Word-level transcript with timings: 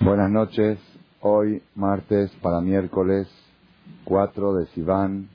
Buenas 0.00 0.30
noches. 0.30 0.78
Hoy, 1.20 1.62
martes, 1.74 2.30
para 2.42 2.60
miércoles 2.60 3.26
4 4.04 4.54
de 4.54 4.66
Sivan, 4.66 5.30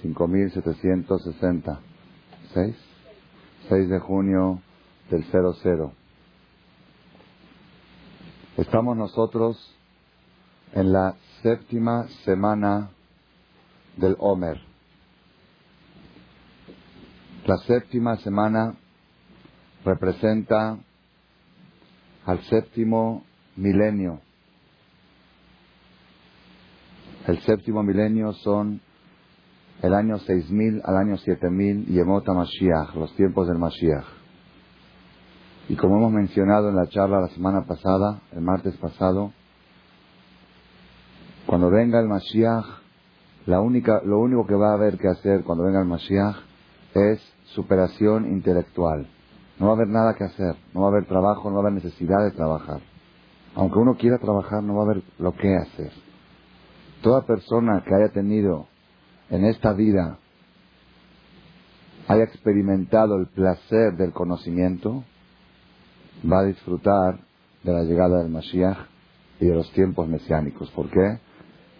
5760. 0.00 1.80
¿6? 2.54 2.74
6 3.68 3.88
de 3.90 3.98
junio 3.98 4.62
del 5.10 5.24
00. 5.24 5.92
Estamos 8.56 8.96
nosotros 8.96 9.76
en 10.72 10.92
la 10.92 11.16
séptima 11.42 12.08
semana 12.24 12.90
del 13.96 14.16
Homer. 14.20 14.58
La 17.44 17.58
séptima 17.58 18.16
semana 18.18 18.74
representa 19.84 20.78
al 22.24 22.42
séptimo 22.44 23.27
milenio. 23.58 24.20
El 27.26 27.40
séptimo 27.40 27.82
milenio 27.82 28.32
son 28.32 28.80
el 29.82 29.94
año 29.94 30.18
6000 30.18 30.82
al 30.84 30.96
año 30.96 31.16
7000 31.18 31.86
Yemota 31.86 32.32
Mashiach, 32.32 32.94
los 32.94 33.14
tiempos 33.16 33.46
del 33.48 33.58
Mashiach. 33.58 34.06
Y 35.68 35.76
como 35.76 35.98
hemos 35.98 36.12
mencionado 36.12 36.70
en 36.70 36.76
la 36.76 36.88
charla 36.88 37.20
la 37.20 37.28
semana 37.28 37.66
pasada, 37.66 38.22
el 38.32 38.40
martes 38.40 38.76
pasado, 38.78 39.32
cuando 41.46 41.70
venga 41.70 42.00
el 42.00 42.08
Mashiach, 42.08 42.64
la 43.46 43.60
única, 43.60 44.00
lo 44.04 44.20
único 44.20 44.46
que 44.46 44.54
va 44.54 44.70
a 44.70 44.74
haber 44.74 44.98
que 44.98 45.08
hacer 45.08 45.44
cuando 45.44 45.64
venga 45.64 45.80
el 45.80 45.86
Mashiach 45.86 46.36
es 46.94 47.20
superación 47.54 48.30
intelectual. 48.30 49.06
No 49.58 49.66
va 49.66 49.72
a 49.72 49.74
haber 49.74 49.88
nada 49.88 50.14
que 50.14 50.24
hacer, 50.24 50.56
no 50.72 50.82
va 50.82 50.88
a 50.88 50.90
haber 50.90 51.06
trabajo, 51.06 51.50
no 51.50 51.56
va 51.56 51.62
a 51.62 51.66
haber 51.68 51.84
necesidad 51.84 52.24
de 52.24 52.30
trabajar. 52.30 52.80
Aunque 53.58 53.80
uno 53.80 53.96
quiera 53.96 54.18
trabajar, 54.18 54.62
no 54.62 54.76
va 54.76 54.82
a 54.82 54.84
haber 54.84 55.02
lo 55.18 55.34
que 55.34 55.52
hacer. 55.56 55.90
Toda 57.02 57.26
persona 57.26 57.82
que 57.84 57.92
haya 57.92 58.12
tenido 58.12 58.68
en 59.30 59.44
esta 59.44 59.72
vida, 59.72 60.16
haya 62.06 62.22
experimentado 62.22 63.16
el 63.16 63.26
placer 63.26 63.96
del 63.96 64.12
conocimiento, 64.12 65.02
va 66.24 66.38
a 66.38 66.44
disfrutar 66.44 67.18
de 67.64 67.72
la 67.72 67.82
llegada 67.82 68.22
del 68.22 68.30
Mashiach 68.30 68.78
y 69.40 69.46
de 69.46 69.54
los 69.56 69.68
tiempos 69.72 70.06
mesiánicos. 70.06 70.70
¿Por 70.70 70.88
qué? 70.88 71.18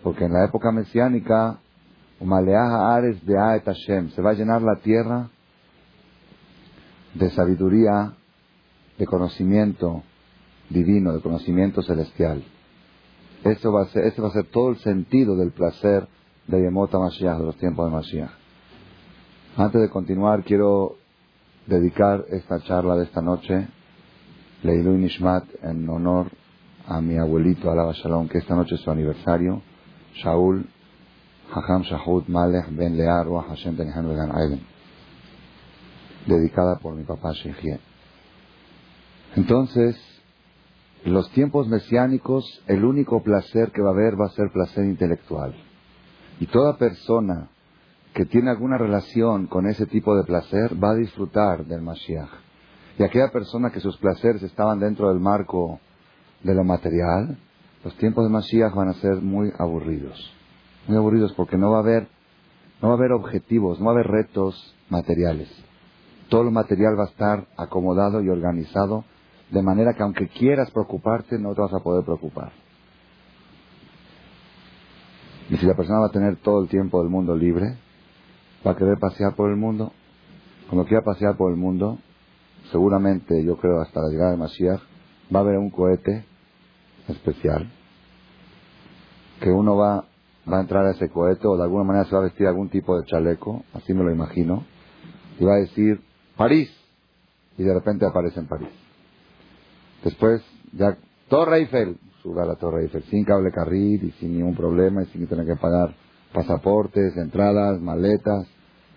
Porque 0.02 0.24
en 0.24 0.32
la 0.32 0.46
época 0.46 0.72
mesiánica, 0.72 1.60
Ares 2.20 3.24
de 3.24 3.38
Aet 3.38 3.72
se 4.16 4.20
va 4.20 4.30
a 4.30 4.34
llenar 4.34 4.62
la 4.62 4.80
tierra 4.82 5.30
de 7.14 7.30
sabiduría, 7.30 8.14
de 8.98 9.06
conocimiento 9.06 10.02
divino, 10.70 11.12
de 11.12 11.20
conocimiento 11.20 11.82
celestial. 11.82 12.42
Eso 13.44 13.72
va 13.72 13.82
a 13.82 13.86
ser, 13.86 14.04
ese 14.04 14.20
va 14.20 14.28
a 14.28 14.32
ser 14.32 14.46
todo 14.46 14.70
el 14.70 14.78
sentido 14.78 15.36
del 15.36 15.52
placer 15.52 16.08
de 16.46 16.60
Yemota 16.60 16.98
Mashiach, 16.98 17.38
de 17.38 17.44
los 17.44 17.56
tiempos 17.56 17.86
de 17.86 17.96
Mashiach. 17.96 18.30
Antes 19.56 19.80
de 19.80 19.88
continuar, 19.88 20.44
quiero 20.44 20.96
dedicar 21.66 22.24
esta 22.30 22.60
charla 22.60 22.96
de 22.96 23.04
esta 23.04 23.20
noche, 23.20 23.68
Leilu 24.62 24.92
Nishmat, 24.92 25.44
en 25.62 25.88
honor 25.88 26.30
a 26.86 27.00
mi 27.00 27.18
abuelito 27.18 27.70
Alaba 27.70 27.92
Shalom, 27.92 28.28
que 28.28 28.38
esta 28.38 28.56
noche 28.56 28.74
es 28.74 28.80
su 28.80 28.90
aniversario, 28.90 29.62
Shaul 30.14 30.66
Hacham 31.52 31.82
Shahud 31.82 32.24
Malech 32.28 32.68
Ben 32.70 32.96
Lear 32.96 33.26
Hashem 33.26 33.76
Vegan 33.76 34.32
Aiden, 34.34 34.60
dedicada 36.26 36.78
por 36.78 36.94
mi 36.94 37.04
papá 37.04 37.32
Shechie. 37.32 37.78
Entonces, 39.36 39.96
en 41.08 41.14
los 41.14 41.30
tiempos 41.30 41.66
mesiánicos, 41.68 42.44
el 42.66 42.84
único 42.84 43.22
placer 43.22 43.72
que 43.72 43.80
va 43.80 43.88
a 43.88 43.92
haber 43.92 44.20
va 44.20 44.26
a 44.26 44.36
ser 44.36 44.50
placer 44.52 44.84
intelectual. 44.84 45.54
Y 46.38 46.46
toda 46.48 46.76
persona 46.76 47.48
que 48.12 48.26
tiene 48.26 48.50
alguna 48.50 48.76
relación 48.76 49.46
con 49.46 49.66
ese 49.66 49.86
tipo 49.86 50.14
de 50.14 50.24
placer 50.24 50.72
va 50.74 50.90
a 50.90 50.96
disfrutar 50.96 51.64
del 51.64 51.80
Mashiach. 51.80 52.28
Y 52.98 53.04
aquella 53.04 53.30
persona 53.30 53.70
que 53.70 53.80
sus 53.80 53.96
placeres 53.96 54.42
estaban 54.42 54.80
dentro 54.80 55.08
del 55.08 55.18
marco 55.18 55.80
de 56.42 56.54
lo 56.54 56.62
material, 56.62 57.38
los 57.82 57.96
tiempos 57.96 58.24
de 58.24 58.30
Mashiach 58.30 58.74
van 58.74 58.88
a 58.88 58.94
ser 59.00 59.14
muy 59.22 59.50
aburridos. 59.58 60.30
Muy 60.88 60.98
aburridos 60.98 61.32
porque 61.32 61.56
no 61.56 61.70
va 61.70 61.78
a 61.78 61.80
haber, 61.80 62.06
no 62.82 62.88
va 62.88 62.94
a 62.94 62.98
haber 62.98 63.12
objetivos, 63.12 63.80
no 63.80 63.86
va 63.86 63.92
a 63.92 63.94
haber 63.94 64.08
retos 64.08 64.76
materiales. 64.90 65.48
Todo 66.28 66.44
lo 66.44 66.50
material 66.50 66.98
va 66.98 67.04
a 67.04 67.08
estar 67.08 67.46
acomodado 67.56 68.20
y 68.20 68.28
organizado 68.28 69.06
de 69.50 69.62
manera 69.62 69.94
que 69.94 70.02
aunque 70.02 70.28
quieras 70.28 70.70
preocuparte, 70.70 71.38
no 71.38 71.54
te 71.54 71.60
vas 71.62 71.72
a 71.72 71.82
poder 71.82 72.04
preocupar. 72.04 72.52
Y 75.50 75.56
si 75.56 75.66
la 75.66 75.74
persona 75.74 76.00
va 76.00 76.06
a 76.06 76.12
tener 76.12 76.36
todo 76.36 76.62
el 76.62 76.68
tiempo 76.68 77.00
del 77.00 77.10
mundo 77.10 77.34
libre, 77.34 77.76
va 78.66 78.72
a 78.72 78.76
querer 78.76 78.98
pasear 78.98 79.34
por 79.34 79.50
el 79.50 79.56
mundo. 79.56 79.92
Cuando 80.68 80.86
quiera 80.86 81.02
pasear 81.02 81.36
por 81.36 81.50
el 81.50 81.56
mundo, 81.56 81.98
seguramente, 82.70 83.42
yo 83.42 83.56
creo, 83.56 83.80
hasta 83.80 84.00
la 84.02 84.08
llegada 84.10 84.32
de 84.32 84.36
Mashiach, 84.36 84.80
va 85.34 85.40
a 85.40 85.42
haber 85.42 85.56
un 85.56 85.70
cohete 85.70 86.24
especial, 87.08 87.70
que 89.40 89.50
uno 89.50 89.76
va, 89.76 90.04
va 90.50 90.58
a 90.58 90.60
entrar 90.60 90.84
a 90.84 90.90
ese 90.90 91.08
cohete 91.08 91.46
o 91.46 91.56
de 91.56 91.62
alguna 91.62 91.84
manera 91.84 92.04
se 92.04 92.14
va 92.14 92.20
a 92.20 92.24
vestir 92.24 92.46
algún 92.46 92.68
tipo 92.68 92.98
de 92.98 93.06
chaleco, 93.06 93.64
así 93.72 93.94
me 93.94 94.04
lo 94.04 94.12
imagino, 94.12 94.64
y 95.38 95.44
va 95.44 95.54
a 95.54 95.60
decir, 95.60 96.02
París, 96.36 96.70
y 97.56 97.62
de 97.62 97.72
repente 97.72 98.04
aparece 98.04 98.40
en 98.40 98.46
París. 98.46 98.87
Después, 100.04 100.42
ya, 100.72 100.96
Torre 101.28 101.58
Eiffel, 101.58 101.98
sube 102.22 102.42
a 102.42 102.46
la 102.46 102.56
Torre 102.56 102.82
Eiffel, 102.82 103.02
sin 103.04 103.24
cable 103.24 103.50
carril 103.50 104.04
y 104.04 104.10
sin 104.12 104.36
ningún 104.36 104.54
problema 104.54 105.02
y 105.02 105.06
sin 105.06 105.26
tener 105.26 105.46
que 105.46 105.56
pagar 105.56 105.94
pasaportes, 106.32 107.16
entradas, 107.16 107.80
maletas. 107.80 108.46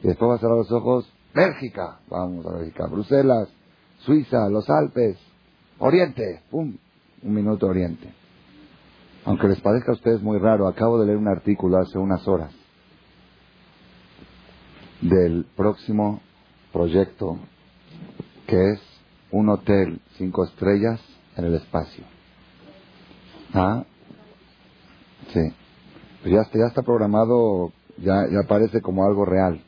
Y 0.03 0.07
después 0.07 0.31
va 0.31 0.35
a 0.35 0.39
cerrar 0.39 0.57
los 0.57 0.71
ojos, 0.71 1.11
Bélgica, 1.33 1.99
vamos 2.09 2.45
a 2.45 2.57
Bélgica, 2.57 2.87
Bruselas, 2.87 3.49
Suiza, 3.99 4.49
los 4.49 4.69
Alpes, 4.69 5.17
Oriente, 5.79 6.41
pum, 6.49 6.75
un 7.23 7.33
minuto 7.33 7.67
Oriente. 7.67 8.13
Aunque 9.25 9.47
les 9.47 9.61
parezca 9.61 9.91
a 9.91 9.95
ustedes 9.95 10.21
muy 10.21 10.39
raro, 10.39 10.67
acabo 10.67 10.99
de 10.99 11.05
leer 11.05 11.17
un 11.17 11.27
artículo 11.27 11.77
hace 11.77 11.97
unas 11.97 12.27
horas 12.27 12.51
del 15.01 15.45
próximo 15.55 16.21
proyecto 16.71 17.37
que 18.47 18.71
es 18.71 18.90
un 19.31 19.49
hotel 19.49 20.01
cinco 20.17 20.45
estrellas 20.45 20.99
en 21.37 21.45
el 21.45 21.55
espacio. 21.55 22.03
¿Ah? 23.53 23.83
Sí. 25.33 25.41
Pues 26.21 26.33
ya 26.33 26.41
está, 26.41 26.59
ya 26.59 26.67
está 26.67 26.81
programado, 26.83 27.71
ya, 27.97 28.27
ya 28.31 28.47
parece 28.47 28.81
como 28.81 29.05
algo 29.05 29.25
real. 29.25 29.61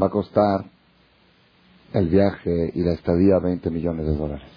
Va 0.00 0.06
a 0.06 0.10
costar 0.10 0.64
el 1.94 2.08
viaje 2.08 2.70
y 2.74 2.82
la 2.82 2.92
estadía 2.92 3.38
20 3.42 3.70
millones 3.70 4.06
de 4.06 4.16
dólares. 4.16 4.48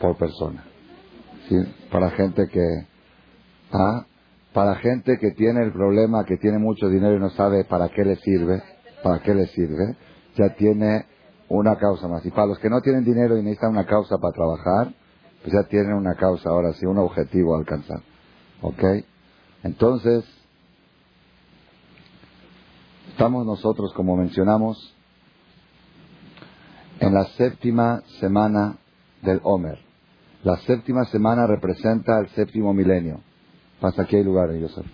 Por 0.00 0.16
persona. 0.16 0.64
¿Sí? 1.48 1.56
Para 1.90 2.10
gente 2.10 2.46
que... 2.48 2.86
¿Ah? 3.72 4.06
Para 4.52 4.76
gente 4.76 5.16
que 5.18 5.30
tiene 5.32 5.62
el 5.62 5.72
problema, 5.72 6.24
que 6.24 6.36
tiene 6.36 6.58
mucho 6.58 6.88
dinero 6.88 7.16
y 7.16 7.20
no 7.20 7.30
sabe 7.30 7.64
para 7.64 7.88
qué 7.88 8.04
le 8.04 8.16
sirve, 8.16 8.62
para 9.02 9.22
qué 9.22 9.32
le 9.32 9.46
sirve, 9.48 9.96
ya 10.36 10.54
tiene 10.56 11.06
una 11.50 11.76
causa 11.76 12.08
más. 12.08 12.24
Y 12.24 12.30
para 12.30 12.46
los 12.46 12.58
que 12.58 12.70
no 12.70 12.80
tienen 12.80 13.04
dinero 13.04 13.36
y 13.36 13.42
necesitan 13.42 13.70
una 13.70 13.84
causa 13.84 14.16
para 14.18 14.32
trabajar, 14.32 14.94
pues 15.42 15.52
ya 15.52 15.68
tienen 15.68 15.94
una 15.94 16.14
causa 16.14 16.48
ahora 16.48 16.72
sí, 16.74 16.86
un 16.86 16.98
objetivo 16.98 17.54
a 17.54 17.58
alcanzar. 17.58 18.00
¿Ok? 18.62 18.82
Entonces, 19.64 20.24
estamos 23.10 23.44
nosotros, 23.44 23.92
como 23.94 24.16
mencionamos, 24.16 24.94
en 27.00 27.14
la 27.14 27.24
séptima 27.36 28.02
semana 28.20 28.76
del 29.22 29.40
Homer. 29.42 29.78
La 30.44 30.56
séptima 30.58 31.04
semana 31.06 31.46
representa 31.46 32.18
el 32.20 32.28
séptimo 32.30 32.72
milenio. 32.72 33.20
Pasa 33.80 34.02
aquí 34.02 34.16
hay 34.16 34.24
lugar, 34.24 34.48
Joseph. 34.48 34.86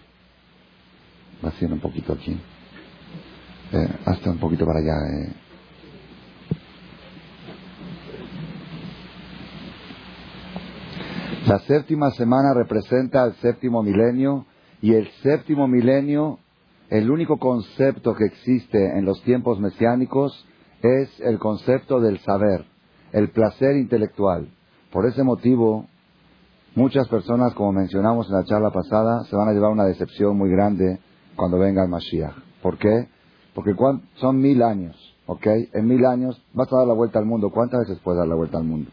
Va 1.45 1.51
haciendo 1.51 1.75
un 1.77 1.83
poquito 1.83 2.15
aquí. 2.15 2.41
Eh, 3.73 3.89
hasta 4.07 4.31
un 4.31 4.39
poquito 4.39 4.65
para 4.65 4.79
allá. 4.79 4.95
Eh. 4.95 5.46
La 11.47 11.61
séptima 11.61 12.11
semana 12.11 12.53
representa 12.55 13.25
el 13.25 13.35
séptimo 13.35 13.81
milenio 13.81 14.47
y 14.83 14.95
el 14.95 15.09
séptimo 15.23 15.69
milenio, 15.69 16.41
el 16.91 17.09
único 17.09 17.39
concepto 17.39 18.17
que 18.17 18.25
existe 18.25 18.99
en 18.99 19.05
los 19.05 19.23
tiempos 19.23 19.61
mesiánicos 19.61 20.45
es 20.83 21.21
el 21.21 21.39
concepto 21.39 22.01
del 22.01 22.19
saber, 22.19 22.65
el 23.13 23.31
placer 23.31 23.77
intelectual. 23.77 24.49
Por 24.91 25.07
ese 25.07 25.23
motivo, 25.23 25.87
muchas 26.75 27.07
personas, 27.07 27.55
como 27.55 27.75
mencionamos 27.75 28.27
en 28.29 28.35
la 28.35 28.45
charla 28.45 28.73
pasada, 28.73 29.23
se 29.31 29.37
van 29.37 29.49
a 29.49 29.53
llevar 29.53 29.71
una 29.71 29.85
decepción 29.85 30.37
muy 30.37 30.51
grande 30.51 30.99
cuando 31.37 31.61
venga 31.61 31.85
el 31.85 31.89
Mashiach. 31.89 32.35
¿Por 32.61 32.77
qué? 32.77 33.07
Porque 33.55 33.73
son 34.17 34.39
mil 34.39 34.65
años, 34.65 34.97
¿ok? 35.27 35.47
En 35.75 35.87
mil 35.87 36.05
años 36.07 36.45
vas 36.55 36.73
a 36.73 36.79
dar 36.79 36.89
la 36.89 36.95
vuelta 36.95 37.21
al 37.21 37.25
mundo. 37.25 37.51
¿Cuántas 37.51 37.87
veces 37.87 38.01
puedes 38.03 38.19
dar 38.19 38.27
la 38.27 38.35
vuelta 38.35 38.59
al 38.59 38.65
mundo? 38.65 38.91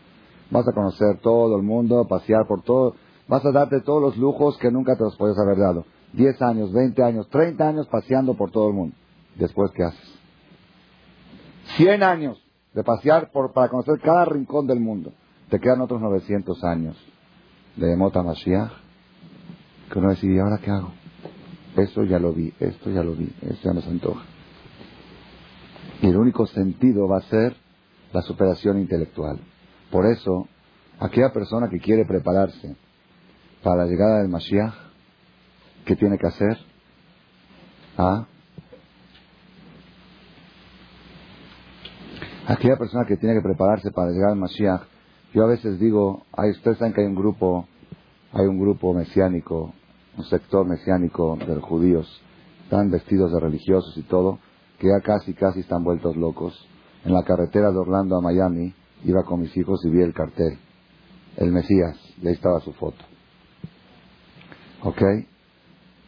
Vas 0.53 0.67
a 0.67 0.71
conocer 0.71 1.17
todo 1.23 1.57
el 1.57 1.63
mundo, 1.63 2.07
pasear 2.07 2.45
por 2.45 2.61
todo. 2.61 2.95
vas 3.27 3.43
a 3.43 3.51
darte 3.51 3.81
todos 3.81 3.99
los 3.99 4.17
lujos 4.17 4.55
que 4.59 4.69
nunca 4.69 4.95
te 4.95 5.03
los 5.03 5.17
podías 5.17 5.39
haber 5.39 5.57
dado. 5.57 5.83
10 6.13 6.39
años, 6.43 6.71
20 6.71 7.01
años, 7.01 7.27
30 7.29 7.67
años 7.67 7.87
paseando 7.87 8.35
por 8.35 8.51
todo 8.51 8.67
el 8.67 8.75
mundo. 8.75 8.95
Después, 9.35 9.71
¿qué 9.71 9.83
haces? 9.83 10.19
100 11.77 12.03
años 12.03 12.39
de 12.71 12.83
pasear 12.83 13.31
por, 13.31 13.51
para 13.51 13.69
conocer 13.69 13.99
cada 13.99 14.25
rincón 14.25 14.67
del 14.67 14.79
mundo. 14.79 15.11
Te 15.49 15.59
quedan 15.59 15.81
otros 15.81 15.99
900 15.99 16.63
años 16.63 16.97
de 17.75 17.95
Mota 17.95 18.21
Mashiach. 18.21 18.71
Que 19.91 19.97
uno 19.97 20.09
decide, 20.09 20.35
¿y 20.35 20.39
ahora 20.39 20.59
qué 20.59 20.69
hago? 20.69 20.91
Esto 21.77 22.03
ya 22.03 22.19
lo 22.19 22.31
vi, 22.31 22.53
esto 22.59 22.91
ya 22.91 23.01
lo 23.01 23.13
vi, 23.15 23.33
esto 23.41 23.69
ya 23.69 23.73
nos 23.73 23.87
antoja. 23.87 24.23
Y 26.03 26.07
el 26.09 26.17
único 26.17 26.45
sentido 26.45 27.07
va 27.07 27.17
a 27.17 27.21
ser 27.21 27.55
la 28.11 28.21
superación 28.21 28.77
intelectual. 28.77 29.39
Por 29.93 30.07
eso, 30.07 30.47
aquella 30.99 31.31
persona 31.31 31.69
que 31.69 31.77
quiere 31.79 32.03
prepararse 32.03 32.75
para 33.61 33.83
la 33.83 33.85
llegada 33.85 34.21
del 34.21 34.27
Mashiach, 34.27 34.73
¿qué 35.85 35.95
tiene 35.95 36.17
que 36.17 36.25
hacer? 36.25 36.57
¿Ah? 37.95 38.25
Aquella 42.47 42.75
persona 42.77 43.05
que 43.05 43.17
tiene 43.17 43.35
que 43.35 43.43
prepararse 43.43 43.91
para 43.91 44.09
llegar 44.09 44.31
al 44.31 44.37
Mashiach, 44.37 44.81
yo 45.31 45.43
a 45.43 45.49
veces 45.49 45.79
digo, 45.79 46.23
hay, 46.31 46.49
ustedes 46.49 46.79
saben 46.79 46.95
que 46.95 47.01
hay 47.01 47.07
un 47.07 47.15
grupo, 47.15 47.67
hay 48.31 48.47
un 48.47 48.59
grupo 48.59 48.95
mesiánico, 48.95 49.75
un 50.17 50.23
sector 50.23 50.65
mesiánico 50.65 51.35
de 51.35 51.53
los 51.53 51.63
judíos, 51.63 52.19
están 52.63 52.89
vestidos 52.89 53.31
de 53.31 53.39
religiosos 53.39 53.95
y 53.95 54.01
todo, 54.01 54.39
que 54.79 54.87
ya 54.87 55.01
casi, 55.01 55.35
casi 55.35 55.59
están 55.59 55.83
vueltos 55.83 56.17
locos. 56.17 56.67
En 57.05 57.13
la 57.13 57.21
carretera 57.21 57.69
de 57.69 57.77
Orlando 57.77 58.17
a 58.17 58.21
Miami, 58.21 58.73
iba 59.03 59.23
con 59.23 59.41
mis 59.41 59.55
hijos 59.57 59.83
y 59.85 59.89
vi 59.89 60.01
el 60.01 60.13
cartel, 60.13 60.57
el 61.37 61.51
Mesías, 61.51 61.97
y 62.21 62.27
ahí 62.27 62.33
estaba 62.33 62.59
su 62.61 62.73
foto. 62.73 63.03
¿Ok? 64.83 65.01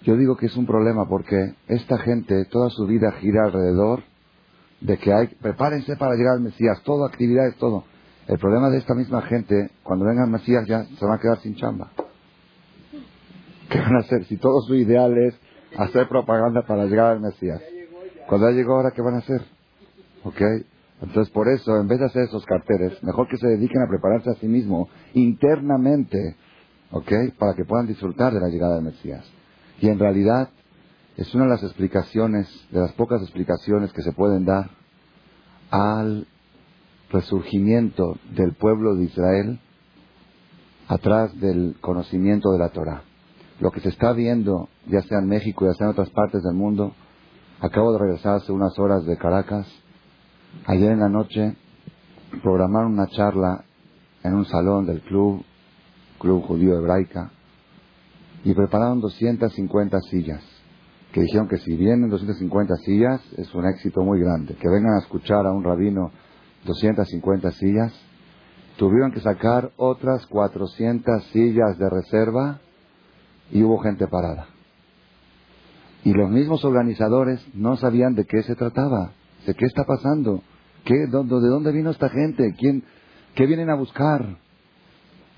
Yo 0.04 0.16
digo 0.18 0.36
que 0.38 0.46
es 0.46 0.56
un 0.56 0.66
problema 0.66 1.08
porque 1.08 1.56
esta 1.68 1.98
gente 1.98 2.46
toda 2.46 2.70
su 2.70 2.86
vida 2.86 3.12
gira 3.14 3.46
alrededor 3.46 4.04
de 4.82 4.98
que 4.98 5.12
hay, 5.14 5.28
prepárense 5.28 5.96
para 5.96 6.16
llegar 6.16 6.36
al 6.36 6.42
Mesías, 6.42 6.82
todo, 6.84 7.06
actividades, 7.06 7.56
todo. 7.58 7.86
El 8.28 8.38
problema 8.38 8.70
de 8.70 8.78
esta 8.78 8.94
misma 8.94 9.22
gente, 9.24 9.72
cuando 9.84 10.06
venga 10.06 10.26
el 10.26 10.32
Mesías 10.32 10.66
ya 10.68 10.84
se 10.84 11.06
van 11.06 11.18
a 11.18 11.22
quedar 11.22 11.40
sin 11.40 11.56
chamba. 11.56 11.92
¿Qué 13.70 13.80
van 13.80 13.96
a 13.96 14.00
hacer? 14.00 14.26
Si 14.26 14.38
todo 14.38 14.62
su 14.62 14.76
ideal 14.76 15.18
es 15.18 15.36
hacer 15.78 16.08
propaganda 16.08 16.62
para 16.68 16.86
llegar 16.86 17.14
al 17.14 17.22
Mesías. 17.22 17.62
Cuando 18.28 18.50
ya 18.50 18.56
llegó 18.56 18.76
ahora, 18.76 18.92
¿qué 18.92 19.02
van 19.02 19.16
a 19.16 19.20
hacer? 19.20 19.42
¿Ok? 20.24 20.42
Entonces, 21.06 21.32
por 21.32 21.48
eso, 21.48 21.78
en 21.78 21.88
vez 21.88 22.00
de 22.00 22.06
hacer 22.06 22.24
esos 22.24 22.44
carteles, 22.46 23.02
mejor 23.04 23.28
que 23.28 23.38
se 23.38 23.48
dediquen 23.48 23.82
a 23.84 23.88
prepararse 23.88 24.32
a 24.32 24.36
sí 24.36 24.48
mismo 24.48 24.90
internamente, 25.14 26.36
¿ok? 26.92 27.12
Para 27.38 27.54
que 27.54 27.64
puedan 27.64 27.86
disfrutar 27.86 28.34
de 28.34 28.40
la 28.40 28.50
llegada 28.50 28.76
del 28.76 28.86
Mesías. 28.86 29.24
Y 29.80 29.88
en 29.88 30.00
realidad, 30.00 30.50
es 31.16 31.34
una 31.36 31.44
de 31.44 31.52
las 31.52 31.64
explicaciones, 31.64 32.48
de 32.72 32.80
las 32.80 32.92
pocas 32.94 33.22
explicaciones 33.22 33.94
que 33.94 34.02
se 34.02 34.14
pueden 34.14 34.46
dar 34.46 34.72
al 35.70 36.28
resurgimiento 37.12 38.18
del 38.36 38.54
pueblo 38.56 38.96
de 38.96 39.04
Israel 39.04 39.60
atrás 40.88 41.40
del 41.40 41.78
conocimiento 41.82 42.52
de 42.52 42.60
la 42.60 42.70
Torah. 42.70 43.04
Lo 43.60 43.70
que 43.70 43.80
se 43.80 43.90
está 43.90 44.12
viendo, 44.14 44.70
ya 44.88 45.02
sea 45.04 45.20
en 45.20 45.28
México, 45.28 45.66
ya 45.66 45.74
sea 45.74 45.86
en 45.86 45.92
otras 45.92 46.10
partes 46.10 46.42
del 46.42 46.56
mundo, 46.56 46.94
acabo 47.62 47.94
de 47.94 48.00
regresar 48.00 48.38
hace 48.38 48.52
unas 48.52 48.78
horas 48.80 49.06
de 49.06 49.18
Caracas, 49.18 49.68
ayer 50.66 50.92
en 50.92 51.00
la 51.00 51.10
noche 51.10 51.56
programaron 52.42 52.94
una 52.94 53.08
charla 53.08 53.64
en 54.24 54.34
un 54.34 54.46
salón 54.46 54.86
del 54.86 55.02
club, 55.02 55.44
Club 56.20 56.44
Judío 56.46 56.78
Hebraica, 56.78 57.32
y 58.44 58.54
prepararon 58.54 59.02
250 59.02 60.00
sillas 60.10 60.56
que 61.16 61.22
dijeron 61.22 61.48
que 61.48 61.60
si 61.60 61.78
vienen 61.78 62.10
250 62.10 62.76
sillas 62.84 63.22
es 63.38 63.56
un 63.56 63.66
éxito 63.66 64.04
muy 64.04 64.20
grande. 64.20 64.54
Que 64.56 64.68
vengan 64.68 64.96
a 64.96 65.00
escuchar 65.00 65.46
a 65.46 65.54
un 65.54 65.64
rabino 65.64 66.12
250 66.66 67.52
sillas. 67.52 67.94
Tuvieron 68.76 69.14
que 69.14 69.22
sacar 69.22 69.72
otras 69.78 70.26
400 70.28 71.24
sillas 71.32 71.78
de 71.78 71.90
reserva 71.90 72.60
y 73.50 73.64
hubo 73.64 73.78
gente 73.78 74.08
parada. 74.08 74.48
Y 76.04 76.12
los 76.12 76.30
mismos 76.30 76.66
organizadores 76.66 77.40
no 77.54 77.78
sabían 77.78 78.14
de 78.14 78.26
qué 78.26 78.44
se 78.44 78.56
trataba, 78.56 79.14
qué 79.54 79.66
está 79.66 79.84
pasando, 79.84 80.42
¿Qué, 80.86 80.94
de 80.94 81.08
dónde 81.08 81.72
vino 81.72 81.90
esta 81.90 82.10
gente, 82.10 82.54
quién, 82.58 82.84
qué 83.34 83.48
vienen 83.48 83.72
a 83.72 83.76
buscar. 83.76 84.38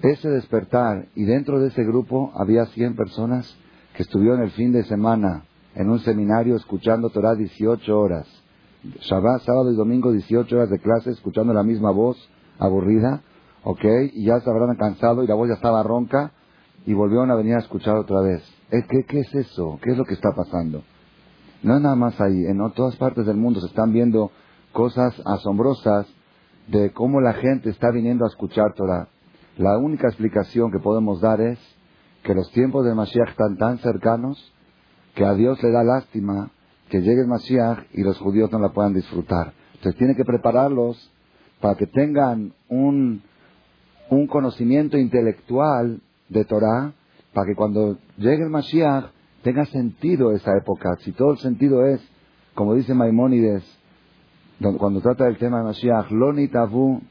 Ese 0.01 0.29
despertar, 0.29 1.07
y 1.15 1.23
dentro 1.23 1.59
de 1.59 1.69
ese 1.69 1.83
grupo 1.83 2.31
había 2.35 2.65
100 2.65 2.95
personas 2.95 3.57
que 3.95 4.03
estuvieron 4.03 4.41
el 4.41 4.51
fin 4.51 4.73
de 4.73 4.83
semana 4.83 5.45
en 5.73 5.89
un 5.89 5.99
seminario 5.99 6.55
escuchando 6.57 7.09
Torah 7.09 7.33
18 7.35 7.97
horas. 7.97 8.27
Shabbat, 9.01 9.41
sábado 9.43 9.71
y 9.71 9.75
domingo 9.75 10.11
18 10.11 10.55
horas 10.55 10.69
de 10.69 10.79
clase 10.79 11.11
escuchando 11.11 11.53
la 11.53 11.63
misma 11.63 11.91
voz 11.91 12.17
aburrida, 12.59 13.21
¿ok? 13.63 13.85
Y 14.13 14.25
ya 14.25 14.39
se 14.41 14.49
habrán 14.49 14.75
cansado 14.75 15.23
y 15.23 15.27
la 15.27 15.35
voz 15.35 15.47
ya 15.47 15.55
estaba 15.55 15.81
ronca 15.81 16.33
y 16.85 16.93
volvieron 16.93 17.31
a 17.31 17.35
venir 17.35 17.55
a 17.55 17.59
escuchar 17.59 17.95
otra 17.95 18.21
vez. 18.21 18.43
¿Qué, 18.69 19.05
¿Qué 19.07 19.19
es 19.21 19.33
eso? 19.33 19.79
¿Qué 19.81 19.91
es 19.91 19.97
lo 19.97 20.03
que 20.03 20.13
está 20.13 20.29
pasando? 20.35 20.83
No 21.63 21.75
es 21.75 21.81
nada 21.81 21.95
más 21.95 22.19
ahí, 22.21 22.45
en 22.45 22.59
todas 22.73 22.95
partes 22.97 23.25
del 23.25 23.37
mundo 23.37 23.59
se 23.59 23.67
están 23.67 23.91
viendo 23.91 24.31
cosas 24.73 25.19
asombrosas 25.25 26.05
de 26.67 26.91
cómo 26.91 27.19
la 27.19 27.33
gente 27.33 27.69
está 27.69 27.89
viniendo 27.91 28.25
a 28.25 28.29
escuchar 28.29 28.73
Torah. 28.75 29.07
La 29.57 29.77
única 29.77 30.07
explicación 30.07 30.71
que 30.71 30.79
podemos 30.79 31.19
dar 31.19 31.41
es 31.41 31.57
que 32.23 32.35
los 32.35 32.51
tiempos 32.51 32.85
de 32.85 32.93
Mashiach 32.93 33.29
están 33.29 33.57
tan 33.57 33.79
cercanos 33.79 34.53
que 35.15 35.25
a 35.25 35.33
Dios 35.33 35.61
le 35.63 35.71
da 35.71 35.83
lástima 35.83 36.51
que 36.89 37.01
llegue 37.01 37.21
el 37.21 37.27
Mashiach 37.27 37.85
y 37.93 38.03
los 38.03 38.19
judíos 38.19 38.51
no 38.51 38.59
la 38.59 38.69
puedan 38.69 38.93
disfrutar. 38.93 39.53
Entonces 39.73 39.97
tiene 39.97 40.15
que 40.15 40.25
prepararlos 40.25 41.11
para 41.59 41.75
que 41.75 41.87
tengan 41.87 42.53
un, 42.69 43.23
un 44.09 44.27
conocimiento 44.27 44.97
intelectual 44.97 46.01
de 46.29 46.45
Torah, 46.45 46.93
para 47.33 47.47
que 47.47 47.55
cuando 47.55 47.97
llegue 48.17 48.43
el 48.43 48.49
Mashiach 48.49 49.05
tenga 49.43 49.65
sentido 49.65 50.31
esa 50.31 50.51
época. 50.57 50.95
Si 50.99 51.11
todo 51.11 51.33
el 51.33 51.37
sentido 51.39 51.85
es, 51.85 52.01
como 52.53 52.73
dice 52.73 52.93
Maimónides, 52.93 53.63
cuando 54.77 55.01
trata 55.01 55.25
del 55.25 55.37
tema 55.37 55.59
de 55.59 55.65
Mashiach, 55.65 56.09
Loni 56.11 56.47
Tavu, 56.47 57.01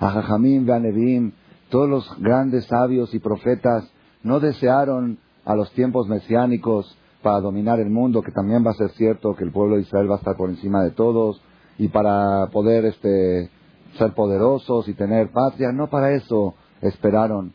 Ajajamim, 0.00 0.66
Vanevim, 0.66 1.32
todos 1.70 1.88
los 1.88 2.18
grandes 2.18 2.66
sabios 2.66 3.14
y 3.14 3.18
profetas 3.18 3.90
no 4.22 4.40
desearon 4.40 5.18
a 5.44 5.54
los 5.54 5.70
tiempos 5.72 6.08
mesiánicos 6.08 6.98
para 7.22 7.40
dominar 7.40 7.80
el 7.80 7.90
mundo, 7.90 8.22
que 8.22 8.32
también 8.32 8.64
va 8.64 8.70
a 8.70 8.74
ser 8.74 8.90
cierto 8.90 9.34
que 9.34 9.44
el 9.44 9.52
pueblo 9.52 9.76
de 9.76 9.82
Israel 9.82 10.10
va 10.10 10.16
a 10.16 10.18
estar 10.18 10.36
por 10.36 10.50
encima 10.50 10.82
de 10.82 10.90
todos, 10.90 11.40
y 11.78 11.88
para 11.88 12.46
poder 12.52 12.84
este, 12.86 13.50
ser 13.98 14.14
poderosos 14.14 14.88
y 14.88 14.94
tener 14.94 15.30
patria. 15.30 15.72
No 15.72 15.88
para 15.88 16.12
eso 16.12 16.54
esperaron 16.80 17.52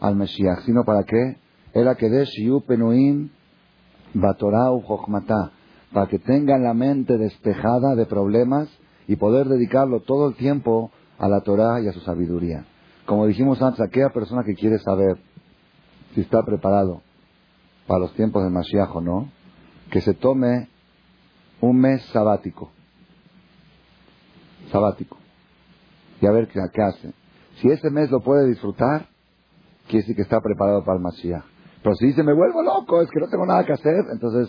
al 0.00 0.16
Mesías, 0.16 0.62
sino 0.64 0.84
para 0.84 1.04
qué? 1.04 1.36
Era 1.72 1.94
que 1.94 2.08
de 2.08 2.26
Penuim 2.66 3.30
Batorau 4.14 4.82
para 5.92 6.06
que 6.06 6.18
tengan 6.18 6.62
la 6.62 6.74
mente 6.74 7.18
despejada 7.18 7.94
de 7.94 8.06
problemas 8.06 8.68
y 9.06 9.16
poder 9.16 9.48
dedicarlo 9.48 10.00
todo 10.00 10.28
el 10.28 10.36
tiempo 10.36 10.90
a 11.18 11.28
la 11.28 11.40
Torah 11.40 11.80
y 11.80 11.88
a 11.88 11.92
su 11.92 12.00
sabiduría. 12.00 12.64
Como 13.06 13.26
dijimos 13.26 13.60
antes, 13.60 13.80
aquella 13.80 14.10
persona 14.10 14.44
que 14.44 14.54
quiere 14.54 14.78
saber 14.78 15.18
si 16.14 16.20
está 16.20 16.42
preparado 16.44 17.02
para 17.86 18.00
los 18.00 18.14
tiempos 18.14 18.42
del 18.42 18.52
Mashiach 18.52 18.94
o 18.94 19.00
no, 19.00 19.28
que 19.90 20.00
se 20.00 20.14
tome 20.14 20.68
un 21.60 21.76
mes 21.76 22.02
sabático. 22.12 22.70
Sabático. 24.70 25.16
Y 26.20 26.26
a 26.26 26.30
ver 26.30 26.48
qué, 26.48 26.60
hace. 26.82 27.12
Si 27.56 27.68
ese 27.68 27.90
mes 27.90 28.10
lo 28.10 28.20
puede 28.20 28.46
disfrutar, 28.48 29.08
quiere 29.88 30.02
decir 30.02 30.14
que 30.14 30.22
está 30.22 30.40
preparado 30.40 30.84
para 30.84 30.98
el 30.98 31.02
Mashiach. 31.02 31.49
Pero 31.82 31.94
si 31.96 32.06
dice, 32.06 32.22
me 32.22 32.34
vuelvo 32.34 32.62
loco, 32.62 33.00
es 33.00 33.10
que 33.10 33.20
no 33.20 33.28
tengo 33.28 33.46
nada 33.46 33.64
que 33.64 33.72
hacer, 33.72 34.04
entonces 34.12 34.48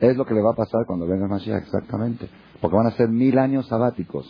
es 0.00 0.16
lo 0.16 0.26
que 0.26 0.34
le 0.34 0.42
va 0.42 0.50
a 0.50 0.56
pasar 0.56 0.84
cuando 0.86 1.06
venga 1.06 1.26
Mashiach, 1.26 1.62
exactamente. 1.62 2.28
Porque 2.60 2.76
van 2.76 2.86
a 2.86 2.92
ser 2.92 3.08
mil 3.08 3.38
años 3.38 3.66
sabáticos. 3.66 4.26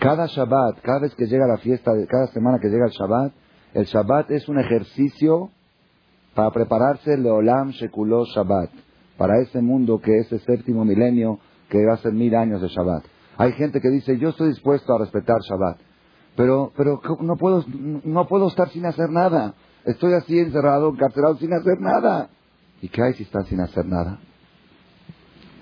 Cada 0.00 0.26
Shabbat, 0.26 0.80
cada 0.80 1.00
vez 1.00 1.14
que 1.14 1.26
llega 1.26 1.46
la 1.46 1.58
fiesta, 1.58 1.92
cada 2.08 2.28
semana 2.28 2.58
que 2.60 2.68
llega 2.68 2.86
el 2.86 2.92
Shabbat, 2.92 3.32
el 3.74 3.84
Shabbat 3.84 4.30
es 4.30 4.48
un 4.48 4.58
ejercicio 4.58 5.50
para 6.34 6.50
prepararse 6.50 7.14
el 7.14 7.26
Olam 7.26 7.70
Shekuló 7.70 8.24
Shabbat, 8.24 8.70
para 9.16 9.40
ese 9.40 9.60
mundo 9.60 10.00
que 10.00 10.18
es 10.18 10.32
el 10.32 10.40
séptimo 10.40 10.84
milenio, 10.84 11.38
que 11.68 11.84
va 11.84 11.94
a 11.94 11.98
ser 11.98 12.12
mil 12.12 12.34
años 12.34 12.62
de 12.62 12.68
Shabbat. 12.68 13.04
Hay 13.36 13.52
gente 13.52 13.80
que 13.80 13.88
dice, 13.88 14.18
yo 14.18 14.30
estoy 14.30 14.48
dispuesto 14.50 14.94
a 14.94 14.98
respetar 14.98 15.36
Shabbat, 15.40 15.78
pero, 16.36 16.72
pero 16.76 17.00
no, 17.20 17.36
puedo, 17.36 17.64
no 18.04 18.26
puedo 18.28 18.48
estar 18.48 18.68
sin 18.70 18.86
hacer 18.86 19.10
nada. 19.10 19.54
Estoy 19.88 20.12
así 20.12 20.38
encerrado, 20.38 20.90
encarcelado, 20.90 21.38
sin 21.38 21.50
hacer 21.54 21.80
nada. 21.80 22.28
¿Y 22.82 22.90
qué 22.90 23.02
hay 23.02 23.14
si 23.14 23.22
estás 23.22 23.46
sin 23.46 23.58
hacer 23.58 23.86
nada? 23.86 24.18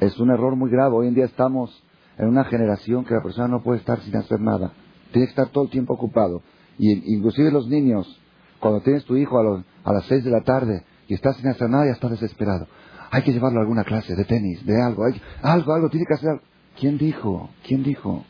Es 0.00 0.18
un 0.18 0.30
error 0.30 0.56
muy 0.56 0.68
grave. 0.68 0.96
Hoy 0.96 1.06
en 1.06 1.14
día 1.14 1.26
estamos 1.26 1.70
en 2.18 2.26
una 2.26 2.42
generación 2.42 3.04
que 3.04 3.14
la 3.14 3.22
persona 3.22 3.46
no 3.46 3.62
puede 3.62 3.78
estar 3.78 4.00
sin 4.00 4.16
hacer 4.16 4.40
nada. 4.40 4.72
Tiene 5.12 5.28
que 5.28 5.30
estar 5.30 5.50
todo 5.50 5.62
el 5.62 5.70
tiempo 5.70 5.94
ocupado. 5.94 6.42
Y 6.76 7.14
inclusive 7.14 7.52
los 7.52 7.68
niños 7.68 8.20
Cuando 8.58 8.80
tienes 8.80 9.04
tu 9.04 9.16
hijo 9.16 9.38
a, 9.38 9.64
a 9.84 9.92
las 9.92 10.06
seis 10.06 10.24
de 10.24 10.30
la 10.30 10.40
tarde 10.40 10.82
y 11.06 11.14
estás 11.14 11.36
sin 11.36 11.46
hacer 11.46 11.70
nada 11.70 11.86
y 11.86 11.90
estás 11.90 12.10
desesperado. 12.10 12.66
Hay 13.12 13.22
que 13.22 13.32
llevarlo 13.32 13.60
a 13.60 13.62
alguna 13.62 13.84
clase 13.84 14.16
de 14.16 14.24
tenis, 14.24 14.66
de 14.66 14.82
algo, 14.82 15.04
algo, 15.42 15.72
algo, 15.72 15.88
tiene 15.88 16.04
que 16.04 16.14
hacer 16.14 16.30
algo. 16.30 16.42
¿Quién 16.80 16.98
dijo? 16.98 17.50
¿Quién 17.64 17.84
dijo? 17.84 18.24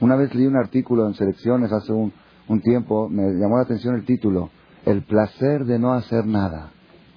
Una 0.00 0.14
vez 0.14 0.32
leí 0.32 0.46
un 0.46 0.56
artículo 0.56 1.08
en 1.08 1.14
Selecciones 1.14 1.72
hace 1.72 1.92
un 1.92 2.60
tiempo, 2.62 3.08
me 3.08 3.22
llamó 3.32 3.56
la 3.56 3.64
atención 3.64 3.96
el 3.96 4.04
título, 4.04 4.50
El 4.84 5.02
placer 5.02 5.64
de 5.64 5.78
no 5.78 5.92
hacer 5.92 6.26
nada. 6.26 6.70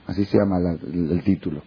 Así 0.05 0.23
se 0.25 0.37
llama 0.37 0.57
el, 0.57 1.23
título. 1.23 1.61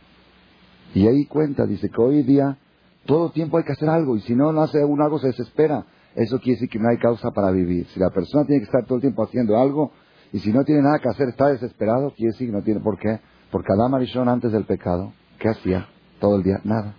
Y 0.95 1.07
ahí 1.07 1.26
cuenta, 1.26 1.66
dice 1.66 1.88
que 1.90 2.00
hoy 2.00 2.23
día 2.23 2.57
todo 3.04 3.30
tiempo 3.30 3.59
hay 3.59 3.64
que 3.64 3.73
hacer 3.73 3.88
algo 3.88 4.16
y 4.16 4.21
si 4.21 4.35
no, 4.35 4.52
no 4.52 4.62
hace 4.62 4.83
uno 4.85 5.04
algo 5.04 5.19
se 5.19 5.28
desespera. 5.28 5.85
Eso 6.14 6.38
quiere 6.38 6.57
decir 6.57 6.69
que 6.69 6.78
no 6.78 6.88
hay 6.88 6.99
causa 6.99 7.30
para 7.30 7.50
vivir. 7.50 7.87
Si 7.88 8.00
la 8.00 8.11
persona 8.11 8.45
tiene 8.47 8.61
que 8.61 8.66
estar 8.66 8.85
todo 8.85 8.97
el 8.97 9.02
tiempo 9.02 9.23
haciendo 9.23 9.59
algo 9.59 9.92
y 10.33 10.38
si 10.38 10.52
no 10.52 10.64
tiene 10.64 10.83
nada 10.83 10.99
que 10.99 11.09
hacer, 11.09 11.28
está 11.28 11.49
desesperado, 11.49 12.12
quiere 12.16 12.33
decir 12.33 12.49
que 12.49 12.57
no 12.57 12.62
tiene 12.62 12.80
por 12.80 12.99
qué. 12.99 13.21
Porque 13.50 13.73
Adán 13.73 13.90
Marichón 13.90 14.28
antes 14.28 14.52
del 14.52 14.64
pecado, 14.64 15.12
¿qué 15.38 15.49
hacía? 15.49 15.88
Todo 16.19 16.37
el 16.37 16.42
día, 16.42 16.61
nada. 16.64 16.95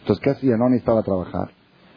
Entonces, 0.00 0.22
¿qué 0.22 0.30
hacía? 0.30 0.56
No 0.56 0.68
necesitaba 0.68 1.02
trabajar. 1.02 1.50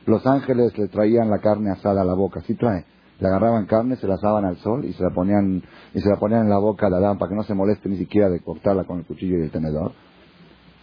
Los 0.06 0.26
ángeles 0.28 0.78
le 0.78 0.88
traían 0.88 1.30
la 1.30 1.40
carne 1.40 1.72
asada 1.72 2.02
a 2.02 2.06
la 2.06 2.14
boca, 2.14 2.42
sí 2.42 2.56
trae. 2.56 2.86
Le 3.20 3.28
agarraban 3.28 3.66
carne, 3.66 3.96
se 3.96 4.08
la 4.08 4.16
asaban 4.16 4.46
al 4.46 4.58
sol 4.58 4.86
y 4.86 4.94
se 4.94 5.04
la 5.04 5.12
ponían, 5.12 5.64
y 5.94 6.00
se 6.00 6.10
la 6.10 6.18
ponían 6.18 6.42
en 6.42 6.50
la 6.50 6.58
boca 6.58 6.88
a 6.88 6.90
Adán 6.90 7.18
para 7.18 7.30
que 7.30 7.36
no 7.36 7.44
se 7.44 7.54
moleste 7.54 7.90
ni 7.90 7.98
siquiera 7.98 8.30
de 8.30 8.40
cortarla 8.40 8.84
con 8.84 9.00
el 9.00 9.06
cuchillo 9.06 9.38
y 9.38 9.44
el 9.44 9.52
tenedor. 9.52 9.94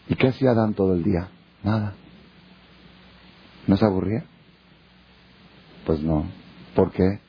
¿Y 0.09 0.17
qué 0.17 0.29
hacía 0.29 0.51
Adán 0.51 0.75
todo 0.75 0.95
el 0.95 1.03
día? 1.03 1.29
Nada. 1.63 1.95
¿No 3.67 3.77
se 3.77 3.85
aburría? 3.85 4.25
Pues 5.87 6.03
no. 6.03 6.25
¿Por 6.75 6.93
qué? 6.93 7.21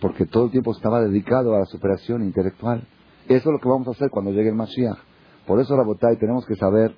Porque 0.00 0.26
todo 0.26 0.46
el 0.46 0.50
tiempo 0.50 0.72
estaba 0.72 1.00
dedicado 1.00 1.54
a 1.54 1.60
la 1.60 1.66
superación 1.66 2.22
intelectual. 2.22 2.86
Eso 3.26 3.48
es 3.48 3.52
lo 3.52 3.58
que 3.58 3.68
vamos 3.68 3.88
a 3.88 3.92
hacer 3.92 4.10
cuando 4.10 4.32
llegue 4.32 4.48
el 4.48 4.54
Mashiach. 4.54 4.98
Por 5.46 5.60
eso, 5.60 5.76
Rabotay, 5.76 6.16
tenemos 6.16 6.46
que 6.46 6.56
saber 6.56 6.94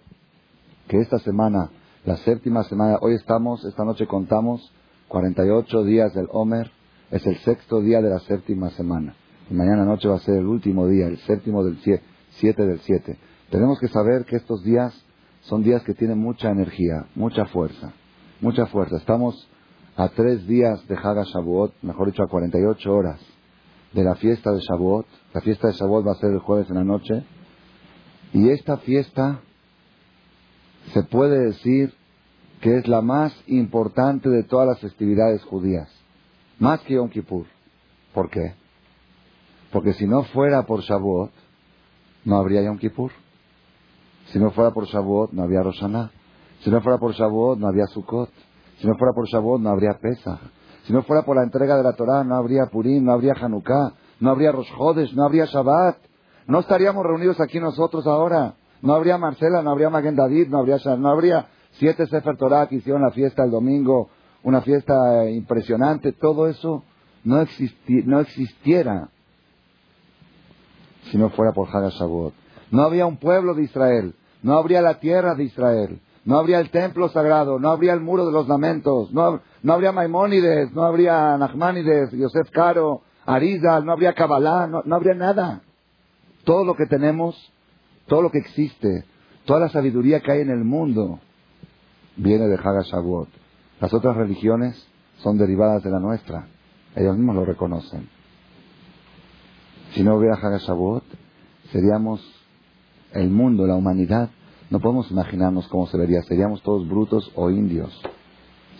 que 0.88 0.98
esta 0.98 1.18
semana, 1.18 1.70
la 2.04 2.16
séptima 2.16 2.62
semana, 2.64 2.98
hoy 3.00 3.14
estamos, 3.14 3.64
esta 3.64 3.84
noche 3.84 4.06
contamos 4.06 4.72
48 5.08 5.84
días 5.84 6.12
del 6.14 6.26
Homer, 6.30 6.70
es 7.12 7.26
el 7.26 7.36
sexto 7.40 7.80
día 7.80 8.00
de 8.00 8.10
la 8.10 8.18
séptima 8.20 8.70
semana. 8.70 9.14
Y 9.50 9.54
mañana 9.54 9.84
noche 9.84 10.08
va 10.08 10.16
a 10.16 10.20
ser 10.20 10.38
el 10.38 10.46
último 10.46 10.88
día, 10.88 11.06
el 11.06 11.18
séptimo 11.18 11.62
del 11.62 11.78
siete 12.30 12.66
del 12.66 12.80
siete. 12.80 13.18
Tenemos 13.50 13.78
que 13.78 13.88
saber 13.88 14.24
que 14.24 14.36
estos 14.36 14.64
días 14.64 14.94
son 15.42 15.62
días 15.62 15.82
que 15.82 15.92
tienen 15.92 16.18
mucha 16.18 16.50
energía, 16.50 17.06
mucha 17.14 17.44
fuerza, 17.44 17.92
mucha 18.40 18.64
fuerza. 18.66 18.96
Estamos 18.96 19.46
a 19.94 20.08
tres 20.08 20.46
días 20.46 20.86
de 20.88 20.96
Haga 20.96 21.24
Shavuot, 21.24 21.74
mejor 21.82 22.06
dicho, 22.06 22.22
a 22.22 22.28
48 22.28 22.90
horas 22.90 23.20
de 23.92 24.04
la 24.04 24.14
fiesta 24.14 24.50
de 24.50 24.60
Shavuot. 24.60 25.06
La 25.34 25.42
fiesta 25.42 25.68
de 25.68 25.74
Shavuot 25.74 26.06
va 26.06 26.12
a 26.12 26.20
ser 26.20 26.30
el 26.30 26.38
jueves 26.38 26.70
en 26.70 26.76
la 26.76 26.84
noche. 26.84 27.24
Y 28.32 28.48
esta 28.48 28.78
fiesta 28.78 29.40
se 30.94 31.02
puede 31.02 31.46
decir 31.46 31.92
que 32.62 32.78
es 32.78 32.88
la 32.88 33.02
más 33.02 33.34
importante 33.48 34.30
de 34.30 34.44
todas 34.44 34.66
las 34.66 34.80
festividades 34.80 35.42
judías, 35.44 35.90
más 36.58 36.80
que 36.80 36.94
Yom 36.94 37.08
Kippur. 37.08 37.46
¿Por 38.14 38.30
qué? 38.30 38.54
Porque 39.72 39.94
si 39.94 40.06
no 40.06 40.24
fuera 40.24 40.64
por 40.64 40.80
Shavuot, 40.80 41.30
no 42.24 42.36
habría 42.36 42.62
Yom 42.62 42.78
Kippur. 42.78 43.10
Si 44.26 44.38
no 44.38 44.50
fuera 44.50 44.70
por 44.70 44.86
Shavuot, 44.86 45.32
no 45.32 45.42
habría 45.42 45.62
Roshaná. 45.62 46.10
Si 46.60 46.70
no 46.70 46.80
fuera 46.80 46.98
por 46.98 47.12
Shavuot, 47.12 47.58
no 47.58 47.68
habría 47.68 47.86
Sukkot. 47.86 48.30
Si 48.78 48.86
no 48.86 48.94
fuera 48.96 49.12
por 49.14 49.26
Shavuot, 49.26 49.60
no 49.60 49.70
habría 49.70 49.98
Pesach. 49.98 50.40
Si 50.84 50.92
no 50.92 51.02
fuera 51.02 51.22
por 51.22 51.36
la 51.36 51.44
entrega 51.44 51.76
de 51.76 51.82
la 51.82 51.92
Torah, 51.94 52.24
no 52.24 52.36
habría 52.36 52.66
Purim, 52.66 53.04
no 53.04 53.12
habría 53.12 53.34
Hanukkah, 53.40 53.94
no 54.20 54.30
habría 54.30 54.52
Rosh 54.52 55.14
no 55.14 55.24
habría 55.24 55.44
Shabbat. 55.46 55.96
No 56.46 56.60
estaríamos 56.60 57.04
reunidos 57.04 57.40
aquí 57.40 57.60
nosotros 57.60 58.06
ahora. 58.06 58.54
No 58.80 58.94
habría 58.94 59.16
Marcela, 59.16 59.62
no 59.62 59.70
habría 59.70 59.90
Maguen 59.90 60.16
David, 60.16 60.48
no 60.48 60.58
habría, 60.58 60.78
no 60.96 61.08
habría 61.08 61.46
siete 61.72 62.06
Sefer 62.06 62.36
Torah 62.36 62.66
que 62.66 62.76
hicieron 62.76 63.02
la 63.02 63.12
fiesta 63.12 63.44
el 63.44 63.50
domingo, 63.50 64.10
una 64.42 64.60
fiesta 64.62 65.28
impresionante. 65.30 66.12
Todo 66.12 66.46
eso 66.48 66.84
no, 67.24 67.44
no 68.04 68.20
existiera 68.20 69.08
si 71.10 71.18
no 71.18 71.30
fuera 71.30 71.52
por 71.52 71.68
Haga 71.68 71.88
Shavuot. 71.88 72.34
No 72.70 72.82
habría 72.82 73.06
un 73.06 73.16
pueblo 73.16 73.54
de 73.54 73.64
Israel, 73.64 74.14
no 74.42 74.56
habría 74.56 74.80
la 74.80 75.00
tierra 75.00 75.34
de 75.34 75.44
Israel 75.44 76.00
no 76.24 76.38
habría 76.38 76.60
el 76.60 76.70
templo 76.70 77.08
sagrado, 77.08 77.58
no 77.58 77.70
habría 77.70 77.92
el 77.94 78.00
muro 78.00 78.26
de 78.26 78.32
los 78.32 78.48
lamentos, 78.48 79.12
no, 79.12 79.40
no 79.62 79.72
habría 79.72 79.92
Maimónides, 79.92 80.72
no 80.72 80.84
habría 80.84 81.36
Nachmanides, 81.36 82.12
Yosef 82.12 82.50
Caro, 82.50 83.02
Arizal, 83.26 83.84
no 83.84 83.92
habría 83.92 84.14
Kabbalah, 84.14 84.66
no, 84.66 84.94
habría 84.94 85.14
nada. 85.14 85.62
Todo 86.44 86.64
lo 86.64 86.74
que 86.74 86.86
tenemos, 86.86 87.36
todo 88.06 88.22
lo 88.22 88.30
que 88.30 88.38
existe, 88.38 89.04
toda 89.44 89.60
la 89.60 89.68
sabiduría 89.68 90.20
que 90.20 90.32
hay 90.32 90.40
en 90.40 90.50
el 90.50 90.64
mundo, 90.64 91.18
viene 92.16 92.46
de 92.46 92.54
Haga 92.54 92.82
Las 93.82 93.92
otras 93.92 94.16
religiones 94.16 94.80
son 95.24 95.38
derivadas 95.38 95.82
de 95.82 95.90
la 95.90 95.98
nuestra. 95.98 96.46
Ellos 96.94 97.16
mismos 97.16 97.34
lo 97.34 97.44
reconocen. 97.44 98.08
Si 99.90 100.04
no 100.04 100.14
hubiera 100.14 100.36
Haga 100.36 100.60
seríamos 101.72 102.20
el 103.10 103.28
mundo, 103.28 103.66
la 103.66 103.74
humanidad, 103.74 104.30
no 104.70 104.78
podemos 104.78 105.10
imaginarnos 105.10 105.66
cómo 105.66 105.88
se 105.88 105.98
vería. 105.98 106.22
Seríamos 106.22 106.62
todos 106.62 106.88
brutos 106.88 107.32
o 107.34 107.50
indios. 107.50 107.90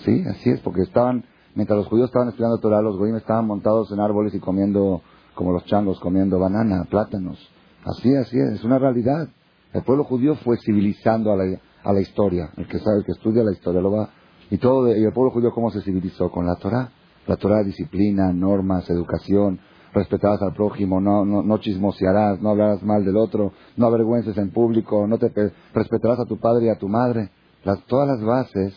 Sí, 0.04 0.22
así 0.30 0.50
es, 0.50 0.60
porque 0.60 0.82
estaban, 0.82 1.24
mientras 1.56 1.78
los 1.78 1.88
judíos 1.88 2.06
estaban 2.06 2.28
estudiando 2.28 2.58
Torah, 2.58 2.80
los 2.80 2.96
goyim 2.96 3.16
estaban 3.16 3.48
montados 3.48 3.90
en 3.90 3.98
árboles 3.98 4.32
y 4.34 4.38
comiendo, 4.38 5.02
como 5.34 5.50
los 5.50 5.64
changos, 5.64 5.98
comiendo 5.98 6.38
banana, 6.38 6.84
plátanos. 6.88 7.40
Así, 7.84 8.14
así 8.14 8.38
es, 8.38 8.52
es 8.52 8.64
una 8.64 8.78
realidad. 8.78 9.28
El 9.72 9.82
pueblo 9.82 10.04
judío 10.04 10.36
fue 10.36 10.58
civilizando 10.58 11.32
a 11.32 11.36
la, 11.36 11.58
a 11.82 11.92
la 11.92 12.00
historia. 12.00 12.50
El 12.56 12.68
que 12.68 12.78
sabe, 12.78 12.98
el 12.98 13.04
que 13.04 13.12
estudia 13.12 13.42
la 13.42 13.50
historia 13.50 13.80
lo 13.80 13.90
va. 13.90 14.21
Y 14.52 14.58
todo, 14.58 14.94
y 14.94 15.02
el 15.02 15.14
pueblo 15.14 15.30
judío 15.30 15.50
cómo 15.50 15.70
se 15.70 15.80
civilizó 15.80 16.30
con 16.30 16.44
la 16.44 16.56
Torah. 16.56 16.90
La 17.26 17.38
Torah, 17.38 17.62
disciplina, 17.62 18.34
normas, 18.34 18.88
educación, 18.90 19.58
respetarás 19.94 20.42
al 20.42 20.52
prójimo, 20.52 21.00
no, 21.00 21.24
no, 21.24 21.42
no 21.42 21.56
chismosearás, 21.56 22.38
no 22.42 22.50
hablarás 22.50 22.82
mal 22.82 23.02
del 23.02 23.16
otro, 23.16 23.54
no 23.78 23.86
avergüences 23.86 24.36
en 24.36 24.50
público, 24.50 25.06
no 25.06 25.16
te 25.16 25.32
respetarás 25.72 26.20
a 26.20 26.26
tu 26.26 26.36
padre 26.36 26.66
y 26.66 26.68
a 26.68 26.78
tu 26.78 26.86
madre. 26.86 27.30
Todas 27.86 28.06
las 28.06 28.22
bases 28.22 28.74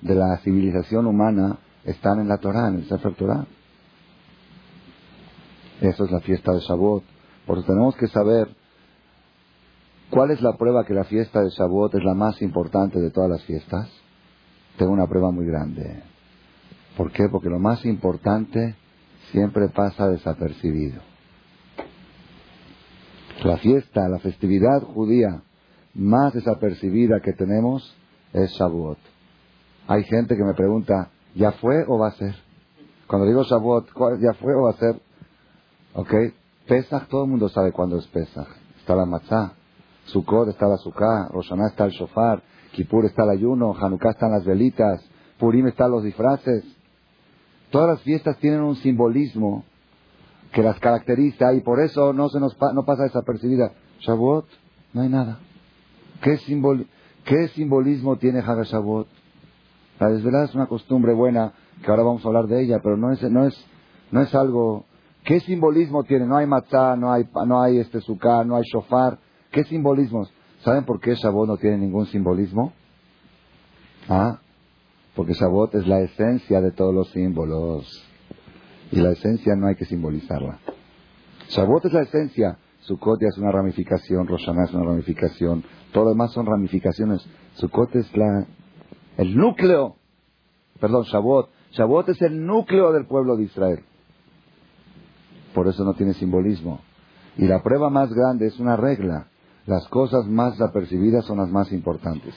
de 0.00 0.14
la 0.14 0.38
civilización 0.38 1.04
humana 1.04 1.58
están 1.84 2.20
en 2.20 2.28
la 2.28 2.38
Torah, 2.38 2.68
en 2.68 2.76
el 2.76 2.88
Sefer 2.88 3.14
Torah. 3.14 3.46
Eso 5.82 6.04
es 6.06 6.10
la 6.10 6.20
fiesta 6.20 6.54
de 6.54 6.60
Shavuot. 6.60 7.04
Por 7.46 7.58
eso 7.58 7.66
tenemos 7.66 7.94
que 7.96 8.06
saber 8.06 8.48
cuál 10.08 10.30
es 10.30 10.40
la 10.40 10.56
prueba 10.56 10.86
que 10.86 10.94
la 10.94 11.04
fiesta 11.04 11.42
de 11.42 11.50
Shavuot 11.50 11.96
es 11.96 12.02
la 12.02 12.14
más 12.14 12.40
importante 12.40 12.98
de 12.98 13.10
todas 13.10 13.28
las 13.28 13.42
fiestas. 13.44 13.90
Tengo 14.78 14.92
una 14.92 15.08
prueba 15.08 15.32
muy 15.32 15.44
grande. 15.44 16.02
¿Por 16.96 17.10
qué? 17.12 17.28
Porque 17.30 17.50
lo 17.50 17.58
más 17.58 17.84
importante 17.84 18.76
siempre 19.32 19.68
pasa 19.68 20.08
desapercibido. 20.08 21.02
La 23.44 23.56
fiesta, 23.58 24.08
la 24.08 24.18
festividad 24.20 24.82
judía 24.82 25.42
más 25.94 26.32
desapercibida 26.32 27.20
que 27.20 27.32
tenemos 27.32 27.94
es 28.32 28.50
Shavuot. 28.52 28.98
Hay 29.88 30.04
gente 30.04 30.36
que 30.36 30.44
me 30.44 30.54
pregunta, 30.54 31.10
¿ya 31.34 31.52
fue 31.52 31.84
o 31.86 31.98
va 31.98 32.08
a 32.08 32.12
ser? 32.12 32.34
Cuando 33.08 33.26
digo 33.26 33.42
Shavuot, 33.42 33.88
¿ya 34.20 34.32
fue 34.34 34.54
o 34.54 34.62
va 34.62 34.70
a 34.70 34.78
ser? 34.78 35.00
¿Ok? 35.94 36.14
Pesach, 36.68 37.08
todo 37.08 37.24
el 37.24 37.30
mundo 37.30 37.48
sabe 37.48 37.72
cuándo 37.72 37.98
es 37.98 38.06
Pesach. 38.06 38.48
Está 38.78 38.94
la 38.94 39.06
matzah. 39.06 39.54
Sukkot 40.04 40.48
está 40.48 40.66
la 40.66 40.76
sukkah. 40.76 41.28
Roshaná 41.30 41.68
está 41.68 41.84
el 41.84 41.92
shofar. 41.92 42.42
Kippur 42.72 43.06
está 43.06 43.24
el 43.24 43.30
ayuno. 43.30 43.74
Hanukkah 43.74 44.10
están 44.10 44.30
las 44.30 44.44
velitas. 44.44 45.04
Purim 45.38 45.66
están 45.66 45.90
los 45.90 46.02
disfraces. 46.02 46.64
Todas 47.70 47.88
las 47.88 48.02
fiestas 48.02 48.36
tienen 48.38 48.60
un 48.60 48.76
simbolismo 48.76 49.64
que 50.52 50.62
las 50.62 50.78
caracteriza 50.80 51.52
y 51.52 51.60
por 51.60 51.80
eso 51.80 52.12
no 52.12 52.28
se 52.28 52.40
nos 52.40 52.56
no 52.74 52.84
pasa 52.84 53.04
desapercibida. 53.04 53.72
Shavuot, 54.00 54.46
no 54.94 55.02
hay 55.02 55.08
nada. 55.08 55.38
¿Qué, 56.22 56.38
¿Qué 57.24 57.48
simbolismo 57.48 58.16
tiene 58.16 58.40
Haga 58.40 58.62
Shavuot? 58.62 59.06
La 60.00 60.08
desvelada 60.08 60.44
es 60.44 60.54
una 60.54 60.66
costumbre 60.66 61.12
buena, 61.12 61.52
que 61.84 61.90
ahora 61.90 62.04
vamos 62.04 62.24
a 62.24 62.28
hablar 62.28 62.46
de 62.46 62.62
ella, 62.62 62.78
pero 62.82 62.96
no 62.96 63.12
es, 63.12 63.22
no 63.22 63.46
es, 63.46 63.66
no 64.10 64.20
es 64.22 64.34
algo... 64.34 64.84
¿Qué 65.24 65.40
simbolismo 65.40 66.04
tiene? 66.04 66.26
No 66.26 66.36
hay 66.36 66.46
matzah, 66.46 66.96
no 66.96 67.12
hay, 67.12 67.28
no 67.46 67.60
hay 67.60 67.78
este 67.78 68.00
sukkah, 68.00 68.44
no 68.44 68.56
hay 68.56 68.62
shofar. 68.72 69.18
¿Qué 69.50 69.64
simbolismos? 69.64 70.32
¿Saben 70.60 70.84
por 70.84 71.00
qué 71.00 71.14
Shavuot 71.14 71.48
no 71.48 71.56
tiene 71.56 71.78
ningún 71.78 72.06
simbolismo? 72.06 72.72
¿Ah? 74.08 74.40
Porque 75.14 75.34
Shavuot 75.34 75.74
es 75.74 75.86
la 75.86 76.00
esencia 76.00 76.60
de 76.60 76.72
todos 76.72 76.94
los 76.94 77.10
símbolos. 77.10 78.04
Y 78.90 78.96
la 78.96 79.10
esencia 79.10 79.54
no 79.54 79.68
hay 79.68 79.76
que 79.76 79.84
simbolizarla. 79.84 80.58
Shavuot 81.48 81.84
es 81.86 81.92
la 81.92 82.02
esencia. 82.02 82.58
Sukkot 82.80 83.22
es 83.22 83.36
una 83.38 83.52
ramificación, 83.52 84.26
Rosh 84.26 84.48
es 84.48 84.74
una 84.74 84.84
ramificación. 84.84 85.64
Todo 85.92 86.04
lo 86.04 86.10
demás 86.10 86.32
son 86.32 86.46
ramificaciones. 86.46 87.26
Sukkot 87.54 87.94
es 87.96 88.16
la, 88.16 88.46
el 89.16 89.36
núcleo. 89.36 89.96
Perdón, 90.80 91.04
Shavuot. 91.04 91.50
Shavuot 91.72 92.08
es 92.08 92.22
el 92.22 92.46
núcleo 92.46 92.92
del 92.92 93.06
pueblo 93.06 93.36
de 93.36 93.44
Israel. 93.44 93.84
por 95.54 95.68
eso 95.68 95.84
no 95.84 95.94
tiene 95.94 96.14
simbolismo. 96.14 96.80
Y 97.36 97.46
la 97.46 97.62
prueba 97.62 97.90
más 97.90 98.12
grande 98.12 98.46
es 98.46 98.58
una 98.58 98.76
regla. 98.76 99.27
Las 99.68 99.86
cosas 99.88 100.26
más 100.26 100.58
apercibidas 100.62 101.26
son 101.26 101.36
las 101.36 101.50
más 101.50 101.70
importantes. 101.72 102.34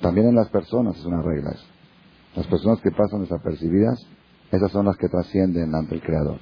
También 0.00 0.26
en 0.26 0.34
las 0.34 0.48
personas 0.48 0.96
es 0.96 1.04
una 1.04 1.22
regla. 1.22 1.54
Las 2.34 2.48
personas 2.48 2.80
que 2.80 2.90
pasan 2.90 3.20
desapercibidas, 3.20 4.04
esas 4.50 4.72
son 4.72 4.86
las 4.86 4.96
que 4.96 5.08
trascienden 5.08 5.72
ante 5.76 5.94
el 5.94 6.02
Creador. 6.02 6.40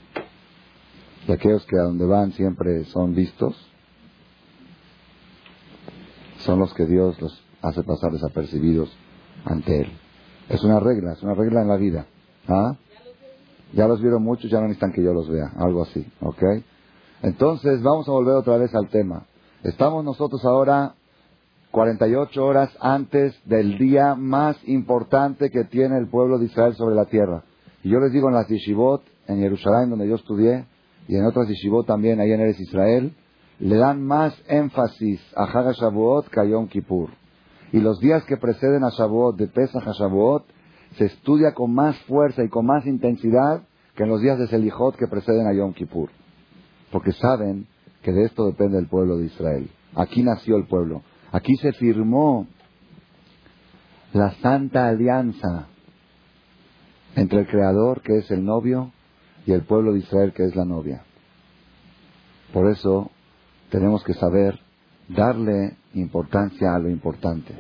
Y 1.29 1.33
aquellos 1.33 1.67
que 1.67 1.77
a 1.77 1.83
donde 1.83 2.07
van 2.07 2.33
siempre 2.33 2.87
son 2.87 3.15
vistos, 3.15 3.55
son 6.39 6.59
los 6.59 6.73
que 6.73 6.87
Dios 6.87 7.21
los 7.21 7.45
hace 7.61 7.83
pasar 7.83 8.13
desapercibidos 8.13 8.91
ante 9.45 9.83
Él. 9.83 9.93
Es 10.49 10.65
una 10.65 10.81
regla, 10.81 11.13
es 11.13 11.23
una 11.23 11.35
regla 11.35 11.61
en 11.61 11.69
la 11.69 11.77
vida. 11.77 12.07
¿Ah? 12.49 12.77
Ya 13.75 13.87
los 13.87 14.01
vieron 14.01 14.23
muchos, 14.23 14.51
ya 14.51 14.57
no 14.57 14.69
necesitan 14.69 14.93
que 14.93 15.03
yo 15.03 15.13
los 15.13 15.29
vea, 15.29 15.53
algo 15.59 15.83
así, 15.83 16.11
¿ok? 16.23 16.43
Entonces 17.21 17.83
vamos 17.83 18.09
a 18.09 18.13
volver 18.13 18.37
otra 18.37 18.57
vez 18.57 18.75
al 18.75 18.89
tema. 18.89 19.27
Estamos 19.63 20.05
nosotros 20.05 20.45
ahora 20.45 20.95
48 21.71 22.45
horas 22.45 22.77
antes 22.81 23.33
del 23.45 23.79
día 23.79 24.17
más 24.17 24.57
importante 24.67 25.51
que 25.51 25.63
tiene 25.63 25.99
el 25.99 26.09
pueblo 26.09 26.41
de 26.41 26.47
Israel 26.47 26.75
sobre 26.75 26.97
la 26.97 27.05
tierra. 27.05 27.45
Y 27.85 27.91
yo 27.91 28.01
les 28.01 28.11
digo 28.11 28.29
en 28.29 28.35
las 28.35 28.49
yeshivot, 28.49 29.03
en 29.29 29.39
Jerusalén, 29.39 29.91
donde 29.91 30.09
yo 30.09 30.17
estudié, 30.17 30.65
y 31.07 31.15
en 31.15 31.25
otras 31.27 31.47
yeshivot 31.47 31.87
también, 31.87 32.19
ahí 32.19 32.33
en 32.33 32.41
Eres 32.41 32.59
Israel, 32.59 33.15
le 33.61 33.77
dan 33.77 34.05
más 34.05 34.35
énfasis 34.49 35.21
a 35.37 35.45
Haga 35.45 35.71
Shavuot 35.71 36.29
que 36.29 36.41
a 36.41 36.45
Yom 36.45 36.67
Kippur. 36.67 37.11
Y 37.73 37.79
los 37.79 38.01
días 38.01 38.25
que 38.25 38.37
preceden 38.37 38.83
a 38.83 38.91
Shavuot, 38.91 39.37
de 39.37 39.47
Pesach 39.47 39.87
a 39.87 39.93
Shavuot, 39.93 40.45
se 40.99 41.05
estudia 41.05 41.55
con 41.55 41.73
más 41.73 41.97
fuerza 42.09 42.43
y 42.43 42.49
con 42.49 42.67
más 42.67 42.85
intensidad 42.85 43.63
que 43.95 44.03
en 44.03 44.09
los 44.09 44.21
días 44.21 44.41
de 44.41 44.49
Selijot 44.49 44.97
que 44.97 45.07
preceden 45.07 45.47
a 45.47 45.55
Yom 45.55 45.73
Kippur. 45.73 46.11
Porque 46.91 47.13
saben 47.13 47.69
que 48.03 48.13
de 48.13 48.25
esto 48.25 48.47
depende 48.47 48.79
el 48.79 48.89
pueblo 48.89 49.17
de 49.17 49.27
Israel. 49.27 49.71
Aquí 49.95 50.23
nació 50.23 50.57
el 50.57 50.67
pueblo. 50.67 51.03
Aquí 51.31 51.55
se 51.57 51.73
firmó 51.73 52.47
la 54.13 54.33
santa 54.43 54.89
alianza 54.89 55.67
entre 57.17 57.41
el 57.41 57.47
Creador, 57.47 58.03
que 58.03 58.19
es 58.19 58.31
el 58.31 58.45
novio, 58.45 58.91
y 59.47 59.53
el 59.53 59.63
pueblo 59.63 59.93
de 59.93 60.01
Israel, 60.01 60.33
que 60.33 60.45
es 60.45 60.55
la 60.57 60.65
novia. 60.65 61.03
Por 62.53 62.71
eso 62.71 63.11
tenemos 63.71 64.05
que 64.05 64.15
saber 64.15 64.59
darle 65.09 65.77
importancia 65.95 66.75
a 66.75 66.79
lo 66.79 66.89
importante, 66.89 67.55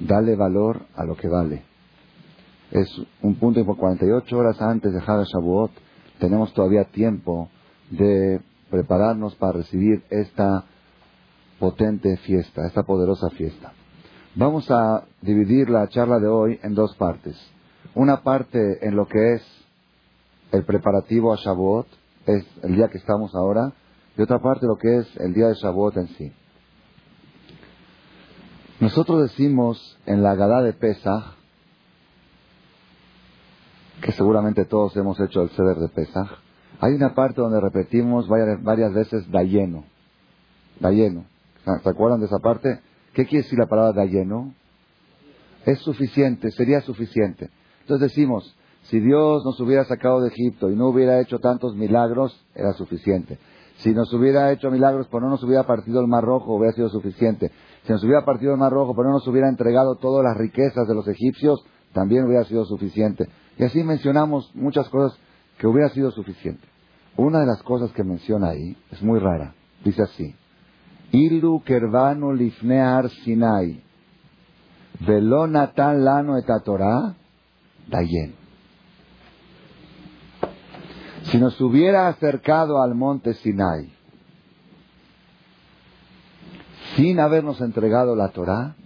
darle 0.00 0.36
valor 0.36 0.82
a 0.94 1.04
lo 1.04 1.16
que 1.16 1.28
vale. 1.28 1.62
Es 2.70 2.88
un 3.22 3.34
punto 3.36 3.64
por 3.64 3.76
48 3.76 4.36
horas 4.36 4.60
antes 4.60 4.92
de 4.92 5.00
Hag 5.00 5.24
Shavuot, 5.24 5.72
tenemos 6.18 6.52
todavía 6.52 6.84
tiempo 6.84 7.48
de 7.90 8.40
prepararnos 8.70 9.34
para 9.34 9.52
recibir 9.52 10.02
esta 10.10 10.64
potente 11.58 12.16
fiesta, 12.18 12.66
esta 12.66 12.82
poderosa 12.82 13.28
fiesta. 13.30 13.72
Vamos 14.34 14.70
a 14.70 15.04
dividir 15.20 15.68
la 15.68 15.88
charla 15.88 16.18
de 16.18 16.28
hoy 16.28 16.58
en 16.62 16.74
dos 16.74 16.94
partes. 16.96 17.36
Una 17.94 18.22
parte 18.22 18.86
en 18.86 18.96
lo 18.96 19.06
que 19.06 19.34
es 19.34 19.42
el 20.52 20.64
preparativo 20.64 21.32
a 21.32 21.36
Shavuot, 21.36 21.86
es 22.26 22.46
el 22.62 22.76
día 22.76 22.88
que 22.88 22.98
estamos 22.98 23.34
ahora, 23.34 23.72
y 24.16 24.22
otra 24.22 24.38
parte 24.38 24.66
lo 24.66 24.76
que 24.76 24.98
es 24.98 25.16
el 25.16 25.34
día 25.34 25.48
de 25.48 25.54
Shavuot 25.54 25.96
en 25.96 26.08
sí. 26.08 26.32
Nosotros 28.80 29.22
decimos 29.22 29.98
en 30.06 30.22
la 30.22 30.34
Gadá 30.34 30.62
de 30.62 30.72
Pesach, 30.72 31.34
que 34.00 34.12
seguramente 34.12 34.64
todos 34.64 34.96
hemos 34.96 35.20
hecho 35.20 35.42
el 35.42 35.50
ceder 35.50 35.76
de 35.76 35.88
Pesach, 35.88 36.30
hay 36.80 36.94
una 36.94 37.14
parte 37.14 37.40
donde 37.40 37.60
repetimos 37.60 38.26
varias, 38.26 38.62
varias 38.62 38.92
veces 38.94 39.30
da 39.30 39.42
lleno. 39.42 39.84
Da 40.80 40.90
lleno. 40.90 41.26
¿Se 41.82 41.88
acuerdan 41.88 42.20
de 42.20 42.26
esa 42.26 42.38
parte? 42.38 42.80
¿Qué 43.12 43.26
quiere 43.26 43.42
decir 43.44 43.58
la 43.58 43.66
palabra 43.66 43.92
da 43.92 44.06
lleno? 44.06 44.54
Es 45.66 45.78
suficiente, 45.80 46.50
sería 46.50 46.80
suficiente. 46.80 47.50
Entonces 47.82 48.10
decimos, 48.10 48.56
si 48.84 48.98
Dios 48.98 49.44
nos 49.44 49.60
hubiera 49.60 49.84
sacado 49.84 50.22
de 50.22 50.28
Egipto 50.28 50.70
y 50.70 50.76
no 50.76 50.88
hubiera 50.88 51.20
hecho 51.20 51.38
tantos 51.38 51.76
milagros, 51.76 52.44
era 52.54 52.72
suficiente. 52.72 53.38
Si 53.76 53.92
nos 53.92 54.12
hubiera 54.14 54.50
hecho 54.52 54.70
milagros, 54.70 55.06
pero 55.10 55.20
no 55.22 55.30
nos 55.30 55.42
hubiera 55.42 55.64
partido 55.64 56.00
el 56.00 56.06
Mar 56.06 56.24
Rojo, 56.24 56.54
hubiera 56.54 56.72
sido 56.72 56.88
suficiente. 56.88 57.50
Si 57.84 57.92
nos 57.92 58.02
hubiera 58.04 58.24
partido 58.24 58.52
el 58.52 58.58
Mar 58.58 58.72
Rojo, 58.72 58.94
pero 58.94 59.08
no 59.08 59.14
nos 59.14 59.28
hubiera 59.28 59.48
entregado 59.48 59.96
todas 59.96 60.24
las 60.24 60.36
riquezas 60.36 60.88
de 60.88 60.94
los 60.94 61.06
egipcios, 61.08 61.62
también 61.92 62.24
hubiera 62.24 62.44
sido 62.44 62.64
suficiente. 62.64 63.28
Y 63.58 63.64
así 63.64 63.82
mencionamos 63.84 64.50
muchas 64.54 64.88
cosas 64.88 65.18
que 65.58 65.66
hubiera 65.66 65.90
sido 65.90 66.10
suficiente. 66.10 66.69
Una 67.20 67.40
de 67.40 67.46
las 67.46 67.62
cosas 67.62 67.92
que 67.92 68.02
menciona 68.02 68.48
ahí 68.48 68.74
es 68.90 69.02
muy 69.02 69.18
rara. 69.18 69.52
Dice 69.84 70.02
así. 70.02 70.34
Ilu 71.12 71.62
kervanu 71.62 72.32
lifnear 72.32 73.10
sinai. 73.10 73.82
Velo 75.00 75.46
natan 75.46 76.02
lano 76.02 76.38
et 76.38 76.46
dayen. 77.88 78.34
Si 81.24 81.36
nos 81.36 81.60
hubiera 81.60 82.08
acercado 82.08 82.82
al 82.82 82.94
monte 82.94 83.34
Sinai 83.34 83.92
sin 86.96 87.20
habernos 87.20 87.60
entregado 87.60 88.16
la 88.16 88.30
Torah, 88.30 88.76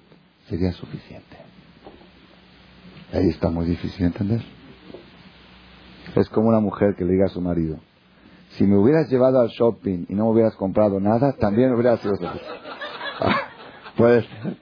sería 0.48 0.72
suficiente. 0.72 1.36
Ahí 3.12 3.28
está 3.28 3.48
muy 3.48 3.66
difícil 3.66 4.06
entender. 4.06 4.42
Es 6.16 6.28
como 6.30 6.48
una 6.48 6.60
mujer 6.60 6.96
que 6.96 7.04
le 7.04 7.12
diga 7.12 7.26
a 7.26 7.28
su 7.28 7.40
marido, 7.40 7.78
si 8.56 8.64
me 8.64 8.76
hubieras 8.76 9.08
llevado 9.10 9.40
al 9.40 9.48
shopping 9.48 10.06
y 10.08 10.14
no 10.14 10.24
me 10.26 10.30
hubieras 10.30 10.54
comprado 10.56 11.00
nada, 11.00 11.32
también 11.32 11.72
hubiera 11.72 11.96
sido 11.98 12.14
suficiente. 12.16 12.48
puede 13.96 14.22
ser. 14.22 14.56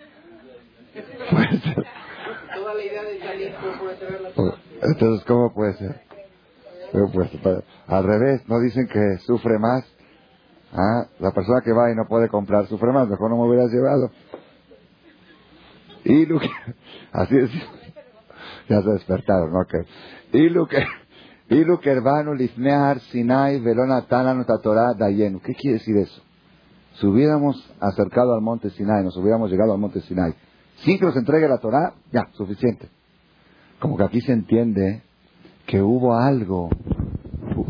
Puede 1.31 1.61
ser. 1.61 1.87
Entonces, 4.83 5.25
¿cómo 5.27 5.53
puede 5.55 5.75
ser? 5.75 6.01
Pues, 6.93 7.31
al 7.87 8.05
revés, 8.05 8.43
no 8.49 8.61
dicen 8.61 8.87
que 8.87 9.19
sufre 9.25 9.59
más. 9.59 9.85
¿Ah? 10.73 11.07
La 11.19 11.33
persona 11.33 11.61
que 11.63 11.73
va 11.73 11.91
y 11.91 11.95
no 11.95 12.07
puede 12.09 12.29
comprar 12.29 12.67
sufre 12.67 12.93
más, 12.93 13.09
mejor 13.09 13.31
no 13.31 13.37
me 13.37 13.49
hubieras 13.49 13.71
llevado. 13.71 14.11
Y 16.05 16.27
lo 16.27 16.39
que, 16.41 16.49
así 17.13 17.37
es, 17.37 17.51
ya 18.69 18.83
se 18.83 18.91
despertaron, 18.91 19.55
ok. 19.55 19.75
Y 20.33 20.49
lo 20.49 20.67
que, 20.67 20.79
hermano 21.49 22.35
lifnear 22.35 23.01
sinai 23.01 23.61
dayenu. 24.99 25.41
¿Qué 25.41 25.55
quiere 25.55 25.79
decir 25.79 25.97
eso? 25.97 26.23
Si 26.95 27.07
hubiéramos 27.07 27.57
acercado 27.81 28.35
al 28.35 28.43
monte 28.43 28.71
Sinai, 28.71 29.03
nos 29.03 29.17
hubiéramos 29.17 29.51
llegado 29.51 29.73
al 29.73 29.79
monte 29.79 30.01
Sinai, 30.03 30.35
sin 30.85 30.99
que 30.99 31.07
nos 31.07 31.17
entregue 31.17 31.49
la 31.49 31.59
Torah, 31.59 31.95
ya, 32.13 32.29
suficiente. 32.33 32.89
Como 33.81 33.97
que 33.97 34.05
aquí 34.05 34.21
se 34.21 34.33
entiende 34.33 35.03
que 35.67 35.81
hubo 35.81 36.15
algo, 36.15 36.69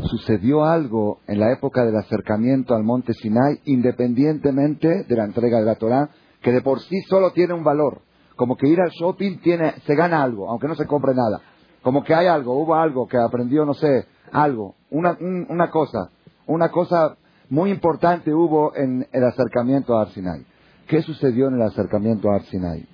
sucedió 0.04 0.64
algo 0.64 1.20
en 1.26 1.38
la 1.38 1.52
época 1.52 1.85
del 1.85 1.96
acercamiento 1.96 2.74
al 2.74 2.82
monte 2.82 3.14
Sinai, 3.14 3.61
independientemente 3.64 5.04
de 5.04 5.16
la 5.16 5.24
entrega 5.24 5.61
de 5.61 5.66
la 5.66 5.76
Torah, 5.76 6.11
que 6.42 6.50
de 6.50 6.61
por 6.61 6.80
sí 6.80 7.00
solo 7.08 7.30
tiene 7.30 7.54
un 7.54 7.62
valor. 7.62 8.02
Como 8.35 8.56
que 8.56 8.68
ir 8.68 8.80
al 8.80 8.90
shopping 8.90 9.38
tiene, 9.38 9.74
se 9.87 9.94
gana 9.94 10.22
algo, 10.22 10.50
aunque 10.50 10.66
no 10.66 10.74
se 10.74 10.87
compre 10.87 11.14
nada. 11.14 11.40
Como 11.83 12.05
que 12.05 12.14
hay 12.14 12.27
algo, 12.27 12.55
hubo 12.62 12.75
algo 12.75 13.09
que 13.09 13.18
aprendió, 13.18 13.64
no 13.64 13.75
sé, 13.75 14.07
algo, 14.31 14.77
una, 14.90 15.71
cosa, 15.71 16.11
una 16.47 16.71
cosa 16.71 17.16
muy 17.51 17.71
importante 17.71 18.33
hubo 18.33 18.75
en 18.77 19.07
el 19.12 19.25
acercamiento 19.25 19.97
a 19.97 20.03
Arsinai. 20.03 20.47
¿Qué 20.87 21.03
sucedió 21.03 21.49
en 21.49 21.55
el 21.55 21.62
acercamiento 21.62 22.31
a 22.31 22.37
Arsinai? 22.37 22.87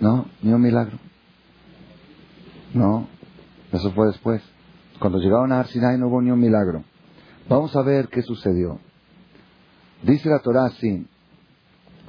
No, 0.00 0.26
ni 0.42 0.52
un 0.52 0.62
milagro. 0.62 0.98
No, 2.72 3.08
eso 3.72 3.90
fue 3.92 4.06
después. 4.06 4.42
Cuando 4.98 5.18
llegaron 5.18 5.52
a 5.52 5.60
Arsinai 5.60 5.98
no 5.98 6.08
hubo 6.08 6.22
ni 6.22 6.30
un 6.30 6.40
milagro. 6.40 6.84
Vamos 7.48 7.74
a 7.76 7.82
ver 7.82 8.08
qué 8.08 8.22
sucedió. 8.22 8.78
Dice 10.02 10.28
la 10.28 10.38
Torah 10.38 10.66
así: 10.66 11.06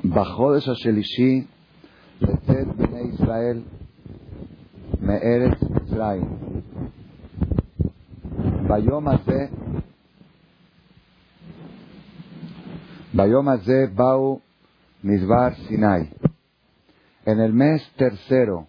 Bajó 0.04 0.54
de 0.54 0.62
Shashelishi, 0.62 1.48
Israel, 3.14 3.66
Me'eretz 5.01 5.63
Israel. 5.87 6.25
ביום 8.69 9.09
הזה, 9.09 9.47
ביום 13.15 13.49
הזה 13.49 13.87
באו 13.95 14.39
מדבר 15.05 15.49
סיני. 15.67 16.05
En 17.27 17.41
el 17.41 17.53
mes 17.55 17.81
tercero, 17.97 18.67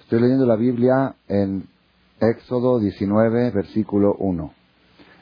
estoy 0.00 0.20
leyendo 0.20 0.46
la 0.46 0.56
Biblia 0.56 1.14
en 1.28 1.64
Éxodo 2.20 2.78
19, 2.78 3.50
versículo 3.50 4.14
1. 4.18 4.52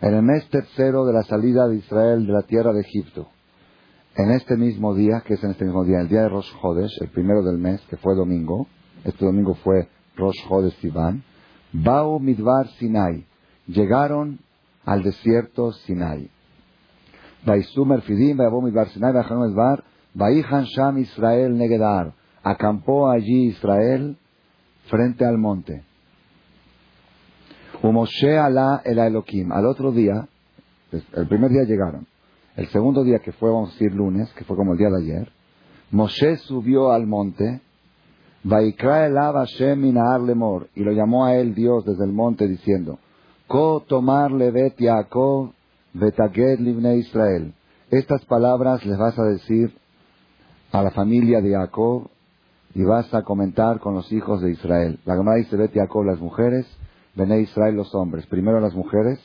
En 0.02 0.14
el 0.14 0.22
mes 0.22 0.48
tercero 0.50 1.04
de 1.04 1.12
la 1.12 1.22
salida 1.24 1.66
de 1.66 1.76
Israel 1.76 2.26
de 2.26 2.32
la 2.32 2.42
tierra 2.42 2.72
de 2.72 2.80
Egipto, 2.80 3.28
en 4.16 4.30
este 4.32 4.56
mismo 4.56 4.94
día, 4.94 5.22
que 5.26 5.34
es 5.34 5.42
en 5.42 5.50
este 5.50 5.64
mismo 5.64 5.84
día, 5.84 6.00
el 6.00 6.08
día 6.08 6.22
de 6.22 6.28
Rosh 6.28 6.52
Hodesh, 6.62 6.94
el 7.00 7.08
primero 7.08 7.42
del 7.42 7.58
mes, 7.58 7.80
que 7.88 7.96
fue 7.96 8.14
domingo, 8.14 8.66
este 9.04 9.24
domingo 9.24 9.54
fue 9.54 9.88
Rosh 10.15 10.45
Hodesh 10.47 10.75
Sivan, 10.81 11.23
Bau 11.71 12.19
Midbar 12.19 12.67
Sinai, 12.79 13.25
llegaron 13.67 14.39
al 14.85 15.03
desierto 15.03 15.71
Sinai. 15.71 16.29
Vaisumer 17.45 18.01
Fidim, 18.01 18.37
Bar 18.37 18.89
Sinai, 18.89 19.13
Bar, 19.53 19.83
Vaihan 20.13 20.65
Sham 20.65 20.97
Israel 20.97 21.57
Negedar. 21.57 22.13
Acampó 22.43 23.09
allí 23.09 23.47
Israel 23.47 24.17
frente 24.87 25.25
al 25.25 25.37
monte. 25.37 25.83
Moshe 27.83 28.37
Alá 28.37 28.81
el 28.83 28.97
Elohim. 28.97 29.51
Al 29.51 29.65
otro 29.65 29.91
día, 29.91 30.27
el 30.91 31.27
primer 31.27 31.51
día 31.51 31.63
llegaron. 31.63 32.07
El 32.55 32.67
segundo 32.67 33.03
día, 33.03 33.19
que 33.19 33.31
fue, 33.33 33.49
vamos 33.49 33.69
a 33.69 33.73
decir, 33.73 33.93
lunes, 33.93 34.31
que 34.33 34.43
fue 34.45 34.55
como 34.55 34.73
el 34.73 34.77
día 34.77 34.89
de 34.89 35.03
ayer, 35.03 35.31
Moshe 35.91 36.37
subió 36.37 36.91
al 36.91 37.05
monte, 37.05 37.43
Vaikra 37.45 37.61
el 37.61 37.61
Hashem 37.61 37.63
lemor, 37.63 38.34
y 40.75 40.83
lo 40.83 40.91
llamó 40.91 41.25
a 41.25 41.35
él 41.35 41.55
Dios 41.55 41.83
desde 41.83 42.05
el 42.05 42.13
monte 42.13 42.47
diciendo, 42.47 42.99
Ko 43.47 43.83
tomar 43.87 44.31
levet 44.31 44.77
Yaakov 44.77 45.51
betaged 45.93 46.59
livne 46.59 46.97
Israel. 46.97 47.55
Estas 47.89 48.23
palabras 48.25 48.85
les 48.85 48.99
vas 48.99 49.17
a 49.17 49.23
decir 49.23 49.75
a 50.71 50.83
la 50.83 50.91
familia 50.91 51.41
de 51.41 51.53
Jacob 51.53 52.09
y 52.75 52.83
vas 52.83 53.11
a 53.15 53.23
comentar 53.23 53.79
con 53.79 53.95
los 53.95 54.11
hijos 54.11 54.41
de 54.41 54.51
Israel. 54.51 54.99
La 55.05 55.15
Gemara 55.15 55.37
dice, 55.37 55.57
Bet 55.57 55.73
Jacob 55.73 56.03
las 56.03 56.19
mujeres, 56.19 56.67
Bene 57.15 57.39
Israel 57.39 57.75
los 57.75 57.95
hombres. 57.95 58.27
Primero 58.27 58.57
a 58.57 58.61
las 58.61 58.75
mujeres 58.75 59.19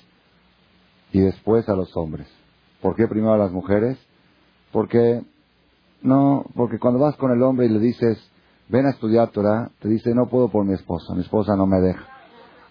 y 1.12 1.20
después 1.20 1.68
a 1.68 1.74
los 1.74 1.94
hombres. 1.94 2.26
¿Por 2.80 2.96
qué 2.96 3.06
primero 3.06 3.35
a 3.35 3.38
las 3.38 3.52
mujeres? 3.52 3.98
Porque 4.72 5.22
no, 6.00 6.46
porque 6.54 6.78
cuando 6.78 7.00
vas 7.00 7.16
con 7.16 7.33
el 7.33 7.42
hombre 7.42 7.66
y 7.66 7.68
le 7.68 7.80
dices, 7.80 8.29
ven 8.70 8.87
a 8.87 8.90
estudiar 8.90 9.30
Torah, 9.30 9.70
te 9.80 9.88
dice, 9.88 10.14
no 10.14 10.26
puedo 10.26 10.48
por 10.48 10.64
mi 10.64 10.74
esposa, 10.74 11.14
mi 11.14 11.22
esposa 11.22 11.56
no 11.56 11.66
me 11.66 11.80
deja. 11.80 12.06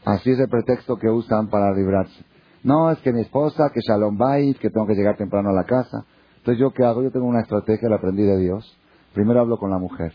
Así 0.05 0.31
es 0.31 0.39
el 0.39 0.47
pretexto 0.47 0.97
que 0.97 1.09
usan 1.09 1.49
para 1.49 1.73
librarse. 1.73 2.25
No, 2.63 2.91
es 2.91 2.99
que 2.99 3.13
mi 3.13 3.21
esposa, 3.21 3.69
que 3.73 3.81
Shalom 3.81 4.17
Bait, 4.17 4.57
que 4.57 4.69
tengo 4.69 4.87
que 4.87 4.95
llegar 4.95 5.17
temprano 5.17 5.49
a 5.49 5.53
la 5.53 5.65
casa. 5.65 6.05
Entonces, 6.37 6.59
¿yo 6.59 6.71
qué 6.71 6.83
hago? 6.83 7.03
Yo 7.03 7.11
tengo 7.11 7.25
una 7.25 7.41
estrategia, 7.41 7.89
la 7.89 7.97
aprendí 7.97 8.23
de 8.23 8.37
Dios. 8.37 8.77
Primero 9.13 9.41
hablo 9.41 9.57
con 9.57 9.69
la 9.69 9.77
mujer. 9.77 10.13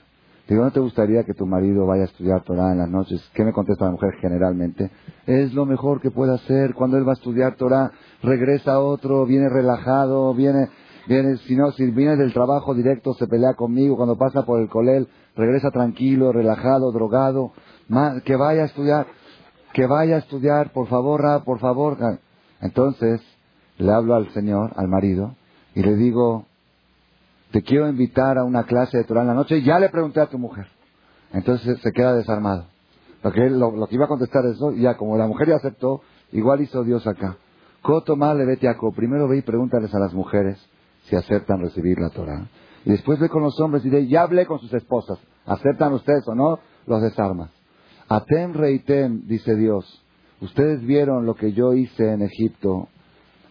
Digo, 0.49 0.62
¿no 0.62 0.70
te 0.70 0.81
gustaría 0.81 1.25
que 1.25 1.33
tu 1.33 1.47
marido 1.47 1.87
vaya 1.87 2.03
a 2.03 2.07
estudiar 2.07 2.42
Torah 2.42 2.73
en 2.73 2.79
las 2.79 2.90
noches? 2.90 3.23
¿Qué 3.33 3.44
me 3.44 3.53
contesta 3.53 3.87
la 3.87 3.92
mujer 3.92 4.11
generalmente? 4.20 4.90
Es 5.27 5.55
lo 5.55 5.64
mejor 5.64 6.03
que 6.03 6.11
puede 6.11 6.35
hacer. 6.35 6.75
Cuando 6.75 6.99
él 6.99 7.09
va 7.09 7.12
a 7.12 7.14
estudiar 7.14 7.57
Torah, 7.57 7.90
regresa 8.23 8.79
otro, 8.79 9.25
viene 9.25 9.49
relajado, 9.49 10.35
viene, 10.35 10.68
viene, 10.68 10.68
si 11.07 11.57
no, 11.57 11.71
si 11.73 11.90
viene 11.90 12.17
del 12.17 12.33
trabajo 12.33 12.75
directo, 12.75 13.14
se 13.14 13.27
pelea 13.27 13.55
conmigo. 13.55 13.97
Cuando 13.97 14.17
pasa 14.17 14.45
por 14.45 14.61
el 14.61 14.69
colel, 14.69 15.09
regresa 15.37 15.71
tranquilo, 15.71 16.33
relajado, 16.33 16.93
drogado. 16.93 17.53
que 18.25 18.37
vaya 18.37 18.62
a 18.62 18.67
estudiar, 18.67 19.07
que 19.73 19.87
vaya 19.87 20.17
a 20.17 20.19
estudiar, 20.21 20.73
por 20.73 20.88
favor, 20.88 21.45
por 21.45 21.59
favor. 21.59 21.99
Entonces, 22.61 23.21
le 23.79 23.93
hablo 23.93 24.14
al 24.14 24.31
señor, 24.33 24.73
al 24.77 24.88
marido, 24.88 25.35
y 25.75 25.83
le 25.83 25.97
digo, 25.97 26.47
te 27.51 27.62
quiero 27.62 27.88
invitar 27.88 28.38
a 28.38 28.45
una 28.45 28.64
clase 28.64 28.99
de 28.99 29.05
Torah 29.05 29.23
en 29.23 29.29
la 29.29 29.35
noche, 29.35 29.62
ya 29.62 29.79
le 29.79 29.90
pregunté 29.90 30.21
a 30.21 30.27
tu 30.27 30.38
mujer. 30.38 30.67
Entonces 31.33 31.79
se 31.81 31.93
queda 31.93 32.14
desarmado. 32.14 32.67
Porque 33.23 33.47
él, 33.47 33.59
lo, 33.59 33.87
que 33.88 33.95
iba 33.95 34.05
a 34.05 34.09
contestar 34.09 34.45
eso, 34.47 34.73
ya 34.73 34.97
como 34.97 35.17
la 35.17 35.27
mujer 35.27 35.49
ya 35.49 35.57
aceptó, 35.57 36.03
igual 36.33 36.61
hizo 36.61 36.85
Dios 36.85 37.07
acá. 37.07 37.37
Coto 37.83 38.17
le 38.17 38.45
vete 38.47 38.69
a 38.69 38.77
Primero 38.95 39.29
ve 39.29 39.38
y 39.38 39.43
pregúntales 39.43 39.95
a 39.95 39.99
las 39.99 40.14
mujeres 40.14 40.59
si 41.05 41.17
aceptan 41.17 41.61
recibir 41.61 41.99
la 41.99 42.11
Torah. 42.11 42.47
Y 42.85 42.90
después 42.90 43.19
ve 43.19 43.29
con 43.29 43.43
los 43.43 43.59
hombres 43.61 43.85
y 43.85 43.90
dice, 43.90 44.07
ya 44.09 44.23
hablé 44.23 44.47
con 44.47 44.59
sus 44.59 44.73
esposas. 44.75 45.19
¿Aceptan 45.47 45.93
ustedes 45.93 46.27
o 46.29 46.35
no? 46.35 46.59
Los 46.87 47.03
desarmas. 47.03 47.51
Atem 48.09 48.53
reitem, 48.53 49.27
dice 49.27 49.55
Dios. 49.57 50.03
Ustedes 50.40 50.85
vieron 50.85 51.25
lo 51.25 51.35
que 51.35 51.53
yo 51.53 51.73
hice 51.73 52.12
en 52.12 52.23
Egipto. 52.23 52.88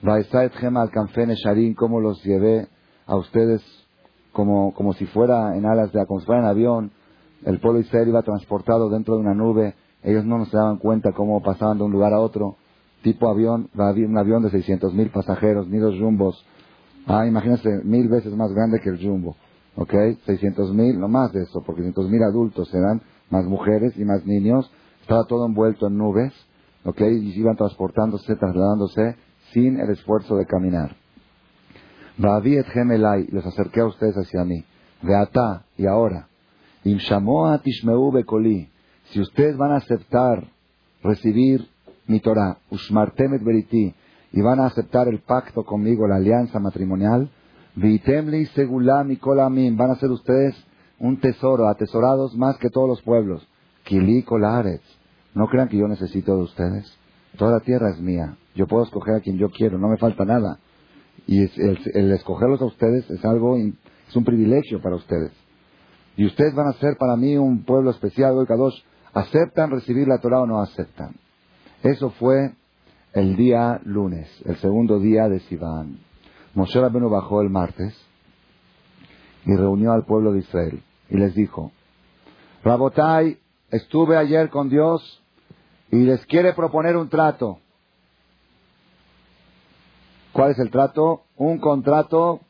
Vaisait 0.02 0.52
al 0.64 0.90
Sharim, 1.36 1.74
cómo 1.74 2.00
los 2.00 2.24
llevé 2.24 2.68
a 3.08 3.16
ustedes 3.16 3.62
como, 4.32 4.74
como 4.74 4.94
si 4.94 5.06
fuera 5.06 5.56
en 5.56 5.66
alas 5.66 5.92
de 5.92 6.06
como 6.06 6.20
si 6.20 6.26
fuera 6.26 6.42
en 6.42 6.48
avión. 6.48 6.92
El 7.46 7.60
pueblo 7.60 7.80
Israel 7.80 8.10
iba 8.10 8.22
transportado 8.22 8.90
dentro 8.90 9.16
de 9.16 9.22
una 9.22 9.34
nube. 9.34 9.76
Ellos 10.04 10.26
no 10.26 10.46
se 10.46 10.58
daban 10.58 10.78
cuenta 10.78 11.14
cómo 11.14 11.42
pasaban 11.42 11.78
de 11.78 11.86
un 11.86 11.92
lugar 11.92 12.14
a 12.14 12.20
otro. 12.20 12.58
Tipo 13.02 13.30
avión, 13.30 13.70
un 13.74 14.18
avión 14.18 14.44
de 14.44 14.50
600 14.50 14.94
mil 14.94 15.10
pasajeros, 15.10 15.68
ni 15.68 15.78
dos 15.78 15.96
jumbos. 16.00 16.46
Ah, 17.08 17.26
imagínense, 17.26 17.70
mil 17.84 18.08
veces 18.08 18.34
más 18.36 18.52
grande 18.54 18.80
que 18.80 18.90
el 18.90 18.98
jumbo. 18.98 19.36
¿Ok? 19.76 19.94
600 20.26 20.74
mil, 20.74 21.00
no 21.00 21.08
más 21.08 21.34
de 21.34 21.42
eso, 21.44 21.62
porque 21.66 21.82
600 21.82 22.10
mil 22.10 22.24
adultos 22.24 22.74
eran, 22.74 23.02
más 23.30 23.46
mujeres 23.46 23.94
y 23.98 24.06
más 24.06 24.26
niños. 24.26 24.72
Estaba 25.02 25.26
todo 25.26 25.46
envuelto 25.46 25.88
en 25.88 25.98
nubes. 25.98 26.34
¿Ok? 26.86 27.02
Y 27.02 27.40
iban 27.40 27.56
transportándose, 27.56 28.36
trasladándose 28.36 29.16
sin 29.52 29.80
el 29.80 29.90
esfuerzo 29.90 30.36
de 30.36 30.46
caminar. 30.46 30.96
Vavi 32.18 32.58
et 32.58 32.68
gemelai, 32.68 33.28
los 33.32 33.46
acerqué 33.46 33.82
a 33.82 33.86
ustedes 33.86 34.16
hacia 34.16 34.44
mí. 34.46 34.64
Veata, 35.02 35.66
y 35.78 35.88
ahora. 35.88 36.28
Im 36.84 36.98
shamoa 36.98 37.60
tishmeu 37.60 38.12
bekoli. 38.12 38.70
Si 39.06 39.20
ustedes 39.20 39.58
van 39.58 39.72
a 39.72 39.78
aceptar 39.78 40.48
recibir 41.04 41.68
mi 42.08 42.20
Torah, 42.20 42.58
ushmartem 42.70 43.34
et 43.34 43.44
beriti, 43.44 43.96
y 44.34 44.42
van 44.42 44.60
a 44.60 44.66
aceptar 44.66 45.08
el 45.08 45.20
pacto 45.20 45.64
conmigo, 45.64 46.08
la 46.08 46.16
alianza 46.16 46.60
matrimonial, 46.60 47.30
vitemli 47.76 48.48
segulam 48.48 49.12
y 49.12 49.18
kolamim, 49.18 49.78
van 49.78 49.92
a 49.92 49.96
ser 49.96 50.10
ustedes 50.10 50.56
un 51.00 51.20
tesoro, 51.20 51.68
atesorados 51.68 52.36
más 52.36 52.58
que 52.58 52.70
todos 52.70 52.88
los 52.88 53.02
pueblos. 53.04 53.48
Kili 53.84 54.24
kolaretz. 54.24 54.84
No 55.36 55.48
crean 55.48 55.68
que 55.68 55.78
yo 55.78 55.88
necesito 55.88 56.36
de 56.36 56.44
ustedes. 56.44 56.98
Toda 57.38 57.52
la 57.52 57.60
tierra 57.60 57.90
es 57.90 58.00
mía. 58.00 58.38
Yo 58.56 58.68
puedo 58.68 58.84
escoger 58.84 59.16
a 59.16 59.20
quien 59.20 59.38
yo 59.38 59.50
quiero, 59.50 59.78
no 59.78 59.88
me 59.88 59.98
falta 59.98 60.26
nada. 60.26 60.60
Y 61.28 61.42
el, 61.42 62.12
escogerlos 62.12 62.62
a 62.62 62.66
ustedes 62.66 63.10
es 63.10 63.24
algo, 63.26 63.58
es 63.58 64.16
un 64.16 64.24
privilegio 64.24 64.82
para 64.82 64.96
ustedes. 64.96 65.32
Y 66.16 66.26
ustedes 66.26 66.54
van 66.54 66.68
a 66.68 66.74
ser 66.74 66.96
para 66.98 67.16
mí 67.16 67.38
un 67.38 67.64
pueblo 67.64 67.92
especial, 67.92 68.38
hoy 68.38 68.46
dos 68.48 68.84
¿Aceptan 69.14 69.70
recibir 69.70 70.08
la 70.08 70.18
Torah 70.18 70.42
o 70.42 70.48
no 70.48 70.60
aceptan? 70.60 71.16
Eso 71.84 72.10
fue 72.12 72.54
el 73.14 73.36
día 73.36 73.80
lunes, 73.86 74.28
el 74.46 74.58
segundo 74.58 75.00
día 75.00 75.30
de 75.30 75.40
Sivan. 75.42 76.00
Moshe 76.56 76.80
Rabbeinu 76.80 77.10
bajó 77.10 77.42
el 77.42 77.50
martes 77.50 77.96
y 79.46 79.56
reunió 79.56 79.94
al 79.94 80.06
pueblo 80.06 80.34
de 80.34 80.40
Israel 80.40 80.84
y 81.10 81.18
les 81.18 81.36
dijo, 81.36 81.72
Rabotai, 82.64 83.38
estuve 83.70 84.18
ayer 84.18 84.50
con 84.50 84.70
Dios 84.70 85.22
y 85.92 85.98
les 85.98 86.26
quiere 86.26 86.54
proponer 86.54 86.98
un 86.98 87.10
trato. 87.10 87.60
¿Cuál 90.32 90.52
es 90.52 90.60
el 90.60 90.72
trato? 90.72 91.24
Un 91.36 91.60
contrato 91.60 92.42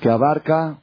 que 0.00 0.10
abarca 0.10 0.78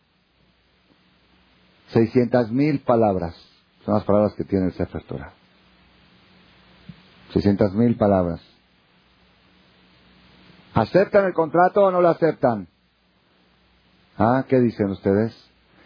600.000 1.94 2.52
mil 2.52 2.80
palabras. 2.80 3.36
Son 3.84 3.94
las 3.94 4.04
palabras 4.06 4.34
que 4.36 4.46
tiene 4.46 4.68
el 4.68 4.74
Sefer 4.74 5.04
Torah. 5.04 5.35
600.000 7.34 7.74
mil 7.74 7.98
palabras. 7.98 8.42
¿Aceptan 10.74 11.26
el 11.26 11.34
contrato 11.34 11.86
o 11.86 11.92
no 11.92 12.02
lo 12.02 12.10
aceptan? 12.10 12.68
¿Ah? 14.18 14.46
¿Qué 14.48 14.60
dicen 14.60 14.90
ustedes? 14.90 15.34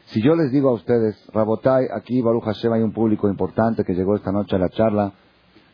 Si 0.08 0.22
yo 0.24 0.36
les 0.36 0.52
digo 0.52 0.70
a 0.70 0.74
ustedes, 0.74 1.16
Rabotai, 1.32 1.86
aquí 1.96 2.22
Baruch 2.22 2.44
Hashem 2.44 2.74
hay 2.74 2.82
un 2.82 2.94
público 2.94 3.30
importante 3.30 3.84
que 3.84 3.94
llegó 3.94 4.16
esta 4.16 4.32
noche 4.32 4.56
a 4.56 4.60
la 4.60 4.70
charla, 4.70 5.14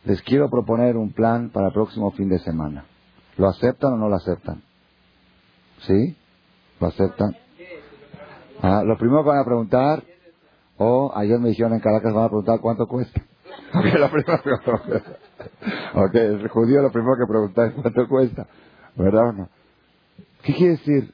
les 0.04 0.22
quiero 0.24 0.50
proponer 0.50 0.98
un 0.98 1.14
plan 1.14 1.50
para 1.50 1.68
el 1.68 1.74
próximo 1.74 2.12
fin 2.12 2.28
de 2.28 2.40
semana. 2.40 2.86
¿Lo 3.38 3.48
aceptan 3.48 3.94
o 3.94 3.98
no 3.98 4.10
lo 4.10 4.16
aceptan? 4.16 4.62
¿Sí? 5.80 6.18
¿Lo 6.82 6.88
aceptan? 6.88 7.36
Ah, 8.62 8.84
lo 8.84 8.98
primero 8.98 9.24
que 9.24 9.30
van 9.30 9.40
a 9.40 9.46
preguntar, 9.46 10.04
o 10.78 11.14
ayer 11.16 11.40
me 11.40 11.50
dijeron 11.50 11.74
en 11.74 11.80
Caracas, 11.80 12.14
van 12.14 12.26
a 12.26 12.30
preguntar 12.30 12.60
cuánto 12.60 12.88
cuesta. 12.88 13.22
Ok, 15.96 16.16
el 16.16 16.48
judío 16.50 16.82
lo 16.82 16.92
primero 16.92 17.16
que 17.18 17.26
pregunta 17.28 17.68
es 17.68 17.74
cuánto 17.74 18.08
cuesta. 18.08 18.48
¿Verdad 18.96 19.30
o 19.30 19.34
no? 19.34 19.50
¿Qué 20.44 20.54
quiere 20.54 20.72
decir? 20.74 21.14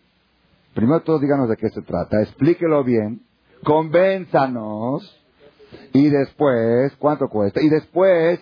Primero 0.73 1.01
todo 1.01 1.19
díganos 1.19 1.49
de 1.49 1.57
qué 1.57 1.69
se 1.69 1.81
trata, 1.81 2.21
explíquelo 2.21 2.83
bien, 2.83 3.21
convénzanos, 3.63 5.21
y 5.93 6.09
después, 6.09 6.95
¿cuánto 6.97 7.27
cuesta? 7.27 7.61
Y 7.61 7.69
después, 7.69 8.39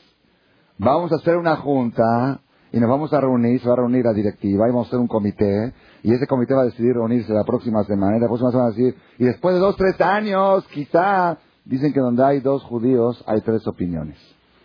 vamos 0.77 1.11
a 1.11 1.15
hacer 1.15 1.37
una 1.37 1.55
junta 1.57 2.41
y 2.71 2.79
nos 2.79 2.89
vamos 2.89 3.11
a 3.13 3.21
reunir, 3.21 3.59
se 3.59 3.67
va 3.67 3.73
a 3.73 3.77
reunir 3.77 4.05
la 4.05 4.13
directiva 4.13 4.67
y 4.67 4.71
vamos 4.71 4.87
a 4.87 4.89
hacer 4.89 4.99
un 4.99 5.07
comité 5.07 5.73
y 6.03 6.13
ese 6.13 6.27
comité 6.27 6.53
va 6.53 6.61
a 6.61 6.65
decidir 6.65 6.93
reunirse 6.93 7.33
la 7.33 7.43
próxima 7.43 7.83
semana 7.83 8.17
y 8.17 8.19
la 8.19 8.27
próxima 8.27 8.51
semana 8.51 8.73
y 9.17 9.25
después 9.25 9.55
de 9.55 9.61
dos, 9.61 9.75
tres 9.75 9.99
años, 9.99 10.65
quizá, 10.67 11.37
dicen 11.65 11.93
que 11.93 11.99
donde 11.99 12.23
hay 12.23 12.39
dos 12.39 12.63
judíos 12.63 13.23
hay 13.27 13.41
tres 13.41 13.65
opiniones. 13.67 14.17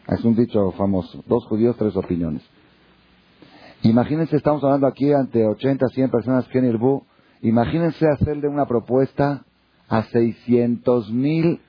Es 0.09 0.25
un 0.25 0.35
dicho 0.35 0.73
famoso, 0.73 1.23
dos 1.27 1.47
judíos, 1.47 1.77
tres 1.79 1.97
opiniones. 1.97 2.43
Imagínense, 3.83 4.37
estamos 4.37 4.63
hablando 4.65 4.87
aquí 4.87 5.13
ante 5.13 5.47
80, 5.47 5.89
100 5.89 6.11
personas 6.11 6.47
que 6.49 6.59
en 6.59 6.67
el 6.67 6.79
BU, 6.79 7.03
imagínense 7.43 8.07
hacerle 8.09 8.49
una 8.49 8.67
propuesta 8.67 9.45
a 9.89 10.03
600 10.05 11.11
mil, 11.11 11.61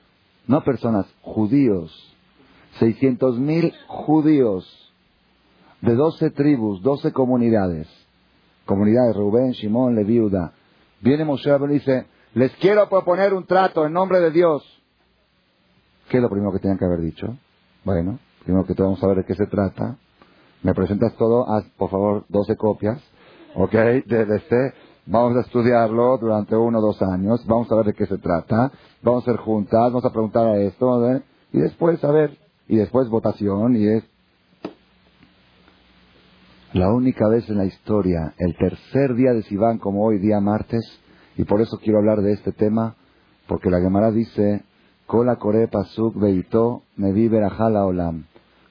no 0.46 0.64
personas, 0.64 1.06
judíos, 1.22 2.16
600 2.78 3.38
mil 3.38 3.72
judíos 3.86 4.92
de 5.80 5.94
doce 5.94 6.30
tribus, 6.30 6.82
doce 6.82 7.12
comunidades, 7.12 7.88
comunidades, 8.64 9.16
Rubén, 9.16 9.54
Simón, 9.54 9.94
Levi, 9.94 10.18
Judá. 10.18 10.52
Viene 11.00 11.24
Moshe 11.24 11.50
y 11.50 11.68
dice, 11.68 12.06
les 12.34 12.52
quiero 12.56 12.88
proponer 12.88 13.34
un 13.34 13.44
trato 13.44 13.86
en 13.86 13.92
nombre 13.92 14.20
de 14.20 14.30
Dios. 14.30 14.62
¿Qué 16.08 16.18
es 16.18 16.22
lo 16.22 16.30
primero 16.30 16.52
que 16.52 16.58
tenían 16.60 16.78
que 16.78 16.84
haber 16.84 17.00
dicho? 17.00 17.36
Bueno, 17.84 18.18
primero 18.46 18.64
que 18.64 18.74
todo 18.74 18.86
vamos 18.86 19.02
a 19.02 19.08
ver 19.08 19.16
de 19.18 19.24
qué 19.24 19.34
se 19.34 19.46
trata. 19.46 19.98
Me 20.62 20.72
presentas 20.72 21.14
todo, 21.16 21.50
haz 21.50 21.64
por 21.76 21.90
favor 21.90 22.24
12 22.28 22.56
copias, 22.56 23.02
¿ok? 23.56 23.72
De, 23.72 24.36
este. 24.36 24.72
Vamos 25.06 25.36
a 25.36 25.40
estudiarlo 25.40 26.16
durante 26.18 26.56
uno 26.56 26.78
o 26.78 26.82
dos 26.82 27.00
años, 27.02 27.44
vamos 27.46 27.70
a 27.70 27.76
ver 27.76 27.86
de 27.86 27.94
qué 27.94 28.06
se 28.06 28.18
trata, 28.18 28.72
vamos 29.02 29.22
a 29.22 29.30
hacer 29.30 29.40
juntas, 29.40 29.80
vamos 29.80 30.04
a 30.04 30.10
preguntar 30.10 30.46
a 30.48 30.56
esto, 30.58 31.08
¿eh? 31.12 31.22
y 31.52 31.58
después 31.60 32.02
a 32.02 32.10
ver, 32.10 32.36
y 32.66 32.76
después 32.76 33.08
votación, 33.08 33.76
y 33.76 33.86
es 33.86 34.04
la 36.72 36.92
única 36.92 37.28
vez 37.28 37.48
en 37.48 37.58
la 37.58 37.66
historia, 37.66 38.34
el 38.38 38.56
tercer 38.56 39.14
día 39.14 39.32
de 39.32 39.42
Sivan 39.44 39.78
como 39.78 40.04
hoy, 40.04 40.18
día 40.18 40.40
martes, 40.40 40.84
y 41.36 41.44
por 41.44 41.60
eso 41.60 41.78
quiero 41.78 41.98
hablar 41.98 42.20
de 42.22 42.32
este 42.32 42.50
tema, 42.50 42.96
porque 43.46 43.70
la 43.70 43.80
Gemara 43.80 44.10
dice, 44.10 44.64
Kola 45.06 45.36
Kore 45.36 45.68
Pasuk 45.68 46.16
Beito 46.16 46.82
Nevi 46.96 47.28
Olam. 47.28 48.24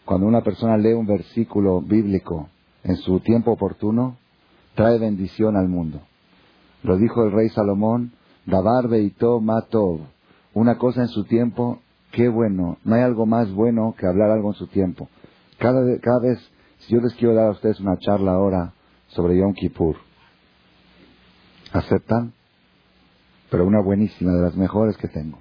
Cuando 0.05 0.27
una 0.27 0.41
persona 0.41 0.77
lee 0.77 0.93
un 0.93 1.07
versículo 1.07 1.81
bíblico 1.81 2.49
en 2.83 2.95
su 2.97 3.19
tiempo 3.21 3.51
oportuno, 3.51 4.17
trae 4.75 4.99
bendición 4.99 5.57
al 5.57 5.67
mundo. 5.67 5.99
Lo 6.83 6.97
dijo 6.97 7.23
el 7.23 7.31
rey 7.31 7.49
Salomón, 7.49 8.11
Dabar 8.45 8.87
Beito 8.87 9.39
Matov. 9.39 10.01
Una 10.53 10.77
cosa 10.77 11.01
en 11.01 11.07
su 11.07 11.23
tiempo, 11.23 11.79
qué 12.11 12.29
bueno. 12.29 12.77
No 12.83 12.95
hay 12.95 13.01
algo 13.01 13.25
más 13.25 13.51
bueno 13.51 13.95
que 13.97 14.05
hablar 14.05 14.29
algo 14.29 14.49
en 14.49 14.55
su 14.55 14.67
tiempo. 14.67 15.09
Cada, 15.57 15.81
cada 15.99 16.19
vez, 16.19 16.39
si 16.79 16.93
yo 16.93 17.01
les 17.01 17.15
quiero 17.15 17.33
dar 17.33 17.47
a 17.47 17.51
ustedes 17.51 17.79
una 17.79 17.97
charla 17.97 18.33
ahora 18.33 18.73
sobre 19.07 19.37
Yom 19.39 19.53
Kippur, 19.53 19.95
¿aceptan? 21.73 22.33
Pero 23.49 23.65
una 23.65 23.81
buenísima, 23.81 24.33
de 24.33 24.41
las 24.41 24.55
mejores 24.55 24.95
que 24.97 25.07
tengo. 25.07 25.39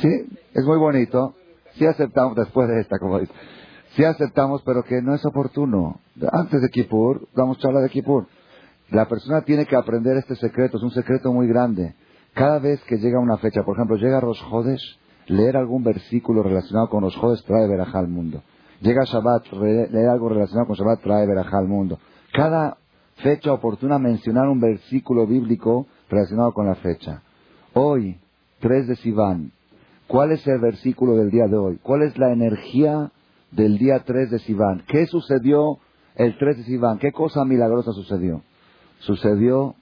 Sí, 0.00 0.08
es 0.54 0.64
muy 0.64 0.78
bonito. 0.78 1.34
Sí 1.76 1.86
aceptamos, 1.86 2.36
después 2.36 2.68
de 2.68 2.80
esta, 2.80 2.98
como 2.98 3.18
dice. 3.18 3.32
Sí 3.96 4.04
aceptamos, 4.04 4.62
pero 4.64 4.82
que 4.84 5.02
no 5.02 5.14
es 5.14 5.24
oportuno. 5.24 6.00
Antes 6.32 6.62
de 6.62 6.68
Kippur, 6.68 7.28
damos 7.34 7.58
charla 7.58 7.80
de 7.80 7.90
Kippur. 7.90 8.26
La 8.90 9.06
persona 9.08 9.42
tiene 9.42 9.66
que 9.66 9.76
aprender 9.76 10.16
este 10.16 10.36
secreto, 10.36 10.76
es 10.76 10.82
un 10.82 10.90
secreto 10.90 11.32
muy 11.32 11.46
grande. 11.46 11.94
Cada 12.34 12.58
vez 12.58 12.82
que 12.84 12.96
llega 12.96 13.18
una 13.18 13.36
fecha, 13.38 13.62
por 13.62 13.76
ejemplo, 13.76 13.96
llega 13.96 14.20
Rosh 14.20 14.42
Hodesh, 14.50 14.98
leer 15.26 15.56
algún 15.56 15.82
versículo 15.82 16.42
relacionado 16.42 16.88
con 16.88 17.02
Rosh 17.02 17.18
Hodesh 17.20 17.44
trae 17.44 17.68
verajá 17.68 17.98
al 17.98 18.08
mundo. 18.08 18.42
Llega 18.80 19.04
Shabbat, 19.04 19.52
leer 19.52 20.08
algo 20.08 20.28
relacionado 20.28 20.66
con 20.66 20.76
Shabbat 20.76 21.02
trae 21.02 21.26
verajá 21.26 21.58
al 21.58 21.68
mundo. 21.68 21.98
Cada 22.32 22.78
fecha 23.16 23.52
oportuna 23.52 23.98
mencionar 23.98 24.48
un 24.48 24.60
versículo 24.60 25.26
bíblico 25.26 25.86
relacionado 26.08 26.52
con 26.52 26.66
la 26.66 26.74
fecha. 26.76 27.22
Hoy, 27.74 28.18
3 28.60 28.88
de 28.88 28.96
Sivan, 28.96 29.52
¿Cuál 30.06 30.32
es 30.32 30.46
el 30.46 30.60
versículo 30.60 31.14
del 31.14 31.30
día 31.30 31.46
de 31.46 31.56
hoy? 31.56 31.78
¿Cuál 31.82 32.02
es 32.02 32.18
la 32.18 32.32
energía 32.32 33.10
del 33.50 33.78
día 33.78 34.02
3 34.04 34.30
de 34.30 34.38
Sivan? 34.40 34.84
¿Qué 34.88 35.06
sucedió 35.06 35.78
el 36.16 36.36
3 36.38 36.58
de 36.58 36.64
Sivan? 36.64 36.98
¿Qué 36.98 37.12
cosa 37.12 37.44
milagrosa 37.44 37.92
sucedió? 37.92 38.42
Sucedió 39.00 39.74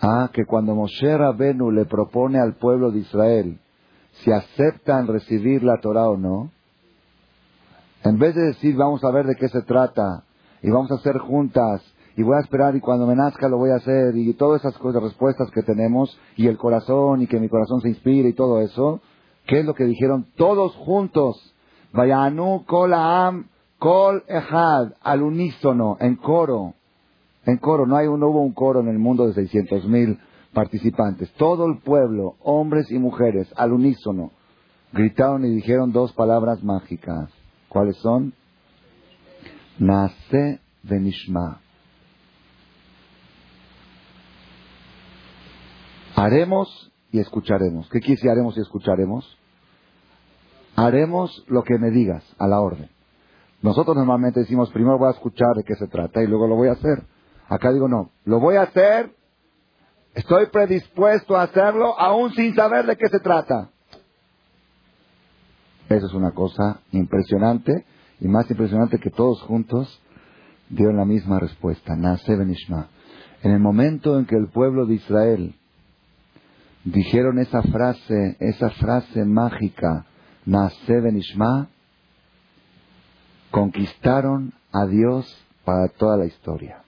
ah, 0.00 0.30
que 0.32 0.44
cuando 0.44 0.74
Moshe 0.74 1.16
Rabenu 1.16 1.70
le 1.70 1.84
propone 1.84 2.38
al 2.40 2.54
pueblo 2.54 2.90
de 2.90 3.00
Israel 3.00 3.58
si 4.24 4.32
aceptan 4.32 5.06
recibir 5.06 5.62
la 5.62 5.78
Torah 5.80 6.08
o 6.08 6.16
no, 6.16 6.50
en 8.04 8.18
vez 8.18 8.34
de 8.34 8.42
decir 8.42 8.76
vamos 8.76 9.04
a 9.04 9.10
ver 9.10 9.26
de 9.26 9.36
qué 9.36 9.48
se 9.48 9.62
trata 9.62 10.24
y 10.62 10.70
vamos 10.70 10.90
a 10.90 10.96
hacer 10.96 11.18
juntas 11.18 11.82
y 12.18 12.24
voy 12.24 12.36
a 12.36 12.40
esperar 12.40 12.74
y 12.74 12.80
cuando 12.80 13.06
me 13.06 13.14
nazca 13.14 13.48
lo 13.48 13.58
voy 13.58 13.70
a 13.70 13.76
hacer 13.76 14.16
y 14.16 14.34
todas 14.34 14.60
esas 14.60 14.76
cosas, 14.78 15.00
respuestas 15.00 15.52
que 15.52 15.62
tenemos 15.62 16.18
y 16.34 16.48
el 16.48 16.58
corazón 16.58 17.22
y 17.22 17.28
que 17.28 17.38
mi 17.38 17.48
corazón 17.48 17.80
se 17.80 17.90
inspire 17.90 18.30
y 18.30 18.32
todo 18.32 18.60
eso, 18.60 19.00
¿qué 19.46 19.60
es 19.60 19.64
lo 19.64 19.72
que 19.72 19.84
dijeron 19.84 20.26
todos 20.36 20.74
juntos? 20.74 21.54
Vayanu 21.92 22.64
kol 22.66 22.92
am 22.92 23.46
kol 23.78 24.24
ejad, 24.26 24.94
al 25.00 25.22
unísono, 25.22 25.96
en 26.00 26.16
coro, 26.16 26.74
en 27.46 27.58
coro, 27.58 27.86
no, 27.86 27.96
hay, 27.96 28.08
no 28.08 28.30
hubo 28.30 28.42
un 28.42 28.52
coro 28.52 28.80
en 28.80 28.88
el 28.88 28.98
mundo 28.98 29.28
de 29.28 29.34
600 29.34 29.86
mil 29.86 30.18
participantes, 30.52 31.32
todo 31.34 31.66
el 31.66 31.78
pueblo, 31.78 32.34
hombres 32.42 32.90
y 32.90 32.98
mujeres, 32.98 33.46
al 33.54 33.72
unísono, 33.72 34.32
gritaron 34.92 35.44
y 35.44 35.54
dijeron 35.54 35.92
dos 35.92 36.12
palabras 36.14 36.64
mágicas. 36.64 37.30
¿Cuáles 37.68 37.96
son? 37.98 38.32
Nace 39.78 40.58
Benishma. 40.82 41.60
Haremos 46.18 46.90
y 47.12 47.20
escucharemos. 47.20 47.88
¿Qué 47.90 48.00
decir 48.00 48.28
haremos 48.28 48.56
y 48.56 48.60
escucharemos? 48.60 49.38
Haremos 50.74 51.44
lo 51.46 51.62
que 51.62 51.78
me 51.78 51.90
digas, 51.92 52.24
a 52.40 52.48
la 52.48 52.60
orden. 52.60 52.90
Nosotros 53.62 53.96
normalmente 53.96 54.40
decimos, 54.40 54.68
primero 54.72 54.98
voy 54.98 55.06
a 55.06 55.12
escuchar 55.12 55.54
de 55.54 55.62
qué 55.62 55.76
se 55.76 55.86
trata 55.86 56.20
y 56.20 56.26
luego 56.26 56.48
lo 56.48 56.56
voy 56.56 56.70
a 56.70 56.72
hacer. 56.72 57.04
Acá 57.48 57.70
digo, 57.72 57.86
no, 57.86 58.10
lo 58.24 58.40
voy 58.40 58.56
a 58.56 58.62
hacer, 58.62 59.14
estoy 60.14 60.46
predispuesto 60.46 61.36
a 61.36 61.42
hacerlo 61.42 61.96
aún 61.96 62.32
sin 62.32 62.52
saber 62.52 62.86
de 62.86 62.96
qué 62.96 63.06
se 63.06 63.20
trata. 63.20 63.70
Eso 65.88 66.06
es 66.06 66.14
una 66.14 66.32
cosa 66.32 66.80
impresionante 66.90 67.86
y 68.18 68.26
más 68.26 68.50
impresionante 68.50 68.98
que 68.98 69.10
todos 69.10 69.40
juntos 69.42 70.02
dieron 70.68 70.96
la 70.96 71.04
misma 71.04 71.38
respuesta. 71.38 71.94
Benishma. 72.26 72.88
En 73.44 73.52
el 73.52 73.60
momento 73.60 74.18
en 74.18 74.26
que 74.26 74.34
el 74.34 74.48
pueblo 74.48 74.84
de 74.84 74.94
Israel 74.94 75.54
dijeron 76.92 77.38
esa 77.38 77.62
frase, 77.62 78.36
esa 78.40 78.70
frase 78.70 79.24
mágica, 79.24 80.06
Naase 80.46 81.00
Benishma, 81.00 81.68
conquistaron 83.50 84.52
a 84.72 84.86
Dios 84.86 85.46
para 85.64 85.88
toda 85.88 86.16
la 86.16 86.26
historia. 86.26 86.82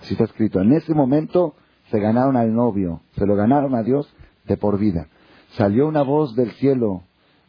Así 0.00 0.14
está 0.14 0.24
escrito. 0.24 0.60
En 0.60 0.72
ese 0.72 0.94
momento 0.94 1.54
se 1.90 2.00
ganaron 2.00 2.36
al 2.36 2.52
novio, 2.52 3.02
se 3.16 3.26
lo 3.26 3.36
ganaron 3.36 3.74
a 3.74 3.82
Dios 3.82 4.12
de 4.44 4.56
por 4.56 4.78
vida. 4.78 5.08
Salió 5.50 5.86
una 5.86 6.02
voz 6.02 6.34
del 6.34 6.50
cielo 6.52 7.02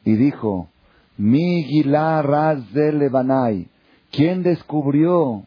y 0.03 0.15
dijo, 0.15 0.69
Mi 1.17 1.83
Lebanai, 1.83 3.69
¿quién 4.11 4.43
descubrió 4.43 5.43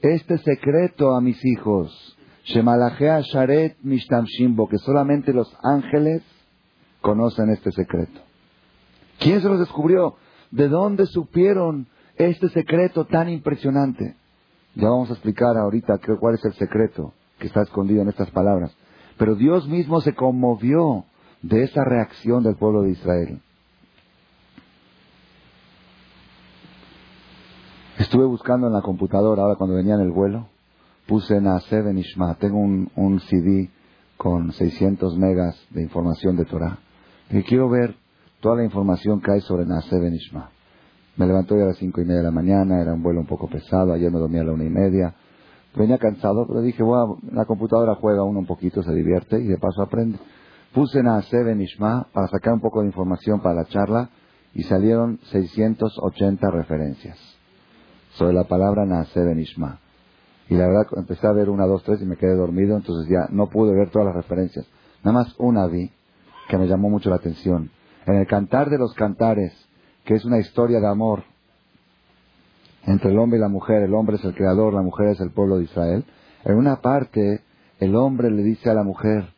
este 0.00 0.38
secreto 0.38 1.14
a 1.14 1.20
mis 1.20 1.44
hijos? 1.44 2.11
Shemalajea 2.44 3.20
Sharet 3.20 3.76
Shimbo, 3.82 4.68
que 4.68 4.78
solamente 4.78 5.32
los 5.32 5.54
ángeles 5.62 6.22
conocen 7.00 7.50
este 7.50 7.70
secreto. 7.72 8.20
¿Quién 9.18 9.40
se 9.40 9.48
los 9.48 9.60
descubrió? 9.60 10.16
¿De 10.50 10.68
dónde 10.68 11.06
supieron 11.06 11.86
este 12.16 12.48
secreto 12.48 13.04
tan 13.04 13.28
impresionante? 13.28 14.16
Ya 14.74 14.88
vamos 14.88 15.10
a 15.10 15.14
explicar 15.14 15.56
ahorita 15.56 16.00
cuál 16.18 16.34
es 16.34 16.44
el 16.44 16.54
secreto 16.54 17.12
que 17.38 17.46
está 17.46 17.62
escondido 17.62 18.02
en 18.02 18.08
estas 18.08 18.30
palabras. 18.30 18.74
Pero 19.18 19.34
Dios 19.34 19.68
mismo 19.68 20.00
se 20.00 20.14
conmovió 20.14 21.04
de 21.42 21.64
esa 21.64 21.84
reacción 21.84 22.42
del 22.42 22.56
pueblo 22.56 22.82
de 22.82 22.90
Israel. 22.90 23.42
Estuve 27.98 28.24
buscando 28.24 28.66
en 28.66 28.72
la 28.72 28.82
computadora 28.82 29.42
ahora 29.42 29.56
cuando 29.56 29.76
venía 29.76 29.94
en 29.94 30.00
el 30.00 30.10
vuelo 30.10 30.48
puse 31.06 31.40
Naase 31.40 31.82
Benishma. 31.82 32.34
Tengo 32.36 32.58
un, 32.58 32.90
un, 32.96 33.20
CD 33.20 33.70
con 34.16 34.52
600 34.52 35.16
megas 35.18 35.56
de 35.70 35.82
información 35.82 36.36
de 36.36 36.44
Torah. 36.44 36.78
Y 37.30 37.42
quiero 37.42 37.68
ver 37.68 37.96
toda 38.40 38.56
la 38.56 38.64
información 38.64 39.20
que 39.20 39.32
hay 39.32 39.40
sobre 39.40 39.66
Naase 39.66 39.98
Benishma. 39.98 40.50
Me 41.16 41.26
levanté 41.26 41.60
a 41.60 41.66
las 41.66 41.76
cinco 41.76 42.00
y 42.00 42.04
media 42.04 42.18
de 42.18 42.24
la 42.24 42.30
mañana, 42.30 42.80
era 42.80 42.94
un 42.94 43.02
vuelo 43.02 43.20
un 43.20 43.26
poco 43.26 43.48
pesado, 43.48 43.92
ayer 43.92 44.10
me 44.10 44.18
dormí 44.18 44.38
a 44.38 44.44
la 44.44 44.52
una 44.52 44.64
y 44.64 44.70
media. 44.70 45.14
Venía 45.74 45.98
cansado, 45.98 46.46
pero 46.46 46.60
dije, 46.60 46.82
bueno, 46.82 47.18
la 47.32 47.44
computadora 47.44 47.94
juega 47.94 48.22
uno 48.24 48.40
un 48.40 48.46
poquito, 48.46 48.82
se 48.82 48.92
divierte 48.94 49.38
y 49.38 49.46
de 49.46 49.58
paso 49.58 49.82
aprende. 49.82 50.18
Puse 50.72 51.02
Naase 51.02 51.42
Benishma 51.42 52.06
para 52.12 52.28
sacar 52.28 52.54
un 52.54 52.60
poco 52.60 52.80
de 52.80 52.86
información 52.86 53.40
para 53.40 53.56
la 53.56 53.64
charla 53.66 54.08
y 54.54 54.62
salieron 54.62 55.18
680 55.24 56.50
referencias 56.50 57.18
sobre 58.12 58.34
la 58.34 58.44
palabra 58.44 58.86
Naase 58.86 59.20
Benishma. 59.20 59.81
Y 60.48 60.54
la 60.54 60.66
verdad, 60.66 60.86
empecé 60.96 61.26
a 61.26 61.32
ver 61.32 61.48
una, 61.48 61.66
dos, 61.66 61.82
tres 61.84 62.02
y 62.02 62.04
me 62.04 62.16
quedé 62.16 62.34
dormido, 62.34 62.76
entonces 62.76 63.08
ya 63.08 63.26
no 63.30 63.48
pude 63.48 63.74
ver 63.74 63.90
todas 63.90 64.06
las 64.06 64.16
referencias. 64.16 64.66
Nada 65.02 65.18
más 65.18 65.34
una 65.38 65.66
vi 65.66 65.90
que 66.48 66.58
me 66.58 66.66
llamó 66.66 66.90
mucho 66.90 67.10
la 67.10 67.16
atención. 67.16 67.70
En 68.06 68.16
el 68.16 68.26
Cantar 68.26 68.68
de 68.68 68.78
los 68.78 68.94
Cantares, 68.94 69.52
que 70.04 70.14
es 70.14 70.24
una 70.24 70.38
historia 70.38 70.80
de 70.80 70.88
amor 70.88 71.24
entre 72.84 73.10
el 73.10 73.18
hombre 73.18 73.38
y 73.38 73.40
la 73.40 73.48
mujer, 73.48 73.82
el 73.82 73.94
hombre 73.94 74.16
es 74.16 74.24
el 74.24 74.34
creador, 74.34 74.74
la 74.74 74.82
mujer 74.82 75.08
es 75.08 75.20
el 75.20 75.30
pueblo 75.30 75.58
de 75.58 75.64
Israel. 75.64 76.04
En 76.44 76.56
una 76.56 76.80
parte, 76.80 77.42
el 77.78 77.94
hombre 77.94 78.30
le 78.30 78.42
dice 78.42 78.70
a 78.70 78.74
la 78.74 78.82
mujer, 78.82 79.28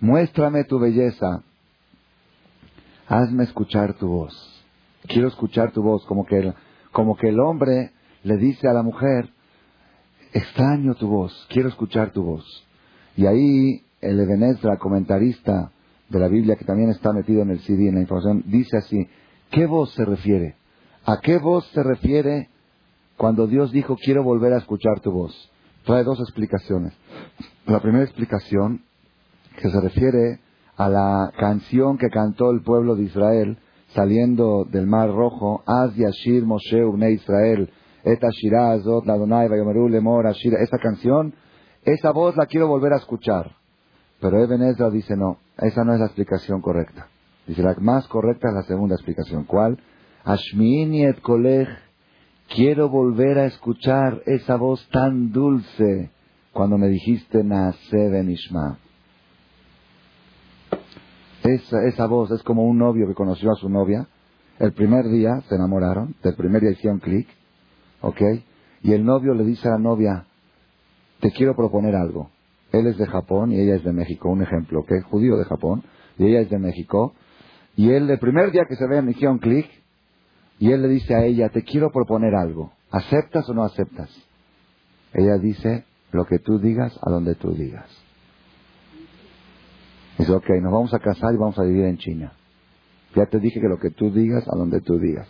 muéstrame 0.00 0.64
tu 0.64 0.78
belleza. 0.78 1.42
hazme 3.08 3.44
escuchar 3.44 3.94
tu 3.94 4.08
voz. 4.08 4.55
Quiero 5.06 5.28
escuchar 5.28 5.72
tu 5.72 5.82
voz, 5.82 6.04
como 6.06 6.24
que, 6.26 6.38
el, 6.38 6.54
como 6.92 7.16
que 7.16 7.28
el 7.28 7.40
hombre 7.40 7.92
le 8.22 8.36
dice 8.36 8.68
a 8.68 8.72
la 8.72 8.82
mujer, 8.82 9.30
extraño 10.32 10.94
tu 10.94 11.08
voz, 11.08 11.46
quiero 11.50 11.68
escuchar 11.68 12.10
tu 12.12 12.22
voz. 12.22 12.66
Y 13.16 13.26
ahí 13.26 13.82
el 14.00 14.20
Ebenezer, 14.20 14.78
comentarista 14.78 15.70
de 16.08 16.18
la 16.18 16.28
Biblia, 16.28 16.56
que 16.56 16.64
también 16.64 16.90
está 16.90 17.12
metido 17.12 17.42
en 17.42 17.50
el 17.50 17.60
CD, 17.60 17.88
en 17.88 17.96
la 17.96 18.00
información, 18.02 18.44
dice 18.46 18.76
así, 18.76 19.08
¿qué 19.50 19.66
voz 19.66 19.92
se 19.94 20.04
refiere? 20.04 20.56
¿A 21.04 21.20
qué 21.20 21.38
voz 21.38 21.66
se 21.68 21.82
refiere 21.82 22.48
cuando 23.16 23.46
Dios 23.46 23.72
dijo, 23.72 23.96
quiero 23.96 24.22
volver 24.22 24.52
a 24.52 24.58
escuchar 24.58 25.00
tu 25.00 25.10
voz? 25.10 25.50
Trae 25.84 26.04
dos 26.04 26.18
explicaciones. 26.20 26.92
La 27.66 27.80
primera 27.80 28.04
explicación, 28.04 28.82
que 29.56 29.70
se 29.70 29.80
refiere 29.80 30.40
a 30.76 30.88
la 30.88 31.32
canción 31.38 31.96
que 31.96 32.08
cantó 32.08 32.50
el 32.50 32.62
pueblo 32.62 32.96
de 32.96 33.04
Israel 33.04 33.58
saliendo 33.96 34.64
del 34.70 34.86
Mar 34.86 35.10
Rojo, 35.10 35.64
Az 35.66 35.96
Yashir 35.96 36.44
Moshe 36.44 36.84
Ubne 36.84 37.10
Israel, 37.12 37.68
Eta 38.04 38.28
Shira 38.30 38.72
Azot 38.72 39.04
Ladonai 39.06 39.48
Vayomeru 39.48 39.88
Lemor 39.88 40.26
Ashira, 40.28 40.62
esa 40.62 40.78
canción, 40.78 41.34
esa 41.82 42.12
voz 42.12 42.36
la 42.36 42.46
quiero 42.46 42.68
volver 42.68 42.92
a 42.92 42.98
escuchar. 42.98 43.56
Pero 44.20 44.42
Eben 44.42 44.62
Ezra 44.62 44.90
dice 44.90 45.16
no, 45.16 45.38
esa 45.58 45.82
no 45.82 45.94
es 45.94 46.00
la 46.00 46.06
explicación 46.06 46.60
correcta. 46.60 47.08
Dice 47.46 47.62
la 47.62 47.74
más 47.80 48.06
correcta 48.08 48.48
es 48.48 48.54
la 48.54 48.62
segunda 48.62 48.94
explicación. 48.94 49.44
¿Cuál? 49.44 49.78
Ashmini 50.24 51.04
et 51.04 51.20
Kolech, 51.20 51.68
quiero 52.54 52.88
volver 52.88 53.38
a 53.38 53.46
escuchar 53.46 54.22
esa 54.26 54.56
voz 54.56 54.86
tan 54.90 55.32
dulce 55.32 56.10
cuando 56.52 56.76
me 56.78 56.88
dijiste 56.88 57.44
Naase 57.44 58.08
Ben 58.10 58.30
Ishma. 58.30 58.78
Esa, 61.46 61.84
esa 61.84 62.06
voz 62.06 62.32
es 62.32 62.42
como 62.42 62.64
un 62.64 62.76
novio 62.76 63.06
que 63.06 63.14
conoció 63.14 63.52
a 63.52 63.54
su 63.54 63.68
novia. 63.68 64.08
El 64.58 64.72
primer 64.72 65.08
día 65.08 65.40
se 65.48 65.54
enamoraron, 65.54 66.16
del 66.20 66.34
primer 66.34 66.60
día 66.60 66.72
hicieron 66.72 66.98
clic, 66.98 67.28
¿ok? 68.00 68.20
Y 68.82 68.92
el 68.92 69.04
novio 69.04 69.32
le 69.32 69.44
dice 69.44 69.68
a 69.68 69.72
la 69.72 69.78
novia, 69.78 70.24
te 71.20 71.30
quiero 71.30 71.54
proponer 71.54 71.94
algo. 71.94 72.30
Él 72.72 72.88
es 72.88 72.98
de 72.98 73.06
Japón 73.06 73.52
y 73.52 73.60
ella 73.60 73.76
es 73.76 73.84
de 73.84 73.92
México, 73.92 74.28
un 74.28 74.42
ejemplo, 74.42 74.80
¿ok? 74.80 74.90
Judío 75.08 75.36
de 75.36 75.44
Japón 75.44 75.84
y 76.18 76.26
ella 76.26 76.40
es 76.40 76.50
de 76.50 76.58
México. 76.58 77.14
Y 77.76 77.90
él, 77.90 78.10
el 78.10 78.18
primer 78.18 78.50
día 78.50 78.64
que 78.68 78.74
se 78.74 78.86
ven, 78.88 79.08
hicieron 79.08 79.38
clic, 79.38 79.66
y 80.58 80.72
él 80.72 80.82
le 80.82 80.88
dice 80.88 81.14
a 81.14 81.24
ella, 81.24 81.50
te 81.50 81.62
quiero 81.62 81.92
proponer 81.92 82.34
algo. 82.34 82.72
¿Aceptas 82.90 83.48
o 83.48 83.54
no 83.54 83.62
aceptas? 83.62 84.10
Ella 85.12 85.36
dice, 85.38 85.84
lo 86.10 86.24
que 86.24 86.38
tú 86.38 86.58
digas, 86.58 86.98
a 87.02 87.10
donde 87.10 87.34
tú 87.34 87.52
digas. 87.52 88.05
Dice, 90.18 90.32
ok, 90.32 90.48
nos 90.62 90.72
vamos 90.72 90.94
a 90.94 90.98
casar 90.98 91.34
y 91.34 91.36
vamos 91.36 91.58
a 91.58 91.62
vivir 91.62 91.84
en 91.84 91.98
China. 91.98 92.32
Ya 93.14 93.26
te 93.26 93.38
dije 93.38 93.60
que 93.60 93.68
lo 93.68 93.78
que 93.78 93.90
tú 93.90 94.10
digas, 94.10 94.44
a 94.48 94.56
donde 94.56 94.80
tú 94.80 94.98
digas. 94.98 95.28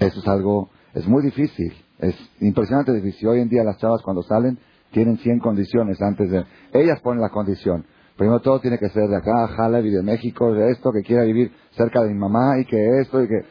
Eso 0.00 0.20
es 0.20 0.28
algo, 0.28 0.70
es 0.94 1.06
muy 1.06 1.22
difícil, 1.22 1.72
es 1.98 2.14
impresionante 2.40 2.92
difícil. 2.92 3.28
Hoy 3.28 3.40
en 3.40 3.48
día 3.48 3.64
las 3.64 3.78
chavas 3.78 4.02
cuando 4.02 4.22
salen 4.22 4.58
tienen 4.92 5.18
100 5.18 5.40
condiciones 5.40 6.00
antes 6.00 6.30
de... 6.30 6.44
Ellas 6.72 7.00
ponen 7.02 7.20
la 7.20 7.30
condición. 7.30 7.84
Primero 8.16 8.40
todo 8.40 8.60
tiene 8.60 8.78
que 8.78 8.88
ser 8.88 9.08
de 9.08 9.16
acá, 9.16 9.48
y 9.80 9.90
de 9.90 10.02
México, 10.02 10.52
de 10.52 10.70
esto, 10.70 10.90
que 10.92 11.02
quiera 11.02 11.22
vivir 11.22 11.52
cerca 11.76 12.02
de 12.02 12.08
mi 12.08 12.18
mamá 12.18 12.58
y 12.58 12.64
que 12.64 13.00
esto, 13.00 13.22
y 13.22 13.28
que, 13.28 13.44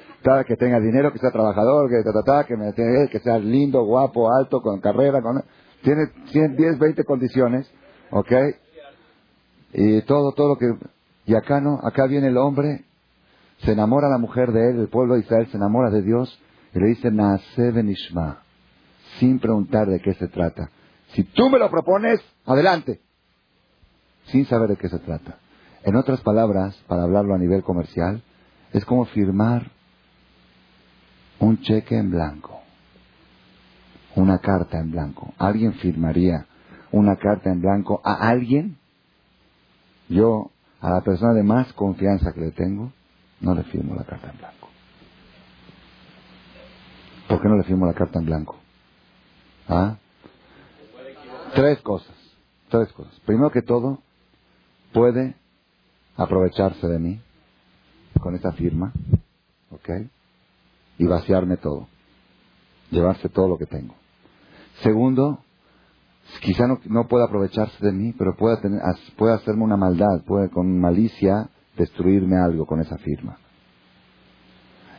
que 0.46 0.56
tenga 0.58 0.80
dinero, 0.80 1.14
que 1.14 1.20
sea 1.20 1.32
trabajador, 1.32 1.90
que, 1.90 2.04
ta, 2.26 2.44
que, 2.46 2.58
me, 2.58 2.74
que 2.74 3.20
sea 3.20 3.38
lindo, 3.38 3.86
guapo, 3.86 4.30
alto, 4.30 4.62
con 4.62 4.82
carrera, 4.82 5.22
con... 5.22 5.42
Tiene 5.84 6.08
100, 6.32 6.58
10, 6.58 6.80
20 6.80 7.04
condiciones 7.06 7.72
¿Ok? 8.12 8.32
Y 9.74 10.02
todo, 10.04 10.32
todo 10.34 10.50
lo 10.50 10.58
que... 10.58 10.74
Y 11.26 11.36
acá 11.36 11.60
no, 11.60 11.80
acá 11.84 12.08
viene 12.08 12.28
el 12.28 12.38
hombre, 12.38 12.86
se 13.60 13.72
enamora 13.74 14.08
la 14.10 14.18
mujer 14.18 14.52
de 14.52 14.72
él, 14.72 14.80
el 14.80 14.88
pueblo 14.88 15.16
de 15.16 15.22
Israel 15.22 15.48
se 15.52 15.58
enamora 15.58 15.90
de 15.90 16.02
Dios 16.02 16.40
y 16.74 16.80
le 16.80 16.88
dice 16.88 17.12
Naase 17.12 17.72
Benishma, 17.72 18.44
sin 19.20 19.40
preguntar 19.40 19.88
de 19.88 20.00
qué 20.00 20.14
se 20.14 20.28
trata. 20.28 20.70
Si 21.10 21.24
tú 21.24 21.50
me 21.50 21.60
lo 21.60 21.70
propones, 21.70 22.22
adelante, 22.46 23.02
sin 24.26 24.46
saber 24.46 24.70
de 24.70 24.78
qué 24.78 24.88
se 24.90 25.00
trata. 25.00 25.38
En 25.84 25.96
otras 25.96 26.22
palabras, 26.22 26.76
para 26.88 27.04
hablarlo 27.04 27.34
a 27.34 27.38
nivel 27.38 27.64
comercial, 27.64 28.22
es 28.74 28.86
como 28.86 29.06
firmar 29.06 29.72
un 31.40 31.60
cheque 31.62 31.98
en 31.98 32.12
blanco, 32.12 32.62
una 34.16 34.40
carta 34.40 34.80
en 34.80 34.92
blanco. 34.92 35.34
Alguien 35.38 35.74
firmaría 35.76 36.46
una 36.92 37.16
carta 37.18 37.50
en 37.50 37.62
blanco 37.62 38.02
a 38.04 38.30
alguien, 38.30 38.78
yo, 40.10 40.52
a 40.82 40.90
la 40.92 41.02
persona 41.02 41.34
de 41.34 41.44
más 41.44 41.72
confianza 41.74 42.34
que 42.34 42.42
le 42.42 42.52
tengo, 42.52 42.92
no 43.42 43.54
le 43.54 43.64
firmo 43.64 43.96
la 43.96 44.04
carta 44.04 44.32
en 44.32 44.38
blanco. 44.38 44.70
¿Por 47.28 47.42
qué 47.42 47.48
no 47.50 47.58
le 47.58 47.64
firmo 47.64 47.86
la 47.86 47.94
carta 47.94 48.20
en 48.20 48.26
blanco? 48.26 48.56
¿Ah? 49.68 49.98
Tres 51.54 51.80
cosas. 51.82 52.16
Tres 52.70 52.92
cosas. 52.94 53.20
Primero 53.26 53.52
que 53.52 53.62
todo, 53.62 54.00
puede 54.94 55.36
aprovecharse 56.16 56.88
de 56.88 57.00
mí 57.00 57.22
con 58.20 58.36
esa 58.36 58.52
firma, 58.54 58.94
¿ok? 59.72 59.90
Y 60.98 61.06
vaciarme 61.06 61.58
todo. 61.58 61.88
Llevarse 62.90 63.30
todo 63.30 63.48
lo 63.48 63.58
que 63.58 63.66
tengo. 63.66 63.94
Segundo, 64.82 65.44
quizá 66.42 66.68
no, 66.68 66.80
no 66.86 67.08
pueda 67.08 67.26
aprovecharse 67.26 67.86
de 67.86 67.92
mí, 67.92 68.14
pero 68.18 68.36
puede, 68.36 68.58
tener, 68.58 68.82
puede 69.18 69.34
hacerme 69.34 69.64
una 69.64 69.78
maldad, 69.78 70.24
puede 70.26 70.50
con 70.50 70.80
malicia 70.80 71.50
destruirme 71.78 72.38
algo 72.38 72.66
con 72.66 72.82
esa 72.82 72.98
firma. 72.98 73.38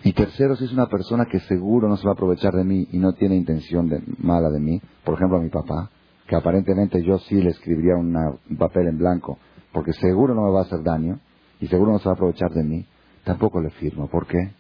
Y 0.05 0.13
tercero, 0.13 0.55
si 0.57 0.65
es 0.65 0.73
una 0.73 0.87
persona 0.87 1.27
que 1.27 1.41
seguro 1.41 1.89
no 1.89 1.97
se 1.97 2.05
va 2.05 2.13
a 2.13 2.15
aprovechar 2.15 2.55
de 2.55 2.65
mí 2.65 2.89
y 2.93 2.99
no 2.99 3.13
tiene 3.15 3.37
intención 3.37 3.89
de, 3.89 4.03
mala 4.19 4.49
de 4.49 4.61
mí, 4.61 4.81
por 5.05 5.15
ejemplo 5.15 5.39
a 5.39 5.43
mi 5.43 5.51
papá, 5.51 5.91
que 6.27 6.37
aparentemente 6.37 7.03
yo 7.03 7.19
sí 7.19 7.35
le 7.35 7.51
escribiría 7.51 7.97
un 7.97 8.15
papel 8.57 8.87
en 8.89 8.99
blanco, 8.99 9.39
porque 9.73 9.93
seguro 9.95 10.35
no 10.35 10.45
me 10.45 10.53
va 10.53 10.61
a 10.61 10.65
hacer 10.65 10.83
daño 10.83 11.19
y 11.61 11.67
seguro 11.67 11.93
no 11.93 11.99
se 11.99 12.05
va 12.05 12.13
a 12.13 12.15
aprovechar 12.15 12.51
de 12.53 12.63
mí, 12.63 12.87
tampoco 13.25 13.61
le 13.61 13.71
firmo. 13.71 14.09
¿Por 14.09 14.27
qué? 14.27 14.53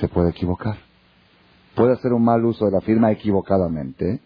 Se 0.00 0.08
puede 0.08 0.30
equivocar. 0.30 0.76
Puede 1.76 1.92
hacer 1.92 2.12
un 2.12 2.24
mal 2.24 2.44
uso 2.44 2.64
de 2.64 2.72
la 2.72 2.80
firma 2.80 3.12
equivocadamente 3.12 4.20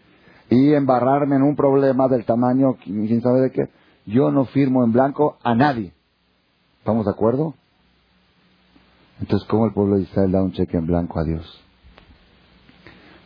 y 0.50 0.74
embarrarme 0.74 1.37
en 1.37 1.42
un 1.42 1.57
problema 1.57 2.09
del 2.09 2.24
tamaño, 2.24 2.76
quién 2.83 3.20
sabe 3.22 3.40
de 3.40 3.50
qué. 3.50 3.68
Yo 4.07 4.31
no 4.31 4.44
firmo 4.46 4.85
en 4.85 4.92
blanco 4.92 5.38
a 5.42 5.55
nadie. 5.55 5.92
¿Estamos 6.78 7.05
de 7.07 7.12
acuerdo? 7.12 7.55
Entonces, 9.20 9.48
¿cómo 9.48 9.66
el 9.66 9.72
pueblo 9.72 9.96
de 9.96 10.02
Israel 10.02 10.33
da 10.33 10.42
un 10.42 10.52
cheque 10.52 10.76
en 10.76 10.87
blanco 10.87 11.20
a 11.20 11.24
Dios? 11.24 11.62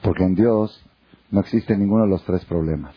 Porque 0.03 0.25
en 0.25 0.35
Dios 0.35 0.85
no 1.31 1.41
existe 1.41 1.77
ninguno 1.77 2.05
de 2.05 2.11
los 2.11 2.25
tres 2.25 2.45
problemas. 2.45 2.95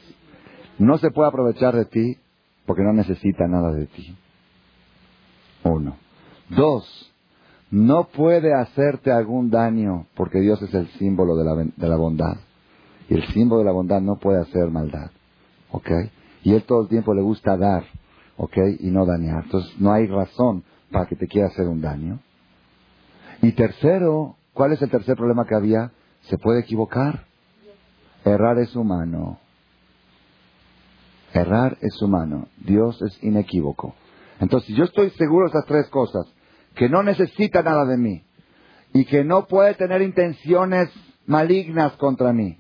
No 0.78 0.98
se 0.98 1.12
puede 1.12 1.30
aprovechar 1.30 1.76
de 1.76 1.86
ti 1.86 2.18
porque 2.66 2.84
no 2.84 2.94
necesita 2.94 3.48
nada 3.48 3.72
de 3.72 3.88
ti. 3.88 4.16
Uno. 5.64 5.96
Dos. 6.50 7.12
No 7.72 8.06
puede 8.06 8.54
hacerte 8.54 9.12
algún 9.12 9.50
daño 9.50 10.08
porque 10.16 10.40
Dios 10.40 10.62
es 10.62 10.74
el 10.74 10.88
símbolo 11.00 11.36
de 11.36 11.46
la, 11.46 11.56
de 11.56 11.88
la 11.88 11.96
bondad. 11.96 12.38
Y 13.10 13.16
el 13.16 13.28
símbolo 13.34 13.60
de 13.60 13.66
la 13.66 13.72
bondad 13.72 14.02
no 14.02 14.18
puede 14.18 14.42
hacer 14.42 14.70
maldad. 14.70 15.12
¿Ok? 15.72 15.90
Y 16.44 16.54
él 16.54 16.64
todo 16.64 16.84
el 16.84 16.88
tiempo 16.88 17.14
le 17.14 17.22
gusta 17.22 17.58
dar. 17.58 17.84
¿Ok? 18.38 18.58
Y 18.80 18.92
no 18.92 19.06
dañar. 19.06 19.46
Entonces 19.46 19.80
no 19.80 19.92
hay 19.92 20.08
razón 20.08 20.64
para 20.92 21.06
que 21.08 21.16
te 21.16 21.28
quiera 21.28 21.48
hacer 21.48 21.68
un 21.68 21.82
daño. 21.82 22.20
Y 23.42 23.52
tercero, 23.54 24.36
¿cuál 24.54 24.74
es 24.74 24.82
el 24.82 24.90
tercer 24.90 25.16
problema 25.16 25.46
que 25.46 25.56
había? 25.56 25.92
Se 26.22 26.38
puede 26.38 26.62
equivocar. 26.62 27.26
Errar 28.26 28.60
es 28.60 28.76
humano. 28.76 29.40
Errar 31.34 31.78
es 31.82 32.02
humano. 32.02 32.48
Dios 32.58 33.02
es 33.02 33.24
inequívoco. 33.24 33.96
Entonces, 34.40 34.76
yo 34.76 34.86
estoy 34.86 35.10
seguro 35.12 35.46
de 35.46 35.50
esas 35.50 35.66
tres 35.66 35.88
cosas, 35.90 36.26
que 36.76 36.90
no 36.90 37.04
necesita 37.04 37.62
nada 37.62 37.86
de 37.86 37.98
mí 37.98 38.24
y 38.94 39.06
que 39.06 39.24
no 39.24 39.48
puede 39.48 39.76
tener 39.76 40.02
intenciones 40.02 40.90
malignas 41.26 41.94
contra 41.98 42.34
mí, 42.34 42.59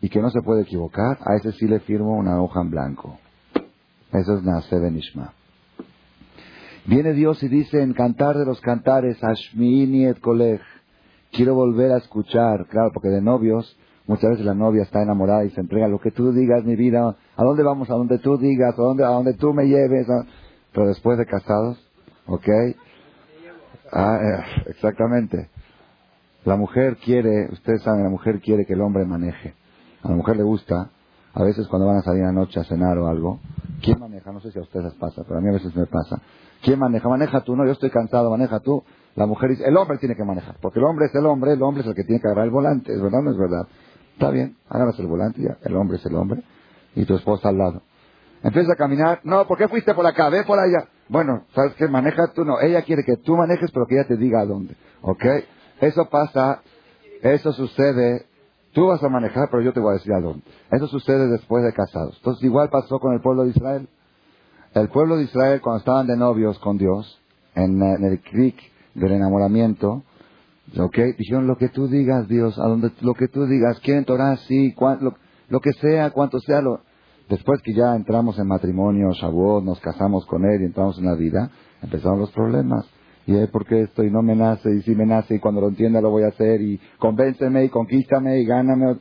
y 0.00 0.08
que 0.08 0.20
no 0.20 0.30
se 0.30 0.42
puede 0.42 0.62
equivocar, 0.62 1.18
a 1.24 1.36
ese 1.36 1.52
sí 1.52 1.66
le 1.66 1.80
firmo 1.80 2.16
una 2.16 2.40
hoja 2.42 2.60
en 2.60 2.70
blanco. 2.70 3.18
Eso 4.12 4.36
es 4.36 4.42
Naase 4.42 4.78
Benishma. 4.78 5.32
Viene 6.86 7.12
Dios 7.12 7.42
y 7.42 7.48
dice 7.48 7.82
en 7.82 7.92
Cantar 7.92 8.36
de 8.36 8.46
los 8.46 8.60
Cantares, 8.60 9.22
Ashmini 9.22 10.06
et 10.06 10.18
Kolech, 10.18 10.62
quiero 11.30 11.54
volver 11.54 11.92
a 11.92 11.98
escuchar, 11.98 12.66
claro, 12.66 12.90
porque 12.92 13.08
de 13.08 13.20
novios, 13.20 13.76
muchas 14.06 14.30
veces 14.30 14.46
la 14.46 14.54
novia 14.54 14.82
está 14.82 15.02
enamorada 15.02 15.44
y 15.44 15.50
se 15.50 15.60
entrega 15.60 15.88
lo 15.88 16.00
que 16.00 16.10
tú 16.10 16.32
digas, 16.32 16.64
mi 16.64 16.76
vida, 16.76 17.16
a 17.36 17.44
dónde 17.44 17.62
vamos, 17.62 17.90
a 17.90 17.94
donde 17.94 18.18
tú 18.18 18.38
digas, 18.38 18.74
a 18.78 18.82
dónde, 18.82 19.04
a 19.04 19.08
donde 19.08 19.34
tú 19.34 19.52
me 19.52 19.66
lleves, 19.66 20.06
pero 20.72 20.88
después 20.88 21.18
de 21.18 21.26
casados, 21.26 21.78
¿ok? 22.26 22.48
Ah, 23.92 24.18
eh, 24.22 24.62
exactamente. 24.70 25.50
La 26.44 26.56
mujer 26.56 26.96
quiere, 26.96 27.50
ustedes 27.52 27.82
saben, 27.82 28.02
la 28.02 28.10
mujer 28.10 28.40
quiere 28.40 28.64
que 28.64 28.72
el 28.72 28.80
hombre 28.80 29.04
maneje. 29.04 29.54
A 30.02 30.08
la 30.08 30.16
mujer 30.16 30.36
le 30.36 30.42
gusta, 30.42 30.90
a 31.34 31.42
veces 31.42 31.66
cuando 31.68 31.86
van 31.86 31.98
a 31.98 32.02
salir 32.02 32.24
a 32.24 32.32
noche 32.32 32.60
a 32.60 32.64
cenar 32.64 32.98
o 32.98 33.08
algo, 33.08 33.40
¿quién 33.82 33.98
maneja? 33.98 34.32
No 34.32 34.40
sé 34.40 34.50
si 34.50 34.58
a 34.58 34.62
ustedes 34.62 34.86
les 34.86 34.94
pasa, 34.94 35.22
pero 35.26 35.38
a 35.38 35.40
mí 35.40 35.48
a 35.48 35.52
veces 35.52 35.74
me 35.74 35.86
pasa, 35.86 36.20
¿Quién 36.62 36.78
maneja? 36.78 37.08
Maneja 37.08 37.40
tú, 37.40 37.56
no, 37.56 37.64
yo 37.64 37.72
estoy 37.72 37.90
cansado, 37.90 38.30
maneja 38.30 38.60
tú. 38.60 38.84
La 39.14 39.26
mujer 39.26 39.50
dice, 39.50 39.64
el 39.66 39.76
hombre 39.76 39.98
tiene 39.98 40.14
que 40.14 40.24
manejar, 40.24 40.56
porque 40.60 40.78
el 40.78 40.84
hombre 40.84 41.06
es 41.06 41.14
el 41.14 41.26
hombre, 41.26 41.52
el 41.52 41.62
hombre 41.62 41.82
es 41.82 41.88
el 41.88 41.94
que 41.94 42.04
tiene 42.04 42.20
que 42.20 42.28
agarrar 42.28 42.44
el 42.44 42.50
volante, 42.50 42.92
¿es 42.92 43.00
verdad 43.00 43.22
no 43.22 43.30
es 43.30 43.38
verdad? 43.38 43.66
Está 44.12 44.30
bien, 44.30 44.56
agarras 44.68 44.98
el 44.98 45.06
volante 45.06 45.42
ya, 45.42 45.56
el 45.62 45.74
hombre 45.74 45.96
es 45.96 46.06
el 46.06 46.14
hombre, 46.14 46.42
y 46.94 47.04
tu 47.06 47.14
esposa 47.14 47.48
al 47.48 47.58
lado. 47.58 47.82
Empieza 48.42 48.72
a 48.72 48.76
caminar, 48.76 49.20
no, 49.24 49.46
¿por 49.46 49.58
qué 49.58 49.68
fuiste 49.68 49.94
por 49.94 50.06
acá? 50.06 50.28
Ve 50.28 50.44
por 50.44 50.58
allá. 50.58 50.88
Bueno, 51.08 51.44
¿sabes 51.54 51.74
qué? 51.74 51.88
Maneja 51.88 52.32
tú, 52.34 52.44
no, 52.44 52.60
ella 52.60 52.82
quiere 52.82 53.02
que 53.04 53.16
tú 53.16 53.36
manejes, 53.36 53.70
pero 53.72 53.86
que 53.86 53.96
ella 53.96 54.06
te 54.06 54.16
diga 54.16 54.40
a 54.40 54.46
dónde, 54.46 54.76
¿ok? 55.02 55.24
Eso 55.80 56.08
pasa, 56.08 56.60
eso 57.22 57.52
sucede, 57.52 58.26
tú 58.72 58.86
vas 58.86 59.02
a 59.02 59.08
manejar, 59.08 59.48
pero 59.50 59.62
yo 59.62 59.72
te 59.72 59.80
voy 59.80 59.90
a 59.90 59.98
decir 59.98 60.12
a 60.12 60.20
dónde. 60.20 60.44
Eso 60.70 60.86
sucede 60.86 61.28
después 61.28 61.64
de 61.64 61.72
casados. 61.72 62.16
Entonces, 62.16 62.44
igual 62.44 62.68
pasó 62.70 62.98
con 62.98 63.14
el 63.14 63.20
pueblo 63.20 63.44
de 63.44 63.50
Israel. 63.50 63.88
El 64.74 64.88
pueblo 64.88 65.16
de 65.16 65.24
Israel, 65.24 65.60
cuando 65.60 65.78
estaban 65.78 66.06
de 66.06 66.16
novios 66.16 66.58
con 66.60 66.78
Dios, 66.78 67.20
en, 67.54 67.82
el 67.82 68.20
creek 68.20 68.56
del 68.94 69.12
enamoramiento, 69.12 70.04
¿ok? 70.78 70.98
Dijeron 71.18 71.46
lo 71.46 71.56
que 71.56 71.68
tú 71.68 71.88
digas, 71.88 72.28
Dios, 72.28 72.58
a 72.58 72.68
donde 72.68 72.92
lo 73.00 73.14
que 73.14 73.28
tú 73.28 73.46
digas, 73.46 73.80
quieren 73.80 74.04
Torah, 74.04 74.36
sí, 74.36 74.74
lo, 74.78 75.14
lo, 75.48 75.60
que 75.60 75.72
sea, 75.72 76.10
cuanto 76.10 76.38
sea. 76.40 76.60
Lo... 76.60 76.80
Después 77.28 77.60
que 77.62 77.74
ya 77.74 77.94
entramos 77.96 78.38
en 78.38 78.46
matrimonio, 78.46 79.10
Shavuot, 79.12 79.64
nos 79.64 79.80
casamos 79.80 80.26
con 80.26 80.44
él 80.44 80.62
y 80.62 80.64
entramos 80.66 80.98
en 80.98 81.06
la 81.06 81.14
vida, 81.14 81.50
empezaron 81.82 82.18
los 82.18 82.30
problemas. 82.30 82.86
Y 83.30 83.36
es 83.36 83.48
porque 83.50 83.82
esto 83.82 84.02
y 84.02 84.10
no 84.10 84.22
me 84.22 84.34
nace, 84.34 84.74
y 84.74 84.82
si 84.82 84.92
me 84.96 85.06
nace, 85.06 85.36
y 85.36 85.38
cuando 85.38 85.60
lo 85.60 85.68
entienda 85.68 86.00
lo 86.00 86.10
voy 86.10 86.24
a 86.24 86.30
hacer, 86.30 86.60
y 86.60 86.80
convénceme, 86.98 87.64
y 87.64 87.68
conquístame, 87.68 88.40
y 88.40 88.44
gáname. 88.44 88.96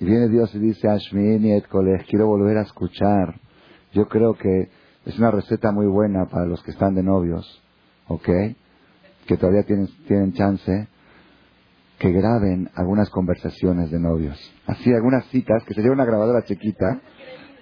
Y 0.00 0.06
viene 0.06 0.28
Dios 0.28 0.52
y 0.56 0.58
dice, 0.58 0.88
Ashmini 0.88 1.52
et 1.52 1.66
quiero 2.08 2.26
volver 2.26 2.58
a 2.58 2.62
escuchar. 2.62 3.38
Yo 3.92 4.08
creo 4.08 4.34
que 4.34 4.70
es 5.06 5.16
una 5.20 5.30
receta 5.30 5.70
muy 5.70 5.86
buena 5.86 6.26
para 6.26 6.46
los 6.46 6.60
que 6.64 6.72
están 6.72 6.96
de 6.96 7.04
novios, 7.04 7.62
¿ok? 8.08 8.28
Que 9.28 9.36
todavía 9.36 9.62
tienen, 9.62 9.86
tienen 10.08 10.32
chance, 10.32 10.88
que 12.00 12.10
graben 12.10 12.70
algunas 12.74 13.08
conversaciones 13.10 13.92
de 13.92 14.00
novios. 14.00 14.36
Así, 14.66 14.92
algunas 14.92 15.26
citas, 15.26 15.62
que 15.62 15.74
se 15.74 15.80
lleve 15.80 15.94
una 15.94 16.06
grabadora 16.06 16.42
chiquita, 16.42 17.00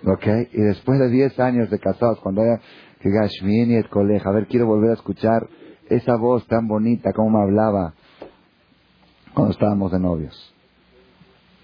¿ok? 0.06 0.26
Y 0.54 0.62
después 0.62 1.00
de 1.00 1.10
10 1.10 1.38
años 1.38 1.68
de 1.68 1.78
casados, 1.78 2.18
cuando 2.20 2.40
haya 2.40 2.62
que 2.98 3.10
Gashmini 3.10 3.76
et 3.76 3.90
coleja, 3.90 4.30
a 4.30 4.32
ver, 4.32 4.46
quiero 4.46 4.64
volver 4.64 4.92
a 4.92 4.94
escuchar 4.94 5.46
esa 5.88 6.16
voz 6.16 6.46
tan 6.46 6.68
bonita, 6.68 7.12
como 7.12 7.38
me 7.38 7.42
hablaba 7.42 7.94
cuando 9.34 9.52
estábamos 9.52 9.92
de 9.92 9.98
novios. 9.98 10.54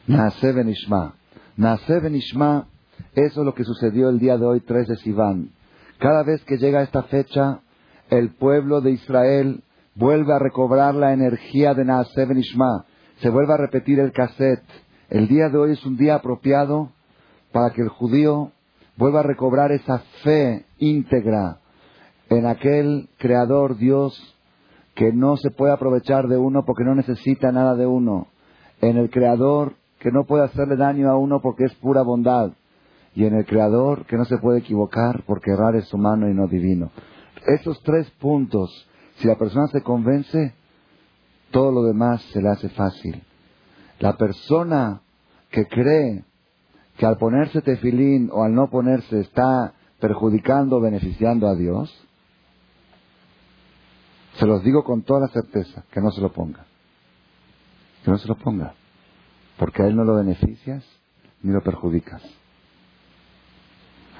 Nace 0.06 0.52
Benishma. 0.52 1.14
Nace 1.56 2.00
Benishma, 2.00 2.68
eso 3.14 3.40
es 3.40 3.46
lo 3.46 3.54
que 3.54 3.64
sucedió 3.64 4.08
el 4.08 4.18
día 4.18 4.36
de 4.36 4.46
hoy, 4.46 4.60
3 4.60 4.88
de 4.88 4.96
Sivan. 4.96 5.50
Cada 5.98 6.22
vez 6.22 6.42
que 6.44 6.58
llega 6.58 6.82
esta 6.82 7.04
fecha, 7.04 7.60
el 8.10 8.30
pueblo 8.34 8.80
de 8.80 8.92
Israel 8.92 9.62
vuelve 9.94 10.34
a 10.34 10.38
recobrar 10.38 10.94
la 10.94 11.12
energía 11.12 11.74
de 11.74 11.84
Naaseh 11.84 12.28
Ishma. 12.36 12.84
Se 13.20 13.30
vuelve 13.30 13.54
a 13.54 13.58
repetir 13.58 14.00
el 14.00 14.12
cassette. 14.12 14.64
El 15.08 15.28
día 15.28 15.48
de 15.48 15.58
hoy 15.58 15.72
es 15.72 15.84
un 15.86 15.96
día 15.96 16.16
apropiado 16.16 16.90
para 17.52 17.70
que 17.70 17.82
el 17.82 17.88
judío 17.88 18.52
vuelva 18.96 19.20
a 19.20 19.24
recobrar 19.24 19.70
esa 19.72 20.00
fe 20.22 20.66
íntegra 20.78 21.60
en 22.30 22.46
aquel 22.46 23.08
creador 23.18 23.76
Dios 23.76 24.18
que 24.94 25.12
no 25.12 25.36
se 25.36 25.50
puede 25.50 25.72
aprovechar 25.72 26.28
de 26.28 26.38
uno 26.38 26.64
porque 26.64 26.84
no 26.84 26.94
necesita 26.94 27.52
nada 27.52 27.74
de 27.74 27.86
uno. 27.86 28.28
En 28.80 28.96
el 28.96 29.10
creador 29.10 29.74
que 29.98 30.12
no 30.12 30.24
puede 30.24 30.44
hacerle 30.44 30.76
daño 30.76 31.10
a 31.10 31.16
uno 31.16 31.40
porque 31.40 31.64
es 31.64 31.74
pura 31.76 32.02
bondad 32.02 32.52
y 33.14 33.24
en 33.24 33.34
el 33.34 33.46
Creador 33.46 34.06
que 34.06 34.16
no 34.16 34.24
se 34.24 34.38
puede 34.38 34.58
equivocar 34.58 35.22
porque 35.26 35.52
errar 35.52 35.76
es 35.76 35.92
humano 35.94 36.28
y 36.28 36.34
no 36.34 36.46
divino. 36.46 36.90
Esos 37.46 37.80
tres 37.82 38.10
puntos, 38.20 38.70
si 39.16 39.28
la 39.28 39.36
persona 39.36 39.66
se 39.68 39.82
convence, 39.82 40.52
todo 41.50 41.70
lo 41.70 41.82
demás 41.84 42.20
se 42.32 42.42
le 42.42 42.48
hace 42.48 42.68
fácil. 42.70 43.22
La 44.00 44.16
persona 44.16 45.00
que 45.50 45.66
cree 45.66 46.24
que 46.96 47.06
al 47.06 47.16
ponerse 47.16 47.62
tefilín 47.62 48.28
o 48.32 48.42
al 48.42 48.54
no 48.54 48.68
ponerse 48.68 49.20
está 49.20 49.72
perjudicando 50.00 50.76
o 50.76 50.80
beneficiando 50.80 51.48
a 51.48 51.54
Dios, 51.54 51.90
se 54.38 54.46
los 54.46 54.62
digo 54.64 54.82
con 54.82 55.02
toda 55.02 55.20
la 55.20 55.28
certeza, 55.28 55.84
que 55.90 56.00
no 56.00 56.10
se 56.10 56.20
lo 56.20 56.32
ponga. 56.32 56.64
Que 58.04 58.10
no 58.10 58.18
se 58.18 58.28
lo 58.28 58.36
ponga. 58.36 58.74
Porque 59.58 59.82
a 59.82 59.86
él 59.86 59.96
no 59.96 60.04
lo 60.04 60.16
beneficias 60.16 60.84
ni 61.42 61.52
lo 61.52 61.62
perjudicas. 61.62 62.22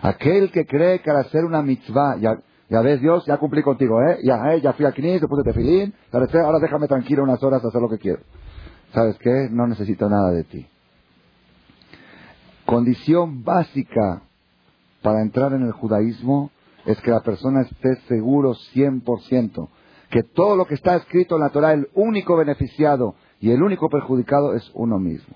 Aquel 0.03 0.53
que 0.53 0.67
cree 0.67 1.01
que 1.01 1.11
al 1.11 1.17
hacer 1.19 1.45
una 1.45 1.62
mitzvah, 1.62 2.19
ya, 2.19 2.39
ya 2.69 2.81
ves 2.83 3.01
Dios, 3.01 3.25
ya 3.27 3.39
cumplí 3.39 3.62
contigo, 3.62 4.03
¿eh? 4.03 4.19
Ya, 4.23 4.53
¿eh? 4.53 4.61
ya 4.61 4.75
fui 4.75 4.85
a 4.85 4.93
Knis, 4.93 5.21
te 5.21 5.27
puse 5.27 5.43
tefilín, 5.43 5.95
ahora 6.12 6.59
déjame 6.61 6.87
tranquilo 6.87 7.23
unas 7.23 7.43
horas 7.43 7.65
a 7.65 7.69
hacer 7.69 7.81
lo 7.81 7.89
que 7.89 7.99
quiero. 7.99 8.21
¿Sabes 8.93 9.17
qué? 9.19 9.49
No 9.51 9.67
necesito 9.67 10.09
nada 10.09 10.31
de 10.31 10.45
ti. 10.45 10.67
Condición 12.67 13.43
básica 13.43 14.23
para 15.03 15.23
entrar 15.23 15.53
en 15.55 15.62
el 15.62 15.73
judaísmo 15.73 16.51
es 16.87 17.01
que 17.01 17.11
la 17.11 17.21
persona 17.21 17.62
esté 17.62 17.97
seguro 18.07 18.55
100% 18.75 19.69
que 20.15 20.23
todo 20.23 20.55
lo 20.55 20.67
que 20.67 20.75
está 20.75 20.95
escrito 20.95 21.35
en 21.35 21.41
la 21.41 21.51
Torah, 21.51 21.73
el 21.73 21.89
único 21.93 22.37
beneficiado 22.37 23.17
y 23.41 23.51
el 23.51 23.61
único 23.61 23.89
perjudicado 23.89 24.55
es 24.55 24.71
uno 24.73 25.01
mismo. 25.01 25.35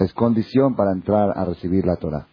Es 0.00 0.12
condición 0.12 0.74
para 0.74 0.90
entrar 0.90 1.38
a 1.38 1.44
recibir 1.44 1.86
la 1.86 1.94
Torah. 1.94 2.26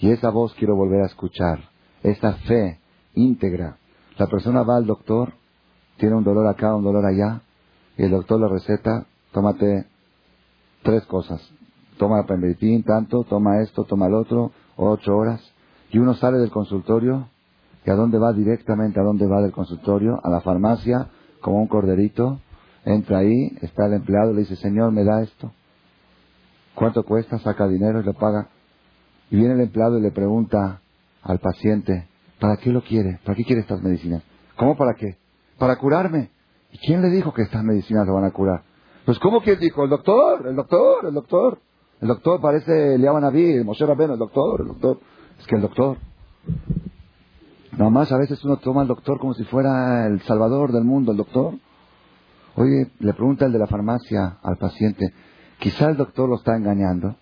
Y 0.00 0.10
esa 0.10 0.30
voz 0.30 0.52
quiero 0.54 0.74
volver 0.74 1.02
a 1.02 1.06
escuchar, 1.06 1.60
esa 2.02 2.32
fe 2.48 2.80
íntegra. 3.14 3.76
La 4.18 4.26
persona 4.26 4.64
va 4.64 4.74
al 4.74 4.86
doctor, 4.86 5.34
tiene 5.98 6.16
un 6.16 6.24
dolor 6.24 6.48
acá, 6.48 6.74
un 6.74 6.82
dolor 6.82 7.06
allá, 7.06 7.42
y 7.96 8.02
el 8.02 8.10
doctor 8.10 8.40
le 8.40 8.48
receta, 8.48 9.06
tómate 9.30 9.86
tres 10.82 11.04
cosas. 11.06 11.48
Toma 11.96 12.16
la 12.16 12.26
pembetín, 12.26 12.82
tanto, 12.82 13.22
toma 13.22 13.62
esto, 13.62 13.84
toma 13.84 14.08
el 14.08 14.14
otro, 14.14 14.50
ocho 14.74 15.16
horas. 15.16 15.40
Y 15.92 15.98
uno 15.98 16.14
sale 16.14 16.38
del 16.38 16.50
consultorio, 16.50 17.28
¿y 17.84 17.90
a 17.90 17.94
dónde 17.94 18.18
va 18.18 18.32
directamente? 18.32 19.00
¿A 19.00 19.02
dónde 19.02 19.26
va 19.26 19.42
del 19.42 19.52
consultorio? 19.52 20.20
A 20.22 20.30
la 20.30 20.40
farmacia, 20.40 21.08
como 21.40 21.60
un 21.60 21.68
corderito. 21.68 22.40
Entra 22.84 23.18
ahí, 23.18 23.56
está 23.62 23.86
el 23.86 23.94
empleado, 23.94 24.32
le 24.32 24.40
dice, 24.40 24.56
señor, 24.56 24.92
¿me 24.92 25.04
da 25.04 25.22
esto? 25.22 25.52
¿Cuánto 26.74 27.04
cuesta? 27.04 27.38
Saca 27.38 27.66
dinero 27.68 28.00
y 28.00 28.04
le 28.04 28.14
paga. 28.14 28.48
Y 29.30 29.36
viene 29.36 29.54
el 29.54 29.60
empleado 29.60 29.98
y 29.98 30.02
le 30.02 30.10
pregunta 30.10 30.80
al 31.22 31.38
paciente, 31.38 32.08
¿para 32.40 32.56
qué 32.56 32.70
lo 32.70 32.82
quiere? 32.82 33.20
¿Para 33.24 33.36
qué 33.36 33.44
quiere 33.44 33.62
estas 33.62 33.82
medicinas? 33.82 34.22
¿Cómo 34.56 34.76
para 34.76 34.94
qué? 34.94 35.16
Para 35.58 35.76
curarme. 35.76 36.30
¿Y 36.72 36.78
quién 36.78 37.02
le 37.02 37.08
dijo 37.08 37.32
que 37.32 37.42
estas 37.42 37.62
medicinas 37.62 38.06
lo 38.06 38.14
van 38.14 38.24
a 38.24 38.32
curar? 38.32 38.62
Pues 39.04 39.18
¿cómo 39.18 39.40
quién 39.40 39.60
dijo? 39.60 39.84
El 39.84 39.90
doctor, 39.90 40.46
el 40.46 40.56
doctor, 40.56 41.06
el 41.06 41.14
doctor. 41.14 41.58
El 42.00 42.08
doctor 42.08 42.40
parece 42.40 42.94
Eliab 42.94 43.20
Naví, 43.20 43.62
Moshe 43.64 43.86
Rabbeinu, 43.86 44.14
el 44.14 44.18
doctor, 44.18 44.60
el 44.60 44.68
doctor. 44.68 44.98
Es 45.38 45.46
que 45.46 45.56
el 45.56 45.62
doctor. 45.62 45.98
Nada 47.76 47.90
más 47.90 48.12
a 48.12 48.18
veces 48.18 48.42
uno 48.44 48.56
toma 48.58 48.82
al 48.82 48.88
doctor 48.88 49.18
como 49.18 49.34
si 49.34 49.44
fuera 49.44 50.06
el 50.06 50.20
salvador 50.22 50.70
del 50.70 50.84
mundo, 50.84 51.10
el 51.10 51.18
doctor. 51.18 51.54
Oye, 52.54 52.90
le 53.00 53.12
pregunta 53.14 53.46
el 53.46 53.52
de 53.52 53.58
la 53.58 53.66
farmacia 53.66 54.38
al 54.42 54.56
paciente, 54.58 55.12
quizá 55.58 55.90
el 55.90 55.96
doctor 55.96 56.28
lo 56.28 56.36
está 56.36 56.56
engañando. 56.56 57.16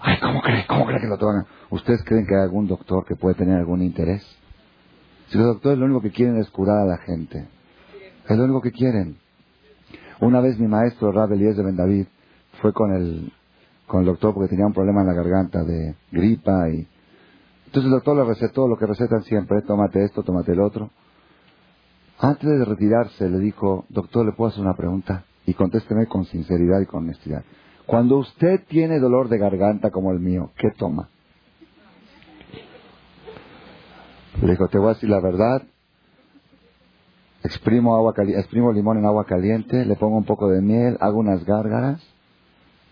Ay, 0.00 0.18
¿cómo 0.20 0.40
cree? 0.42 0.66
¿Cómo 0.66 0.86
cree 0.86 1.00
que 1.00 1.06
lo 1.06 1.18
toman? 1.18 1.46
¿Ustedes 1.70 2.02
creen 2.04 2.26
que 2.26 2.34
hay 2.34 2.42
algún 2.42 2.66
doctor 2.66 3.04
que 3.04 3.14
puede 3.14 3.36
tener 3.36 3.58
algún 3.58 3.82
interés? 3.82 4.24
Si 5.28 5.38
los 5.38 5.46
doctores 5.46 5.78
lo 5.78 5.84
único 5.84 6.00
que 6.00 6.10
quieren 6.10 6.36
es 6.38 6.50
curar 6.50 6.78
a 6.78 6.84
la 6.84 6.98
gente. 6.98 7.46
Es 8.28 8.36
lo 8.36 8.44
único 8.44 8.60
que 8.60 8.72
quieren. 8.72 9.18
Una 10.20 10.40
vez 10.40 10.58
mi 10.58 10.66
maestro, 10.66 11.12
Rab 11.12 11.32
Elías 11.32 11.56
de 11.56 11.62
Bendavid, 11.62 12.06
fue 12.60 12.72
con 12.72 12.92
el, 12.92 13.32
con 13.86 14.00
el 14.00 14.06
doctor 14.06 14.34
porque 14.34 14.48
tenía 14.48 14.66
un 14.66 14.72
problema 14.72 15.02
en 15.02 15.06
la 15.06 15.14
garganta 15.14 15.62
de 15.62 15.94
gripa 16.10 16.68
y... 16.70 16.88
Entonces 17.68 17.84
el 17.84 17.96
doctor 17.96 18.16
le 18.16 18.24
recetó 18.24 18.66
lo 18.66 18.78
que 18.78 18.86
recetan 18.86 19.24
siempre, 19.24 19.60
tómate 19.60 20.02
esto, 20.02 20.22
tómate 20.22 20.52
el 20.52 20.60
otro. 20.60 20.88
Antes 22.18 22.48
de 22.48 22.64
retirarse 22.64 23.28
le 23.28 23.38
dijo, 23.40 23.84
doctor, 23.90 24.24
¿le 24.24 24.32
puedo 24.32 24.48
hacer 24.48 24.62
una 24.62 24.74
pregunta? 24.74 25.26
Y 25.44 25.52
contésteme 25.52 26.06
con 26.06 26.24
sinceridad 26.24 26.80
y 26.80 26.86
con 26.86 27.04
honestidad. 27.04 27.44
Cuando 27.84 28.16
usted 28.16 28.64
tiene 28.68 28.98
dolor 28.98 29.28
de 29.28 29.36
garganta 29.36 29.90
como 29.90 30.12
el 30.12 30.18
mío, 30.18 30.50
¿qué 30.56 30.70
toma? 30.78 31.10
Le 34.40 34.52
dijo, 34.52 34.68
te 34.68 34.78
voy 34.78 34.86
a 34.86 34.94
decir 34.94 35.10
la 35.10 35.20
verdad. 35.20 35.62
Exprimo, 37.44 37.96
agua 37.96 38.14
exprimo 38.16 38.72
limón 38.72 38.96
en 38.96 39.04
agua 39.04 39.26
caliente, 39.26 39.84
le 39.84 39.96
pongo 39.96 40.16
un 40.16 40.24
poco 40.24 40.48
de 40.48 40.62
miel, 40.62 40.96
hago 41.00 41.18
unas 41.18 41.44
gárgaras 41.44 42.02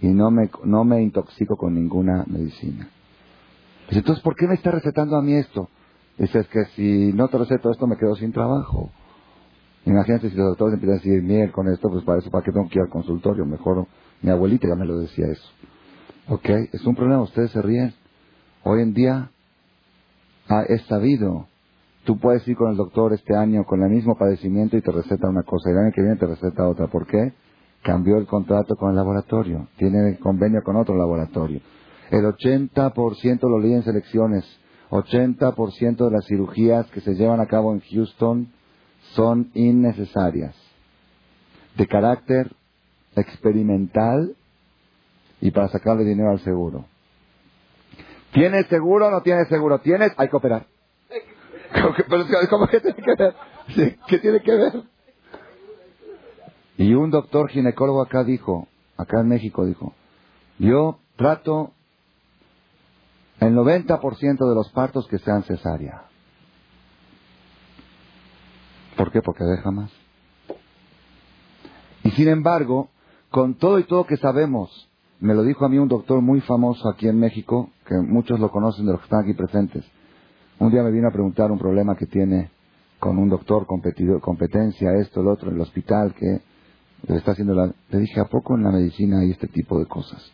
y 0.03 0.09
no 0.09 0.31
me, 0.31 0.51
no 0.65 0.85
me 0.85 1.01
intoxico 1.01 1.57
con 1.57 1.75
ninguna 1.75 2.27
medicina. 2.27 2.91
Dice, 3.89 3.99
entonces, 3.99 4.23
¿por 4.23 4.35
qué 4.37 4.47
me 4.47 4.55
está 4.55 4.71
recetando 4.71 5.17
a 5.17 5.23
mí 5.23 5.35
esto? 5.35 5.69
Dice, 6.19 6.41
es 6.41 6.49
que 6.49 6.65
si 6.77 7.13
no 7.13 7.29
te 7.29 7.39
receto 7.39 7.71
esto 7.71 7.87
me 7.87 7.97
quedo 7.97 8.17
sin 8.17 8.33
trabajo. 8.33 8.91
Imagínate 9.85 10.31
si 10.31 10.37
los 10.37 10.49
doctores 10.49 10.75
empiezan 10.75 10.99
a 10.99 11.03
decir 11.03 11.23
miel 11.23 11.53
con 11.53 11.69
esto, 11.69 11.89
pues 11.89 12.05
para 12.05 12.19
eso, 12.19 12.31
¿para 12.31 12.45
qué 12.45 12.53
tengo 12.53 12.69
que 12.69 12.79
ir 12.79 12.83
al 12.83 12.91
consultorio? 12.91 13.45
Mejor 13.45 13.87
mi 14.23 14.31
abuelita 14.31 14.67
ya 14.69 14.75
me 14.75 14.87
lo 14.87 14.99
decía 14.99 15.27
eso. 15.27 15.49
¿Ok? 16.29 16.49
Es 16.73 16.85
un 16.85 16.97
problema, 16.97 17.23
ustedes 17.23 17.53
se 17.53 17.63
ríen. 17.63 17.95
Hoy 18.65 18.83
en 18.83 18.95
día 18.95 19.31
ah, 20.49 20.65
es 20.69 20.83
sabido 20.87 21.47
Tú 22.07 22.21
puedes 22.21 22.47
ir 22.47 22.57
con 22.57 22.71
el 22.71 22.77
doctor 22.77 23.13
este 23.13 23.35
año 23.35 23.65
con 23.65 23.83
el 23.83 23.91
mismo 23.91 24.17
padecimiento 24.17 24.77
y 24.77 24.81
te 24.81 24.93
receta 24.93 25.29
una 25.29 25.43
cosa, 25.43 25.69
y 25.69 25.73
el 25.73 25.79
año 25.79 25.93
que 25.93 26.03
viene 26.03 26.17
te 26.17 26.27
receta 26.27 26.69
otra. 26.69 26.87
¿Por 26.87 27.05
qué? 27.05 27.33
Cambió 27.83 28.17
el 28.17 28.27
contrato 28.27 28.77
con 28.77 28.91
el 28.91 28.97
laboratorio, 28.97 29.67
tiene 29.77 30.17
convenio 30.19 30.63
con 30.63 30.77
otro 30.77 30.97
laboratorio. 30.97 31.61
El 32.11 32.25
80% 32.25 33.41
lo 33.43 33.59
leí 33.59 33.75
en 33.75 33.83
selecciones, 33.83 34.45
80% 34.91 35.97
de 35.97 36.11
las 36.11 36.25
cirugías 36.27 36.87
que 36.91 37.01
se 37.01 37.15
llevan 37.15 37.41
a 37.41 37.47
cabo 37.47 37.73
en 37.73 37.81
Houston 37.81 38.53
son 39.15 39.51
innecesarias, 39.55 40.55
de 41.77 41.87
carácter 41.87 42.53
experimental 43.17 44.37
y 45.41 45.51
para 45.51 45.69
sacarle 45.69 46.05
dinero 46.05 46.31
al 46.31 46.41
seguro. 46.41 46.87
¿Tienes 48.33 48.67
seguro 48.67 49.09
o 49.09 49.11
no 49.11 49.23
tienes 49.23 49.49
seguro? 49.49 49.79
¿Tienes? 49.81 50.13
Hay 50.17 50.29
que 50.29 50.37
operar. 50.37 50.67
¿Cómo 52.51 52.67
que 52.67 52.81
tiene 52.81 52.97
que 52.97 53.15
ver? 53.19 53.35
¿Qué 54.07 54.19
tiene 54.19 54.41
que 54.41 54.53
ver? 54.53 54.73
Y 56.79 56.95
un 56.95 57.11
doctor 57.11 57.49
ginecólogo 57.49 58.03
acá 58.03 58.25
dijo, 58.25 58.69
acá 58.97 59.21
en 59.21 59.29
México 59.29 59.65
dijo, 59.65 59.95
yo 60.59 60.99
trato 61.17 61.73
el 63.41 63.55
90% 63.55 64.49
de 64.49 64.55
los 64.55 64.71
partos 64.73 65.07
que 65.09 65.19
sean 65.19 65.43
cesárea. 65.43 66.05
¿Por 68.97 69.13
qué? 69.13 69.21
Porque 69.21 69.45
deja 69.45 69.71
más. 69.71 69.91
Y 72.03 72.11
sin 72.13 72.29
embargo, 72.29 72.89
con 73.31 73.55
todo 73.55 73.79
y 73.79 73.85
todo 73.85 74.07
que 74.07 74.17
sabemos, 74.17 74.89
me 75.21 75.35
lo 75.35 75.43
dijo 75.43 75.65
a 75.65 75.69
mí 75.69 75.79
un 75.79 75.89
doctor 75.89 76.23
muy 76.23 76.41
famoso 76.41 76.89
aquí 76.89 77.09
en 77.09 77.19
México, 77.19 77.71
que 77.87 77.97
muchos 77.97 78.41
lo 78.41 78.51
conocen 78.51 78.87
de 78.87 78.93
los 78.93 79.01
que 79.01 79.05
están 79.05 79.25
aquí 79.25 79.35
presentes. 79.35 79.85
Un 80.59 80.71
día 80.71 80.83
me 80.83 80.91
vino 80.91 81.09
a 81.09 81.13
preguntar 81.13 81.51
un 81.51 81.59
problema 81.59 81.97
que 81.97 82.07
tiene 82.07 82.51
con 82.99 83.19
un 83.19 83.29
doctor, 83.29 83.67
competencia, 83.67 84.95
esto, 84.95 85.23
lo 85.23 85.33
otro, 85.33 85.51
en 85.51 85.57
el 85.57 85.61
hospital, 85.61 86.15
que 86.15 86.41
le 87.09 87.17
está 87.17 87.33
haciendo 87.33 87.55
la... 87.55 87.71
Le 87.91 87.99
dije, 87.99 88.21
¿a 88.21 88.25
poco 88.25 88.57
en 88.57 88.65
la 88.65 88.71
medicina 88.71 89.21
hay 89.21 89.33
este 89.33 89.49
tipo 89.49 89.79
de 89.79 89.87
cosas? 89.87 90.33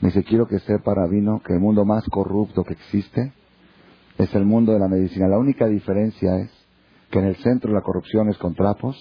Me 0.00 0.08
dice, 0.08 0.22
quiero 0.22 0.46
que 0.46 0.60
sepa, 0.60 0.94
Rabino, 0.94 1.42
que 1.44 1.54
el 1.54 1.60
mundo 1.60 1.84
más 1.84 2.04
corrupto 2.08 2.62
que 2.62 2.74
existe 2.74 3.32
es 4.16 4.32
el 4.34 4.44
mundo 4.44 4.72
de 4.72 4.78
la 4.78 4.86
medicina. 4.86 5.26
La 5.26 5.38
única 5.38 5.66
diferencia 5.66 6.38
es 6.38 6.50
que 7.10 7.18
en 7.18 7.24
el 7.24 7.36
centro 7.36 7.72
la 7.72 7.82
corrupción 7.82 8.28
es 8.28 8.38
con 8.38 8.54
trapos 8.54 8.96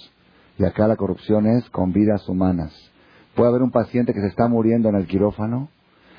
y 0.57 0.65
acá 0.65 0.87
la 0.87 0.95
corrupción 0.95 1.45
es 1.45 1.69
con 1.69 1.93
vidas 1.93 2.27
humanas. 2.27 2.73
Puede 3.35 3.49
haber 3.49 3.61
un 3.61 3.69
paciente 3.69 4.13
que 4.13 4.21
se 4.21 4.27
está 4.27 4.47
muriendo 4.47 4.89
en 4.89 4.95
el 4.95 5.05
quirófano 5.05 5.69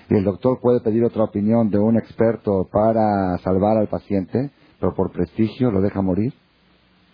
y 0.09 0.15
el 0.15 0.25
doctor 0.25 0.61
puede 0.61 0.81
pedir 0.81 1.05
otra 1.05 1.25
opinión 1.25 1.71
de 1.71 1.79
un 1.79 1.97
experto 1.97 2.69
para 2.71 3.37
salvar 3.39 3.79
al 3.79 3.89
paciente, 3.89 4.53
pero 4.79 4.95
por 4.95 5.11
prestigio 5.11 5.73
lo 5.73 5.81
deja 5.81 6.03
morir. 6.03 6.33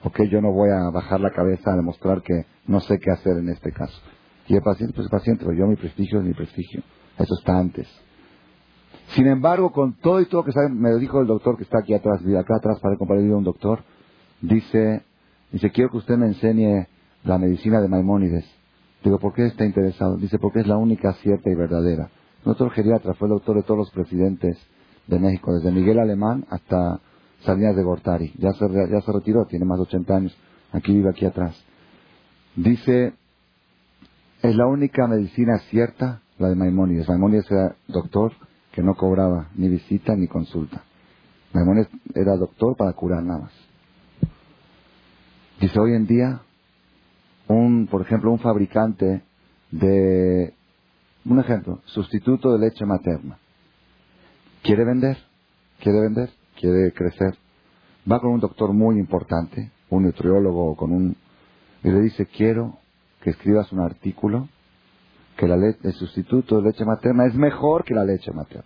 Ok, 0.02 0.20
yo 0.30 0.42
no 0.42 0.52
voy 0.52 0.68
a 0.68 0.90
bajar 0.90 1.20
la 1.20 1.30
cabeza 1.30 1.72
a 1.72 1.76
demostrar 1.76 2.20
que 2.20 2.44
no 2.66 2.80
sé 2.80 2.98
qué 2.98 3.10
hacer 3.10 3.38
en 3.38 3.48
este 3.48 3.72
caso. 3.72 3.98
Y 4.48 4.54
el 4.54 4.62
paciente, 4.62 4.94
pues 4.94 5.06
el 5.06 5.10
paciente, 5.10 5.44
pero 5.46 5.56
yo 5.56 5.66
mi 5.66 5.76
prestigio 5.76 6.18
es 6.18 6.26
mi 6.26 6.34
prestigio. 6.34 6.82
Eso 7.18 7.34
está 7.38 7.58
antes. 7.58 7.88
Sin 9.08 9.26
embargo, 9.26 9.70
con 9.70 9.94
todo 9.94 10.20
y 10.20 10.26
todo 10.26 10.44
que 10.44 10.52
sabe, 10.52 10.70
me 10.70 10.90
lo 10.90 10.98
dijo 10.98 11.20
el 11.20 11.26
doctor 11.26 11.56
que 11.56 11.64
está 11.64 11.78
aquí 11.80 11.94
atrás, 11.94 12.20
acá 12.20 12.56
atrás 12.56 12.80
para 12.80 12.96
compartir 12.96 13.30
un 13.32 13.44
doctor, 13.44 13.80
dice, 14.40 15.02
dice, 15.52 15.70
quiero 15.70 15.90
que 15.90 15.98
usted 15.98 16.16
me 16.16 16.26
enseñe 16.26 16.86
la 17.22 17.38
medicina 17.38 17.80
de 17.80 17.88
Maimónides. 17.88 18.44
Digo, 19.04 19.18
¿por 19.18 19.34
qué 19.34 19.46
está 19.46 19.64
interesado? 19.64 20.16
Dice, 20.16 20.38
porque 20.38 20.60
es 20.60 20.66
la 20.66 20.78
única 20.78 21.12
cierta 21.14 21.50
y 21.50 21.54
verdadera. 21.54 22.10
Un 22.44 22.52
doctor 22.52 22.70
geriatra 22.70 23.14
fue 23.14 23.28
el 23.28 23.34
doctor 23.34 23.56
de 23.56 23.62
todos 23.62 23.78
los 23.78 23.90
presidentes 23.90 24.58
de 25.06 25.18
México, 25.18 25.54
desde 25.54 25.70
Miguel 25.70 25.98
Alemán 25.98 26.46
hasta 26.50 27.00
Salinas 27.44 27.76
de 27.76 27.82
Gortari. 27.82 28.32
Ya 28.38 28.52
se, 28.52 28.66
ya 28.90 29.00
se 29.00 29.12
retiró, 29.12 29.44
tiene 29.44 29.66
más 29.66 29.78
de 29.78 29.84
80 29.84 30.16
años. 30.16 30.36
Aquí 30.72 30.92
vive 30.92 31.10
aquí 31.10 31.26
atrás. 31.26 31.54
Dice, 32.56 33.12
es 34.42 34.56
la 34.56 34.66
única 34.66 35.06
medicina 35.06 35.58
cierta 35.70 36.22
la 36.38 36.48
de 36.48 36.56
Maimónides. 36.56 37.08
Maimónides 37.08 37.50
era 37.50 37.76
doctor 37.88 38.32
que 38.72 38.82
no 38.82 38.94
cobraba 38.94 39.50
ni 39.54 39.68
visita 39.68 40.14
ni 40.16 40.26
consulta. 40.26 40.82
Maimónides 41.52 41.88
era 42.14 42.36
doctor 42.36 42.76
para 42.76 42.92
curar 42.92 43.22
nada 43.22 43.40
más. 43.42 43.52
Dice, 45.60 45.78
hoy 45.78 45.94
en 45.94 46.06
día, 46.06 46.40
un, 47.46 47.86
por 47.86 48.02
ejemplo, 48.02 48.32
un 48.32 48.40
fabricante 48.40 49.22
de, 49.70 50.52
un 51.24 51.38
ejemplo, 51.38 51.80
sustituto 51.86 52.52
de 52.52 52.58
leche 52.58 52.84
materna. 52.84 53.38
Quiere 54.62 54.84
vender, 54.84 55.16
quiere 55.80 56.00
vender, 56.00 56.30
quiere 56.58 56.92
crecer. 56.92 57.36
Va 58.10 58.20
con 58.20 58.32
un 58.32 58.40
doctor 58.40 58.72
muy 58.72 58.98
importante, 58.98 59.70
un 59.90 60.04
nutriólogo 60.04 60.74
con 60.74 60.92
un, 60.92 61.16
y 61.82 61.90
le 61.90 62.00
dice, 62.00 62.26
quiero 62.26 62.78
que 63.22 63.30
escribas 63.30 63.72
un 63.72 63.80
artículo 63.80 64.48
que 65.36 65.48
la 65.48 65.56
el 65.56 65.92
sustituto 65.94 66.56
de 66.60 66.68
leche 66.70 66.84
materna 66.84 67.26
es 67.26 67.34
mejor 67.34 67.84
que 67.84 67.94
la 67.94 68.04
leche 68.04 68.32
materna. 68.32 68.64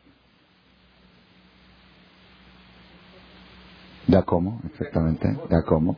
¿Ya 4.06 4.22
cómo? 4.22 4.60
Exactamente. 4.64 5.36
¿Ya 5.50 5.62
cómo? 5.62 5.96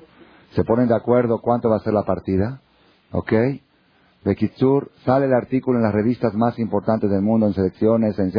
Se 0.54 0.64
ponen 0.64 0.88
de 0.88 0.96
acuerdo 0.96 1.40
cuánto 1.40 1.70
va 1.70 1.76
a 1.76 1.80
ser 1.80 1.92
la 1.92 2.02
partida. 2.02 2.60
¿Ok? 3.12 3.32
De 4.24 4.36
Kitsur 4.36 4.90
sale 5.04 5.26
el 5.26 5.32
artículo 5.32 5.78
en 5.78 5.84
las 5.84 5.94
revistas 5.94 6.34
más 6.34 6.58
importantes 6.58 7.08
del 7.10 7.22
mundo, 7.22 7.46
en 7.46 7.54
selecciones, 7.54 8.18
en... 8.18 8.32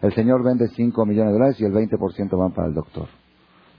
El 0.00 0.14
señor 0.14 0.44
vende 0.44 0.68
5 0.68 1.06
millones 1.06 1.32
de 1.32 1.38
dólares 1.38 1.60
y 1.60 1.64
el 1.64 1.72
20% 1.72 2.38
van 2.38 2.52
para 2.52 2.68
el 2.68 2.74
doctor. 2.74 3.08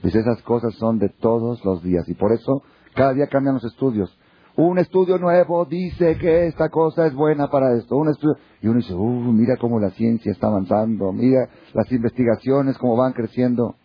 Dice, 0.02 0.18
esas 0.18 0.42
cosas 0.42 0.74
son 0.74 0.98
de 0.98 1.08
todos 1.08 1.64
los 1.64 1.82
días. 1.82 2.06
Y 2.08 2.14
por 2.14 2.32
eso, 2.32 2.62
cada 2.94 3.14
día 3.14 3.28
cambian 3.28 3.54
los 3.54 3.64
estudios. 3.64 4.14
Un 4.62 4.78
estudio 4.78 5.16
nuevo 5.16 5.64
dice 5.64 6.18
que 6.18 6.46
esta 6.46 6.68
cosa 6.68 7.06
es 7.06 7.14
buena 7.14 7.48
para 7.48 7.74
esto. 7.78 7.96
Un 7.96 8.10
estudio... 8.10 8.36
Y 8.60 8.68
uno 8.68 8.76
dice, 8.76 8.92
uh, 8.92 9.32
mira 9.32 9.56
cómo 9.56 9.80
la 9.80 9.88
ciencia 9.92 10.30
está 10.30 10.48
avanzando, 10.48 11.14
mira 11.14 11.48
las 11.72 11.90
investigaciones, 11.90 12.76
cómo 12.76 12.94
van 12.94 13.14
creciendo. 13.14 13.76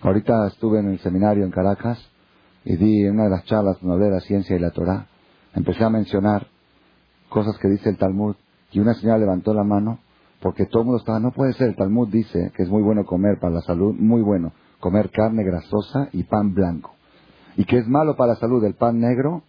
Ahorita 0.00 0.46
estuve 0.46 0.78
en 0.78 0.90
el 0.90 1.00
seminario 1.00 1.44
en 1.44 1.50
Caracas 1.50 1.98
y 2.64 2.76
di 2.76 3.06
en 3.06 3.14
una 3.14 3.24
de 3.24 3.30
las 3.30 3.44
charlas 3.46 3.80
donde 3.80 3.94
hablé 3.94 4.04
de 4.04 4.12
la 4.12 4.20
ciencia 4.20 4.54
y 4.54 4.60
la 4.60 4.70
Torah. 4.70 5.08
Empecé 5.52 5.82
a 5.82 5.90
mencionar 5.90 6.46
cosas 7.28 7.58
que 7.58 7.66
dice 7.66 7.88
el 7.88 7.98
Talmud 7.98 8.36
y 8.70 8.78
una 8.78 8.94
señora 8.94 9.18
levantó 9.18 9.54
la 9.54 9.64
mano 9.64 9.98
porque 10.40 10.66
todo 10.66 10.82
el 10.82 10.86
mundo 10.86 11.00
estaba, 11.00 11.18
no 11.18 11.32
puede 11.32 11.52
ser, 11.54 11.70
el 11.70 11.74
Talmud 11.74 12.10
dice 12.10 12.52
que 12.54 12.62
es 12.62 12.68
muy 12.68 12.82
bueno 12.82 13.04
comer 13.06 13.40
para 13.40 13.54
la 13.54 13.62
salud, 13.62 13.92
muy 13.98 14.22
bueno, 14.22 14.52
comer 14.78 15.10
carne 15.10 15.42
grasosa 15.42 16.10
y 16.12 16.22
pan 16.22 16.54
blanco 16.54 16.95
y 17.56 17.64
que 17.64 17.78
es 17.78 17.88
malo 17.88 18.16
para 18.16 18.34
la 18.34 18.38
salud 18.38 18.64
el 18.64 18.74
pan 18.74 19.00
negro, 19.00 19.42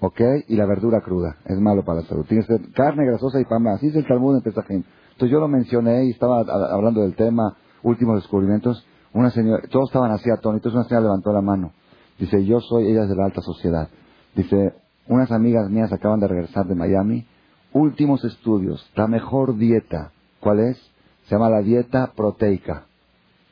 ¿ok? 0.00 0.20
Y 0.48 0.56
la 0.56 0.66
verdura 0.66 1.00
cruda, 1.00 1.36
es 1.44 1.58
malo 1.60 1.84
para 1.84 2.00
la 2.00 2.06
salud. 2.06 2.24
Tiene 2.26 2.44
que 2.44 2.58
ser 2.58 2.72
carne 2.72 3.04
grasosa 3.06 3.40
y 3.40 3.44
pan 3.44 3.66
Así 3.68 3.88
es 3.88 3.96
el 3.96 4.06
Talmud 4.06 4.36
en 4.36 4.42
Pesajim. 4.42 4.84
Entonces 5.12 5.30
yo 5.30 5.40
lo 5.40 5.48
mencioné 5.48 6.06
y 6.06 6.10
estaba 6.10 6.40
hablando 6.40 7.02
del 7.02 7.14
tema, 7.14 7.56
últimos 7.82 8.16
descubrimientos. 8.16 8.84
Una 9.12 9.30
señora, 9.30 9.62
todos 9.68 9.90
estaban 9.90 10.12
así 10.12 10.30
atónitos, 10.30 10.72
una 10.72 10.84
señora 10.84 11.04
levantó 11.04 11.32
la 11.32 11.42
mano. 11.42 11.72
Dice, 12.18 12.44
yo 12.44 12.60
soy, 12.60 12.90
ella 12.90 13.06
de 13.06 13.16
la 13.16 13.24
alta 13.24 13.40
sociedad. 13.40 13.88
Dice, 14.34 14.74
unas 15.08 15.32
amigas 15.32 15.68
mías 15.70 15.92
acaban 15.92 16.20
de 16.20 16.28
regresar 16.28 16.66
de 16.66 16.74
Miami. 16.74 17.26
Últimos 17.72 18.24
estudios, 18.24 18.88
la 18.94 19.08
mejor 19.08 19.56
dieta. 19.56 20.12
¿Cuál 20.38 20.60
es? 20.60 20.78
Se 21.24 21.34
llama 21.34 21.50
la 21.50 21.62
dieta 21.62 22.12
proteica. 22.14 22.84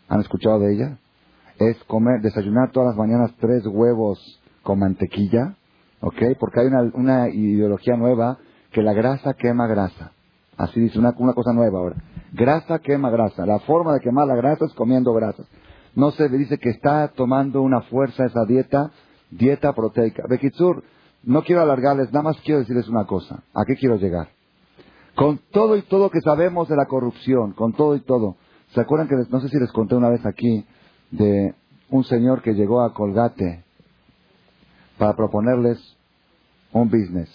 ¿Han 0.08 0.20
escuchado 0.20 0.60
de 0.60 0.74
ella? 0.74 0.98
Es 1.58 1.76
comer, 1.84 2.20
desayunar 2.20 2.70
todas 2.70 2.90
las 2.90 2.96
mañanas 2.96 3.34
tres 3.40 3.66
huevos 3.66 4.40
con 4.62 4.78
mantequilla, 4.78 5.56
¿ok? 6.00 6.36
Porque 6.38 6.60
hay 6.60 6.66
una, 6.66 6.82
una 6.94 7.28
ideología 7.28 7.96
nueva 7.96 8.38
que 8.72 8.82
la 8.82 8.92
grasa 8.92 9.34
quema 9.34 9.66
grasa. 9.66 10.12
Así 10.56 10.80
dice, 10.80 10.98
una, 10.98 11.14
una 11.18 11.32
cosa 11.32 11.52
nueva 11.52 11.78
ahora. 11.78 11.96
Grasa 12.32 12.78
quema 12.80 13.10
grasa. 13.10 13.46
La 13.46 13.60
forma 13.60 13.94
de 13.94 14.00
quemar 14.00 14.26
la 14.26 14.36
grasa 14.36 14.66
es 14.66 14.74
comiendo 14.74 15.12
grasas. 15.14 15.46
No 15.94 16.10
se 16.10 16.28
dice 16.28 16.58
que 16.58 16.70
está 16.70 17.08
tomando 17.08 17.62
una 17.62 17.80
fuerza 17.82 18.24
esa 18.26 18.44
dieta, 18.44 18.90
dieta 19.30 19.72
proteica. 19.72 20.24
Bekitsur, 20.28 20.82
no 21.24 21.42
quiero 21.42 21.62
alargarles, 21.62 22.12
nada 22.12 22.24
más 22.24 22.36
quiero 22.44 22.60
decirles 22.60 22.88
una 22.88 23.06
cosa. 23.06 23.42
¿A 23.54 23.64
qué 23.66 23.74
quiero 23.74 23.96
llegar? 23.96 24.28
Con 25.14 25.40
todo 25.50 25.76
y 25.76 25.82
todo 25.82 26.10
que 26.10 26.20
sabemos 26.20 26.68
de 26.68 26.76
la 26.76 26.86
corrupción, 26.86 27.52
con 27.52 27.72
todo 27.72 27.96
y 27.96 28.00
todo. 28.00 28.36
¿Se 28.74 28.80
acuerdan 28.80 29.08
que 29.08 29.16
no 29.30 29.40
sé 29.40 29.48
si 29.48 29.58
les 29.58 29.72
conté 29.72 29.96
una 29.96 30.10
vez 30.10 30.24
aquí 30.26 30.64
de 31.10 31.54
un 31.90 32.04
señor 32.04 32.42
que 32.42 32.54
llegó 32.54 32.82
a 32.82 32.92
Colgate 32.92 33.64
para 34.98 35.14
proponerles 35.14 35.78
un 36.72 36.90
business. 36.90 37.30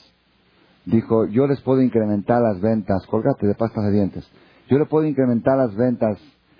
Dijo, 0.85 1.25
yo 1.27 1.47
les 1.47 1.61
puedo 1.61 1.81
incrementar 1.81 2.41
las 2.41 2.59
ventas, 2.61 3.05
Colgate 3.07 3.47
de 3.47 3.55
pastas 3.55 3.85
de 3.85 3.91
dientes, 3.91 4.29
yo 4.69 4.77
le 4.77 4.85
puedo 4.85 5.05
incrementar 5.05 5.57
las 5.57 5.75
ventas 5.75 6.19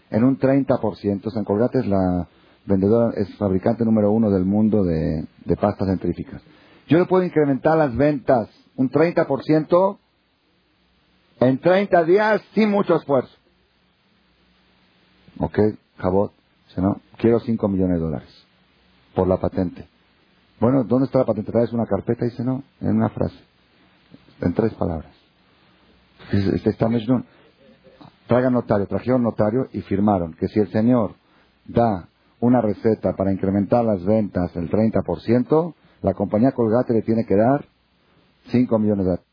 en 0.09 0.24
un 0.24 0.38
30%. 0.38 1.32
San 1.32 1.43
Colgate 1.43 1.80
es 1.80 1.88
la 1.88 2.28
vendedora, 2.66 3.14
es 3.16 3.36
fabricante 3.38 3.84
número 3.84 4.11
uno 4.11 4.30
del 4.30 4.45
mundo 4.45 4.84
de, 4.84 5.26
de 5.45 5.55
pastas 5.57 5.88
dentíficas. 5.88 6.41
Yo 6.88 6.99
le 6.99 7.05
puedo 7.05 7.24
incrementar 7.24 7.78
las 7.78 7.95
ventas 7.95 8.49
un 8.76 8.89
30% 8.89 9.97
en 11.39 11.59
30 11.59 12.03
días 12.03 12.41
sin 12.53 12.70
mucho 12.70 12.95
esfuerzo. 12.95 13.36
¿Ok, 15.39 15.59
Jabot? 15.97 16.32
Dice, 16.82 17.01
quiero 17.17 17.39
5 17.39 17.67
millones 17.67 17.97
de 17.97 18.03
dólares 18.03 18.47
por 19.15 19.28
la 19.28 19.38
patente. 19.38 19.88
Bueno, 20.59 20.84
¿dónde 20.84 21.05
está 21.05 21.19
la 21.19 21.26
patente? 21.26 21.51
¿Traes 21.51 21.74
una 21.74 21.86
carpeta? 21.86 22.26
Dice, 22.26 22.43
no, 22.43 22.63
en 22.82 22.95
una 22.95 23.09
frase, 23.09 23.38
en 24.41 24.53
tres 24.53 24.74
palabras. 24.76 25.13
Este 26.32 26.69
está 26.69 26.88
Traigan 28.28 28.53
notario, 28.53 28.88
trajeron 28.88 29.21
notario 29.21 29.67
y 29.74 29.82
firmaron 29.82 30.34
que 30.34 30.47
si 30.47 30.59
el 30.59 30.71
señor 30.71 31.15
da 31.65 32.07
una 32.39 32.61
receta 32.61 33.13
para 33.13 33.32
incrementar 33.32 33.84
las 33.84 34.03
ventas 34.03 34.55
el 34.55 34.69
30%, 34.69 35.74
la 36.01 36.13
compañía 36.13 36.51
Colgate 36.51 36.93
le 36.93 37.01
tiene 37.01 37.26
que 37.26 37.36
dar 37.36 37.65
5 38.47 38.80
millones 38.80 39.05
de 39.05 39.11
dólares. 39.11 39.32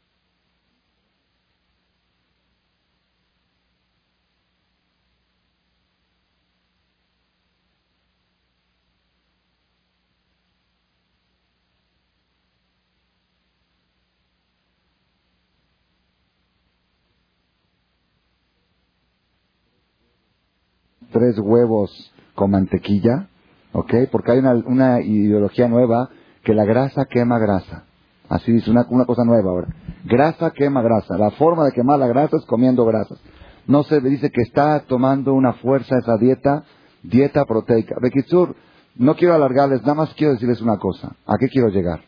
Tres 21.21 21.39
huevos 21.39 22.13
con 22.35 22.51
mantequilla, 22.51 23.29
¿ok? 23.73 23.93
Porque 24.11 24.33
hay 24.33 24.39
una, 24.39 24.55
una 24.55 25.01
ideología 25.03 25.69
nueva 25.69 26.09
que 26.43 26.55
la 26.55 26.65
grasa 26.65 27.05
quema 27.05 27.39
grasa. 27.39 27.85
Así 28.31 28.53
dice 28.53 28.71
una, 28.71 28.87
una 28.89 29.05
cosa 29.05 29.25
nueva 29.25 29.51
ahora. 29.51 29.69
Grasa 30.05 30.51
quema 30.53 30.81
grasa. 30.81 31.19
La 31.19 31.31
forma 31.33 31.65
de 31.65 31.73
quemar 31.73 31.99
la 31.99 32.07
grasa 32.07 32.39
es 32.39 32.47
comiendo 32.47 32.87
grasas. 32.87 33.19
No 33.67 33.83
se 33.83 34.01
dice 34.01 34.31
que 34.31 34.41
está 34.41 34.81
tomando 34.87 35.35
una 35.35 35.53
fuerza 35.55 35.99
esa 35.99 36.17
dieta, 36.17 36.65
dieta 37.03 37.45
proteica. 37.45 37.97
Bekitsur, 38.01 38.57
no 38.97 39.15
quiero 39.17 39.35
alargarles, 39.35 39.83
nada 39.83 39.95
más 39.95 40.15
quiero 40.15 40.33
decirles 40.33 40.63
una 40.63 40.79
cosa. 40.79 41.17
¿A 41.27 41.37
qué 41.39 41.49
quiero 41.49 41.69
llegar? 41.69 42.01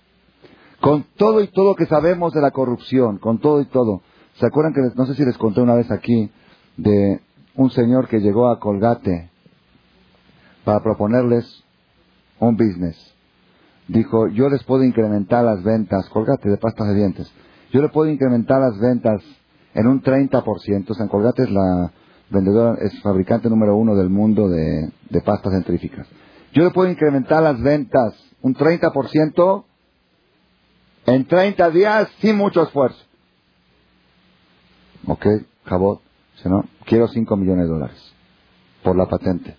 Con 0.80 1.04
todo 1.16 1.42
y 1.42 1.48
todo 1.48 1.74
que 1.74 1.86
sabemos 1.86 2.32
de 2.32 2.40
la 2.40 2.50
corrupción, 2.50 3.18
con 3.18 3.38
todo 3.38 3.60
y 3.60 3.66
todo. 3.66 4.00
¿Se 4.34 4.46
acuerdan 4.46 4.72
que 4.72 4.80
no 4.96 5.04
sé 5.04 5.14
si 5.14 5.24
les 5.24 5.36
conté 5.36 5.60
una 5.60 5.74
vez 5.74 5.90
aquí 5.90 6.30
de 6.78 7.20
un 7.54 7.70
señor 7.70 8.08
que 8.08 8.20
llegó 8.20 8.48
a 8.48 8.58
Colgate 8.58 9.30
para 10.64 10.82
proponerles 10.82 11.44
un 12.38 12.56
business. 12.56 12.96
Dijo, 13.88 14.28
yo 14.28 14.48
les 14.48 14.62
puedo 14.64 14.84
incrementar 14.84 15.44
las 15.44 15.62
ventas, 15.62 16.08
Colgate 16.08 16.48
de 16.48 16.56
pastas 16.56 16.88
de 16.88 16.94
dientes, 16.94 17.32
yo 17.72 17.82
le 17.82 17.88
puedo 17.88 18.10
incrementar 18.10 18.60
las 18.60 18.78
ventas 18.78 19.22
en 19.74 19.86
un 19.86 20.02
30%. 20.02 20.94
San 20.94 21.08
Colgate 21.08 21.42
es 21.44 21.50
la 21.50 21.92
vendedora, 22.30 22.76
es 22.80 23.00
fabricante 23.02 23.48
número 23.48 23.76
uno 23.76 23.94
del 23.94 24.10
mundo 24.10 24.48
de, 24.48 24.90
de 25.10 25.20
pastas 25.22 25.52
centríficas. 25.52 26.06
Yo 26.52 26.64
le 26.64 26.70
puedo 26.70 26.90
incrementar 26.90 27.42
las 27.42 27.60
ventas 27.60 28.14
un 28.42 28.54
30% 28.54 29.64
en 31.06 31.26
30 31.26 31.70
días 31.70 32.08
sin 32.20 32.36
mucho 32.36 32.62
esfuerzo. 32.62 33.02
Ok, 35.06 35.26
Jabot 35.64 36.11
no, 36.48 36.64
quiero 36.84 37.08
5 37.08 37.36
millones 37.36 37.66
de 37.66 37.72
dólares 37.72 38.14
por 38.82 38.96
la 38.96 39.06
patente. 39.06 39.56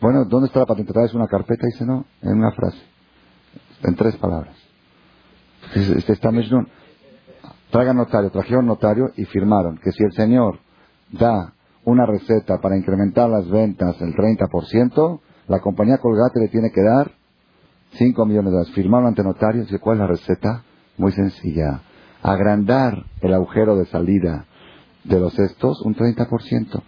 Bueno, 0.00 0.24
¿dónde 0.24 0.48
está 0.48 0.60
la 0.60 0.66
patente? 0.66 0.92
¿Traes 0.92 1.14
una 1.14 1.26
carpeta? 1.26 1.66
Dice, 1.66 1.84
no, 1.84 2.04
en 2.22 2.38
una 2.38 2.52
frase, 2.52 2.78
en 3.82 3.94
tres 3.94 4.16
palabras. 4.16 4.56
Este 5.74 6.12
está 6.12 6.30
Traigan 7.70 7.96
notario, 7.96 8.30
trajeron 8.30 8.66
notario 8.66 9.10
y 9.16 9.24
firmaron 9.24 9.78
que 9.78 9.90
si 9.90 10.04
el 10.04 10.12
señor 10.12 10.60
da 11.10 11.54
una 11.84 12.06
receta 12.06 12.58
para 12.60 12.76
incrementar 12.76 13.28
las 13.28 13.48
ventas 13.48 14.00
el 14.00 14.14
30%, 14.14 15.20
la 15.48 15.60
compañía 15.60 15.98
Colgate 15.98 16.40
le 16.40 16.48
tiene 16.48 16.70
que 16.70 16.82
dar 16.82 17.10
5 17.94 18.26
millones 18.26 18.52
de 18.52 18.58
dólares. 18.58 18.74
Firmaron 18.74 19.08
ante 19.08 19.22
notario. 19.22 19.62
Dice, 19.62 19.78
¿cuál 19.78 19.96
es 19.96 20.00
la 20.00 20.06
receta? 20.06 20.62
Muy 20.96 21.12
sencilla. 21.12 21.82
Agrandar 22.22 23.04
el 23.20 23.34
agujero 23.34 23.76
de 23.76 23.86
salida 23.86 24.46
de 25.04 25.20
los 25.20 25.38
estos 25.38 25.80
un 25.84 25.94
30%. 25.94 26.82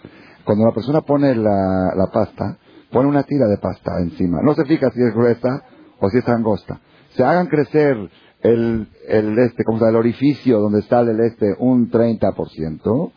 Cuando 0.45 0.65
la 0.65 0.73
persona 0.73 1.01
pone 1.01 1.35
la, 1.35 1.93
la 1.97 2.07
pasta, 2.13 2.59
pone 2.91 3.09
una 3.09 3.25
tira 3.25 3.47
de 3.47 3.59
pasta 3.59 3.99
encima. 4.01 4.41
No 4.43 4.55
se 4.55 4.65
fija 4.65 4.91
si 4.91 5.03
es 5.03 5.15
gruesa 5.15 5.63
o 6.01 6.09
si 6.09 6.19
es 6.19 6.29
angosta. 6.29 6.81
Se 7.11 7.25
hagan 7.25 7.47
crecer 7.47 7.97
el, 8.41 8.89
el 9.09 9.39
este, 9.39 9.65
como 9.65 9.85
el 9.87 9.97
orificio 9.97 10.61
donde 10.61 10.81
está 10.81 11.01
el 11.01 11.21
este 11.21 11.55
un 11.59 11.91
30% 11.91 13.13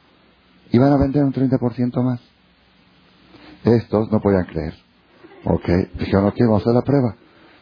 y 0.71 0.77
van 0.77 0.93
a 0.93 0.97
vender 0.97 1.23
un 1.23 1.33
30% 1.33 2.03
más. 2.03 2.21
Estos 3.63 4.11
no 4.11 4.19
podían 4.21 4.45
creer. 4.45 4.73
Ok, 5.45 5.69
dijeron, 5.99 6.25
ok, 6.25 6.35
vamos 6.41 6.61
a 6.61 6.63
hacer 6.63 6.73
la 6.73 6.81
prueba. 6.81 7.15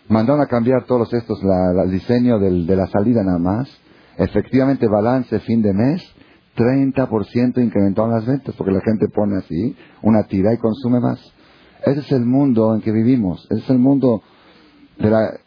Mandaron 0.09 0.41
a 0.41 0.47
cambiar 0.47 0.85
todos 0.85 1.13
estos, 1.13 1.43
la, 1.43 1.83
el 1.83 1.91
diseño 1.91 2.39
del, 2.39 2.65
de 2.65 2.75
la 2.75 2.87
salida 2.87 3.23
nada 3.23 3.39
más. 3.39 3.69
Efectivamente, 4.17 4.87
balance 4.87 5.39
fin 5.41 5.61
de 5.61 5.73
mes 5.73 6.01
30% 6.57 7.63
incrementaron 7.63 8.11
las 8.11 8.25
ventas, 8.25 8.55
porque 8.55 8.73
la 8.73 8.81
gente 8.81 9.07
pone 9.09 9.37
así 9.37 9.75
una 10.01 10.23
tira 10.23 10.53
y 10.53 10.57
consume 10.57 10.99
más. 10.99 11.21
Ese 11.85 11.99
es 11.99 12.11
el 12.11 12.25
mundo 12.25 12.73
en 12.73 12.81
que 12.81 12.91
vivimos, 12.91 13.45
ese 13.51 13.61
es 13.61 13.69
el 13.69 13.79
mundo 13.79 14.23
de 14.97 15.09
la... 15.09 15.39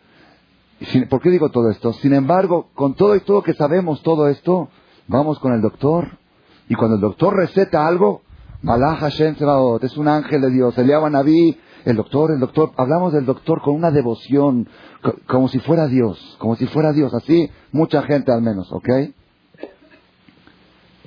¿Por 1.10 1.20
qué 1.20 1.30
digo 1.30 1.50
todo 1.50 1.68
esto? 1.70 1.92
Sin 1.94 2.14
embargo, 2.14 2.68
con 2.74 2.94
todo 2.94 3.16
y 3.16 3.20
todo 3.20 3.42
que 3.42 3.52
sabemos 3.54 4.02
todo 4.02 4.28
esto, 4.28 4.68
vamos 5.08 5.38
con 5.40 5.52
el 5.52 5.60
doctor, 5.60 6.18
y 6.68 6.74
cuando 6.76 6.94
el 6.94 7.02
doctor 7.02 7.36
receta 7.36 7.86
algo, 7.86 8.22
Malach 8.62 9.00
Hashem 9.00 9.36
es 9.82 9.96
un 9.96 10.08
ángel 10.08 10.40
de 10.40 10.50
Dios, 10.50 10.78
Eliyahu 10.78 11.10
Naví, 11.10 11.58
el 11.84 11.96
doctor, 11.96 12.30
el 12.30 12.40
doctor, 12.40 12.70
hablamos 12.76 13.12
del 13.12 13.26
doctor 13.26 13.60
con 13.62 13.74
una 13.74 13.90
devoción, 13.90 14.68
como 15.26 15.48
si 15.48 15.58
fuera 15.58 15.88
Dios, 15.88 16.36
como 16.38 16.54
si 16.54 16.66
fuera 16.66 16.92
Dios, 16.92 17.12
así 17.14 17.50
mucha 17.72 18.02
gente 18.02 18.32
al 18.32 18.42
menos, 18.42 18.70
¿ok? 18.72 18.88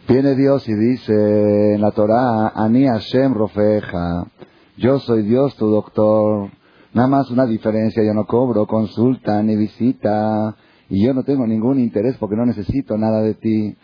Viene 0.06 0.36
Dios 0.36 0.68
y 0.68 0.74
dice 0.74 1.76
en 1.76 1.82
la 1.82 1.92
Torah, 1.92 2.50
Ani 2.50 2.86
Hashem 2.86 3.34
Rofeja, 3.34 4.28
yo 4.76 5.00
soy 5.00 5.24
Dios 5.24 5.56
tu 5.56 5.68
doctor. 5.68 6.50
Nada 6.94 7.08
más 7.08 7.32
una 7.32 7.46
diferencia, 7.46 8.04
yo 8.04 8.14
no 8.14 8.26
cobro 8.26 8.68
consulta 8.68 9.42
ni 9.42 9.56
visita 9.56 10.58
y 10.90 11.06
yo 11.06 11.14
no 11.14 11.24
tengo 11.24 11.48
ningún 11.48 11.80
interés 11.80 12.18
porque 12.18 12.36
no 12.36 12.46
necesito 12.46 12.98
nada 12.98 13.22
de 13.22 13.36
ti. 13.36 13.78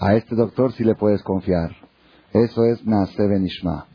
A 0.00 0.14
este 0.16 0.36
doctor 0.36 0.72
sí 0.74 0.84
le 0.84 0.96
puedes 0.96 1.22
confiar. 1.22 1.70
Eso 2.34 2.64
es 2.64 2.84
Naase 2.84 3.26
Benishma. 3.26 3.86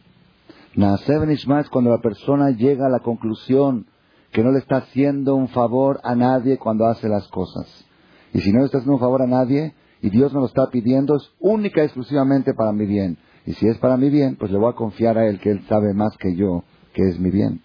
Naase 0.75 1.19
Benishma 1.19 1.59
es 1.59 1.69
cuando 1.69 1.91
la 1.91 2.01
persona 2.01 2.49
llega 2.49 2.87
a 2.87 2.89
la 2.89 3.01
conclusión 3.01 3.85
que 4.31 4.43
no 4.43 4.51
le 4.51 4.57
está 4.57 4.77
haciendo 4.77 5.35
un 5.35 5.49
favor 5.49 5.99
a 6.03 6.15
nadie 6.15 6.57
cuando 6.57 6.87
hace 6.87 7.07
las 7.07 7.27
cosas. 7.27 7.85
Y 8.33 8.39
si 8.39 8.51
no 8.51 8.59
le 8.59 8.65
está 8.65 8.79
haciendo 8.79 8.95
un 8.95 8.99
favor 8.99 9.21
a 9.21 9.27
nadie, 9.27 9.75
y 10.01 10.09
Dios 10.09 10.33
me 10.33 10.39
lo 10.39 10.45
está 10.45 10.69
pidiendo, 10.71 11.15
es 11.15 11.29
única 11.39 11.81
y 11.81 11.85
exclusivamente 11.85 12.53
para 12.53 12.71
mi 12.71 12.85
bien. 12.85 13.17
Y 13.45 13.53
si 13.53 13.67
es 13.67 13.77
para 13.77 13.97
mi 13.97 14.09
bien, 14.09 14.35
pues 14.37 14.51
le 14.51 14.57
voy 14.57 14.69
a 14.69 14.75
confiar 14.75 15.17
a 15.17 15.27
Él 15.27 15.39
que 15.39 15.51
Él 15.51 15.65
sabe 15.67 15.93
más 15.93 16.15
que 16.17 16.35
yo 16.35 16.63
que 16.93 17.03
es 17.09 17.19
mi 17.19 17.31
bien. 17.31 17.61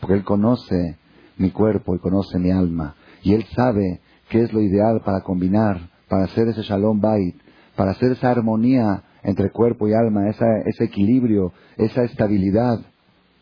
Porque 0.00 0.14
Él 0.14 0.24
conoce 0.24 0.96
mi 1.36 1.50
cuerpo 1.50 1.94
y 1.94 1.98
conoce 1.98 2.38
mi 2.38 2.50
alma. 2.50 2.94
Y 3.22 3.34
Él 3.34 3.44
sabe 3.54 4.00
qué 4.28 4.42
es 4.42 4.52
lo 4.52 4.60
ideal 4.60 5.00
para 5.04 5.22
combinar, 5.22 5.90
para 6.08 6.24
hacer 6.24 6.48
ese 6.48 6.62
shalom 6.62 7.00
bait, 7.00 7.36
para 7.76 7.92
hacer 7.92 8.12
esa 8.12 8.30
armonía 8.30 9.04
entre 9.22 9.50
cuerpo 9.50 9.88
y 9.88 9.94
alma, 9.94 10.28
ese 10.28 10.84
equilibrio, 10.84 11.52
esa 11.76 12.04
estabilidad. 12.04 12.80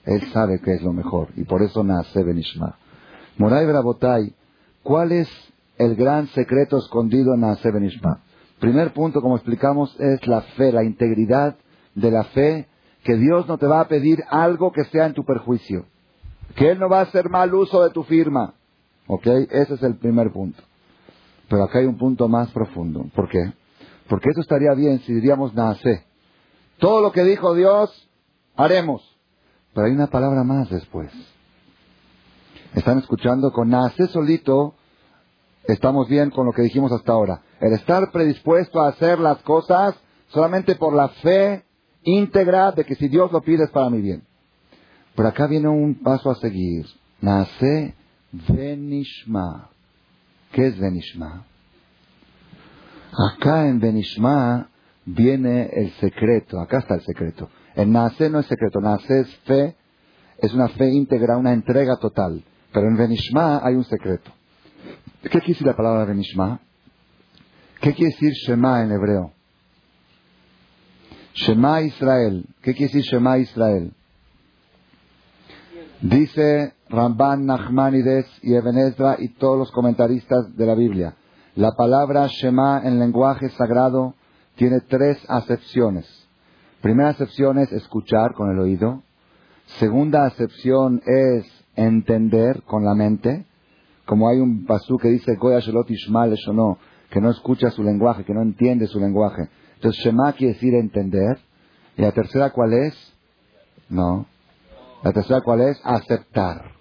Él 0.04 0.22
sabe 0.32 0.60
qué 0.60 0.74
es 0.74 0.82
lo 0.82 0.92
mejor. 0.92 1.28
Y 1.36 1.44
por 1.44 1.62
eso 1.62 1.82
nace 1.82 2.22
Benishma. 2.22 2.76
Moray 3.38 3.66
Brabotay, 3.66 4.34
¿cuál 4.82 5.12
es 5.12 5.28
el 5.78 5.96
gran 5.96 6.28
secreto 6.28 6.78
escondido 6.78 7.34
en 7.34 7.40
Naase 7.40 7.70
Benishma? 7.70 8.22
Primer 8.60 8.92
punto, 8.92 9.20
como 9.20 9.36
explicamos, 9.36 9.94
es 10.00 10.26
la 10.26 10.42
fe, 10.42 10.72
la 10.72 10.84
integridad 10.84 11.56
de 11.94 12.10
la 12.10 12.24
fe, 12.24 12.68
que 13.04 13.16
Dios 13.16 13.46
no 13.46 13.58
te 13.58 13.66
va 13.66 13.80
a 13.80 13.88
pedir 13.88 14.22
algo 14.28 14.72
que 14.72 14.84
sea 14.84 15.06
en 15.06 15.14
tu 15.14 15.24
perjuicio, 15.24 15.86
que 16.54 16.70
Él 16.70 16.78
no 16.78 16.88
va 16.88 17.00
a 17.00 17.02
hacer 17.02 17.28
mal 17.28 17.54
uso 17.54 17.82
de 17.84 17.90
tu 17.90 18.02
firma. 18.04 18.54
¿Ok? 19.06 19.26
Ese 19.26 19.74
es 19.74 19.82
el 19.82 19.96
primer 19.96 20.32
punto. 20.32 20.62
Pero 21.48 21.64
acá 21.64 21.78
hay 21.78 21.86
un 21.86 21.96
punto 21.96 22.28
más 22.28 22.50
profundo. 22.50 23.06
¿Por 23.14 23.28
qué? 23.28 23.52
Porque 24.08 24.30
eso 24.30 24.40
estaría 24.40 24.72
bien 24.74 25.00
si 25.00 25.12
diríamos 25.12 25.54
nace. 25.54 26.04
Todo 26.78 27.00
lo 27.00 27.12
que 27.12 27.22
dijo 27.22 27.54
Dios, 27.54 28.08
haremos. 28.56 29.16
Pero 29.74 29.86
hay 29.86 29.92
una 29.92 30.08
palabra 30.08 30.42
más 30.42 30.68
después. 30.70 31.10
Están 32.74 32.98
escuchando 32.98 33.52
con 33.52 33.68
nace 33.68 34.06
solito, 34.08 34.74
estamos 35.68 36.08
bien 36.08 36.30
con 36.30 36.46
lo 36.46 36.52
que 36.52 36.62
dijimos 36.62 36.92
hasta 36.92 37.12
ahora. 37.12 37.42
El 37.60 37.72
estar 37.72 38.10
predispuesto 38.10 38.80
a 38.80 38.88
hacer 38.88 39.18
las 39.18 39.38
cosas 39.42 39.94
solamente 40.28 40.74
por 40.76 40.94
la 40.94 41.08
fe 41.08 41.64
íntegra 42.02 42.72
de 42.72 42.84
que 42.84 42.94
si 42.94 43.08
Dios 43.08 43.32
lo 43.32 43.40
pide 43.40 43.64
es 43.64 43.70
para 43.70 43.90
mi 43.90 44.00
bien. 44.00 44.22
Pero 45.14 45.28
acá 45.28 45.46
viene 45.46 45.68
un 45.68 45.94
paso 46.02 46.30
a 46.30 46.34
seguir. 46.36 46.86
Nace 47.20 47.94
Benishma. 48.32 49.70
¿Qué 50.52 50.66
es 50.66 50.78
Benishma? 50.78 51.44
Acá 53.32 53.66
en 53.66 53.80
Benishma 53.80 54.68
viene 55.04 55.70
el 55.72 55.90
secreto. 55.94 56.60
Acá 56.60 56.78
está 56.78 56.94
el 56.94 57.02
secreto. 57.02 57.48
El 57.74 57.90
nace 57.90 58.28
no 58.28 58.40
es 58.40 58.46
secreto. 58.46 58.80
Nace 58.80 59.20
es 59.20 59.36
fe. 59.46 59.76
es 60.38 60.52
una 60.52 60.68
fe 60.68 60.90
íntegra, 60.90 61.38
una 61.38 61.54
entrega 61.54 61.96
total. 61.96 62.44
Pero 62.72 62.88
en 62.88 62.96
Benishma 62.96 63.60
hay 63.64 63.74
un 63.74 63.84
secreto. 63.84 64.30
¿Qué 65.26 65.40
quiere 65.40 65.54
decir 65.54 65.66
la 65.66 65.74
palabra 65.74 66.04
Benishma? 66.04 66.60
¿Qué 67.80 67.92
quiere 67.94 68.12
decir 68.12 68.32
Shema 68.32 68.84
en 68.84 68.92
hebreo? 68.92 69.32
Shema 71.34 71.82
Israel. 71.82 72.46
¿Qué 72.62 72.74
quiere 72.74 72.92
decir 72.92 73.02
Shema 73.02 73.38
Israel? 73.38 73.92
Dice 76.00 76.74
Ramban, 76.88 77.44
Nachmanides 77.44 78.26
y 78.42 78.54
Eben 78.54 78.94
y 79.18 79.28
todos 79.30 79.58
los 79.58 79.72
comentaristas 79.72 80.56
de 80.56 80.64
la 80.64 80.76
Biblia. 80.76 81.16
La 81.56 81.72
palabra 81.72 82.28
Shema 82.28 82.82
en 82.84 83.00
lenguaje 83.00 83.48
sagrado 83.48 84.14
tiene 84.54 84.78
tres 84.82 85.18
acepciones. 85.28 86.06
Primera 86.82 87.08
acepción 87.08 87.58
es 87.58 87.72
escuchar 87.72 88.32
con 88.34 88.52
el 88.52 88.60
oído. 88.60 89.02
Segunda 89.80 90.24
acepción 90.24 91.02
es 91.04 91.64
entender 91.74 92.62
con 92.62 92.84
la 92.84 92.94
mente. 92.94 93.45
Como 94.06 94.28
hay 94.28 94.38
un 94.38 94.64
pasú 94.64 94.96
que 94.98 95.08
dice 95.08 95.36
Ishmael 95.88 96.36
no, 96.54 96.78
que 97.10 97.20
no 97.20 97.30
escucha 97.30 97.70
su 97.70 97.82
lenguaje, 97.82 98.24
que 98.24 98.32
no 98.32 98.42
entiende 98.42 98.86
su 98.86 99.00
lenguaje. 99.00 99.48
Entonces 99.74 100.02
Shema 100.02 100.32
quiere 100.32 100.54
decir 100.54 100.74
entender. 100.74 101.38
¿Y 101.96 102.02
la 102.02 102.12
tercera 102.12 102.50
cuál 102.50 102.72
es? 102.72 103.14
No. 103.88 104.26
La 105.02 105.12
tercera 105.12 105.40
cuál 105.40 105.60
es? 105.62 105.80
Aceptar. 105.84 106.72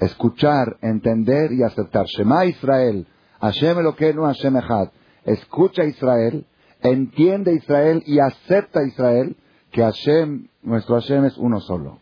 Escuchar, 0.00 0.76
entender 0.80 1.52
y 1.52 1.62
aceptar. 1.62 2.06
Shema 2.06 2.46
Israel. 2.46 3.06
Hashem 3.40 3.76
no 4.14 4.24
Hashem 4.24 4.56
Echad. 4.56 4.88
Escucha 5.24 5.84
Israel, 5.84 6.46
entiende 6.82 7.54
Israel 7.54 8.02
y 8.06 8.18
acepta 8.18 8.82
Israel 8.86 9.36
que 9.70 9.82
Hashem, 9.82 10.48
nuestro 10.62 10.96
Hashem 10.96 11.24
es 11.24 11.36
uno 11.38 11.60
solo. 11.60 11.98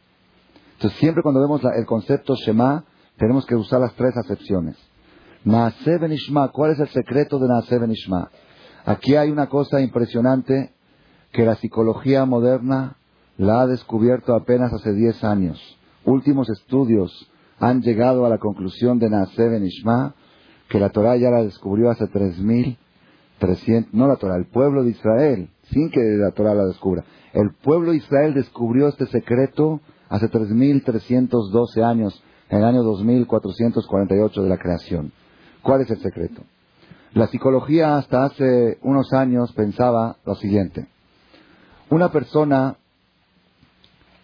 Entonces 0.75 0.99
siempre 0.99 1.23
cuando 1.23 1.41
vemos 1.41 1.63
el 1.77 1.87
concepto 1.87 2.35
Shema, 2.35 2.85
tenemos 3.23 3.47
que 3.47 3.55
usar 3.55 3.81
las 3.81 3.95
tres 3.95 4.17
acepciones. 4.17 4.77
Naaseh 5.45 5.97
Benishma, 5.99 6.49
¿cuál 6.49 6.73
es 6.73 6.81
el 6.81 6.89
secreto 6.89 7.39
de 7.39 7.47
Naaseh 7.47 7.79
Benishma? 7.79 8.29
Aquí 8.85 9.15
hay 9.15 9.31
una 9.31 9.49
cosa 9.49 9.81
impresionante 9.81 10.73
que 11.31 11.45
la 11.45 11.55
psicología 11.55 12.25
moderna 12.25 12.97
la 13.39 13.61
ha 13.61 13.69
descubierto 13.69 14.35
apenas 14.35 14.73
hace 14.73 14.93
10 14.93 15.23
años. 15.23 15.79
Últimos 16.05 16.51
estudios 16.51 17.31
han 17.61 17.81
llegado 17.83 18.27
a 18.27 18.29
la 18.29 18.39
conclusión 18.39 18.99
de 18.99 19.09
Naaseh 19.09 19.49
Benishma 19.51 20.17
que 20.69 20.81
la 20.81 20.91
Torah 20.91 21.15
ya 21.15 21.31
la 21.31 21.45
descubrió 21.45 21.91
hace 21.91 22.07
3.300, 22.07 23.87
no 23.93 24.09
la 24.09 24.17
Torah, 24.17 24.35
el 24.35 24.47
pueblo 24.47 24.83
de 24.83 24.91
Israel, 24.91 25.49
sin 25.71 25.91
que 25.91 26.01
la 26.01 26.33
Torah 26.33 26.55
la 26.55 26.65
descubra. 26.65 27.05
El 27.35 27.55
pueblo 27.63 27.93
de 27.93 27.99
Israel 27.99 28.35
descubrió 28.35 28.89
este 28.89 29.07
secreto 29.07 29.81
hace 30.09 30.29
3.312 30.29 31.85
años, 31.85 32.21
en 32.53 32.59
el 32.59 32.65
año 32.67 32.83
2448 32.83 34.43
de 34.43 34.49
la 34.49 34.59
creación. 34.59 35.11
¿Cuál 35.63 35.81
es 35.81 35.91
el 35.91 36.03
secreto? 36.03 36.43
La 37.15 37.27
psicología 37.29 37.97
hasta 37.97 38.27
hace 38.27 38.79
unos 38.83 39.11
años 39.15 39.53
pensaba 39.55 40.19
lo 40.27 40.35
siguiente. 40.35 40.87
Una 41.89 42.13
persona 42.13 42.77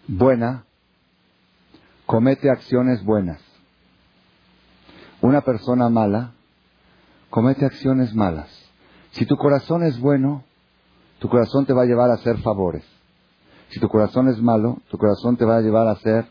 buena 0.07 0.65
comete 2.05 2.51
acciones 2.51 3.03
buenas. 3.03 3.41
Una 5.21 5.41
persona 5.41 5.89
mala 5.89 6.33
comete 7.31 7.65
acciones 7.65 8.13
malas. 8.13 8.47
Si 9.09 9.25
tu 9.25 9.37
corazón 9.37 9.81
es 9.81 9.99
bueno, 9.99 10.43
tu 11.17 11.29
corazón 11.29 11.65
te 11.65 11.73
va 11.73 11.81
a 11.81 11.87
llevar 11.87 12.11
a 12.11 12.15
hacer 12.15 12.37
favores. 12.43 12.85
Si 13.69 13.79
tu 13.79 13.87
corazón 13.89 14.27
es 14.27 14.39
malo, 14.39 14.77
tu 14.91 14.99
corazón 14.99 15.35
te 15.35 15.45
va 15.45 15.57
a 15.57 15.61
llevar 15.61 15.87
a 15.87 15.93
hacer 15.93 16.27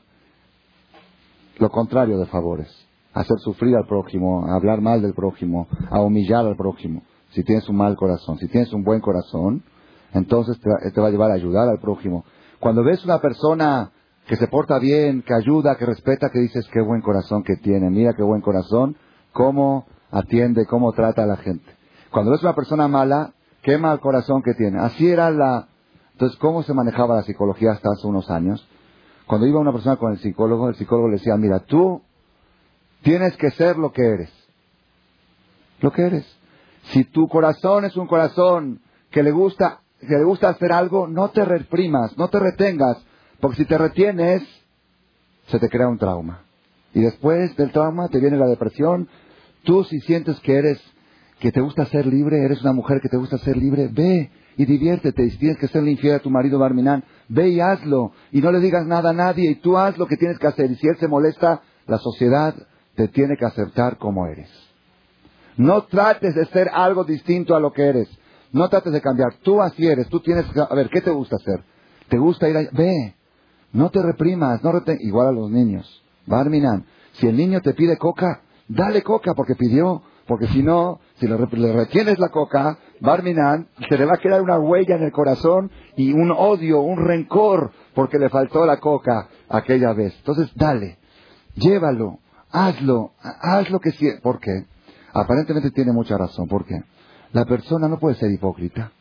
lo 1.59 1.71
contrario 1.71 2.19
de 2.19 2.27
favores. 2.27 2.69
Hacer 3.15 3.39
sufrir 3.39 3.77
al 3.77 3.87
prójimo, 3.87 4.47
hablar 4.49 4.81
mal 4.81 5.03
del 5.03 5.15
prójimo, 5.15 5.67
a 5.91 6.01
humillar 6.01 6.47
al 6.47 6.57
prójimo. 6.57 7.03
Si 7.31 7.43
tienes 7.43 7.69
un 7.69 7.77
mal 7.77 7.97
corazón. 7.97 8.39
Si 8.39 8.49
tienes 8.49 8.73
un 8.73 8.85
buen 8.85 9.01
corazón, 9.01 9.63
entonces 10.13 10.59
te, 10.61 10.91
te 10.91 11.01
va 11.01 11.09
a 11.09 11.11
llevar 11.11 11.31
a 11.31 11.35
ayudar 11.35 11.69
al 11.69 11.81
prójimo. 11.81 12.25
Cuando 12.61 12.83
ves 12.83 13.05
una 13.05 13.21
persona 13.21 13.91
que 14.27 14.37
se 14.37 14.47
porta 14.47 14.79
bien, 14.79 15.23
que 15.23 15.35
ayuda, 15.35 15.77
que 15.77 15.87
respeta, 15.87 16.31
que 16.31 16.41
dices 16.41 16.69
qué 16.73 16.81
buen 16.81 17.01
corazón 17.01 17.43
que 17.43 17.57
tiene, 17.57 17.91
mira 17.91 18.13
qué 18.15 18.23
buen 18.23 18.43
corazón, 18.43 18.97
cómo 19.33 19.87
atiende, 20.11 20.67
cómo 20.67 20.93
trata 20.93 21.23
a 21.23 21.27
la 21.27 21.37
gente. 21.37 21.65
Cuando 22.11 22.31
ves 22.33 22.43
una 22.43 22.55
persona 22.55 22.89
mala, 22.89 23.33
qué 23.63 23.79
mal 23.79 24.01
corazón 24.01 24.43
que 24.43 24.55
tiene. 24.55 24.81
Así 24.81 25.09
era 25.09 25.31
la... 25.31 25.69
Entonces, 26.13 26.39
¿cómo 26.39 26.63
se 26.63 26.75
manejaba 26.75 27.17
la 27.17 27.23
psicología 27.23 27.73
hasta 27.73 27.91
hace 27.91 28.07
unos 28.07 28.31
años? 28.31 28.67
Cuando 29.29 29.47
iba 29.47 29.61
una 29.61 29.73
persona 29.73 29.97
con 29.97 30.13
el 30.13 30.19
psicólogo, 30.19 30.69
el 30.69 30.75
psicólogo 30.75 31.09
le 31.09 31.19
decía, 31.19 31.37
mira, 31.37 31.61
tú 31.61 32.03
tienes 33.03 33.37
que 33.37 33.53
ser 33.53 33.77
lo 33.77 33.93
que 33.93 34.03
eres. 34.03 34.31
Lo 35.81 35.93
que 35.93 36.03
eres. 36.03 36.27
Si 36.93 37.05
tu 37.05 37.29
corazón 37.29 37.85
es 37.85 37.97
un 37.97 38.09
corazón 38.09 38.81
que 39.13 39.23
le 39.23 39.31
gusta, 39.31 39.83
que 40.01 40.17
le 40.17 40.25
gusta 40.25 40.49
hacer 40.49 40.73
algo, 40.73 41.07
no 41.07 41.29
te 41.29 41.45
reprimas, 41.45 42.19
no 42.19 42.29
te 42.29 42.41
retengas, 42.41 42.97
porque 43.41 43.59
si 43.59 43.65
te 43.67 43.79
retienes, 43.79 44.43
se 45.47 45.61
te 45.61 45.69
crea 45.69 45.87
un 45.87 45.99
trauma. 45.99 46.43
Y 46.93 47.03
después 47.03 47.55
del 47.57 47.71
trauma 47.71 48.09
te 48.09 48.19
viene 48.19 48.37
la 48.37 48.47
depresión, 48.47 49.09
Tú 49.69 49.85
si 49.85 50.01
sientes 50.01 50.41
que 50.41 50.57
eres, 50.57 50.81
que 51.41 51.53
te 51.53 51.61
gusta 51.61 51.87
ser 51.87 52.07
libre, 52.07 52.45
eres 52.45 52.63
una 52.63 52.73
mujer 52.73 53.01
que 53.01 53.09
te 53.09 53.17
gusta 53.17 53.39
ser 53.39 53.57
libre, 53.57 53.89
ve 53.93 54.31
y 54.57 54.65
diviértete. 54.65 55.25
Y 55.25 55.31
si 55.31 55.39
tienes 55.39 55.59
que 55.59 55.69
ser 55.69 55.87
infiel 55.87 56.17
a 56.17 56.19
tu 56.19 56.31
marido 56.31 56.59
Barminán, 56.59 57.05
ve 57.29 57.51
y 57.51 57.61
hazlo. 57.61 58.13
Y 58.33 58.41
no 58.41 58.51
le 58.51 58.61
digas 58.61 58.87
nada 58.87 59.11
a 59.11 59.13
nadie 59.13 59.51
y 59.51 59.55
tú 59.57 59.79
haz 59.79 59.97
lo 59.99 60.07
que 60.07 60.17
tienes 60.17 60.39
que 60.39 60.49
hacer. 60.49 60.71
Y 60.71 60.77
si 60.77 60.89
él 60.89 60.97
se 60.99 61.09
molesta, 61.09 61.63
la 61.87 61.99
sociedad 61.99 62.55
te 62.97 63.09
tiene 63.09 63.37
que 63.37 63.45
aceptar 63.45 63.99
como 63.99 64.27
eres. 64.27 64.51
No 65.57 65.85
trates 65.85 66.35
de 66.35 66.47
ser 66.47 66.69
algo 66.73 67.05
distinto 67.05 67.55
a 67.55 67.61
lo 67.61 67.73
que 67.73 67.83
eres. 67.83 68.09
No 68.53 68.69
trates 68.69 68.93
de 68.93 69.01
cambiar. 69.01 69.35
Tú 69.43 69.61
así 69.63 69.87
eres. 69.87 70.09
Tú 70.09 70.21
tienes 70.21 70.47
que... 70.47 70.61
A 70.61 70.75
ver, 70.75 70.89
¿qué 70.89 71.01
te 71.01 71.11
gusta 71.11 71.37
hacer? 71.37 71.63
¿Te 72.09 72.19
gusta 72.19 72.49
ir 72.49 72.57
a... 72.57 72.61
Ve. 72.73 73.15
No 73.73 73.91
te 73.91 74.03
reprimas. 74.03 74.63
No 74.63 74.73
Igual 75.01 75.29
a 75.29 75.33
los 75.33 75.51
niños. 75.51 76.03
Barminan. 76.27 76.85
Si 77.13 77.27
el 77.27 77.37
niño 77.37 77.61
te 77.61 77.75
pide 77.75 77.97
coca, 77.97 78.43
dale 78.69 79.03
coca 79.03 79.35
porque 79.35 79.55
pidió, 79.55 80.03
porque 80.29 80.47
si 80.49 80.63
no, 80.63 81.01
si 81.19 81.27
le, 81.27 81.37
retienes 81.37 82.19
la 82.19 82.29
coca, 82.29 82.79
Barminan, 83.01 83.69
se 83.89 83.97
le 83.97 84.05
va 84.05 84.13
a 84.17 84.21
quedar 84.21 84.43
una 84.43 84.59
huella 84.59 84.97
en 84.97 85.05
el 85.05 85.11
corazón 85.11 85.71
y 85.97 86.13
un 86.13 86.31
odio, 86.31 86.83
un 86.83 86.99
rencor, 86.99 87.73
porque 87.95 88.19
le 88.19 88.29
faltó 88.29 88.67
la 88.67 88.79
coca 88.79 89.27
aquella 89.49 89.95
vez. 89.95 90.15
Entonces, 90.19 90.51
dale, 90.55 90.99
llévalo, 91.55 92.19
hazlo, 92.51 93.13
haz 93.23 93.71
lo 93.71 93.81
que 93.81 93.91
sí. 93.93 94.07
¿Por 94.23 94.39
qué? 94.39 94.67
Aparentemente 95.15 95.71
tiene 95.71 95.93
mucha 95.93 96.19
razón. 96.19 96.47
¿Por 96.47 96.67
qué? 96.67 96.83
La 97.33 97.47
persona 97.47 97.89
no 97.89 97.99
puede 97.99 98.17
ser 98.17 98.31
hipócrita. 98.31 98.93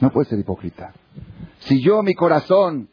No 0.00 0.10
puede 0.10 0.28
ser 0.28 0.40
hipócrita. 0.40 0.92
Si 1.60 1.80
yo, 1.80 2.02
mi 2.02 2.14
corazón 2.14 2.88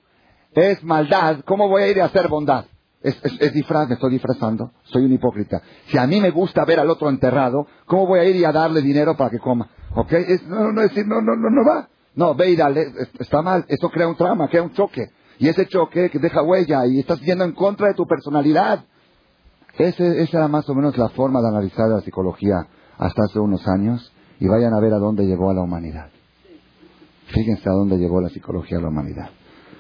es 0.52 0.84
maldad, 0.84 1.40
¿cómo 1.46 1.68
voy 1.68 1.82
a 1.82 1.88
ir 1.88 2.00
a 2.00 2.06
hacer 2.06 2.28
bondad? 2.28 2.66
Es, 3.06 3.22
es, 3.40 3.54
disfraz, 3.54 3.88
me 3.88 3.94
estoy 3.94 4.14
disfrazando, 4.14 4.72
soy 4.86 5.06
un 5.06 5.12
hipócrita. 5.12 5.62
Si 5.90 5.98
a 5.98 6.08
mí 6.08 6.20
me 6.20 6.32
gusta 6.32 6.66
ver 6.66 6.80
al 6.80 6.90
otro 6.90 7.08
enterrado, 7.08 7.68
¿cómo 7.86 8.08
voy 8.08 8.20
a 8.20 8.24
ir 8.24 8.36
y 8.36 8.44
a 8.44 8.52
darle 8.52 8.82
dinero 8.82 9.16
para 9.16 9.30
que 9.30 9.38
coma? 9.38 9.70
¿Ok? 9.94 10.12
no, 10.48 10.72
no, 10.72 10.82
decir, 10.82 11.06
no, 11.06 11.22
no, 11.22 11.36
no, 11.36 11.52
no 11.52 11.64
va. 11.64 11.88
No, 12.16 12.34
ve 12.34 12.50
y 12.50 12.56
dale, 12.56 12.88
está 13.20 13.44
mal, 13.44 13.64
eso 13.68 13.92
crea 13.92 14.08
un 14.08 14.16
trauma, 14.16 14.48
crea 14.48 14.64
un 14.64 14.74
choque. 14.74 15.12
Y 15.38 15.48
ese 15.48 15.68
choque 15.68 16.10
que 16.10 16.18
deja 16.18 16.42
huella 16.42 16.88
y 16.88 17.00
estás 17.00 17.20
yendo 17.22 17.44
en 17.44 17.52
contra 17.52 17.90
de 17.90 17.94
tu 17.94 18.08
personalidad. 18.08 18.86
Ese, 19.78 20.24
esa 20.24 20.38
era 20.40 20.48
más 20.48 20.68
o 20.68 20.74
menos 20.74 20.98
la 20.98 21.10
forma 21.10 21.42
de 21.42 21.50
analizar 21.50 21.88
la 21.88 22.02
psicología 22.02 22.66
hasta 22.98 23.22
hace 23.24 23.38
unos 23.38 23.68
años 23.68 24.12
y 24.40 24.48
vayan 24.48 24.74
a 24.74 24.80
ver 24.80 24.94
a 24.94 24.98
dónde 24.98 25.28
llevó 25.28 25.52
a 25.52 25.54
la 25.54 25.62
humanidad. 25.62 26.10
Fíjense 27.28 27.70
a 27.70 27.74
dónde 27.74 27.98
llevó 27.98 28.20
la 28.20 28.30
psicología 28.30 28.80
a 28.80 28.82
la 28.82 28.88
humanidad, 28.88 29.30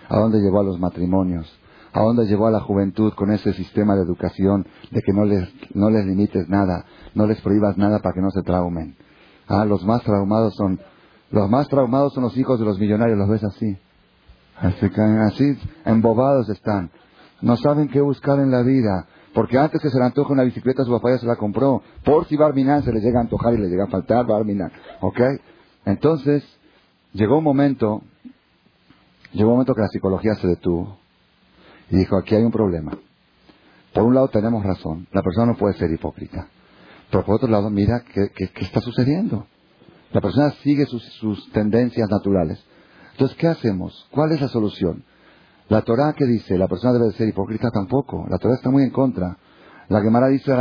a 0.09 0.19
dónde 0.19 0.41
llevó 0.41 0.59
a 0.59 0.63
los 0.63 0.79
matrimonios, 0.79 1.51
a 1.95 2.01
dónde 2.01 2.25
llevó 2.25 2.47
a 2.47 2.51
la 2.51 2.59
juventud 2.59 3.13
con 3.13 3.31
ese 3.31 3.53
sistema 3.53 3.95
de 3.95 4.01
educación 4.01 4.67
de 4.91 5.01
que 5.01 5.13
no 5.13 5.23
les, 5.23 5.47
no 5.73 5.89
les 5.89 6.05
limites 6.05 6.49
nada, 6.49 6.85
no 7.13 7.25
les 7.25 7.39
prohíbas 7.39 7.77
nada 7.77 7.99
para 7.99 8.13
que 8.13 8.21
no 8.21 8.31
se 8.31 8.41
traumen. 8.41 8.97
Ah, 9.47 9.63
los 9.63 9.85
más 9.85 10.03
traumados 10.03 10.53
son, 10.55 10.77
los 11.31 11.49
más 11.49 11.69
traumados 11.69 12.13
son 12.13 12.23
los 12.23 12.37
hijos 12.37 12.59
de 12.59 12.65
los 12.65 12.77
millonarios, 12.79 13.17
los 13.17 13.29
ves 13.29 13.45
así. 13.45 13.77
Así, 14.57 14.91
así 15.27 15.57
embobados 15.85 16.49
están. 16.49 16.91
No 17.41 17.55
saben 17.55 17.87
qué 17.87 18.01
buscar 18.01 18.39
en 18.39 18.51
la 18.51 18.61
vida. 18.61 19.07
Porque 19.33 19.57
antes 19.57 19.81
que 19.81 19.89
se 19.89 19.97
le 19.97 20.05
antoje 20.05 20.33
una 20.33 20.43
bicicleta, 20.43 20.83
su 20.83 20.91
papá 20.91 21.11
ya 21.11 21.19
se 21.19 21.27
la 21.27 21.37
compró. 21.37 21.81
Por 22.03 22.25
si 22.25 22.35
Barminan 22.35 22.83
se 22.83 22.91
le 22.91 22.99
llega 22.99 23.19
a 23.19 23.23
antojar 23.23 23.53
y 23.53 23.57
le 23.57 23.69
llega 23.69 23.85
a 23.85 23.87
faltar 23.87 24.25
Barminan. 24.25 24.71
¿Ok? 24.99 25.19
Entonces, 25.85 26.43
llegó 27.13 27.37
un 27.37 27.43
momento, 27.43 28.01
llegó 29.31 29.49
un 29.49 29.55
momento 29.55 29.75
que 29.75 29.81
la 29.81 29.89
psicología 29.89 30.35
se 30.35 30.47
detuvo. 30.47 31.04
Y 31.89 31.97
dijo, 31.97 32.17
aquí 32.17 32.35
hay 32.35 32.43
un 32.43 32.51
problema. 32.51 32.97
Por 33.93 34.03
un 34.03 34.15
lado 34.15 34.27
tenemos 34.27 34.63
razón, 34.63 35.07
la 35.11 35.21
persona 35.21 35.53
no 35.53 35.57
puede 35.57 35.77
ser 35.77 35.91
hipócrita. 35.91 36.47
Pero 37.09 37.23
por 37.23 37.35
otro 37.35 37.47
lado, 37.47 37.69
mira 37.69 38.03
qué, 38.13 38.29
está 38.59 38.81
sucediendo. 38.81 39.47
La 40.11 40.21
persona 40.21 40.51
sigue 40.63 40.85
sus, 40.85 41.51
tendencias 41.51 42.09
naturales. 42.09 42.63
Entonces, 43.11 43.37
¿qué 43.37 43.47
hacemos? 43.47 44.07
¿Cuál 44.11 44.31
es 44.33 44.41
la 44.41 44.47
solución? 44.49 45.03
La 45.69 45.81
Torah 45.81 46.13
que 46.13 46.25
dice, 46.25 46.57
la 46.57 46.67
persona 46.67 46.93
debe 46.93 47.11
ser 47.13 47.29
hipócrita 47.29 47.69
tampoco. 47.71 48.25
La 48.29 48.37
Torah 48.37 48.55
está 48.55 48.69
muy 48.69 48.83
en 48.83 48.91
contra. 48.91 49.37
La 49.87 50.01
Gemara 50.01 50.27
dice, 50.27 50.51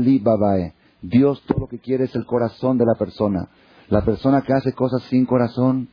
li 0.00 0.18
babae. 0.18 0.74
Dios 1.02 1.42
todo 1.46 1.60
lo 1.60 1.66
que 1.66 1.78
quiere 1.78 2.04
es 2.04 2.14
el 2.14 2.26
corazón 2.26 2.78
de 2.78 2.84
la 2.86 2.94
persona. 2.94 3.48
La 3.88 4.04
persona 4.04 4.42
que 4.42 4.52
hace 4.52 4.72
cosas 4.72 5.02
sin 5.04 5.26
corazón, 5.26 5.88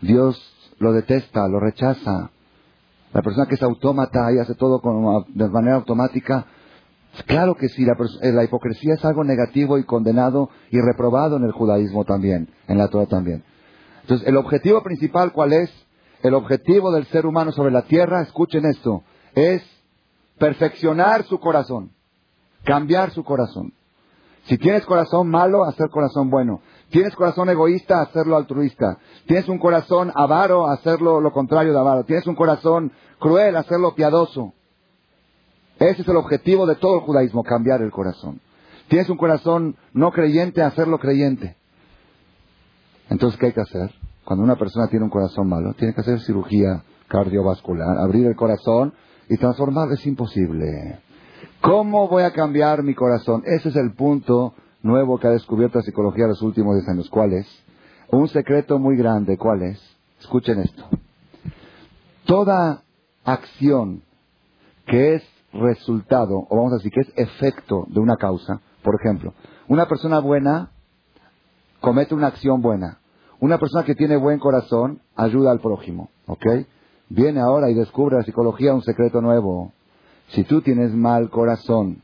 Dios 0.00 0.38
lo 0.78 0.92
detesta, 0.92 1.48
lo 1.48 1.60
rechaza. 1.60 2.30
La 3.12 3.22
persona 3.22 3.46
que 3.46 3.56
es 3.56 3.62
autómata 3.62 4.32
y 4.32 4.38
hace 4.38 4.54
todo 4.54 4.80
de 5.28 5.48
manera 5.48 5.76
automática, 5.76 6.46
claro 7.26 7.54
que 7.54 7.68
sí, 7.68 7.84
la, 7.84 7.94
eh, 8.22 8.32
la, 8.32 8.44
hipocresía 8.44 8.94
es 8.94 9.04
algo 9.04 9.22
negativo 9.22 9.78
y 9.78 9.84
condenado 9.84 10.48
y 10.70 10.80
reprobado 10.80 11.36
en 11.36 11.44
el 11.44 11.52
judaísmo 11.52 12.04
también, 12.04 12.48
en 12.68 12.78
la 12.78 12.88
Torah 12.88 13.06
también. 13.06 13.44
Entonces, 14.02 14.26
el 14.26 14.36
objetivo 14.36 14.82
principal, 14.82 15.32
¿cuál 15.32 15.52
es? 15.52 15.70
El 16.22 16.34
objetivo 16.34 16.92
del 16.92 17.06
ser 17.06 17.26
humano 17.26 17.52
sobre 17.52 17.72
la 17.72 17.82
tierra, 17.82 18.22
escuchen 18.22 18.64
esto, 18.64 19.02
es 19.34 19.62
perfeccionar 20.38 21.24
su 21.24 21.38
corazón, 21.38 21.90
cambiar 22.64 23.10
su 23.10 23.24
corazón. 23.24 23.72
Si 24.44 24.58
tienes 24.58 24.84
corazón 24.86 25.28
malo, 25.28 25.64
hacer 25.64 25.88
corazón 25.90 26.30
bueno. 26.30 26.62
Tienes 26.92 27.16
corazón 27.16 27.48
egoísta, 27.48 28.02
hacerlo 28.02 28.36
altruista. 28.36 28.98
Tienes 29.26 29.48
un 29.48 29.58
corazón 29.58 30.12
avaro, 30.14 30.66
hacerlo 30.66 31.22
lo 31.22 31.32
contrario 31.32 31.72
de 31.72 31.78
avaro. 31.78 32.04
Tienes 32.04 32.26
un 32.26 32.34
corazón 32.34 32.92
cruel, 33.18 33.56
hacerlo 33.56 33.94
piadoso. 33.94 34.52
Ese 35.78 36.02
es 36.02 36.08
el 36.08 36.16
objetivo 36.16 36.66
de 36.66 36.76
todo 36.76 36.96
el 36.96 37.00
judaísmo, 37.00 37.44
cambiar 37.44 37.80
el 37.80 37.90
corazón. 37.90 38.42
Tienes 38.88 39.08
un 39.08 39.16
corazón 39.16 39.76
no 39.94 40.10
creyente, 40.10 40.60
hacerlo 40.60 40.98
creyente. 40.98 41.56
Entonces, 43.08 43.40
¿qué 43.40 43.46
hay 43.46 43.52
que 43.52 43.62
hacer? 43.62 43.90
Cuando 44.26 44.44
una 44.44 44.56
persona 44.56 44.86
tiene 44.88 45.06
un 45.06 45.10
corazón 45.10 45.48
malo, 45.48 45.72
tiene 45.72 45.94
que 45.94 46.02
hacer 46.02 46.20
cirugía 46.20 46.84
cardiovascular, 47.08 47.96
abrir 47.96 48.26
el 48.26 48.36
corazón 48.36 48.92
y 49.30 49.38
transformarlo. 49.38 49.94
Es 49.94 50.06
imposible. 50.06 51.00
¿Cómo 51.62 52.06
voy 52.06 52.24
a 52.24 52.32
cambiar 52.32 52.82
mi 52.82 52.94
corazón? 52.94 53.42
Ese 53.46 53.70
es 53.70 53.76
el 53.76 53.94
punto 53.94 54.52
nuevo 54.82 55.18
que 55.18 55.28
ha 55.28 55.30
descubierto 55.30 55.78
la 55.78 55.84
psicología 55.84 56.24
en 56.24 56.30
los 56.30 56.42
últimos 56.42 56.76
10 56.76 56.88
años. 56.88 57.10
¿Cuál 57.10 57.32
es? 57.32 57.46
Un 58.10 58.28
secreto 58.28 58.78
muy 58.78 58.96
grande. 58.96 59.36
¿Cuál 59.36 59.62
es? 59.62 59.80
Escuchen 60.20 60.60
esto. 60.60 60.84
Toda 62.24 62.82
acción 63.24 64.02
que 64.86 65.14
es 65.14 65.22
resultado, 65.52 66.46
o 66.48 66.56
vamos 66.56 66.72
a 66.72 66.76
decir 66.76 66.92
que 66.92 67.00
es 67.00 67.12
efecto 67.16 67.84
de 67.88 68.00
una 68.00 68.16
causa, 68.16 68.60
por 68.82 68.94
ejemplo, 69.00 69.34
una 69.68 69.86
persona 69.86 70.18
buena 70.18 70.70
comete 71.82 72.14
una 72.14 72.28
acción 72.28 72.62
buena. 72.62 72.98
Una 73.40 73.58
persona 73.58 73.84
que 73.84 73.96
tiene 73.96 74.16
buen 74.16 74.38
corazón 74.38 75.00
ayuda 75.16 75.50
al 75.50 75.60
prójimo. 75.60 76.08
¿Ok? 76.26 76.46
Viene 77.08 77.40
ahora 77.40 77.68
y 77.70 77.74
descubre 77.74 78.16
la 78.16 78.22
psicología 78.22 78.72
un 78.72 78.82
secreto 78.82 79.20
nuevo. 79.20 79.72
Si 80.28 80.44
tú 80.44 80.62
tienes 80.62 80.94
mal 80.94 81.28
corazón 81.28 82.00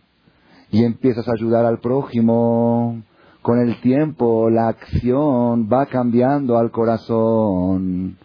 y 0.70 0.84
empiezas 0.84 1.26
a 1.28 1.32
ayudar 1.32 1.64
al 1.64 1.78
prójimo, 1.80 3.02
con 3.42 3.58
el 3.60 3.80
tiempo 3.80 4.50
la 4.50 4.68
acción 4.68 5.68
va 5.72 5.86
cambiando 5.86 6.58
al 6.58 6.70
corazón. 6.70 8.18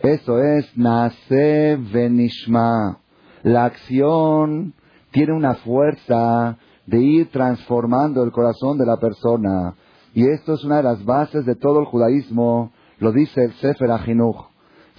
Eso 0.00 0.38
es 0.38 0.76
nace 0.76 1.76
venishma. 1.92 2.98
La 3.42 3.64
acción 3.64 4.74
tiene 5.10 5.32
una 5.32 5.54
fuerza 5.54 6.58
de 6.86 7.00
ir 7.00 7.30
transformando 7.30 8.22
el 8.22 8.30
corazón 8.30 8.78
de 8.78 8.86
la 8.86 8.98
persona. 8.98 9.74
Y 10.14 10.28
esto 10.28 10.54
es 10.54 10.64
una 10.64 10.76
de 10.76 10.82
las 10.84 11.04
bases 11.04 11.44
de 11.44 11.56
todo 11.56 11.80
el 11.80 11.86
judaísmo. 11.86 12.70
Lo 12.98 13.12
dice 13.12 13.44
el 13.44 13.52
Sefer 13.54 13.90
Ajinuch. 13.90 14.36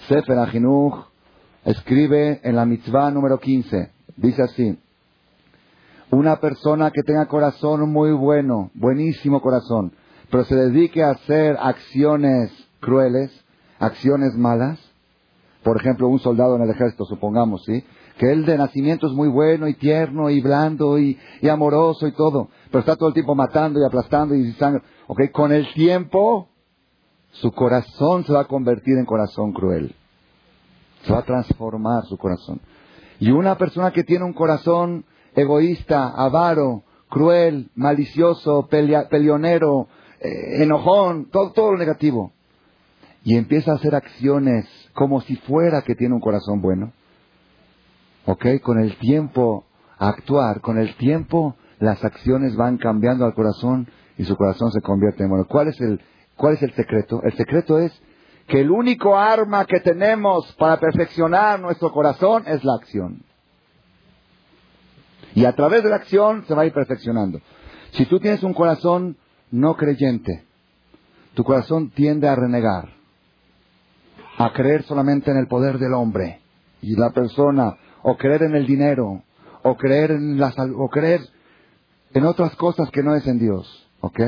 Sefer 0.08 0.38
Ajinuch 0.38 1.06
escribe 1.64 2.40
en 2.42 2.56
la 2.56 2.66
mitzvah 2.66 3.10
número 3.10 3.38
15. 3.38 3.90
Dice 4.16 4.42
así, 4.42 4.78
una 6.10 6.36
persona 6.36 6.90
que 6.90 7.02
tenga 7.02 7.26
corazón 7.26 7.90
muy 7.90 8.12
bueno, 8.12 8.70
buenísimo 8.74 9.40
corazón, 9.40 9.92
pero 10.30 10.44
se 10.44 10.54
dedique 10.54 11.02
a 11.02 11.10
hacer 11.10 11.56
acciones 11.60 12.52
crueles, 12.80 13.32
acciones 13.78 14.34
malas, 14.34 14.78
por 15.66 15.76
ejemplo, 15.78 16.06
un 16.06 16.20
soldado 16.20 16.54
en 16.54 16.62
el 16.62 16.70
ejército, 16.70 17.04
supongamos, 17.06 17.64
¿sí? 17.64 17.82
Que 18.18 18.30
él 18.30 18.46
de 18.46 18.56
nacimiento 18.56 19.08
es 19.08 19.12
muy 19.12 19.28
bueno 19.28 19.66
y 19.66 19.74
tierno 19.74 20.30
y 20.30 20.40
blando 20.40 20.96
y, 20.96 21.18
amoroso 21.50 22.06
y 22.06 22.12
todo, 22.12 22.50
pero 22.70 22.80
está 22.80 22.94
todo 22.94 23.08
el 23.08 23.14
tiempo 23.14 23.34
matando 23.34 23.80
y 23.80 23.84
aplastando 23.84 24.36
y 24.36 24.52
sangre. 24.52 24.82
¿Ok? 25.08 25.32
Con 25.32 25.52
el 25.52 25.66
tiempo, 25.74 26.48
su 27.32 27.50
corazón 27.50 28.24
se 28.24 28.32
va 28.32 28.42
a 28.42 28.46
convertir 28.46 28.96
en 28.96 29.06
corazón 29.06 29.52
cruel. 29.52 29.92
Se 31.02 31.12
va 31.12 31.18
a 31.18 31.24
transformar 31.24 32.04
su 32.04 32.16
corazón. 32.16 32.60
Y 33.18 33.32
una 33.32 33.58
persona 33.58 33.90
que 33.90 34.04
tiene 34.04 34.24
un 34.24 34.34
corazón 34.34 35.04
egoísta, 35.36 36.08
avaro, 36.08 36.82
cruel, 37.08 37.70
malicioso, 37.76 38.66
peleonero, 38.68 39.86
eh, 40.20 40.62
enojón, 40.62 41.26
todo, 41.30 41.52
todo 41.52 41.72
lo 41.72 41.78
negativo, 41.78 42.32
y 43.22 43.36
empieza 43.36 43.72
a 43.72 43.76
hacer 43.76 43.94
acciones 43.94 44.66
como 44.94 45.20
si 45.20 45.36
fuera 45.36 45.82
que 45.82 45.94
tiene 45.94 46.14
un 46.14 46.20
corazón 46.20 46.60
bueno, 46.60 46.92
¿ok? 48.24 48.60
Con 48.62 48.80
el 48.80 48.96
tiempo, 48.96 49.66
actuar, 49.98 50.60
con 50.60 50.78
el 50.78 50.96
tiempo 50.96 51.54
las 51.78 52.02
acciones 52.04 52.56
van 52.56 52.78
cambiando 52.78 53.24
al 53.24 53.34
corazón 53.34 53.88
y 54.16 54.24
su 54.24 54.36
corazón 54.36 54.72
se 54.72 54.80
convierte 54.80 55.22
en 55.22 55.28
bueno. 55.28 55.44
¿Cuál 55.46 55.68
es 55.68 55.80
el, 55.80 56.00
cuál 56.36 56.54
es 56.54 56.62
el 56.62 56.72
secreto? 56.72 57.22
El 57.22 57.34
secreto 57.34 57.78
es 57.78 57.92
que 58.46 58.60
el 58.60 58.70
único 58.70 59.16
arma 59.16 59.66
que 59.66 59.80
tenemos 59.80 60.54
para 60.54 60.78
perfeccionar 60.78 61.60
nuestro 61.60 61.92
corazón 61.92 62.44
es 62.46 62.64
la 62.64 62.74
acción. 62.74 63.22
Y 65.36 65.44
a 65.44 65.54
través 65.54 65.82
de 65.84 65.90
la 65.90 65.96
acción 65.96 66.46
se 66.48 66.54
va 66.54 66.62
a 66.62 66.66
ir 66.66 66.72
perfeccionando. 66.72 67.42
Si 67.92 68.06
tú 68.06 68.18
tienes 68.18 68.42
un 68.42 68.54
corazón 68.54 69.18
no 69.50 69.76
creyente, 69.76 70.44
tu 71.34 71.44
corazón 71.44 71.90
tiende 71.90 72.26
a 72.26 72.34
renegar, 72.34 72.88
a 74.38 74.50
creer 74.54 74.82
solamente 74.84 75.30
en 75.30 75.36
el 75.36 75.46
poder 75.46 75.78
del 75.78 75.92
hombre 75.92 76.40
y 76.80 76.96
la 76.96 77.10
persona, 77.10 77.76
o 78.02 78.16
creer 78.16 78.44
en 78.44 78.56
el 78.56 78.66
dinero, 78.66 79.22
o 79.62 79.76
creer 79.76 80.12
en 80.12 80.40
la 80.40 80.54
o 80.74 80.88
creer 80.88 81.20
en 82.14 82.24
otras 82.24 82.56
cosas 82.56 82.90
que 82.90 83.02
no 83.02 83.14
es 83.14 83.26
en 83.26 83.38
Dios, 83.38 83.86
¿ok? 84.00 84.20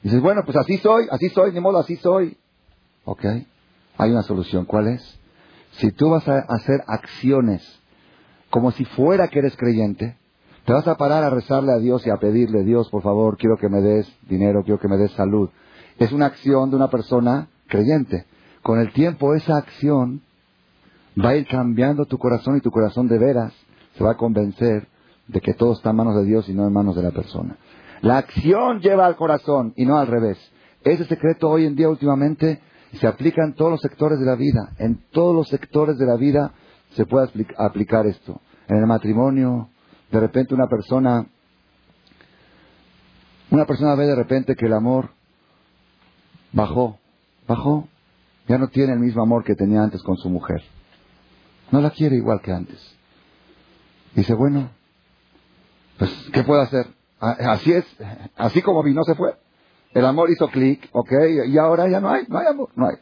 dices, 0.00 0.20
bueno, 0.20 0.42
pues 0.44 0.56
así 0.56 0.78
soy, 0.78 1.08
así 1.10 1.28
soy, 1.30 1.52
ni 1.52 1.58
modo, 1.58 1.78
así 1.78 1.96
soy. 1.96 2.36
¿Ok? 3.04 3.24
Hay 3.98 4.10
una 4.12 4.22
solución. 4.22 4.64
¿Cuál 4.64 4.86
es? 4.88 5.18
Si 5.72 5.90
tú 5.90 6.10
vas 6.10 6.28
a 6.28 6.38
hacer 6.38 6.84
acciones 6.86 7.80
como 8.48 8.70
si 8.70 8.84
fuera 8.84 9.26
que 9.26 9.40
eres 9.40 9.56
creyente, 9.56 10.16
te 10.66 10.72
vas 10.72 10.86
a 10.88 10.96
parar 10.96 11.22
a 11.22 11.30
rezarle 11.30 11.72
a 11.72 11.78
Dios 11.78 12.04
y 12.06 12.10
a 12.10 12.16
pedirle, 12.16 12.64
Dios, 12.64 12.90
por 12.90 13.00
favor, 13.00 13.36
quiero 13.36 13.56
que 13.56 13.68
me 13.68 13.80
des 13.80 14.12
dinero, 14.28 14.64
quiero 14.64 14.80
que 14.80 14.88
me 14.88 14.96
des 14.96 15.12
salud. 15.12 15.48
Es 15.96 16.10
una 16.10 16.26
acción 16.26 16.70
de 16.70 16.76
una 16.76 16.90
persona 16.90 17.48
creyente. 17.68 18.26
Con 18.62 18.80
el 18.80 18.92
tiempo 18.92 19.32
esa 19.34 19.58
acción 19.58 20.22
va 21.16 21.30
a 21.30 21.36
ir 21.36 21.46
cambiando 21.46 22.04
tu 22.06 22.18
corazón 22.18 22.56
y 22.56 22.60
tu 22.62 22.72
corazón 22.72 23.06
de 23.06 23.16
veras 23.16 23.52
se 23.96 24.02
va 24.02 24.12
a 24.12 24.16
convencer 24.16 24.88
de 25.28 25.40
que 25.40 25.54
todo 25.54 25.72
está 25.72 25.90
en 25.90 25.96
manos 25.96 26.16
de 26.16 26.24
Dios 26.24 26.48
y 26.48 26.52
no 26.54 26.66
en 26.66 26.72
manos 26.72 26.96
de 26.96 27.02
la 27.04 27.12
persona. 27.12 27.56
La 28.02 28.18
acción 28.18 28.80
lleva 28.80 29.06
al 29.06 29.14
corazón 29.14 29.72
y 29.76 29.86
no 29.86 29.98
al 29.98 30.08
revés. 30.08 30.36
Ese 30.82 31.04
secreto 31.04 31.48
hoy 31.48 31.64
en 31.64 31.76
día 31.76 31.88
últimamente 31.88 32.60
se 32.94 33.06
aplica 33.06 33.44
en 33.44 33.54
todos 33.54 33.70
los 33.70 33.80
sectores 33.80 34.18
de 34.18 34.26
la 34.26 34.34
vida. 34.34 34.72
En 34.78 34.98
todos 35.12 35.32
los 35.32 35.46
sectores 35.46 35.96
de 35.96 36.06
la 36.06 36.16
vida 36.16 36.54
se 36.96 37.06
puede 37.06 37.28
aplicar 37.56 38.04
esto. 38.06 38.40
En 38.66 38.78
el 38.78 38.86
matrimonio, 38.86 39.70
de 40.10 40.20
repente 40.20 40.54
una 40.54 40.68
persona, 40.68 41.26
una 43.50 43.66
persona 43.66 43.94
ve 43.94 44.06
de 44.06 44.14
repente 44.14 44.54
que 44.54 44.66
el 44.66 44.72
amor 44.72 45.10
bajó, 46.52 46.98
bajó, 47.46 47.88
ya 48.48 48.58
no 48.58 48.68
tiene 48.68 48.92
el 48.92 49.00
mismo 49.00 49.22
amor 49.22 49.44
que 49.44 49.54
tenía 49.54 49.82
antes 49.82 50.02
con 50.02 50.16
su 50.16 50.30
mujer. 50.30 50.62
No 51.70 51.80
la 51.80 51.90
quiere 51.90 52.16
igual 52.16 52.40
que 52.40 52.52
antes. 52.52 52.78
Dice, 54.14 54.34
bueno, 54.34 54.70
pues, 55.98 56.10
¿qué 56.32 56.42
puedo 56.44 56.60
hacer? 56.60 56.86
Así 57.18 57.72
es, 57.72 57.84
así 58.36 58.62
como 58.62 58.82
vino 58.82 59.02
se 59.04 59.14
fue. 59.14 59.34
El 59.92 60.04
amor 60.04 60.30
hizo 60.30 60.48
clic, 60.48 60.88
¿ok? 60.92 61.12
Y 61.46 61.58
ahora 61.58 61.88
ya 61.88 62.00
no 62.00 62.10
hay, 62.10 62.24
no 62.28 62.38
hay 62.38 62.46
amor, 62.46 62.68
no 62.76 62.86
hay. 62.86 62.96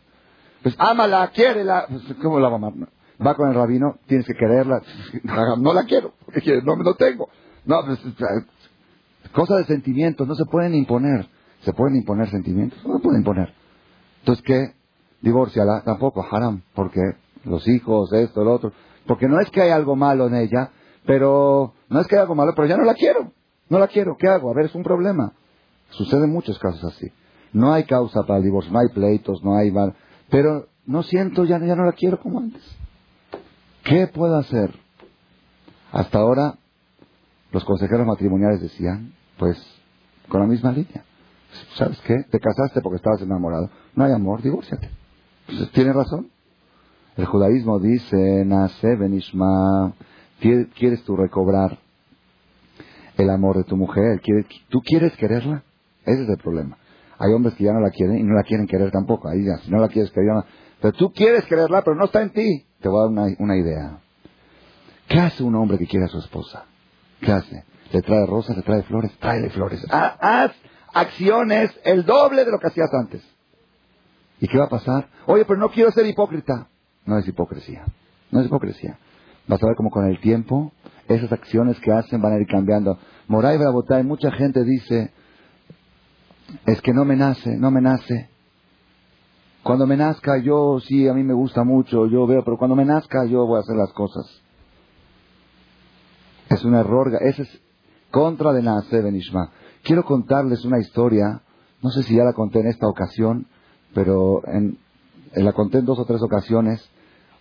Pues 0.62 0.74
ámala, 0.78 1.30
quiérela. 1.34 1.86
Pues, 1.88 2.02
¿Cómo 2.22 2.40
la 2.40 2.48
va 2.48 2.54
a 2.54 2.56
amar? 2.56 2.88
Va 3.24 3.34
con 3.34 3.48
el 3.48 3.54
rabino, 3.54 3.96
tienes 4.06 4.26
que 4.26 4.34
quererla. 4.34 4.82
No 5.58 5.72
la 5.72 5.84
quiero, 5.84 6.12
porque 6.24 6.60
no, 6.62 6.76
no 6.76 6.94
tengo. 6.94 7.28
No, 7.64 7.76
pues, 7.84 8.00
cosas 9.32 9.58
de 9.58 9.64
sentimientos 9.64 10.26
no 10.26 10.34
se 10.34 10.44
pueden 10.44 10.74
imponer. 10.74 11.26
¿Se 11.62 11.72
pueden 11.72 11.96
imponer 11.96 12.28
sentimientos? 12.30 12.78
No 12.84 12.96
se 12.96 13.02
pueden 13.02 13.20
imponer. 13.20 13.52
Entonces, 14.20 14.44
¿qué? 14.44 14.74
Divórciala. 15.22 15.82
Tampoco, 15.82 16.24
haram. 16.30 16.62
Porque 16.74 17.00
los 17.44 17.66
hijos, 17.68 18.12
esto, 18.12 18.44
lo 18.44 18.52
otro. 18.52 18.72
Porque 19.06 19.28
no 19.28 19.40
es 19.40 19.50
que 19.50 19.62
hay 19.62 19.70
algo 19.70 19.96
malo 19.96 20.26
en 20.26 20.34
ella, 20.34 20.70
pero 21.06 21.72
no 21.88 22.00
es 22.00 22.06
que 22.06 22.16
hay 22.16 22.22
algo 22.22 22.34
malo, 22.34 22.52
pero 22.54 22.68
ya 22.68 22.76
no 22.76 22.84
la 22.84 22.94
quiero. 22.94 23.32
No 23.68 23.78
la 23.78 23.88
quiero. 23.88 24.16
¿Qué 24.18 24.28
hago? 24.28 24.50
A 24.50 24.54
ver, 24.54 24.66
es 24.66 24.74
un 24.74 24.82
problema. 24.82 25.32
Suceden 25.90 26.30
muchos 26.30 26.58
casos 26.58 26.84
así. 26.84 27.06
No 27.52 27.72
hay 27.72 27.84
causa 27.84 28.22
para 28.26 28.38
el 28.38 28.44
divorcio, 28.44 28.72
no 28.72 28.80
hay 28.80 28.88
pleitos, 28.88 29.42
no 29.44 29.56
hay 29.56 29.70
mal. 29.70 29.94
Pero 30.28 30.66
no 30.86 31.02
siento, 31.02 31.44
ya, 31.44 31.58
ya 31.60 31.76
no 31.76 31.84
la 31.84 31.92
quiero 31.92 32.20
como 32.20 32.40
antes. 32.40 32.62
¿Qué 33.84 34.06
puedo 34.08 34.36
hacer? 34.36 34.74
Hasta 35.92 36.18
ahora, 36.18 36.54
los 37.52 37.64
consejeros 37.64 38.06
matrimoniales 38.06 38.60
decían, 38.60 39.12
pues, 39.38 39.56
con 40.28 40.40
la 40.40 40.46
misma 40.46 40.72
línea. 40.72 41.04
¿Sabes 41.76 42.00
qué? 42.06 42.16
Te 42.30 42.40
casaste 42.40 42.80
porque 42.80 42.96
estabas 42.96 43.20
enamorado. 43.22 43.70
No 43.94 44.04
hay 44.04 44.12
amor, 44.12 44.42
divórciate. 44.42 44.90
Pues, 45.46 45.70
tiene 45.72 45.92
razón. 45.92 46.30
El 47.16 47.26
judaísmo 47.26 47.78
dice, 47.78 48.44
nace 48.44 48.96
benishma, 48.96 49.92
¿quieres 50.40 51.04
tú 51.04 51.16
recobrar 51.16 51.78
el 53.16 53.30
amor 53.30 53.58
de 53.58 53.64
tu 53.64 53.76
mujer? 53.76 54.20
¿Tú 54.68 54.80
quieres 54.80 55.16
quererla? 55.16 55.62
Ese 56.06 56.24
es 56.24 56.28
el 56.28 56.38
problema. 56.38 56.76
Hay 57.18 57.32
hombres 57.32 57.54
que 57.54 57.64
ya 57.64 57.72
no 57.72 57.80
la 57.80 57.90
quieren 57.90 58.18
y 58.18 58.22
no 58.24 58.34
la 58.34 58.42
quieren 58.42 58.66
querer 58.66 58.90
tampoco. 58.90 59.28
Ahí 59.28 59.44
ya, 59.44 59.58
si 59.58 59.70
no 59.70 59.78
la 59.78 59.88
quieres 59.88 60.10
querer, 60.10 60.30
pero 60.80 60.92
tú 60.92 61.12
quieres 61.12 61.44
quererla, 61.44 61.82
pero 61.82 61.94
no 61.94 62.06
está 62.06 62.22
en 62.22 62.30
ti. 62.30 62.66
Te 62.84 62.90
voy 62.90 62.98
a 62.98 63.10
dar 63.10 63.34
una, 63.38 63.56
idea. 63.56 63.98
¿Qué 65.08 65.18
hace 65.18 65.42
un 65.42 65.54
hombre 65.54 65.78
que 65.78 65.86
quiere 65.86 66.04
a 66.04 66.08
su 66.08 66.18
esposa? 66.18 66.66
¿Qué 67.18 67.32
hace? 67.32 67.64
Le 67.90 68.02
trae 68.02 68.26
rosas, 68.26 68.58
le 68.58 68.62
trae 68.62 68.82
flores, 68.82 69.10
tráele 69.18 69.48
flores. 69.48 69.86
Ah, 69.90 70.18
haz 70.20 70.52
acciones 70.92 71.70
el 71.82 72.04
doble 72.04 72.44
de 72.44 72.50
lo 72.50 72.58
que 72.58 72.66
hacías 72.66 72.92
antes. 72.92 73.22
¿Y 74.38 74.48
qué 74.48 74.58
va 74.58 74.66
a 74.66 74.68
pasar? 74.68 75.08
Oye, 75.24 75.46
pero 75.46 75.58
no 75.58 75.70
quiero 75.70 75.92
ser 75.92 76.04
hipócrita. 76.04 76.68
No 77.06 77.16
es 77.16 77.26
hipocresía. 77.26 77.86
No 78.30 78.40
es 78.40 78.46
hipocresía. 78.48 78.98
Vas 79.46 79.62
a 79.62 79.66
ver 79.66 79.76
cómo 79.76 79.88
con 79.88 80.04
el 80.04 80.20
tiempo 80.20 80.70
esas 81.08 81.32
acciones 81.32 81.80
que 81.80 81.90
hacen 81.90 82.20
van 82.20 82.34
a 82.34 82.38
ir 82.38 82.46
cambiando. 82.46 82.98
Moray 83.28 83.56
Brabotay, 83.56 84.04
mucha 84.04 84.30
gente 84.32 84.62
dice, 84.62 85.10
es 86.66 86.82
que 86.82 86.92
no 86.92 87.06
me 87.06 87.16
nace, 87.16 87.56
no 87.56 87.70
me 87.70 87.80
nace. 87.80 88.28
Cuando 89.64 89.86
me 89.86 89.96
nazca 89.96 90.36
yo, 90.42 90.78
sí, 90.78 91.08
a 91.08 91.14
mí 91.14 91.22
me 91.24 91.32
gusta 91.32 91.64
mucho, 91.64 92.06
yo 92.06 92.26
veo, 92.26 92.44
pero 92.44 92.58
cuando 92.58 92.76
me 92.76 92.84
nazca 92.84 93.24
yo 93.24 93.46
voy 93.46 93.56
a 93.56 93.60
hacer 93.60 93.76
las 93.76 93.90
cosas. 93.94 94.26
Es 96.50 96.62
un 96.66 96.74
error, 96.74 97.10
ese 97.22 97.42
es 97.42 97.60
contra 98.10 98.52
de 98.52 98.62
Nace 98.62 99.00
Benishma. 99.00 99.50
Quiero 99.82 100.04
contarles 100.04 100.66
una 100.66 100.78
historia, 100.78 101.40
no 101.80 101.88
sé 101.88 102.02
si 102.02 102.14
ya 102.14 102.24
la 102.24 102.34
conté 102.34 102.60
en 102.60 102.66
esta 102.66 102.86
ocasión, 102.86 103.46
pero 103.94 104.42
en, 104.46 104.76
la 105.32 105.54
conté 105.54 105.78
en 105.78 105.86
dos 105.86 105.98
o 105.98 106.04
tres 106.04 106.20
ocasiones. 106.20 106.86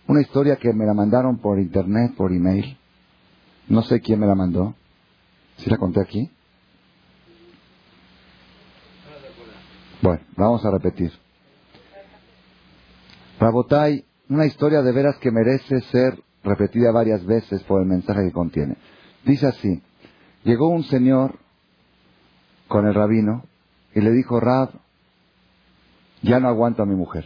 Una 0.08 0.22
historia 0.22 0.56
que 0.56 0.72
me 0.72 0.86
la 0.86 0.94
mandaron 0.94 1.36
por 1.36 1.58
internet, 1.58 2.14
por 2.16 2.32
email. 2.32 2.78
No 3.68 3.82
sé 3.82 4.00
quién 4.00 4.18
me 4.18 4.26
la 4.26 4.34
mandó. 4.34 4.74
¿Sí 5.58 5.68
la 5.68 5.76
conté 5.76 6.00
aquí? 6.00 6.30
Bueno, 10.00 10.22
vamos 10.38 10.64
a 10.64 10.70
repetir. 10.70 11.23
Rabotay, 13.38 14.04
una 14.28 14.46
historia 14.46 14.82
de 14.82 14.92
veras 14.92 15.16
que 15.18 15.30
merece 15.30 15.80
ser 15.90 16.22
repetida 16.42 16.92
varias 16.92 17.24
veces 17.24 17.62
por 17.64 17.80
el 17.80 17.88
mensaje 17.88 18.24
que 18.26 18.32
contiene. 18.32 18.76
Dice 19.24 19.46
así, 19.46 19.82
llegó 20.44 20.68
un 20.68 20.84
señor 20.84 21.38
con 22.68 22.86
el 22.86 22.94
rabino 22.94 23.44
y 23.94 24.00
le 24.00 24.10
dijo, 24.10 24.40
Rab, 24.40 24.70
ya 26.22 26.40
no 26.40 26.48
aguanto 26.48 26.82
a 26.82 26.86
mi 26.86 26.94
mujer. 26.94 27.24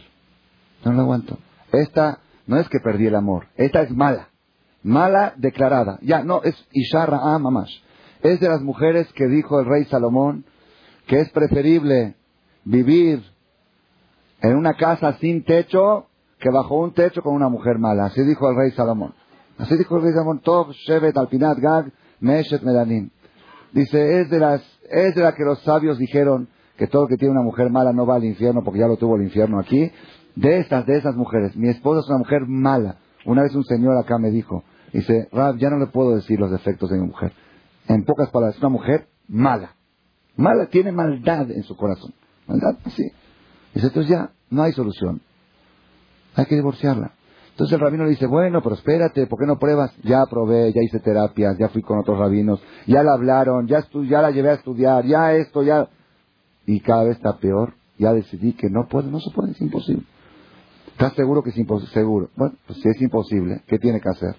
No 0.83 0.93
la 0.93 1.01
aguanto. 1.01 1.37
Esta 1.71 2.19
no 2.47 2.57
es 2.57 2.67
que 2.69 2.79
perdí 2.79 3.07
el 3.07 3.15
amor, 3.15 3.47
esta 3.55 3.81
es 3.81 3.91
mala. 3.91 4.29
Mala 4.81 5.33
declarada. 5.35 5.99
Ya, 6.01 6.23
no, 6.23 6.41
es 6.43 6.55
Isharra 6.71 7.19
ah, 7.21 7.37
Mamash. 7.37 7.81
Es 8.21 8.39
de 8.39 8.47
las 8.47 8.61
mujeres 8.61 9.11
que 9.13 9.27
dijo 9.27 9.59
el 9.59 9.65
rey 9.65 9.85
Salomón 9.85 10.45
que 11.05 11.19
es 11.19 11.29
preferible 11.31 12.15
vivir 12.63 13.23
en 14.41 14.55
una 14.55 14.73
casa 14.73 15.17
sin 15.19 15.43
techo 15.43 16.07
que 16.39 16.49
bajo 16.49 16.77
un 16.77 16.93
techo 16.93 17.21
con 17.21 17.33
una 17.33 17.49
mujer 17.49 17.77
mala. 17.79 18.05
Así 18.05 18.21
dijo 18.23 18.49
el 18.49 18.55
rey 18.55 18.71
Salomón. 18.71 19.13
Así 19.57 19.75
dijo 19.77 19.97
el 19.97 20.03
rey 20.03 20.13
Salomón, 20.13 20.39
Tov, 20.39 20.71
Shevet, 20.71 21.17
Alpinat, 21.17 21.57
Gag, 21.59 21.91
Meshet, 22.21 22.61
Medanim. 22.63 23.09
Dice, 23.73 24.21
es 24.21 24.29
de 24.29 24.39
las, 24.39 24.61
es 24.89 25.15
de 25.15 25.21
la 25.21 25.35
que 25.35 25.43
los 25.43 25.61
sabios 25.63 25.97
dijeron 25.97 26.47
que 26.77 26.87
todo 26.87 27.03
el 27.03 27.09
que 27.09 27.17
tiene 27.17 27.33
una 27.33 27.43
mujer 27.43 27.69
mala 27.69 27.91
no 27.91 28.05
va 28.05 28.15
al 28.15 28.23
infierno 28.23 28.63
porque 28.63 28.79
ya 28.79 28.87
lo 28.87 28.97
tuvo 28.97 29.17
el 29.17 29.23
infierno 29.23 29.59
aquí. 29.59 29.91
De 30.35 30.59
estas, 30.59 30.85
de 30.85 30.97
esas 30.97 31.15
mujeres. 31.15 31.55
Mi 31.57 31.69
esposa 31.69 31.99
es 31.99 32.09
una 32.09 32.19
mujer 32.19 32.43
mala. 32.47 32.97
Una 33.25 33.43
vez 33.43 33.53
un 33.53 33.65
señor 33.65 33.97
acá 33.97 34.17
me 34.17 34.31
dijo, 34.31 34.63
dice, 34.93 35.27
Rab, 35.33 35.57
ya 35.57 35.69
no 35.69 35.77
le 35.77 35.87
puedo 35.87 36.15
decir 36.15 36.39
los 36.39 36.51
defectos 36.51 36.89
de 36.89 36.97
mi 36.97 37.07
mujer. 37.07 37.33
En 37.87 38.05
pocas 38.05 38.29
palabras, 38.29 38.55
es 38.55 38.61
una 38.61 38.69
mujer 38.69 39.07
mala. 39.27 39.75
Mala, 40.37 40.67
tiene 40.67 40.93
maldad 40.93 41.51
en 41.51 41.63
su 41.63 41.75
corazón. 41.75 42.13
Maldad, 42.47 42.77
sí. 42.95 43.11
Entonces 43.73 44.07
ya, 44.07 44.31
no 44.49 44.63
hay 44.63 44.73
solución. 44.73 45.21
Hay 46.35 46.45
que 46.45 46.55
divorciarla. 46.55 47.13
Entonces 47.51 47.75
el 47.75 47.81
rabino 47.81 48.05
le 48.05 48.11
dice, 48.11 48.25
bueno, 48.25 48.61
pero 48.61 48.75
espérate, 48.75 49.27
¿por 49.27 49.37
qué 49.37 49.45
no 49.45 49.59
pruebas? 49.59 49.91
Ya 50.03 50.25
probé, 50.29 50.71
ya 50.71 50.81
hice 50.81 50.99
terapias, 50.99 51.57
ya 51.57 51.67
fui 51.69 51.81
con 51.81 51.99
otros 51.99 52.17
rabinos, 52.17 52.61
ya 52.87 53.03
la 53.03 53.13
hablaron, 53.13 53.67
ya, 53.67 53.85
ya 54.07 54.21
la 54.21 54.31
llevé 54.31 54.51
a 54.51 54.53
estudiar, 54.53 55.05
ya 55.05 55.33
esto, 55.33 55.63
ya... 55.63 55.89
Y 56.65 56.79
cada 56.79 57.03
vez 57.03 57.17
está 57.17 57.37
peor, 57.37 57.73
ya 57.97 58.13
decidí 58.13 58.53
que 58.53 58.69
no 58.69 58.87
puede, 58.87 59.11
no 59.11 59.19
se 59.19 59.31
puede, 59.31 59.51
es 59.51 59.61
imposible. 59.61 60.05
¿Estás 60.87 61.13
seguro 61.13 61.43
que 61.43 61.49
es 61.49 61.57
imposible? 61.57 61.93
Seguro. 61.93 62.29
Bueno, 62.35 62.55
pues 62.65 62.79
si 62.79 62.87
es 62.87 63.01
imposible, 63.01 63.63
¿qué 63.67 63.77
tiene 63.77 63.99
que 63.99 64.09
hacer? 64.09 64.35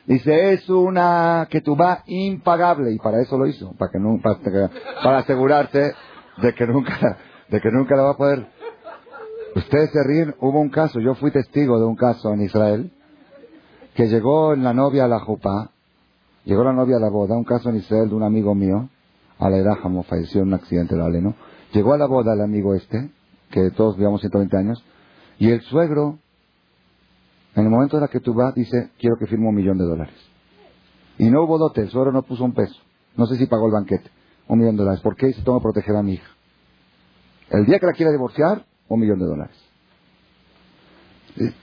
Dice, 0.06 0.54
es 0.54 0.68
una 0.70 1.48
va 1.80 2.04
impagable, 2.08 2.92
y 2.92 2.98
para 2.98 3.22
eso 3.22 3.38
lo 3.38 3.48
hizo, 3.48 3.72
para, 3.78 3.90
que 3.90 4.00
no, 4.00 4.20
para, 4.22 5.18
asegurarse 5.20 5.94
de 6.42 6.54
que, 6.54 6.68
nunca, 6.68 7.18
de 7.50 7.62
que 7.62 7.72
nunca 7.72 7.96
la 7.96 8.04
va 8.04 8.10
a 8.12 8.18
poder. 8.18 8.46
Ustedes 9.56 9.92
se 9.92 10.04
ríen, 10.04 10.36
hubo 10.42 10.60
un 10.60 10.70
caso, 10.70 11.00
yo 11.00 11.16
fui 11.16 11.32
testigo 11.32 11.80
de 11.80 11.86
un 11.86 11.96
caso 11.96 12.34
en 12.34 12.42
Israel, 12.42 12.92
que 13.94 14.08
llegó 14.08 14.56
la 14.56 14.74
novia 14.74 15.06
a 15.06 15.08
la 15.08 15.20
jupa, 15.20 15.70
llegó 16.44 16.66
la 16.66 16.74
novia 16.74 16.98
a 16.98 17.00
la 17.00 17.10
boda, 17.10 17.38
un 17.38 17.46
caso 17.46 17.70
en 17.70 17.78
Israel 17.78 18.10
de 18.10 18.16
un 18.16 18.24
amigo 18.24 18.56
mío, 18.56 18.90
Alerajamo, 19.40 20.04
falleció 20.04 20.42
en 20.42 20.48
un 20.48 20.54
accidente 20.56 20.96
de 20.96 21.04
aleno, 21.04 21.36
llegó 21.72 21.94
a 21.94 21.98
la 21.98 22.08
boda 22.08 22.34
el 22.34 22.42
amigo 22.42 22.76
este, 22.76 23.10
que 23.52 23.72
todos 23.72 23.96
vivamos 23.96 24.20
120 24.20 24.58
años, 24.58 24.84
y 25.40 25.50
el 25.52 25.62
suegro 25.62 26.20
en 27.56 27.64
el 27.64 27.70
momento 27.70 27.98
en 27.98 28.02
la 28.02 28.08
que 28.08 28.20
tú 28.20 28.34
vas, 28.34 28.54
dice, 28.56 28.92
quiero 29.00 29.16
que 29.18 29.28
firme 29.28 29.48
un 29.48 29.56
millón 29.56 29.78
de 29.78 29.86
dólares. 29.86 30.16
Y 31.18 31.30
no 31.30 31.44
hubo 31.44 31.58
dote, 31.58 31.82
el 31.82 31.90
suegro 31.90 32.12
no 32.12 32.24
puso 32.24 32.44
un 32.44 32.54
peso. 32.54 32.82
No 33.16 33.26
sé 33.28 33.36
si 33.38 33.46
pagó 33.46 33.68
el 33.68 33.74
banquete. 33.74 34.10
un 34.48 34.60
millón 34.60 34.76
de 34.76 34.84
dólares. 34.84 35.02
¿Por 35.02 35.16
qué? 35.16 35.28
Dice, 35.28 35.44
tengo 35.44 35.60
que 35.60 35.64
proteger 35.64 35.96
a 35.96 36.04
mi 36.04 36.14
hija. 36.14 36.30
El 37.50 37.66
día 37.66 37.80
que 37.80 37.86
la 37.86 37.94
quiera 37.94 38.12
divorciar, 38.12 38.66
un 38.88 39.00
millón 39.00 39.20
de 39.20 39.26
dólares. 39.26 39.56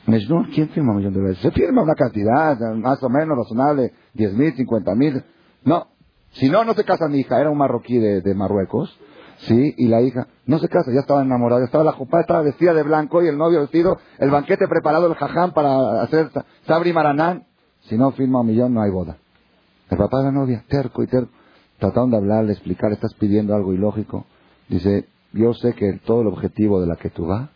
Mejnun, 0.07 0.51
¿quién 0.53 0.69
firma 0.71 0.93
un 0.93 0.99
millón 0.99 1.13
de 1.13 1.21
dólares? 1.21 1.39
Se 1.43 1.51
firma 1.51 1.83
una 1.83 1.95
cantidad 1.95 2.59
más 2.77 3.03
o 3.03 3.09
menos 3.09 3.37
razonable, 3.37 3.93
diez 4.15 4.33
mil, 4.33 4.53
cincuenta 4.55 4.95
mil. 4.95 5.23
No, 5.65 5.89
si 6.33 6.49
no, 6.49 6.65
no 6.65 6.75
se 6.75 6.85
casa 6.85 7.09
mi 7.09 7.21
hija. 7.21 7.41
Era 7.41 7.51
un 7.51 7.59
marroquí 7.59 7.99
de, 7.99 8.35
Marruecos, 8.35 8.97
sí, 9.47 9.75
y 9.77 9.89
la 9.89 10.03
hija 10.03 10.27
no 10.47 10.59
se 10.59 10.69
casa, 10.69 10.91
ya 10.93 11.01
estaba 11.01 11.23
enamorada, 11.23 11.65
estaba 11.65 11.85
la 11.85 11.93
jupa, 11.93 12.21
estaba 12.21 12.43
vestida 12.43 12.75
de 12.75 12.83
blanco 12.83 13.23
y 13.23 13.29
el 13.29 13.39
novio 13.39 13.61
vestido, 13.61 13.99
el 14.19 14.31
banquete 14.31 14.67
preparado, 14.69 15.07
el 15.07 15.15
jaján 15.15 15.53
para 15.53 16.03
hacer 16.03 16.31
sabri 16.67 16.93
maranán. 16.93 17.45
Si 17.83 17.97
no 17.97 18.13
firma 18.13 18.41
un 18.41 18.49
millón, 18.49 18.75
no 18.75 18.83
hay 18.83 18.91
boda. 18.91 19.17
El 19.91 19.99
papá 19.99 20.19
de 20.19 20.25
la 20.25 20.33
novia, 20.33 20.65
terco 20.69 21.03
y 21.03 21.07
terco, 21.07 21.33
trataron 21.79 22.11
de 22.11 22.19
hablarle, 22.19 22.53
explicar, 22.53 22.93
estás 22.93 23.15
pidiendo 23.15 23.55
algo 23.55 23.73
ilógico. 23.73 24.27
Dice, 24.69 25.09
yo 25.33 25.55
sé 25.55 25.73
que 25.73 26.01
todo 26.05 26.23
el 26.23 26.29
objetivo 26.29 26.81
de 26.81 26.87
la 26.87 26.97
que 26.97 27.11
tú 27.11 27.27
vas 27.27 27.49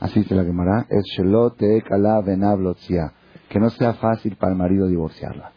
así 0.00 0.22
se 0.24 0.34
la 0.34 0.44
quemará, 0.44 0.86
es 0.88 1.04
shelote 1.16 1.82
kala 1.82 2.22
que 3.48 3.60
no 3.60 3.70
sea 3.70 3.94
fácil 3.94 4.36
para 4.36 4.52
el 4.52 4.58
marido 4.58 4.86
divorciarla. 4.86 5.52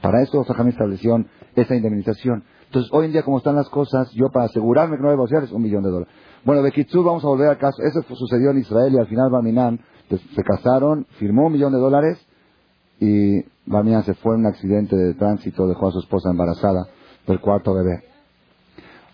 Para 0.00 0.22
eso 0.22 0.44
Sajam 0.44 0.68
estableció 0.68 1.24
esa 1.54 1.74
indemnización. 1.74 2.44
Entonces, 2.66 2.92
hoy 2.92 3.06
en 3.06 3.12
día, 3.12 3.22
como 3.22 3.38
están 3.38 3.56
las 3.56 3.68
cosas, 3.68 4.10
yo 4.12 4.28
para 4.30 4.46
asegurarme 4.46 4.96
que 4.96 5.02
no 5.02 5.08
voy 5.08 5.12
a 5.12 5.16
divorciar 5.16 5.44
es 5.44 5.52
un 5.52 5.62
millón 5.62 5.82
de 5.82 5.90
dólares. 5.90 6.14
Bueno, 6.44 6.62
de 6.62 6.72
Kitsur 6.72 7.04
vamos 7.04 7.24
a 7.24 7.28
volver 7.28 7.48
al 7.48 7.58
caso. 7.58 7.82
Eso 7.82 8.02
sucedió 8.14 8.50
en 8.50 8.58
Israel 8.58 8.92
y 8.94 8.98
al 8.98 9.06
final 9.06 9.30
Barminan 9.30 9.80
se 10.08 10.42
casaron, 10.42 11.06
firmó 11.18 11.46
un 11.46 11.52
millón 11.52 11.72
de 11.72 11.78
dólares 11.78 12.24
y 13.00 13.42
Barminan 13.66 14.04
se 14.04 14.14
fue 14.14 14.34
en 14.34 14.40
un 14.40 14.46
accidente 14.46 14.96
de 14.96 15.14
tránsito, 15.14 15.66
dejó 15.66 15.88
a 15.88 15.92
su 15.92 16.00
esposa 16.00 16.30
embarazada 16.30 16.86
del 17.26 17.40
cuarto 17.40 17.74
bebé. 17.74 18.04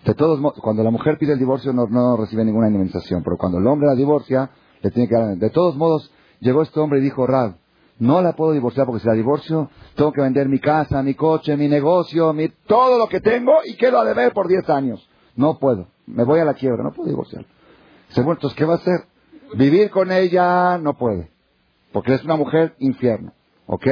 De 0.04 0.14
todos 0.14 0.40
modos, 0.40 0.58
cuando 0.60 0.82
la 0.82 0.90
mujer 0.90 1.16
pide 1.16 1.34
el 1.34 1.38
divorcio 1.38 1.72
no, 1.72 2.16
recibe 2.16 2.44
ninguna 2.44 2.66
indemnización, 2.66 3.22
pero 3.22 3.36
cuando 3.36 3.58
el 3.58 3.66
hombre 3.66 3.86
la 3.86 3.94
divorcia, 3.94 4.50
le 4.82 4.90
tiene 4.90 5.08
que 5.08 5.14
dar. 5.14 5.36
De 5.36 5.50
todos 5.50 5.76
modos, 5.76 6.12
llegó 6.40 6.62
este 6.62 6.80
hombre 6.80 6.98
y 6.98 7.02
dijo, 7.02 7.26
Rab, 7.26 7.54
no 8.02 8.20
la 8.20 8.32
puedo 8.32 8.50
divorciar 8.50 8.84
porque 8.84 9.00
si 9.00 9.06
la 9.06 9.14
divorcio, 9.14 9.70
tengo 9.94 10.12
que 10.12 10.22
vender 10.22 10.48
mi 10.48 10.58
casa, 10.58 11.04
mi 11.04 11.14
coche, 11.14 11.56
mi 11.56 11.68
negocio, 11.68 12.32
mi, 12.32 12.48
todo 12.66 12.98
lo 12.98 13.08
que 13.08 13.20
tengo 13.20 13.52
y 13.64 13.76
quedo 13.76 14.00
a 14.00 14.04
deber 14.04 14.32
por 14.32 14.48
10 14.48 14.68
años. 14.70 15.08
No 15.36 15.60
puedo. 15.60 15.86
Me 16.06 16.24
voy 16.24 16.40
a 16.40 16.44
la 16.44 16.54
quiebra, 16.54 16.82
no 16.82 16.92
puedo 16.92 17.08
divorciar. 17.08 17.46
Bueno, 18.16 18.32
entonces, 18.32 18.58
¿qué 18.58 18.64
va 18.64 18.72
a 18.72 18.78
hacer? 18.78 19.04
Vivir 19.54 19.90
con 19.90 20.10
ella 20.10 20.78
no 20.78 20.94
puede, 20.94 21.30
porque 21.92 22.14
es 22.14 22.24
una 22.24 22.34
mujer 22.34 22.74
infierno. 22.80 23.34
¿Ok? 23.66 23.86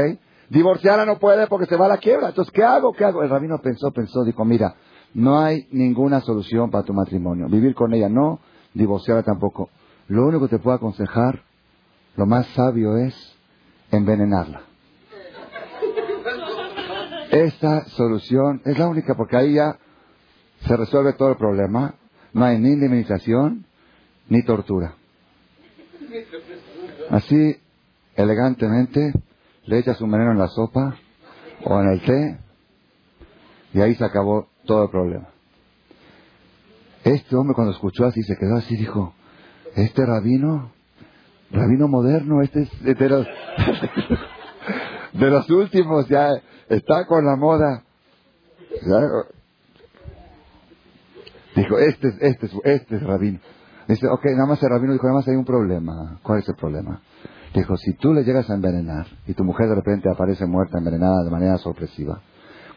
Divorciarla 0.48 1.06
no 1.06 1.20
puede 1.20 1.46
porque 1.46 1.66
se 1.66 1.76
va 1.76 1.86
a 1.86 1.90
la 1.90 1.98
quiebra. 1.98 2.30
Entonces, 2.30 2.52
¿qué 2.52 2.64
hago? 2.64 2.92
¿Qué 2.92 3.04
hago? 3.04 3.22
El 3.22 3.30
rabino 3.30 3.58
pensó, 3.62 3.92
pensó, 3.92 4.24
dijo, 4.24 4.44
mira, 4.44 4.74
no 5.14 5.38
hay 5.38 5.68
ninguna 5.70 6.20
solución 6.20 6.68
para 6.68 6.82
tu 6.82 6.92
matrimonio. 6.92 7.46
Vivir 7.46 7.76
con 7.76 7.94
ella 7.94 8.08
no, 8.08 8.40
divorciarla 8.74 9.22
tampoco. 9.22 9.70
Lo 10.08 10.26
único 10.26 10.48
que 10.48 10.56
te 10.56 10.62
puedo 10.62 10.74
aconsejar, 10.74 11.44
lo 12.16 12.26
más 12.26 12.48
sabio 12.48 12.96
es 12.96 13.29
envenenarla. 13.91 14.62
Esta 17.30 17.84
solución 17.91 18.61
es 18.64 18.78
la 18.78 18.88
única 18.88 19.14
porque 19.14 19.36
ahí 19.36 19.55
ya 19.55 19.78
se 20.66 20.76
resuelve 20.76 21.12
todo 21.14 21.30
el 21.30 21.36
problema. 21.36 21.95
No 22.32 22.45
hay 22.45 22.59
ni 22.59 22.70
indemnización 22.70 23.64
ni 24.28 24.43
tortura. 24.45 24.95
Así, 27.11 27.57
elegantemente, 28.16 29.12
le 29.66 29.78
echas 29.78 30.01
un 30.01 30.11
veneno 30.11 30.32
en 30.32 30.38
la 30.38 30.49
sopa 30.49 30.97
o 31.64 31.80
en 31.80 31.88
el 31.88 32.03
té 32.03 32.38
y 33.72 33.80
ahí 33.80 33.95
se 33.95 34.05
acabó 34.05 34.49
todo 34.64 34.84
el 34.84 34.91
problema. 34.91 35.28
Este 37.05 37.34
hombre 37.36 37.55
cuando 37.55 37.72
escuchó 37.72 38.05
así 38.07 38.22
se 38.22 38.36
quedó 38.36 38.57
así, 38.57 38.76
dijo, 38.76 39.14
este 39.74 40.05
rabino, 40.05 40.72
rabino 41.51 41.88
moderno, 41.88 42.42
este 42.42 42.62
es 42.62 42.82
de 42.98 43.09
los, 43.09 43.26
de 45.12 45.30
los 45.30 45.51
últimos, 45.51 46.09
ya 46.09 46.30
está 46.68 47.07
con 47.07 47.24
la 47.24 47.36
moda. 47.36 47.84
Dijo, 51.57 51.78
este 51.78 52.09
es, 52.09 52.14
este 52.20 52.46
es, 52.46 52.53
este 52.64 52.96
es 52.96 53.03
rabino. 53.03 53.40
Dice, 53.88 54.07
ok, 54.07 54.24
nada 54.36 54.46
más 54.46 54.62
el 54.62 54.70
rabino 54.70 54.92
dijo, 54.92 55.07
nada 55.07 55.18
más 55.18 55.28
hay 55.28 55.34
un 55.34 55.44
problema. 55.44 56.20
¿Cuál 56.22 56.38
es 56.38 56.48
el 56.48 56.55
problema? 56.55 57.01
Dijo, 57.55 57.76
si 57.76 57.94
tú 57.94 58.14
le 58.14 58.22
llegas 58.22 58.48
a 58.48 58.55
envenenar 58.55 59.07
y 59.26 59.34
tu 59.34 59.42
mujer 59.42 59.68
de 59.68 59.74
repente 59.74 60.09
aparece 60.09 60.46
muerta, 60.46 60.78
envenenada 60.78 61.24
de 61.24 61.30
manera 61.30 61.59
sorpresiva, 61.59 62.20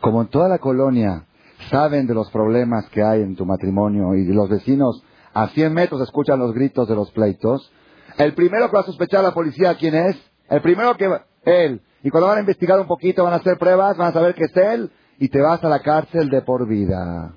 como 0.01 0.21
en 0.21 0.29
toda 0.29 0.49
la 0.49 0.57
colonia 0.57 1.25
saben 1.69 2.07
de 2.07 2.15
los 2.15 2.31
problemas 2.31 2.89
que 2.89 3.03
hay 3.03 3.21
en 3.21 3.35
tu 3.35 3.45
matrimonio 3.45 4.15
y 4.15 4.25
los 4.25 4.49
vecinos 4.49 5.03
a 5.33 5.49
100 5.49 5.73
metros 5.73 6.01
escuchan 6.01 6.39
los 6.39 6.53
gritos 6.53 6.87
de 6.87 6.95
los 6.95 7.11
pleitos, 7.11 7.71
el 8.17 8.33
primero 8.33 8.69
que 8.69 8.75
va 8.75 8.81
a 8.81 8.85
sospechar 8.85 9.19
a 9.21 9.29
la 9.29 9.33
policía, 9.33 9.75
¿quién 9.75 9.95
es? 9.95 10.17
El 10.49 10.61
primero 10.61 10.95
que... 10.95 11.09
Él. 11.45 11.81
Y 12.03 12.09
cuando 12.09 12.27
van 12.27 12.37
a 12.37 12.41
investigar 12.41 12.79
un 12.79 12.87
poquito, 12.87 13.23
van 13.23 13.33
a 13.33 13.37
hacer 13.37 13.57
pruebas, 13.57 13.97
van 13.97 14.09
a 14.09 14.13
saber 14.13 14.35
que 14.35 14.45
es 14.45 14.55
él 14.55 14.91
y 15.19 15.29
te 15.29 15.41
vas 15.41 15.63
a 15.63 15.69
la 15.69 15.79
cárcel 15.79 16.29
de 16.29 16.41
por 16.41 16.67
vida. 16.67 17.33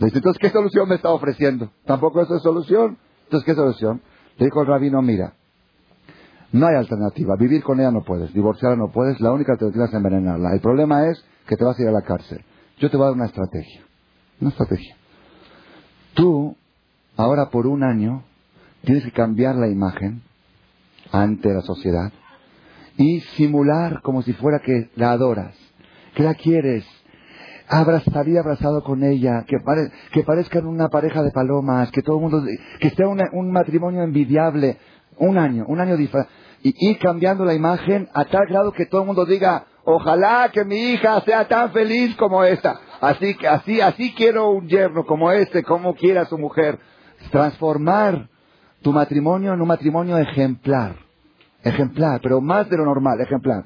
entonces, 0.00 0.38
¿qué 0.38 0.50
solución 0.50 0.88
me 0.88 0.94
está 0.94 1.10
ofreciendo? 1.10 1.70
Tampoco 1.84 2.22
eso 2.22 2.36
es 2.36 2.42
solución. 2.42 2.98
Entonces, 3.24 3.46
¿qué 3.46 3.54
solución? 3.54 4.00
Le 4.36 4.46
dijo 4.46 4.60
el 4.60 4.68
rabino, 4.68 5.02
mira, 5.02 5.34
no 6.52 6.66
hay 6.66 6.76
alternativa. 6.76 7.34
Vivir 7.36 7.62
con 7.62 7.80
ella 7.80 7.90
no 7.90 8.02
puedes, 8.02 8.32
divorciarla 8.32 8.76
no 8.76 8.92
puedes, 8.92 9.20
la 9.20 9.32
única 9.32 9.52
alternativa 9.52 9.86
es 9.86 9.94
envenenarla. 9.94 10.52
El 10.52 10.60
problema 10.60 11.08
es 11.08 11.24
que 11.48 11.56
te 11.56 11.64
vas 11.64 11.78
a 11.78 11.82
ir 11.82 11.88
a 11.88 11.92
la 11.92 12.02
cárcel. 12.02 12.44
Yo 12.78 12.90
te 12.90 12.96
voy 12.96 13.04
a 13.04 13.08
dar 13.08 13.16
una 13.16 13.26
estrategia. 13.26 13.82
Una 14.40 14.50
estrategia. 14.50 14.96
Tú, 16.14 16.56
ahora 17.16 17.50
por 17.50 17.66
un 17.66 17.82
año, 17.82 18.22
tienes 18.86 19.04
que 19.04 19.12
cambiar 19.12 19.56
la 19.56 19.68
imagen 19.68 20.22
ante 21.12 21.52
la 21.52 21.60
sociedad 21.60 22.10
y 22.96 23.20
simular 23.36 24.00
como 24.00 24.22
si 24.22 24.32
fuera 24.32 24.60
que 24.60 24.90
la 24.96 25.10
adoras, 25.10 25.54
que 26.14 26.22
la 26.22 26.34
quieres, 26.34 26.86
abrazaría 27.68 28.40
abrazado 28.40 28.82
con 28.82 29.02
ella, 29.02 29.44
que, 29.46 29.58
pare, 29.62 29.90
que 30.12 30.22
parezcan 30.22 30.66
una 30.66 30.88
pareja 30.88 31.22
de 31.22 31.32
palomas, 31.32 31.90
que 31.90 32.00
todo 32.00 32.16
el 32.16 32.22
mundo, 32.22 32.42
que 32.80 32.90
sea 32.90 33.08
un 33.08 33.50
matrimonio 33.50 34.02
envidiable, 34.02 34.78
un 35.18 35.36
año, 35.36 35.64
un 35.68 35.80
año 35.80 35.96
y 35.98 36.88
ir 36.88 36.98
cambiando 36.98 37.44
la 37.44 37.54
imagen 37.54 38.08
a 38.14 38.24
tal 38.24 38.46
grado 38.46 38.72
que 38.72 38.86
todo 38.86 39.02
el 39.02 39.06
mundo 39.08 39.26
diga, 39.26 39.66
Ojalá 39.88 40.50
que 40.52 40.64
mi 40.64 40.94
hija 40.94 41.20
sea 41.20 41.46
tan 41.46 41.70
feliz 41.70 42.16
como 42.16 42.42
esta. 42.42 42.80
Así 43.00 43.36
que 43.36 43.46
así, 43.46 43.80
así 43.80 44.12
quiero 44.14 44.50
un 44.50 44.66
yerno 44.66 45.06
como 45.06 45.30
este, 45.30 45.62
como 45.62 45.94
quiera 45.94 46.24
su 46.24 46.36
mujer. 46.36 46.80
Transformar 47.30 48.28
tu 48.86 48.92
matrimonio 48.92 49.52
en 49.52 49.60
un 49.60 49.66
matrimonio 49.66 50.16
ejemplar. 50.16 50.94
Ejemplar, 51.64 52.20
pero 52.22 52.40
más 52.40 52.70
de 52.70 52.76
lo 52.76 52.84
normal, 52.84 53.20
ejemplar. 53.20 53.64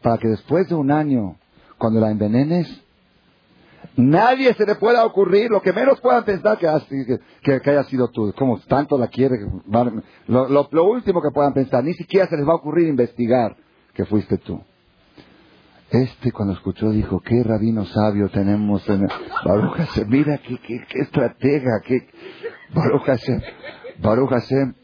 Para 0.00 0.16
que 0.16 0.28
después 0.28 0.68
de 0.68 0.76
un 0.76 0.92
año, 0.92 1.34
cuando 1.76 1.98
la 1.98 2.08
envenenes, 2.08 2.68
nadie 3.96 4.54
se 4.54 4.64
le 4.64 4.76
pueda 4.76 5.04
ocurrir, 5.04 5.50
lo 5.50 5.60
que 5.60 5.72
menos 5.72 6.00
puedan 6.00 6.22
pensar 6.22 6.56
que, 6.56 6.68
que, 7.42 7.68
haya 7.68 7.82
sido 7.82 8.06
tú. 8.10 8.32
Como 8.38 8.60
tanto 8.60 8.96
la 8.96 9.08
quiere. 9.08 9.38
Lo, 10.28 10.68
lo 10.70 10.84
último 10.84 11.20
que 11.20 11.32
puedan 11.34 11.52
pensar, 11.52 11.82
ni 11.82 11.94
siquiera 11.94 12.28
se 12.28 12.36
les 12.36 12.46
va 12.46 12.52
a 12.52 12.56
ocurrir 12.62 12.86
investigar 12.86 13.56
que 13.92 14.04
fuiste 14.04 14.38
tú. 14.38 14.62
Este 15.90 16.30
cuando 16.30 16.54
escuchó 16.54 16.90
dijo, 16.90 17.18
qué 17.18 17.42
rabino 17.42 17.84
sabio 17.86 18.28
tenemos 18.28 18.88
en 18.88 19.08
Baruch 19.44 19.78
Hashem, 19.78 20.08
mira 20.08 20.38
qué, 20.38 20.56
qué, 20.58 20.84
qué 20.88 21.00
estratega, 21.00 21.80
qué 21.84 22.06
Baruch 22.72 23.06
Baruch 24.02 24.30
Hashem, 24.30 24.74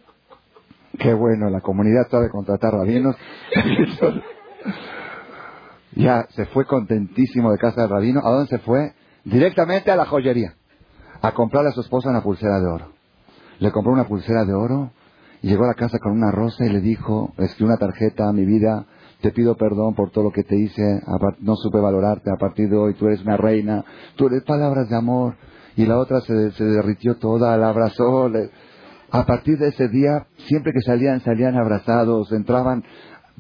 qué 0.99 1.15
bueno, 1.15 1.49
la 1.49 1.61
comunidad 1.63 2.09
sabe 2.11 2.29
contratar 2.29 2.75
rabinos. 2.75 3.17
ya 5.95 6.27
se 6.31 6.45
fue 6.47 6.67
contentísimo 6.67 7.51
de 7.51 7.59
casa 7.59 7.83
del 7.83 7.91
rabino, 7.91 8.21
¿a 8.23 8.31
dónde 8.31 8.49
se 8.49 8.59
fue? 8.59 8.93
Directamente 9.25 9.91
a 9.91 9.97
la 9.97 10.05
joyería, 10.05 10.55
a 11.23 11.33
comprarle 11.33 11.71
a 11.71 11.73
su 11.73 11.81
esposa 11.81 12.11
una 12.11 12.23
pulsera 12.23 12.61
de 12.61 12.67
oro. 12.67 12.93
Le 13.59 13.73
compró 13.73 13.93
una 13.93 14.07
pulsera 14.07 14.45
de 14.45 14.53
oro 14.53 14.93
y 15.41 15.49
llegó 15.49 15.65
a 15.65 15.69
la 15.69 15.75
casa 15.75 15.99
con 15.99 16.13
una 16.13 16.31
rosa 16.31 16.67
y 16.67 16.69
le 16.69 16.81
dijo, 16.81 17.33
escribió 17.39 17.69
una 17.69 17.79
tarjeta, 17.79 18.29
a 18.29 18.33
mi 18.35 18.45
vida, 18.45 18.85
te 19.23 19.31
pido 19.31 19.57
perdón 19.57 19.95
por 19.95 20.11
todo 20.11 20.25
lo 20.25 20.31
que 20.31 20.43
te 20.43 20.57
hice, 20.57 21.01
no 21.41 21.57
supe 21.57 21.81
valorarte, 21.81 22.31
a 22.31 22.37
partir 22.37 22.69
de 22.69 22.77
hoy 22.77 22.95
tú 22.95 23.07
eres 23.07 23.23
una 23.23 23.39
reina, 23.39 23.83
tú 24.17 24.27
eres 24.27 24.43
palabras 24.45 24.91
de 24.91 24.97
amor. 24.97 25.37
Y 25.79 25.85
la 25.85 25.99
otra 25.99 26.23
se, 26.23 26.33
derritió 26.33 27.17
toda, 27.17 27.55
la 27.59 27.69
abrazó. 27.69 28.31
A 29.17 29.25
partir 29.25 29.59
de 29.59 29.69
ese 29.69 29.89
día, 29.89 30.27
siempre 30.47 30.73
que 30.73 30.81
salían, 30.83 31.21
salían 31.21 31.57
abrazados, 31.57 32.31
entraban 32.33 32.85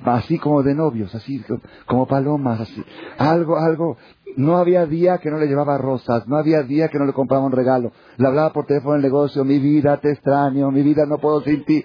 así 0.05 0.39
como 0.39 0.62
de 0.62 0.74
novios, 0.74 1.15
así 1.15 1.44
como 1.86 2.07
palomas, 2.07 2.61
así. 2.61 2.82
Algo, 3.19 3.59
algo. 3.59 3.98
No 4.36 4.57
había 4.57 4.86
día 4.86 5.19
que 5.19 5.31
no 5.31 5.39
le 5.39 5.47
llevaba 5.47 5.78
rosas, 5.78 6.27
no 6.28 6.36
había 6.36 6.62
día 6.62 6.89
que 6.89 6.98
no 6.98 7.05
le 7.05 7.12
compraba 7.12 7.44
un 7.44 7.53
regalo. 7.53 7.93
Le 8.16 8.27
hablaba 8.27 8.53
por 8.53 8.66
teléfono 8.66 8.94
en 8.94 9.01
el 9.01 9.05
negocio, 9.05 9.44
mi 9.44 9.59
vida 9.59 9.98
te 9.98 10.12
extraño, 10.12 10.70
mi 10.70 10.82
vida 10.82 11.05
no 11.07 11.19
puedo 11.19 11.43
sin 11.43 11.65
ti. 11.65 11.85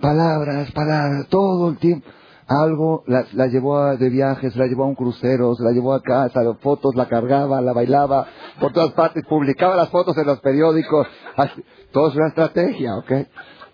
Palabras, 0.00 0.70
palabras, 0.72 1.26
todo 1.28 1.70
el 1.70 1.78
tiempo. 1.78 2.06
Algo, 2.46 3.02
la, 3.06 3.46
llevó 3.46 3.96
de 3.96 4.08
viajes, 4.08 4.54
la 4.56 4.66
llevó 4.66 4.84
a 4.84 4.86
un 4.86 4.94
crucero, 4.94 5.54
se 5.54 5.64
la 5.64 5.72
llevó 5.72 5.94
a 5.94 6.02
casa, 6.02 6.40
fotos, 6.60 6.94
la 6.94 7.08
cargaba, 7.08 7.60
la 7.60 7.72
bailaba 7.72 8.26
por 8.60 8.72
todas 8.72 8.92
partes, 8.92 9.24
publicaba 9.28 9.74
las 9.74 9.90
fotos 9.90 10.16
en 10.16 10.26
los 10.26 10.40
periódicos. 10.40 11.08
todo 11.92 12.10
es 12.10 12.16
una 12.16 12.28
estrategia, 12.28 12.96
¿ok? 12.96 13.12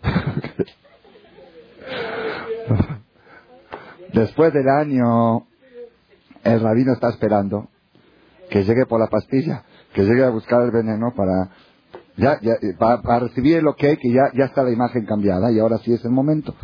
Después 4.14 4.52
del 4.52 4.68
año, 4.68 5.46
el 6.44 6.60
rabino 6.60 6.94
está 6.94 7.10
esperando 7.10 7.68
que 8.50 8.64
llegue 8.64 8.86
por 8.86 9.00
la 9.00 9.06
pastilla, 9.06 9.64
que 9.94 10.02
llegue 10.02 10.24
a 10.24 10.30
buscar 10.30 10.62
el 10.62 10.70
veneno 10.70 11.12
para, 11.16 11.50
ya, 12.16 12.38
ya, 12.40 12.54
para, 12.78 13.20
recibir 13.20 13.58
el 13.58 13.66
ok, 13.66 13.78
que 13.78 14.12
ya, 14.12 14.30
ya 14.34 14.46
está 14.46 14.62
la 14.62 14.70
imagen 14.70 15.06
cambiada 15.06 15.50
y 15.50 15.58
ahora 15.58 15.78
sí 15.78 15.92
es 15.92 16.04
el 16.04 16.10
momento. 16.10 16.54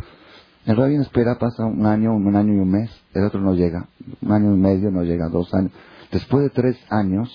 El 0.69 0.77
rabino 0.77 1.01
espera, 1.01 1.39
pasa 1.39 1.65
un 1.65 1.83
año, 1.87 2.13
un 2.13 2.35
año 2.35 2.53
y 2.53 2.59
un 2.59 2.69
mes, 2.69 2.91
el 3.15 3.23
otro 3.23 3.41
no 3.41 3.55
llega, 3.55 3.87
un 4.21 4.31
año 4.31 4.53
y 4.53 4.57
medio 4.59 4.91
no 4.91 5.01
llega, 5.01 5.27
dos 5.27 5.51
años. 5.55 5.71
Después 6.11 6.43
de 6.43 6.51
tres 6.51 6.77
años, 6.91 7.27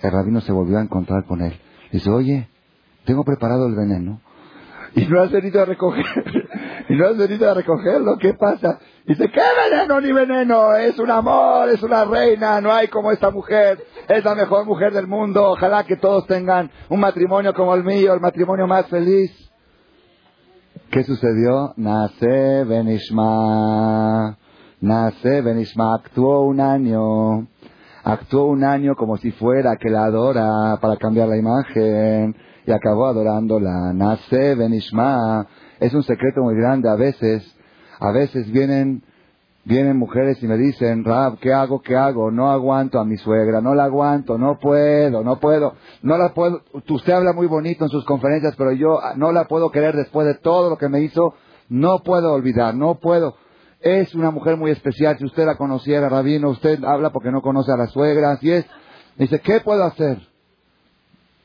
el 0.00 0.10
rabino 0.10 0.40
se 0.40 0.50
volvió 0.50 0.78
a 0.78 0.82
encontrar 0.82 1.24
con 1.24 1.42
él. 1.42 1.56
Dice, 1.92 2.10
oye, 2.10 2.48
tengo 3.04 3.22
preparado 3.22 3.68
el 3.68 3.76
veneno. 3.76 4.20
Y 4.96 5.06
no 5.06 5.22
has 5.22 5.30
venido 5.30 5.62
a 5.62 5.64
recoger, 5.64 6.04
y 6.88 6.96
no 6.96 7.06
has 7.06 7.16
venido 7.16 7.48
a 7.48 7.54
recogerlo, 7.54 8.18
¿qué 8.18 8.34
pasa? 8.34 8.80
Dice, 9.06 9.30
¿qué 9.30 9.42
veneno 9.70 10.00
ni 10.00 10.10
veneno? 10.10 10.74
Es 10.74 10.98
un 10.98 11.12
amor, 11.12 11.68
es 11.68 11.84
una 11.84 12.04
reina, 12.04 12.60
no 12.60 12.72
hay 12.72 12.88
como 12.88 13.12
esta 13.12 13.30
mujer, 13.30 13.78
es 14.08 14.24
la 14.24 14.34
mejor 14.34 14.66
mujer 14.66 14.92
del 14.92 15.06
mundo, 15.06 15.52
ojalá 15.52 15.84
que 15.84 15.98
todos 15.98 16.26
tengan 16.26 16.68
un 16.88 16.98
matrimonio 16.98 17.54
como 17.54 17.76
el 17.76 17.84
mío, 17.84 18.12
el 18.12 18.20
matrimonio 18.20 18.66
más 18.66 18.88
feliz. 18.88 19.51
¿Qué 20.92 21.04
sucedió? 21.04 21.72
Nace 21.78 22.64
Benishma. 22.64 24.36
Nace 24.78 25.40
Benishma. 25.40 25.94
Actuó 25.94 26.42
un 26.42 26.60
año. 26.60 27.48
Actuó 28.04 28.44
un 28.44 28.62
año 28.62 28.94
como 28.94 29.16
si 29.16 29.30
fuera 29.30 29.76
que 29.80 29.88
la 29.88 30.04
adora 30.04 30.78
para 30.82 30.98
cambiar 30.98 31.28
la 31.28 31.38
imagen. 31.38 32.36
Y 32.66 32.72
acabó 32.72 33.06
adorándola. 33.06 33.94
Nace 33.94 34.54
Benishma. 34.54 35.46
Es 35.80 35.94
un 35.94 36.02
secreto 36.02 36.42
muy 36.42 36.56
grande. 36.56 36.90
A 36.90 36.96
veces, 36.96 37.42
a 37.98 38.12
veces 38.12 38.52
vienen 38.52 39.02
Vienen 39.64 39.96
mujeres 39.96 40.42
y 40.42 40.48
me 40.48 40.56
dicen, 40.56 41.04
Rab, 41.04 41.38
¿qué 41.38 41.52
hago? 41.52 41.80
¿Qué 41.82 41.94
hago? 41.94 42.32
No 42.32 42.50
aguanto 42.50 42.98
a 42.98 43.04
mi 43.04 43.16
suegra, 43.16 43.60
no 43.60 43.76
la 43.76 43.84
aguanto, 43.84 44.36
no 44.36 44.58
puedo, 44.58 45.22
no 45.22 45.38
puedo, 45.38 45.74
no 46.02 46.18
la 46.18 46.34
puedo. 46.34 46.62
Usted 46.88 47.12
habla 47.12 47.32
muy 47.32 47.46
bonito 47.46 47.84
en 47.84 47.90
sus 47.90 48.04
conferencias, 48.04 48.56
pero 48.56 48.72
yo 48.72 48.98
no 49.16 49.30
la 49.30 49.44
puedo 49.44 49.70
querer 49.70 49.94
después 49.94 50.26
de 50.26 50.34
todo 50.34 50.68
lo 50.68 50.78
que 50.78 50.88
me 50.88 51.00
hizo. 51.02 51.34
No 51.68 52.00
puedo 52.00 52.32
olvidar, 52.32 52.74
no 52.74 52.96
puedo. 52.96 53.36
Es 53.80 54.12
una 54.16 54.32
mujer 54.32 54.56
muy 54.56 54.72
especial. 54.72 55.16
Si 55.18 55.24
usted 55.24 55.46
la 55.46 55.56
conociera, 55.56 56.08
Rabino, 56.08 56.50
usted 56.50 56.82
habla 56.82 57.10
porque 57.10 57.30
no 57.30 57.40
conoce 57.40 57.70
a 57.70 57.76
la 57.76 57.86
suegra. 57.86 58.32
Así 58.32 58.50
es. 58.50 58.66
dice, 59.16 59.40
¿qué 59.40 59.60
puedo 59.60 59.84
hacer? 59.84 60.18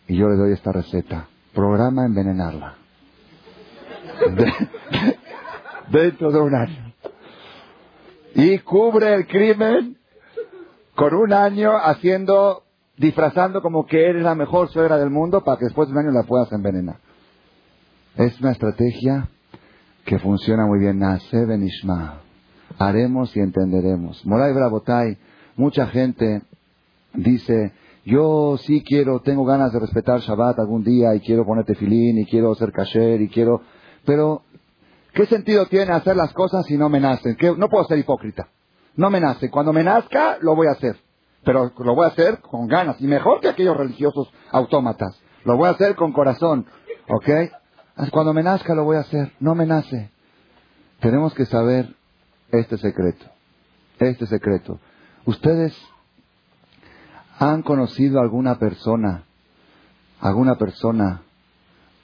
Y 0.08 0.18
yo 0.18 0.28
le 0.28 0.38
doy 0.38 0.54
esta 0.54 0.72
receta. 0.72 1.28
Programa 1.54 2.06
envenenarla. 2.06 2.78
dentro 5.92 6.32
de 6.32 6.40
un 6.40 6.56
año 6.56 6.87
y 8.38 8.60
cubre 8.60 9.16
el 9.16 9.26
crimen 9.26 9.98
con 10.96 11.16
un 11.16 11.34
año 11.34 11.72
haciendo, 11.76 12.64
disfrazando 12.96 13.64
como 13.64 13.88
que 13.88 14.10
eres 14.10 14.22
la 14.24 14.36
mejor 14.36 14.70
suegra 14.70 15.00
del 15.00 15.10
mundo 15.10 15.44
para 15.44 15.58
que 15.58 15.66
después 15.66 15.88
de 15.88 15.94
un 15.94 16.06
año 16.06 16.12
la 16.12 16.22
puedas 16.22 16.52
envenenar. 16.52 16.98
Es 18.16 18.40
una 18.40 18.52
estrategia 18.52 19.28
que 20.06 20.20
funciona 20.20 20.68
muy 20.68 20.80
bien. 20.80 21.00
Nace 21.00 21.46
Benishma. 21.46 22.22
Haremos 22.78 23.36
y 23.36 23.40
entenderemos. 23.40 24.24
Moray 24.24 24.54
Brabotay, 24.54 25.18
mucha 25.56 25.88
gente 25.88 26.44
dice, 27.16 27.74
yo 28.06 28.58
sí 28.58 28.84
quiero, 28.84 29.20
tengo 29.22 29.46
ganas 29.46 29.74
de 29.74 29.80
respetar 29.80 30.20
Shabbat 30.20 30.60
algún 30.60 30.84
día 30.84 31.16
y 31.16 31.22
quiero 31.22 31.44
ponerte 31.44 31.74
filín 31.74 32.20
y 32.20 32.26
quiero 32.26 32.54
ser 32.54 32.72
kasher 32.72 33.20
y 33.20 33.30
quiero, 33.30 33.62
pero 34.06 34.44
¿Qué 35.18 35.26
sentido 35.26 35.66
tiene 35.66 35.94
hacer 35.94 36.16
las 36.16 36.32
cosas 36.32 36.64
si 36.68 36.78
no 36.78 36.90
me 36.90 37.00
nacen? 37.00 37.36
No 37.58 37.70
puedo 37.70 37.86
ser 37.86 37.98
hipócrita. 37.98 38.50
No 38.96 39.10
me 39.10 39.20
nace. 39.20 39.50
Cuando 39.50 39.74
me 39.74 39.84
nazca, 39.84 40.38
lo 40.42 40.56
voy 40.56 40.68
a 40.68 40.74
hacer. 40.74 40.96
Pero 41.44 41.72
lo 41.76 41.96
voy 41.96 42.06
a 42.06 42.10
hacer 42.10 42.40
con 42.40 42.68
ganas. 42.68 43.02
Y 43.02 43.08
mejor 43.08 43.42
que 43.42 43.50
aquellos 43.50 43.76
religiosos 43.76 44.32
autómatas. 44.52 45.20
Lo 45.44 45.58
voy 45.58 45.70
a 45.70 45.72
hacer 45.72 45.96
con 45.96 46.14
corazón. 46.14 46.68
¿Ok? 47.10 47.30
Cuando 48.12 48.32
me 48.32 48.44
nazca, 48.44 48.76
lo 48.76 48.84
voy 48.84 48.98
a 48.98 49.00
hacer. 49.00 49.34
No 49.40 49.56
me 49.56 49.66
nace. 49.66 50.12
Tenemos 51.00 51.34
que 51.34 51.48
saber 51.48 51.96
este 52.52 52.78
secreto. 52.78 53.26
Este 53.98 54.28
secreto. 54.28 54.80
Ustedes 55.26 55.76
han 57.40 57.64
conocido 57.64 58.20
alguna 58.20 58.60
persona, 58.60 59.24
alguna 60.20 60.60
persona 60.60 61.24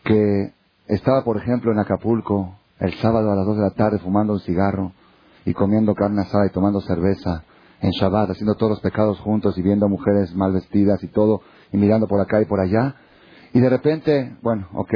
que 0.03 0.51
estaba, 0.87 1.23
por 1.23 1.37
ejemplo, 1.37 1.71
en 1.71 1.77
Acapulco 1.77 2.57
el 2.83 2.93
sábado 2.95 3.31
a 3.31 3.35
las 3.35 3.45
dos 3.45 3.55
de 3.55 3.63
la 3.63 3.69
tarde 3.71 3.97
fumando 3.99 4.33
un 4.33 4.41
cigarro 4.41 4.91
y 5.45 5.53
comiendo 5.53 5.95
carne 5.95 6.21
asada 6.21 6.47
y 6.47 6.51
tomando 6.51 6.81
cerveza 6.81 7.45
en 7.79 7.91
Shabbat, 7.91 8.31
haciendo 8.31 8.55
todos 8.55 8.71
los 8.71 8.81
pecados 8.81 9.19
juntos 9.19 9.57
y 9.57 9.61
viendo 9.61 9.87
mujeres 9.87 10.35
mal 10.35 10.51
vestidas 10.51 11.01
y 11.01 11.07
todo, 11.07 11.41
y 11.71 11.77
mirando 11.77 12.07
por 12.07 12.19
acá 12.19 12.41
y 12.41 12.45
por 12.45 12.59
allá. 12.59 12.95
Y 13.53 13.59
de 13.61 13.69
repente, 13.69 14.35
bueno, 14.41 14.67
ok, 14.73 14.93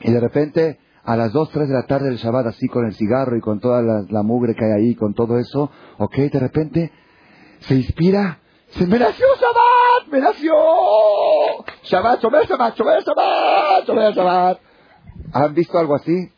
y 0.00 0.12
de 0.12 0.20
repente 0.20 0.78
a 1.04 1.16
las 1.16 1.32
dos, 1.32 1.50
tres 1.50 1.68
de 1.68 1.74
la 1.74 1.86
tarde 1.86 2.08
del 2.08 2.18
Shabbat, 2.18 2.46
así 2.46 2.68
con 2.68 2.86
el 2.86 2.94
cigarro 2.94 3.36
y 3.36 3.40
con 3.40 3.58
toda 3.58 3.82
la, 3.82 4.22
mugre 4.22 4.54
que 4.54 4.64
hay 4.64 4.70
ahí, 4.70 4.94
con 4.94 5.12
todo 5.12 5.38
eso, 5.38 5.70
ok, 5.98 6.14
de 6.14 6.38
repente 6.38 6.92
se 7.60 7.74
inspira, 7.74 8.38
se 8.70 8.86
me 8.86 8.98
nació 8.98 9.26
Shabbat, 9.26 10.12
me 10.12 10.20
nació 10.20 10.54
Shabbat, 11.82 12.22
Shabbat, 12.22 12.48
Shabbat, 12.48 12.78
Shabbat, 12.78 13.86
Shabbat, 13.86 14.14
Shabbat. 14.14 14.58
¿Han 15.32 15.54
visto 15.54 15.78
algo 15.78 15.96
así? 15.96 16.30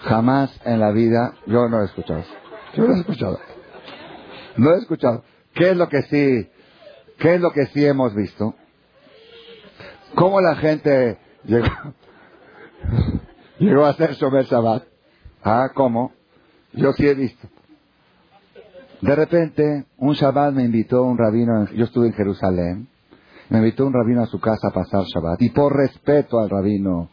Jamás 0.00 0.50
en 0.64 0.80
la 0.80 0.90
vida, 0.92 1.34
yo 1.46 1.68
no 1.68 1.82
he 1.82 1.84
escuchado. 1.84 2.24
Yo 2.74 2.86
no 2.86 2.94
he 2.94 3.00
escuchado. 3.00 3.38
No 4.56 4.74
he 4.74 4.78
escuchado. 4.78 5.22
¿Qué 5.54 5.70
es 5.70 5.76
lo 5.76 5.88
que 5.88 6.02
sí, 6.02 6.48
qué 7.18 7.34
es 7.34 7.40
lo 7.40 7.52
que 7.52 7.66
sí 7.66 7.84
hemos 7.84 8.14
visto? 8.14 8.54
¿Cómo 10.14 10.40
la 10.40 10.56
gente 10.56 11.18
llegó, 11.44 11.66
a 13.84 13.90
hacer 13.90 14.14
Shomer 14.14 14.46
Shabbat? 14.46 14.84
Ah, 15.42 15.68
¿cómo? 15.74 16.12
Yo 16.72 16.92
sí 16.92 17.06
he 17.06 17.14
visto. 17.14 17.48
De 19.00 19.16
repente, 19.16 19.86
un 19.98 20.14
Shabbat 20.14 20.52
me 20.52 20.64
invitó 20.64 21.02
un 21.02 21.16
rabino, 21.16 21.66
yo 21.72 21.84
estuve 21.84 22.08
en 22.08 22.12
Jerusalén, 22.12 22.88
me 23.48 23.58
invitó 23.58 23.86
un 23.86 23.92
rabino 23.92 24.22
a 24.22 24.26
su 24.26 24.40
casa 24.40 24.68
a 24.68 24.72
pasar 24.72 25.04
Shabbat. 25.04 25.40
Y 25.42 25.50
por 25.50 25.74
respeto 25.74 26.38
al 26.38 26.50
rabino, 26.50 27.08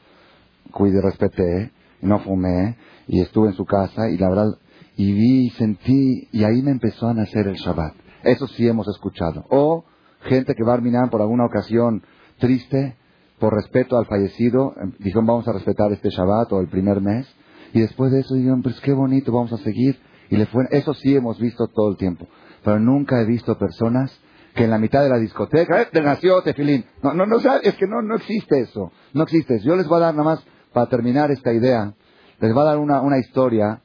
cuide, 0.71 1.01
respeté, 1.01 1.71
no 2.01 2.19
fumé 2.19 2.77
y 3.07 3.21
estuve 3.21 3.49
en 3.49 3.53
su 3.53 3.65
casa 3.65 4.09
y 4.09 4.17
la 4.17 4.29
verdad, 4.29 4.57
y 4.95 5.13
vi, 5.13 5.49
sentí, 5.51 6.27
y 6.31 6.43
ahí 6.43 6.61
me 6.61 6.71
empezó 6.71 7.07
a 7.07 7.13
nacer 7.13 7.47
el 7.47 7.55
Shabbat. 7.55 7.93
Eso 8.23 8.47
sí 8.47 8.67
hemos 8.67 8.87
escuchado. 8.87 9.45
O 9.49 9.85
gente 10.21 10.55
que 10.55 10.63
va 10.63 10.73
a 10.73 11.09
por 11.09 11.21
alguna 11.21 11.45
ocasión 11.45 12.03
triste, 12.39 12.97
por 13.39 13.53
respeto 13.53 13.97
al 13.97 14.07
fallecido, 14.07 14.73
em, 14.81 14.93
dijeron 14.99 15.25
vamos 15.25 15.47
a 15.47 15.53
respetar 15.53 15.91
este 15.91 16.09
Shabbat 16.09 16.51
o 16.51 16.59
el 16.59 16.67
primer 16.67 17.01
mes, 17.01 17.27
y 17.73 17.81
después 17.81 18.11
de 18.11 18.21
eso 18.21 18.33
dijeron, 18.35 18.63
pues 18.63 18.79
qué 18.81 18.93
bonito, 18.93 19.31
vamos 19.31 19.53
a 19.53 19.57
seguir. 19.57 19.99
Y 20.29 20.37
le 20.37 20.45
fue, 20.47 20.65
eso 20.71 20.93
sí 20.93 21.15
hemos 21.15 21.39
visto 21.39 21.67
todo 21.67 21.91
el 21.91 21.97
tiempo. 21.97 22.27
Pero 22.63 22.79
nunca 22.79 23.21
he 23.21 23.25
visto 23.25 23.57
personas 23.57 24.11
que 24.55 24.63
en 24.63 24.71
la 24.71 24.79
mitad 24.79 25.03
de 25.03 25.09
la 25.09 25.19
discoteca, 25.19 25.83
eh, 25.83 25.87
nació 26.01 26.41
Tefilín. 26.41 26.85
No, 27.03 27.13
no, 27.13 27.25
no, 27.25 27.37
es 27.37 27.75
que 27.75 27.87
no, 27.87 28.01
no 28.01 28.15
existe 28.15 28.59
eso. 28.59 28.91
No 29.13 29.23
existe. 29.23 29.59
Yo 29.59 29.75
les 29.75 29.87
voy 29.87 29.97
a 29.97 30.05
dar 30.05 30.15
nada 30.15 30.35
más 30.35 30.45
para 30.77 30.91
terminar 30.91 31.31
esta 31.31 31.51
idea, 31.51 31.91
les 32.39 32.55
va 32.55 32.61
a 32.61 32.65
dar 32.65 32.77
una, 32.77 33.01
una 33.01 33.17
historia 33.17 33.81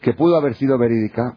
que 0.00 0.14
pudo 0.14 0.36
haber 0.36 0.56
sido 0.56 0.76
verídica, 0.76 1.36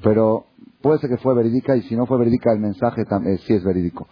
pero 0.00 0.44
puede 0.80 1.00
ser 1.00 1.10
que 1.10 1.16
fue 1.16 1.34
verídica 1.34 1.74
y 1.74 1.82
si 1.82 1.96
no 1.96 2.06
fue 2.06 2.18
verídica 2.18 2.52
el 2.52 2.60
mensaje 2.60 3.04
también 3.04 3.34
eh, 3.34 3.40
sí 3.44 3.54
es 3.54 3.64
verídico. 3.64 4.06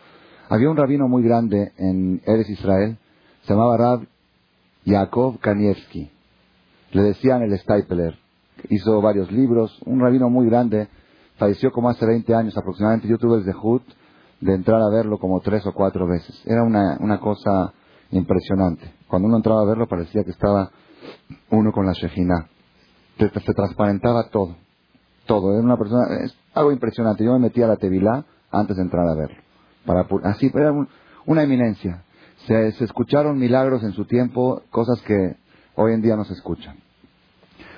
Había 0.48 0.68
un 0.68 0.76
rabino 0.76 1.06
muy 1.06 1.22
grande 1.22 1.70
en 1.78 2.20
Eres 2.26 2.50
Israel, 2.50 2.98
se 3.42 3.52
llamaba 3.52 3.76
Rab 3.76 4.08
Yaakov 4.84 5.38
Kanievski. 5.38 6.10
Le 6.90 7.02
decían 7.02 7.42
el 7.42 7.56
Stapler. 7.56 8.18
Hizo 8.68 9.00
varios 9.00 9.30
libros, 9.30 9.80
un 9.86 10.00
rabino 10.00 10.28
muy 10.28 10.48
grande, 10.48 10.88
falleció 11.36 11.70
como 11.70 11.88
hace 11.88 12.04
20 12.04 12.34
años 12.34 12.58
aproximadamente. 12.58 13.06
Yo 13.06 13.18
tuve 13.18 13.36
el 13.36 13.44
dejut 13.44 13.84
de 14.40 14.54
entrar 14.54 14.82
a 14.82 14.90
verlo 14.90 15.18
como 15.18 15.38
tres 15.38 15.64
o 15.66 15.72
cuatro 15.72 16.08
veces. 16.08 16.36
Era 16.46 16.64
una, 16.64 16.96
una 16.98 17.20
cosa 17.20 17.72
impresionante. 18.10 18.92
Cuando 19.08 19.28
uno 19.28 19.36
entraba 19.36 19.62
a 19.62 19.66
verlo 19.66 19.86
parecía 19.86 20.24
que 20.24 20.30
estaba 20.30 20.70
uno 21.50 21.72
con 21.72 21.86
la 21.86 21.92
Shejina. 21.92 22.48
Se, 23.18 23.28
transparentaba 23.28 24.28
todo. 24.30 24.56
Todo. 25.26 25.52
Era 25.52 25.62
una 25.62 25.76
persona, 25.76 26.02
es 26.24 26.36
algo 26.54 26.72
impresionante. 26.72 27.24
Yo 27.24 27.32
me 27.32 27.38
metí 27.38 27.62
a 27.62 27.66
la 27.66 27.76
Tevilá 27.76 28.24
antes 28.50 28.76
de 28.76 28.82
entrar 28.82 29.06
a 29.08 29.14
verlo. 29.14 29.42
Para, 29.84 30.06
así, 30.30 30.50
era 30.54 30.72
una 31.24 31.42
eminencia. 31.42 32.02
Se, 32.46 32.72
se 32.72 32.84
escucharon 32.84 33.38
milagros 33.38 33.82
en 33.82 33.92
su 33.92 34.04
tiempo, 34.04 34.62
cosas 34.70 35.00
que 35.02 35.36
hoy 35.74 35.94
en 35.94 36.02
día 36.02 36.16
no 36.16 36.24
se 36.24 36.34
escuchan. 36.34 36.76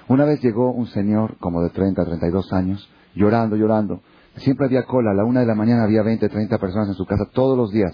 Una 0.08 0.24
vez 0.24 0.40
llegó 0.42 0.72
un 0.72 0.86
señor, 0.86 1.36
como 1.38 1.62
de 1.62 1.70
30, 1.70 2.02
32 2.04 2.52
años, 2.52 2.88
llorando, 3.14 3.56
llorando. 3.56 4.00
Siempre 4.36 4.66
había 4.66 4.84
cola, 4.84 5.10
a 5.10 5.14
la 5.14 5.24
una 5.24 5.40
de 5.40 5.46
la 5.46 5.54
mañana 5.54 5.84
había 5.84 6.02
20, 6.02 6.28
30 6.28 6.58
personas 6.58 6.88
en 6.88 6.94
su 6.94 7.04
casa 7.04 7.24
todos 7.32 7.56
los 7.56 7.70
días. 7.70 7.92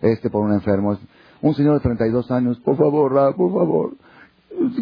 Este 0.00 0.30
por 0.30 0.44
un 0.44 0.52
enfermo. 0.52 0.98
Un 1.42 1.54
señor 1.54 1.74
de 1.74 1.80
32 1.80 2.30
años, 2.30 2.58
por 2.60 2.76
favor, 2.76 3.12
por 3.36 3.52
favor, 3.52 3.96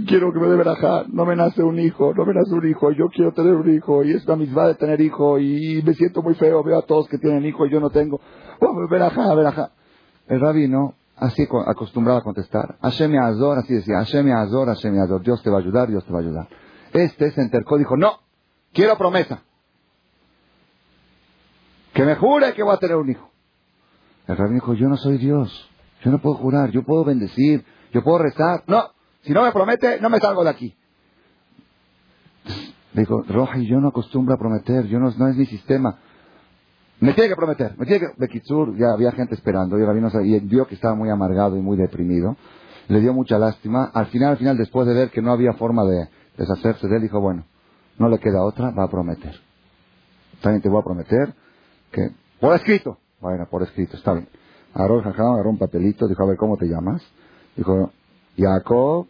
quiero 0.06 0.32
que 0.32 0.38
me 0.38 0.48
dé 0.48 0.56
verajá, 0.56 1.04
no 1.08 1.24
me 1.24 1.36
nace 1.36 1.62
un 1.62 1.78
hijo, 1.78 2.14
no 2.14 2.24
me 2.24 2.34
nace 2.34 2.54
un 2.54 2.68
hijo, 2.68 2.92
yo 2.92 3.08
quiero 3.08 3.32
tener 3.32 3.54
un 3.54 3.74
hijo, 3.74 4.04
y 4.04 4.12
es 4.12 4.24
una 4.26 4.36
misma 4.36 4.66
de 4.68 4.74
tener 4.74 5.00
hijo, 5.00 5.38
y 5.38 5.82
me 5.84 5.94
siento 5.94 6.22
muy 6.22 6.34
feo, 6.34 6.62
veo 6.62 6.78
a 6.78 6.82
todos 6.82 7.08
que 7.08 7.18
tienen 7.18 7.44
hijo 7.44 7.66
y 7.66 7.70
yo 7.70 7.80
no 7.80 7.90
tengo. 7.90 8.20
Oh, 8.60 8.88
verajá, 8.88 9.34
verajá. 9.34 9.72
El 10.28 10.40
rabino, 10.40 10.94
así 11.16 11.46
acostumbraba 11.66 12.20
a 12.20 12.22
contestar, 12.22 12.76
Hashem 12.82 13.18
Azor, 13.18 13.58
así 13.58 13.74
decía, 13.74 13.96
Hashem 13.98 14.30
Azor, 14.32 14.68
Hashem 14.68 14.98
Azor, 15.00 15.22
Dios 15.22 15.42
te 15.42 15.50
va 15.50 15.56
a 15.56 15.60
ayudar, 15.60 15.88
Dios 15.88 16.04
te 16.04 16.12
va 16.12 16.18
a 16.20 16.22
ayudar. 16.22 16.48
Este 16.92 17.30
se 17.32 17.40
entercó, 17.40 17.76
dijo, 17.76 17.96
no, 17.96 18.20
quiero 18.72 18.96
promesa. 18.96 19.42
Que 21.92 22.04
me 22.04 22.16
jure 22.16 22.54
que 22.54 22.62
voy 22.62 22.74
a 22.74 22.78
tener 22.78 22.96
un 22.96 23.10
hijo. 23.10 23.30
El 24.26 24.36
rabino 24.36 24.54
dijo, 24.54 24.74
yo 24.74 24.88
no 24.88 24.96
soy 24.96 25.18
Dios, 25.18 25.70
yo 26.04 26.10
no 26.10 26.18
puedo 26.18 26.36
jurar, 26.36 26.70
yo 26.70 26.82
puedo 26.82 27.02
bendecir, 27.02 27.64
yo 27.92 28.04
puedo 28.04 28.18
rezar. 28.18 28.62
No, 28.66 28.90
si 29.22 29.32
no 29.32 29.42
me 29.42 29.52
promete, 29.52 30.00
no 30.00 30.10
me 30.10 30.18
salgo 30.18 30.44
de 30.44 30.50
aquí. 30.50 30.76
Le 32.92 33.00
dijo, 33.00 33.22
Roja, 33.22 33.58
yo 33.58 33.80
no 33.80 33.88
acostumbro 33.88 34.34
a 34.34 34.38
prometer, 34.38 34.86
yo 34.86 34.98
no, 34.98 35.10
no 35.16 35.28
es 35.28 35.36
mi 35.36 35.46
sistema. 35.46 35.98
Me 37.00 37.14
tiene 37.14 37.30
que 37.30 37.36
prometer, 37.36 37.74
me 37.78 37.86
tiene 37.86 38.00
que... 38.00 38.12
Bekitsur, 38.18 38.76
ya 38.76 38.92
había 38.92 39.12
gente 39.12 39.34
esperando, 39.34 39.78
y, 39.78 39.84
rabino, 39.84 40.08
y 40.22 40.38
vio 40.40 40.66
que 40.66 40.74
estaba 40.74 40.94
muy 40.94 41.08
amargado 41.08 41.56
y 41.56 41.60
muy 41.60 41.76
deprimido. 41.76 42.36
Le 42.88 43.00
dio 43.00 43.14
mucha 43.14 43.38
lástima. 43.38 43.90
Al 43.94 44.06
final, 44.06 44.32
al 44.32 44.36
final, 44.36 44.58
después 44.58 44.86
de 44.86 44.94
ver 44.94 45.10
que 45.10 45.22
no 45.22 45.32
había 45.32 45.54
forma 45.54 45.84
de 45.84 46.08
deshacerse 46.36 46.86
de 46.86 46.96
él, 46.96 47.02
dijo, 47.02 47.18
bueno, 47.18 47.46
no 47.98 48.10
le 48.10 48.18
queda 48.18 48.44
otra, 48.44 48.70
va 48.70 48.84
a 48.84 48.90
prometer. 48.90 49.34
También 50.42 50.60
te 50.60 50.68
voy 50.68 50.80
a 50.80 50.84
prometer 50.84 51.34
que... 51.90 52.10
Por 52.38 52.54
escrito. 52.54 52.98
Bueno, 53.20 53.48
por 53.50 53.62
escrito, 53.62 53.96
está 53.96 54.12
bien. 54.12 54.28
Agarró 54.74 54.98
el 54.98 55.06
agarró 55.06 55.50
un 55.50 55.58
papelito, 55.58 56.06
dijo, 56.08 56.22
a 56.22 56.26
ver, 56.26 56.36
¿cómo 56.36 56.56
te 56.56 56.66
llamas? 56.66 57.02
Dijo, 57.56 57.92
Jacob 58.36 59.06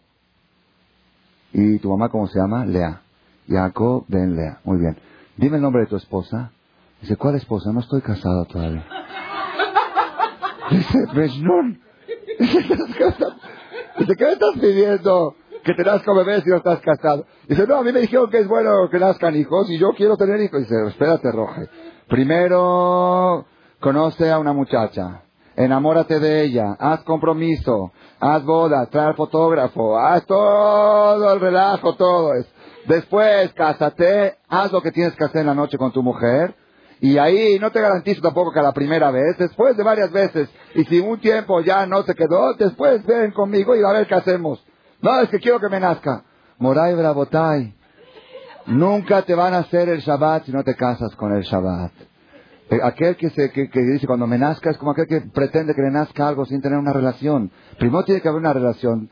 ¿Y 1.57 1.79
tu 1.79 1.89
mamá 1.89 2.09
cómo 2.09 2.27
se 2.27 2.37
llama? 2.37 2.65
Lea. 2.65 3.01
Jacob 3.47 4.03
Ben 4.09 4.35
Lea. 4.35 4.59
Muy 4.65 4.77
bien. 4.77 4.97
Dime 5.37 5.55
el 5.55 5.61
nombre 5.61 5.83
de 5.83 5.87
tu 5.87 5.95
esposa. 5.95 6.51
Dice, 6.99 7.15
¿cuál 7.15 7.35
esposa? 7.35 7.71
No 7.71 7.79
estoy 7.79 8.01
casado 8.01 8.43
todavía. 8.43 8.85
Dice, 10.71 10.99
Mejnun. 11.13 11.79
Dice, 12.39 14.15
¿qué 14.17 14.25
me 14.25 14.31
estás 14.33 14.59
pidiendo? 14.59 15.35
Que 15.63 15.73
te 15.75 15.83
nazca 15.85 16.11
bebé 16.13 16.41
si 16.41 16.49
no 16.49 16.57
estás 16.57 16.81
casado. 16.81 17.25
Dice, 17.47 17.65
no, 17.65 17.77
a 17.77 17.83
mí 17.83 17.93
me 17.93 18.01
dijeron 18.01 18.29
que 18.29 18.39
es 18.39 18.49
bueno 18.49 18.89
que 18.91 18.99
nazcan 18.99 19.33
hijos 19.37 19.69
y 19.69 19.77
yo 19.77 19.91
quiero 19.95 20.17
tener 20.17 20.41
hijos. 20.41 20.59
Dice, 20.59 20.75
espérate, 20.87 21.31
Roge. 21.31 21.69
Primero, 22.09 23.45
conoce 23.79 24.29
a 24.29 24.39
una 24.39 24.51
muchacha. 24.51 25.24
Enamórate 25.55 26.19
de 26.19 26.43
ella. 26.43 26.75
Haz 26.79 27.03
compromiso 27.03 27.91
haz 28.19 28.43
boda, 28.43 28.85
trae 28.87 29.13
fotógrafo, 29.13 29.97
haz 29.97 30.25
todo 30.25 31.33
el 31.33 31.39
relajo, 31.39 31.95
todo 31.95 32.33
eso. 32.33 32.49
Después, 32.87 33.51
cásate, 33.53 34.37
haz 34.47 34.71
lo 34.71 34.81
que 34.81 34.91
tienes 34.91 35.15
que 35.15 35.25
hacer 35.25 35.41
en 35.41 35.47
la 35.47 35.55
noche 35.55 35.77
con 35.77 35.91
tu 35.91 36.03
mujer. 36.03 36.55
Y 37.01 37.17
ahí 37.17 37.59
no 37.59 37.71
te 37.71 37.81
garantizo 37.81 38.21
tampoco 38.21 38.51
que 38.51 38.61
la 38.61 38.71
primera 38.71 39.11
vez, 39.11 39.37
después 39.37 39.75
de 39.75 39.83
varias 39.83 40.11
veces, 40.11 40.49
y 40.75 40.85
si 40.85 40.99
un 40.99 41.19
tiempo 41.19 41.61
ya 41.61 41.85
no 41.85 42.03
se 42.03 42.15
quedó, 42.15 42.53
después 42.53 43.05
ven 43.05 43.31
conmigo 43.31 43.75
y 43.75 43.83
a 43.83 43.91
ver 43.91 44.07
qué 44.07 44.15
hacemos. 44.15 44.63
No, 45.01 45.19
es 45.19 45.29
que 45.29 45.39
quiero 45.39 45.59
que 45.59 45.69
me 45.69 45.79
nazca. 45.79 46.23
Moray 46.57 46.95
Brabotay, 46.95 47.75
nunca 48.67 49.23
te 49.23 49.35
van 49.35 49.53
a 49.53 49.59
hacer 49.59 49.89
el 49.89 49.99
Shabbat 49.99 50.45
si 50.45 50.51
no 50.53 50.63
te 50.63 50.75
casas 50.75 51.13
con 51.15 51.35
el 51.35 51.43
Shabbat. 51.43 51.91
Eh, 52.69 52.79
aquel 52.81 53.15
que, 53.15 53.29
se, 53.29 53.51
que, 53.51 53.67
dice 53.67 54.07
cuando 54.07 54.25
me 54.25 54.39
nazca 54.39 54.71
es 54.71 54.77
como 54.77 54.91
aquel 54.91 55.07
que 55.07 55.21
pretende 55.21 55.75
que 55.75 55.81
le 55.81 55.91
nazca 55.91 56.27
algo 56.27 56.45
sin 56.45 56.61
tener 56.61 56.79
una 56.79 56.93
relación. 56.93 57.51
Primero 57.77 58.03
tiene 58.03 58.21
que 58.21 58.27
haber 58.27 58.39
una 58.39 58.53
relación, 58.53 59.09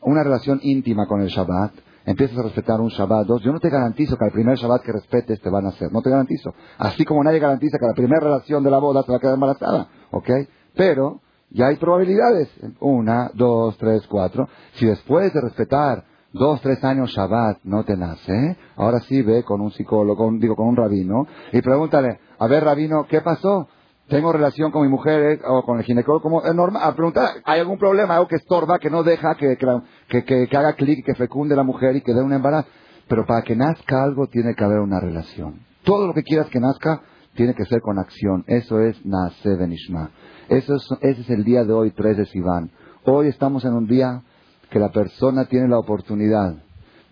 una 0.00 0.22
relación 0.22 0.58
íntima 0.62 1.06
con 1.06 1.20
el 1.20 1.28
Shabbat. 1.28 1.72
Empiezas 2.06 2.38
a 2.38 2.42
respetar 2.42 2.80
un 2.80 2.88
Shabbat. 2.88 3.26
Dos, 3.26 3.42
yo 3.42 3.52
no 3.52 3.60
te 3.60 3.68
garantizo 3.68 4.16
que 4.16 4.24
al 4.24 4.32
primer 4.32 4.56
Shabbat 4.56 4.82
que 4.82 4.92
respetes 4.92 5.40
te 5.40 5.50
van 5.50 5.66
a 5.66 5.70
hacer. 5.70 5.92
No 5.92 6.00
te 6.00 6.10
garantizo. 6.10 6.54
Así 6.78 7.04
como 7.04 7.22
nadie 7.22 7.38
garantiza 7.38 7.78
que 7.78 7.86
la 7.86 7.94
primera 7.94 8.20
relación 8.20 8.62
de 8.62 8.70
la 8.70 8.78
boda 8.78 9.02
te 9.02 9.12
va 9.12 9.18
a 9.18 9.20
quedar 9.20 9.34
embarazada. 9.34 9.88
¿Ok? 10.10 10.30
Pero 10.74 11.20
ya 11.50 11.66
hay 11.68 11.76
probabilidades. 11.76 12.48
Una, 12.80 13.30
dos, 13.34 13.76
tres, 13.78 14.06
cuatro. 14.06 14.48
Si 14.74 14.86
después 14.86 15.32
de 15.32 15.40
respetar 15.40 16.04
dos, 16.34 16.60
tres 16.60 16.82
años 16.84 17.10
Shabbat 17.10 17.58
no 17.62 17.84
te 17.84 17.96
nace, 17.96 18.56
ahora 18.76 19.00
sí 19.00 19.22
ve 19.22 19.44
con 19.44 19.60
un 19.60 19.70
psicólogo, 19.70 20.30
digo 20.38 20.56
con 20.56 20.66
un 20.66 20.76
rabino, 20.76 21.26
y 21.52 21.62
pregúntale, 21.62 22.18
a 22.38 22.46
ver 22.46 22.64
rabino, 22.64 23.06
¿qué 23.08 23.20
pasó? 23.20 23.68
Tengo 24.08 24.32
relación 24.32 24.70
con 24.70 24.82
mi 24.82 24.88
mujer 24.88 25.22
eh, 25.22 25.40
o 25.46 25.62
con 25.62 25.78
el 25.78 25.84
ginecólogo, 25.84 26.22
como 26.22 26.44
es 26.44 26.54
normal, 26.54 26.82
a 26.84 26.94
preguntar, 26.94 27.28
¿hay 27.44 27.60
algún 27.60 27.78
problema, 27.78 28.14
algo 28.14 28.28
que 28.28 28.36
estorba, 28.36 28.78
que 28.78 28.90
no 28.90 29.02
deja 29.02 29.34
que, 29.36 29.56
que, 29.56 30.56
haga 30.56 30.74
clic, 30.74 31.04
que 31.06 31.14
fecunde 31.14 31.56
la 31.56 31.62
mujer 31.62 31.96
y 31.96 32.02
que 32.02 32.12
dé 32.12 32.22
un 32.22 32.32
embarazo? 32.32 32.68
Pero 33.08 33.24
para 33.24 33.42
que 33.42 33.56
nazca 33.56 34.02
algo 34.02 34.26
tiene 34.26 34.54
que 34.54 34.64
haber 34.64 34.80
una 34.80 35.00
relación. 35.00 35.60
Todo 35.84 36.06
lo 36.06 36.14
que 36.14 36.22
quieras 36.22 36.48
que 36.48 36.60
nazca 36.60 37.02
tiene 37.34 37.54
que 37.54 37.64
ser 37.64 37.80
con 37.80 37.98
acción. 37.98 38.44
Eso 38.46 38.80
es 38.80 39.04
Naase 39.04 39.56
Benishma. 39.56 40.10
Eso 40.48 40.74
es, 40.76 40.88
ese 41.00 41.22
es 41.22 41.30
el 41.30 41.44
día 41.44 41.64
de 41.64 41.72
hoy, 41.72 41.90
3 41.90 42.16
de 42.16 42.26
Sivan. 42.26 42.70
Hoy 43.04 43.28
estamos 43.28 43.64
en 43.64 43.74
un 43.74 43.86
día 43.86 44.22
que 44.70 44.78
la 44.78 44.90
persona 44.90 45.46
tiene 45.46 45.68
la 45.68 45.78
oportunidad, 45.78 46.56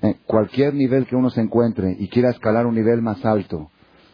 en 0.01 0.17
cualquier 0.27 0.75
nivel 0.75 1.07
que 1.07 1.17
uno 1.17 1.31
se 1.31 1.41
encuentre 1.41 1.97
y 1.99 2.09
quiera 2.09 2.31
escalar 2.31 2.67
un 2.67 2.75
nivel 2.75 3.03
más 3.03 3.25
alto 3.25 3.71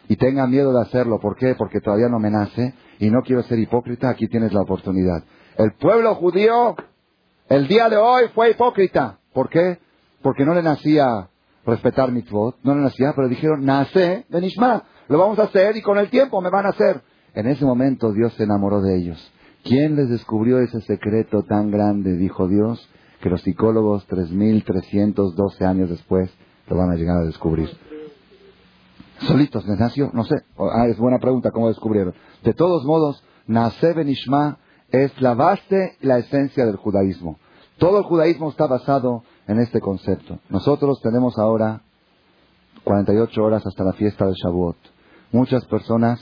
y 0.09 0.17
tenga 0.17 0.47
miedo 0.47 0.73
de 0.73 0.81
hacerlo, 0.81 1.19
¿por 1.19 1.37
qué? 1.37 1.55
Porque 1.55 1.79
todavía 1.79 2.09
no 2.09 2.19
me 2.19 2.31
nace 2.31 2.73
y 2.99 3.11
no 3.11 3.21
quiero 3.21 3.43
ser 3.43 3.59
hipócrita, 3.59 4.09
aquí 4.09 4.27
tienes 4.27 4.51
la 4.51 4.61
oportunidad. 4.61 5.23
El 5.55 5.73
pueblo 5.73 6.15
judío 6.15 6.75
el 7.47 7.67
día 7.67 7.89
de 7.89 7.97
hoy 7.97 8.23
fue 8.33 8.51
hipócrita. 8.51 9.19
¿Por 9.33 9.49
qué? 9.49 9.77
Porque 10.23 10.45
no 10.45 10.55
le 10.55 10.63
nacía 10.63 11.29
respetar 11.63 12.11
mitzvot, 12.11 12.57
no 12.63 12.73
le 12.75 12.81
nacía, 12.81 13.13
pero 13.15 13.27
dijeron, 13.27 13.63
nace 13.63 14.25
Benishma, 14.29 14.83
lo 15.07 15.19
vamos 15.19 15.37
a 15.37 15.43
hacer 15.43 15.77
y 15.77 15.81
con 15.83 15.99
el 15.99 16.09
tiempo 16.09 16.41
me 16.41 16.49
van 16.49 16.65
a 16.65 16.69
hacer. 16.69 17.01
En 17.35 17.47
ese 17.47 17.63
momento 17.63 18.11
Dios 18.11 18.33
se 18.33 18.43
enamoró 18.43 18.81
de 18.81 18.97
ellos. 18.97 19.33
¿Quién 19.63 19.95
les 19.95 20.09
descubrió 20.09 20.59
ese 20.59 20.81
secreto 20.81 21.43
tan 21.43 21.69
grande? 21.69 22.17
Dijo 22.17 22.47
Dios, 22.47 22.89
que 23.21 23.29
los 23.29 23.41
psicólogos 23.41 24.07
3.312 24.07 25.61
años 25.65 25.89
después 25.89 26.31
lo 26.67 26.77
van 26.77 26.91
a 26.91 26.95
llegar 26.95 27.17
a 27.17 27.25
descubrir. 27.25 27.69
Solitos, 29.27 29.65
¿les? 29.65 30.11
No 30.13 30.23
sé. 30.23 30.35
Ah, 30.57 30.87
es 30.87 30.97
buena 30.97 31.19
pregunta, 31.19 31.51
¿cómo 31.51 31.67
descubrieron? 31.67 32.13
De 32.43 32.53
todos 32.53 32.85
modos, 32.85 33.23
Nace 33.47 33.93
Benishma 33.93 34.59
es 34.89 35.19
la 35.21 35.33
base, 35.33 35.97
la 36.01 36.19
esencia 36.19 36.65
del 36.65 36.75
judaísmo. 36.75 37.39
Todo 37.77 37.99
el 37.99 38.03
judaísmo 38.03 38.49
está 38.49 38.67
basado 38.67 39.23
en 39.47 39.59
este 39.59 39.79
concepto. 39.79 40.39
Nosotros 40.49 40.99
tenemos 41.01 41.37
ahora 41.39 41.81
48 42.83 43.43
horas 43.43 43.65
hasta 43.65 43.83
la 43.83 43.93
fiesta 43.93 44.25
de 44.25 44.33
Shavuot. 44.33 44.77
Muchas 45.31 45.65
personas 45.65 46.19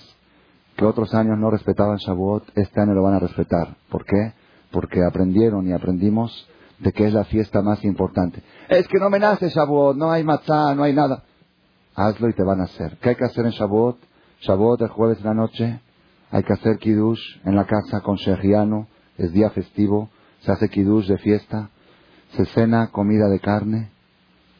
que 0.76 0.86
otros 0.86 1.14
años 1.14 1.38
no 1.38 1.50
respetaban 1.50 1.98
Shavuot, 1.98 2.44
este 2.56 2.82
año 2.82 2.94
lo 2.94 3.04
van 3.04 3.16
a 3.16 3.20
respetar. 3.20 3.76
¿Por 3.90 4.06
qué? 4.06 4.34
Porque 4.72 5.04
aprendieron 5.04 5.68
y 5.68 5.74
aprendimos 5.74 6.48
de 6.80 6.92
que 6.94 7.08
es 7.08 7.14
la 7.14 7.26
fiesta 7.26 7.62
más 7.62 7.84
importante. 7.84 8.44
Es 8.70 8.88
que 8.88 9.00
no 9.00 9.10
me 9.10 9.20
nace 9.20 9.50
Shavuot, 9.50 9.98
no 9.98 10.12
hay 10.12 10.24
matzah, 10.24 10.76
no 10.76 10.84
hay 10.84 10.94
nada. 10.94 11.24
Hazlo 11.98 12.30
y 12.30 12.34
te 12.34 12.44
van 12.44 12.62
a 12.62 12.64
hacer. 12.64 12.98
¿Qué 13.02 13.10
hay 13.10 13.16
que 13.16 13.26
hacer 13.26 13.46
en 13.46 13.52
Shavuot? 13.52 13.98
Shavuot 14.40 14.82
el 14.82 14.88
jueves 14.88 15.18
de 15.18 15.26
la 15.26 15.34
noche, 15.34 15.82
hay 16.32 16.44
que 16.44 16.54
hacer 16.54 16.78
kiddush 16.78 17.20
en 17.44 17.56
la 17.56 17.66
casa 17.66 18.00
con 18.00 18.16
Shehiano, 18.16 18.88
es 19.18 19.34
día 19.34 19.50
festivo, 19.50 20.10
se 20.42 20.52
hace 20.54 20.70
kiddush 20.70 21.08
de 21.08 21.18
fiesta, 21.18 21.70
se 22.36 22.46
cena 22.46 22.88
comida 22.92 23.28
de 23.28 23.42
carne, 23.42 23.90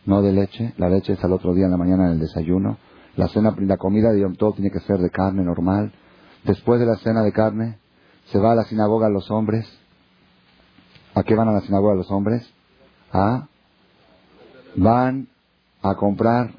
no 0.06 0.22
de 0.22 0.34
leche, 0.34 0.74
la 0.78 0.90
leche 0.90 1.14
es 1.14 1.24
al 1.24 1.32
otro 1.32 1.54
día 1.54 1.66
en 1.66 1.72
la 1.72 1.78
mañana 1.78 2.08
en 2.08 2.14
el 2.14 2.20
desayuno, 2.20 2.78
la 3.16 3.30
cena, 3.30 3.56
la 3.60 3.78
comida 3.78 4.12
de 4.12 4.22
Yom 4.22 4.36
Tov 4.36 4.56
tiene 4.56 4.72
que 4.72 4.80
ser 4.82 4.98
de 4.98 5.12
carne 5.12 5.44
normal, 5.44 5.94
después 6.44 6.82
de 6.82 6.88
la 6.88 6.96
cena 6.98 7.22
de 7.22 7.32
carne, 7.32 7.78
se 8.32 8.40
va 8.40 8.52
a 8.52 8.56
la 8.56 8.66
sinagoga 8.66 9.10
los 9.10 9.30
hombres, 9.32 9.66
¿A 11.18 11.24
qué 11.24 11.34
van 11.34 11.48
a 11.48 11.52
la 11.52 11.62
sinagoga 11.62 11.96
los 11.96 12.12
hombres? 12.12 12.48
A 13.12 13.48
van 14.76 15.28
a 15.82 15.96
comprar 15.96 16.54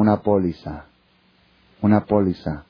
una 0.00 0.22
póliza, 0.22 0.86
una 1.82 2.06
póliza, 2.06 2.64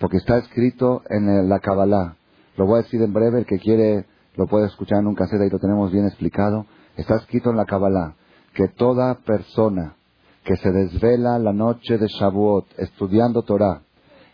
porque 0.00 0.16
está 0.16 0.38
escrito 0.38 1.02
en 1.10 1.48
la 1.48 1.58
Kabbalah. 1.60 2.16
Lo 2.56 2.66
voy 2.66 2.78
a 2.78 2.82
decir 2.82 3.02
en 3.02 3.12
breve, 3.12 3.40
el 3.40 3.46
que 3.46 3.58
quiere 3.58 4.06
lo 4.36 4.46
puede 4.46 4.66
escuchar 4.66 5.00
en 5.00 5.06
un 5.06 5.14
cassette 5.14 5.46
y 5.46 5.50
lo 5.50 5.58
tenemos 5.58 5.92
bien 5.92 6.06
explicado. 6.06 6.64
Está 6.96 7.16
escrito 7.16 7.50
en 7.50 7.56
la 7.56 7.66
Kabbalah 7.66 8.14
que 8.54 8.68
toda 8.68 9.16
persona 9.16 9.96
que 10.44 10.56
se 10.56 10.70
desvela 10.70 11.38
la 11.38 11.52
noche 11.52 11.98
de 11.98 12.06
Shavuot 12.06 12.66
estudiando 12.78 13.42
Torah 13.42 13.82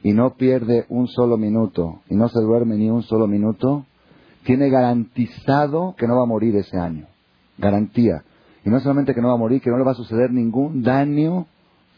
y 0.02 0.12
no 0.12 0.35
pierde 0.35 0.86
un 0.89 1.09
solo 1.09 1.36
minuto 1.36 2.01
y 2.09 2.15
no 2.15 2.28
se 2.28 2.40
duerme 2.40 2.77
ni 2.77 2.90
un 2.90 3.02
solo 3.02 3.27
minuto, 3.27 3.86
tiene 4.44 4.70
garantizado 4.70 5.94
que 5.98 6.07
no 6.07 6.16
va 6.16 6.23
a 6.23 6.27
morir 6.27 6.57
ese 6.57 6.78
año. 6.78 7.07
Garantía. 7.59 8.23
Y 8.65 8.70
no 8.70 8.78
solamente 8.81 9.15
que 9.15 9.20
no 9.20 9.28
va 9.28 9.35
a 9.35 9.39
morir, 9.39 9.61
que 9.61 9.70
no 9.70 9.78
le 9.78 9.85
va 9.85 9.93
a 9.93 9.94
suceder 9.94 10.31
ningún 10.31 10.82
daño 10.82 11.47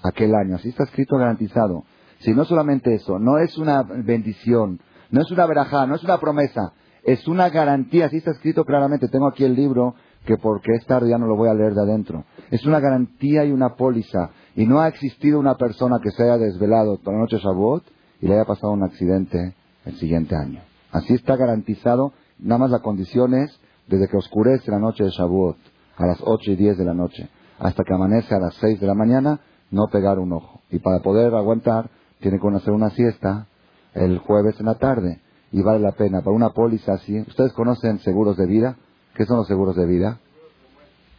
aquel 0.02 0.34
año. 0.34 0.56
Así 0.56 0.68
está 0.68 0.84
escrito 0.84 1.16
garantizado. 1.16 1.84
Si 2.18 2.32
no 2.32 2.44
solamente 2.44 2.94
eso, 2.94 3.18
no 3.18 3.38
es 3.38 3.56
una 3.58 3.82
bendición, 3.82 4.80
no 5.10 5.20
es 5.20 5.30
una 5.30 5.46
verajá, 5.46 5.86
no 5.86 5.96
es 5.96 6.04
una 6.04 6.18
promesa, 6.18 6.72
es 7.04 7.26
una 7.26 7.48
garantía. 7.50 8.06
Así 8.06 8.18
está 8.18 8.30
escrito 8.30 8.64
claramente. 8.64 9.08
Tengo 9.08 9.28
aquí 9.28 9.44
el 9.44 9.54
libro 9.54 9.94
que 10.24 10.36
porque 10.36 10.72
es 10.78 10.86
tarde 10.86 11.10
ya 11.10 11.18
no 11.18 11.26
lo 11.26 11.36
voy 11.36 11.48
a 11.48 11.54
leer 11.54 11.74
de 11.74 11.82
adentro. 11.82 12.24
Es 12.50 12.64
una 12.64 12.80
garantía 12.80 13.44
y 13.44 13.50
una 13.50 13.74
póliza. 13.74 14.30
Y 14.54 14.66
no 14.66 14.80
ha 14.80 14.88
existido 14.88 15.40
una 15.40 15.56
persona 15.56 15.98
que 16.02 16.10
se 16.10 16.22
haya 16.22 16.38
desvelado 16.38 16.98
toda 16.98 17.16
la 17.16 17.22
noche 17.22 17.38
Shavuot 17.38 17.84
y 18.20 18.28
le 18.28 18.34
haya 18.34 18.44
pasado 18.44 18.72
un 18.72 18.84
accidente 18.84 19.54
el 19.84 19.96
siguiente 19.96 20.36
año. 20.36 20.60
Así 20.92 21.14
está 21.14 21.36
garantizado. 21.36 22.12
Nada 22.38 22.58
más 22.58 22.70
la 22.70 22.80
condición 22.80 23.34
es 23.34 23.58
desde 23.88 24.08
que 24.08 24.16
oscurece 24.16 24.70
la 24.70 24.78
noche 24.78 25.02
de 25.04 25.10
Shavuot 25.10 25.56
a 25.96 26.06
las 26.06 26.18
8 26.22 26.52
y 26.52 26.56
10 26.56 26.78
de 26.78 26.84
la 26.84 26.94
noche 26.94 27.28
hasta 27.62 27.84
que 27.84 27.94
amanece 27.94 28.34
a 28.34 28.40
las 28.40 28.54
6 28.54 28.80
de 28.80 28.86
la 28.86 28.94
mañana, 28.94 29.40
no 29.72 29.88
pegar 29.88 30.20
un 30.20 30.32
ojo. 30.32 30.60
Y 30.70 30.78
para 30.78 31.00
poder 31.00 31.34
aguantar, 31.34 31.90
tiene 32.20 32.38
que 32.38 32.48
hacer 32.48 32.72
una 32.72 32.90
siesta 32.90 33.48
el 33.94 34.18
jueves 34.18 34.60
en 34.60 34.66
la 34.66 34.76
tarde. 34.76 35.20
Y 35.50 35.62
vale 35.62 35.80
la 35.80 35.92
pena. 35.92 36.20
Para 36.20 36.36
una 36.36 36.50
póliza 36.50 36.92
así, 36.92 37.18
¿ustedes 37.20 37.52
conocen 37.52 37.98
seguros 37.98 38.36
de 38.36 38.46
vida? 38.46 38.76
¿Qué 39.14 39.26
son 39.26 39.38
los 39.38 39.48
seguros 39.48 39.74
de 39.74 39.86
vida? 39.86 40.20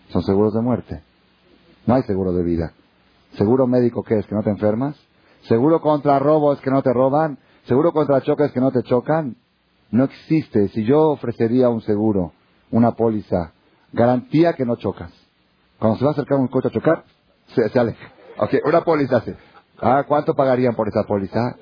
Son 0.09 0.21
seguros 0.23 0.53
de 0.53 0.61
muerte. 0.61 1.03
No 1.85 1.95
hay 1.95 2.03
seguro 2.03 2.31
de 2.31 2.43
vida. 2.43 2.73
¿Seguro 3.37 3.67
médico 3.67 4.03
qué 4.03 4.19
es? 4.19 4.25
¿Que 4.27 4.35
no 4.35 4.43
te 4.43 4.51
enfermas? 4.51 4.95
¿Seguro 5.47 5.81
contra 5.81 6.17
robos 6.19 6.61
que 6.61 6.71
no 6.71 6.81
te 6.81 6.93
roban? 6.93 7.37
¿Seguro 7.65 7.91
contra 7.91 8.21
choques 8.21 8.51
que 8.51 8.59
no 8.59 8.71
te 8.71 8.83
chocan? 8.83 9.35
No 9.91 10.05
existe. 10.05 10.69
Si 10.69 10.83
yo 10.83 11.09
ofrecería 11.09 11.69
un 11.69 11.81
seguro, 11.81 12.33
una 12.71 12.93
póliza, 12.93 13.53
garantía 13.91 14.53
que 14.53 14.65
no 14.65 14.75
chocas. 14.75 15.11
Cuando 15.79 15.97
se 15.97 16.05
va 16.05 16.11
a 16.11 16.13
acercar 16.13 16.39
un 16.39 16.47
coche 16.47 16.69
a 16.69 16.71
chocar, 16.71 17.03
se, 17.47 17.79
aleja. 17.79 18.12
Ok, 18.37 18.53
una 18.65 18.81
póliza 18.83 19.21
sí. 19.21 19.31
Ah, 19.81 20.03
¿cuánto 20.07 20.33
pagarían 20.33 20.75
por 20.75 20.87
esa 20.87 21.03
póliza? 21.03 21.55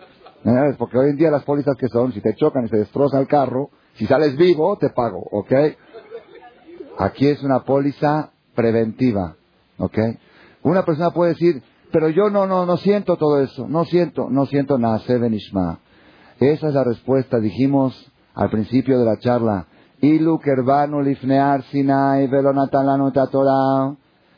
Porque 0.77 0.97
hoy 0.97 1.11
en 1.11 1.17
día 1.17 1.29
las 1.29 1.43
pólizas 1.43 1.75
que 1.77 1.87
son, 1.87 2.13
si 2.13 2.21
te 2.21 2.33
chocan 2.35 2.65
y 2.65 2.69
se 2.69 2.77
destroza 2.77 3.19
el 3.19 3.27
carro, 3.27 3.69
si 3.95 4.05
sales 4.05 4.35
vivo, 4.37 4.77
te 4.77 4.89
pago, 4.89 5.19
¿ok? 5.31 5.51
Aquí 6.97 7.27
es 7.27 7.43
una 7.43 7.59
póliza 7.63 8.31
preventiva, 8.55 9.35
¿ok? 9.77 9.97
Una 10.63 10.83
persona 10.83 11.11
puede 11.11 11.33
decir, 11.33 11.61
pero 11.91 12.09
yo 12.09 12.29
no, 12.29 12.47
no, 12.47 12.65
no 12.65 12.77
siento 12.77 13.17
todo 13.17 13.41
eso, 13.41 13.67
no 13.67 13.85
siento, 13.85 14.29
no 14.29 14.45
siento 14.45 14.77
nada, 14.77 14.99
Sevenishma. 14.99 15.79
Esa 16.39 16.69
es 16.69 16.73
la 16.73 16.83
respuesta, 16.83 17.39
dijimos 17.39 18.11
al 18.33 18.49
principio 18.49 18.97
de 18.97 19.05
la 19.05 19.19
charla. 19.19 19.67
Ilu 20.01 20.39
lifnear 21.03 21.63
sinai 21.63 22.27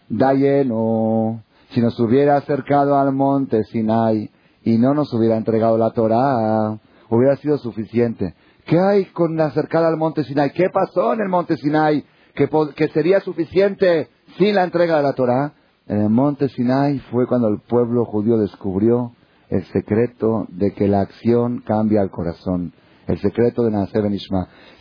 dayeno. 0.09 1.43
Si 1.73 1.81
nos 1.81 1.99
hubiera 1.99 2.37
acercado 2.37 2.99
al 2.99 3.13
monte 3.13 3.63
Sinai 3.63 4.29
y 4.61 4.77
no 4.77 4.93
nos 4.93 5.11
hubiera 5.11 5.37
entregado 5.37 5.75
la 5.75 5.89
Torah, 5.89 6.77
hubiera 7.09 7.35
sido 7.37 7.57
suficiente. 7.57 8.35
¿Qué 8.65 8.79
hay 8.79 9.05
con 9.05 9.35
la 9.35 9.45
acercada 9.45 9.87
al 9.87 9.97
monte 9.97 10.23
Sinai? 10.23 10.53
¿Qué 10.53 10.69
pasó 10.71 11.13
en 11.13 11.21
el 11.21 11.29
monte 11.29 11.57
Sinai 11.57 12.05
que, 12.35 12.47
sería 12.89 13.21
suficiente 13.21 14.09
sin 14.37 14.53
la 14.53 14.63
entrega 14.63 14.97
de 14.97 15.03
la 15.03 15.13
Torah? 15.13 15.53
En 15.87 16.01
el 16.01 16.09
monte 16.11 16.47
Sinai 16.49 16.99
fue 17.11 17.25
cuando 17.25 17.47
el 17.47 17.59
pueblo 17.61 18.05
judío 18.05 18.37
descubrió 18.37 19.13
el 19.49 19.63
secreto 19.65 20.45
de 20.49 20.73
que 20.73 20.87
la 20.87 21.01
acción 21.01 21.63
cambia 21.65 22.03
el 22.03 22.11
corazón. 22.11 22.71
El 23.07 23.17
secreto 23.17 23.63
de 23.63 23.71
Nacer 23.71 24.03
Ben 24.03 24.17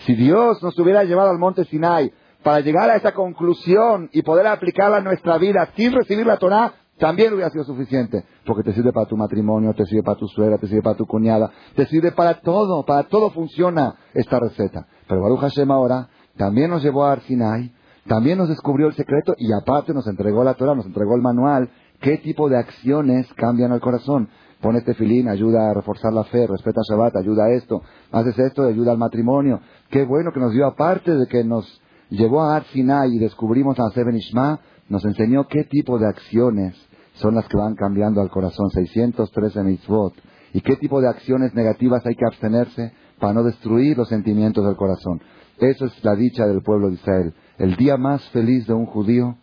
Si 0.06 0.14
Dios 0.14 0.62
nos 0.62 0.78
hubiera 0.78 1.04
llevado 1.04 1.30
al 1.30 1.38
monte 1.38 1.64
Sinai 1.64 2.12
para 2.42 2.60
llegar 2.60 2.90
a 2.90 2.96
esa 2.96 3.12
conclusión 3.12 4.10
y 4.12 4.20
poder 4.20 4.46
aplicarla 4.46 4.98
a 4.98 5.02
nuestra 5.02 5.38
vida 5.38 5.70
sin 5.74 5.92
recibir 5.92 6.26
la 6.26 6.36
Torah, 6.36 6.74
también 7.02 7.34
hubiera 7.34 7.50
sido 7.50 7.64
suficiente. 7.64 8.24
Porque 8.46 8.62
te 8.62 8.72
sirve 8.72 8.92
para 8.92 9.06
tu 9.06 9.16
matrimonio, 9.16 9.74
te 9.74 9.84
sirve 9.86 10.04
para 10.04 10.16
tu 10.16 10.28
suegra, 10.28 10.56
te 10.58 10.68
sirve 10.68 10.82
para 10.82 10.96
tu 10.96 11.04
cuñada, 11.04 11.50
te 11.74 11.84
sirve 11.86 12.12
para 12.12 12.40
todo, 12.40 12.84
para 12.84 13.08
todo 13.08 13.30
funciona 13.30 13.96
esta 14.14 14.38
receta. 14.38 14.86
Pero 15.08 15.20
Baruch 15.20 15.40
Hashem 15.40 15.68
ahora 15.72 16.08
también 16.36 16.70
nos 16.70 16.80
llevó 16.80 17.04
a 17.04 17.18
Sinai, 17.22 17.72
también 18.06 18.38
nos 18.38 18.48
descubrió 18.48 18.86
el 18.86 18.94
secreto 18.94 19.34
y 19.36 19.52
aparte 19.52 19.92
nos 19.92 20.06
entregó 20.06 20.44
la 20.44 20.54
Torah, 20.54 20.76
nos 20.76 20.86
entregó 20.86 21.16
el 21.16 21.22
manual, 21.22 21.70
qué 22.00 22.18
tipo 22.18 22.48
de 22.48 22.56
acciones 22.56 23.26
cambian 23.34 23.72
el 23.72 23.80
corazón. 23.80 24.28
Pone 24.60 24.78
este 24.78 24.94
filín, 24.94 25.28
ayuda 25.28 25.70
a 25.70 25.74
reforzar 25.74 26.12
la 26.12 26.22
fe, 26.22 26.46
respeta 26.46 26.82
Shabbat, 26.88 27.16
ayuda 27.16 27.46
a 27.46 27.50
esto, 27.50 27.82
haces 28.12 28.38
esto, 28.38 28.62
ayuda 28.62 28.92
al 28.92 28.98
matrimonio. 28.98 29.58
Qué 29.90 30.04
bueno 30.04 30.30
que 30.32 30.38
nos 30.38 30.52
dio, 30.52 30.68
aparte 30.68 31.16
de 31.16 31.26
que 31.26 31.42
nos 31.42 31.82
llevó 32.10 32.42
a 32.42 32.54
Ar 32.54 32.64
y 32.74 33.18
descubrimos 33.18 33.76
a 33.80 33.90
Seben 33.90 34.14
Ishma, 34.14 34.60
nos 34.88 35.04
enseñó 35.04 35.48
qué 35.48 35.64
tipo 35.64 35.98
de 35.98 36.06
acciones 36.06 36.76
son 37.14 37.34
las 37.34 37.46
que 37.46 37.56
van 37.56 37.74
cambiando 37.74 38.20
al 38.20 38.30
corazón. 38.30 38.70
613 38.70 39.62
mitzvot. 39.62 40.14
Y 40.54 40.60
qué 40.60 40.76
tipo 40.76 41.00
de 41.00 41.08
acciones 41.08 41.54
negativas 41.54 42.04
hay 42.04 42.14
que 42.14 42.26
abstenerse 42.26 42.92
para 43.18 43.34
no 43.34 43.42
destruir 43.42 43.96
los 43.96 44.08
sentimientos 44.08 44.64
del 44.64 44.76
corazón. 44.76 45.20
Eso 45.58 45.86
es 45.86 46.04
la 46.04 46.14
dicha 46.14 46.46
del 46.46 46.62
pueblo 46.62 46.88
de 46.88 46.94
Israel. 46.94 47.34
El 47.58 47.76
día 47.76 47.96
más 47.96 48.22
feliz 48.30 48.66
de 48.66 48.74
un 48.74 48.86
judío, 48.86 49.36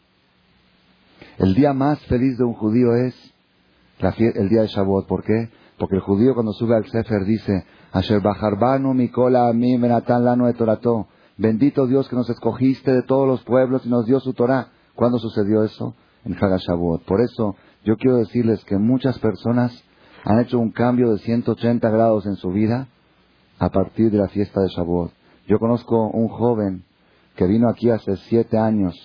el 1.38 1.56
día 1.56 1.74
más 1.74 2.00
feliz 2.06 2.38
de 2.38 2.44
un 2.44 2.54
judío 2.54 2.94
es 2.96 3.16
el 4.36 4.50
día 4.50 4.62
de 4.62 4.68
Shavuot. 4.68 5.08
¿Por 5.08 5.24
qué? 5.24 5.50
Porque 5.78 5.96
el 5.96 6.02
judío 6.02 6.34
cuando 6.34 6.52
sube 6.54 6.76
al 6.76 6.86
Sefer 6.86 7.24
dice, 7.26 7.66
Asher 7.92 8.22
Bajarbanu 8.22 8.94
Mikola 8.94 9.48
Ami 9.48 9.78
Menatan 9.78 10.26
Lanu 10.26 10.48
Etorato. 10.48 11.08
Bendito 11.38 11.88
Dios 11.88 12.10
que 12.10 12.18
nos 12.18 12.30
escogiste 12.30 12.92
de 12.92 13.04
todos 13.04 13.26
los 13.26 13.42
pueblos 13.44 13.86
y 13.86 13.90
nos 13.90 14.06
dio 14.06 14.20
su 14.20 14.34
Torah. 14.34 14.68
¿Cuándo 14.94 15.20
sucedió 15.20 15.64
eso? 15.64 15.96
En 16.26 16.34
Shavuot. 16.36 17.06
Por 17.06 17.22
eso 17.22 17.56
yo 17.84 17.96
quiero 17.98 18.18
decirles 18.18 18.64
que 18.66 18.78
muchas 18.78 19.18
personas 19.20 19.84
han 20.26 20.40
hecho 20.40 20.60
un 20.60 20.72
cambio 20.72 21.12
de 21.12 21.20
180 21.20 21.90
grados 21.90 22.26
en 22.26 22.36
su 22.36 22.50
vida 22.50 22.88
a 23.58 23.70
partir 23.70 24.12
de 24.12 24.18
la 24.18 24.28
fiesta 24.28 24.62
de 24.62 24.68
Shavuot. 24.68 25.12
Yo 25.48 25.60
conozco 25.60 26.10
un 26.10 26.28
joven 26.28 26.84
que 27.36 27.48
vino 27.48 27.70
aquí 27.70 27.90
hace 27.90 28.18
siete 28.28 28.58
años 28.58 28.96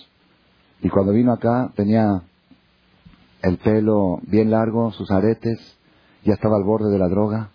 y 0.82 0.88
cuando 0.88 1.12
vino 1.12 1.32
acá 1.32 1.72
tenía 1.76 2.22
el 3.42 3.58
pelo 3.58 4.18
bien 4.22 4.50
largo, 4.50 4.90
sus 4.92 5.10
aretes, 5.10 5.58
ya 6.24 6.34
estaba 6.34 6.56
al 6.56 6.64
borde 6.64 6.90
de 6.90 6.98
la 6.98 7.08
droga, 7.08 7.50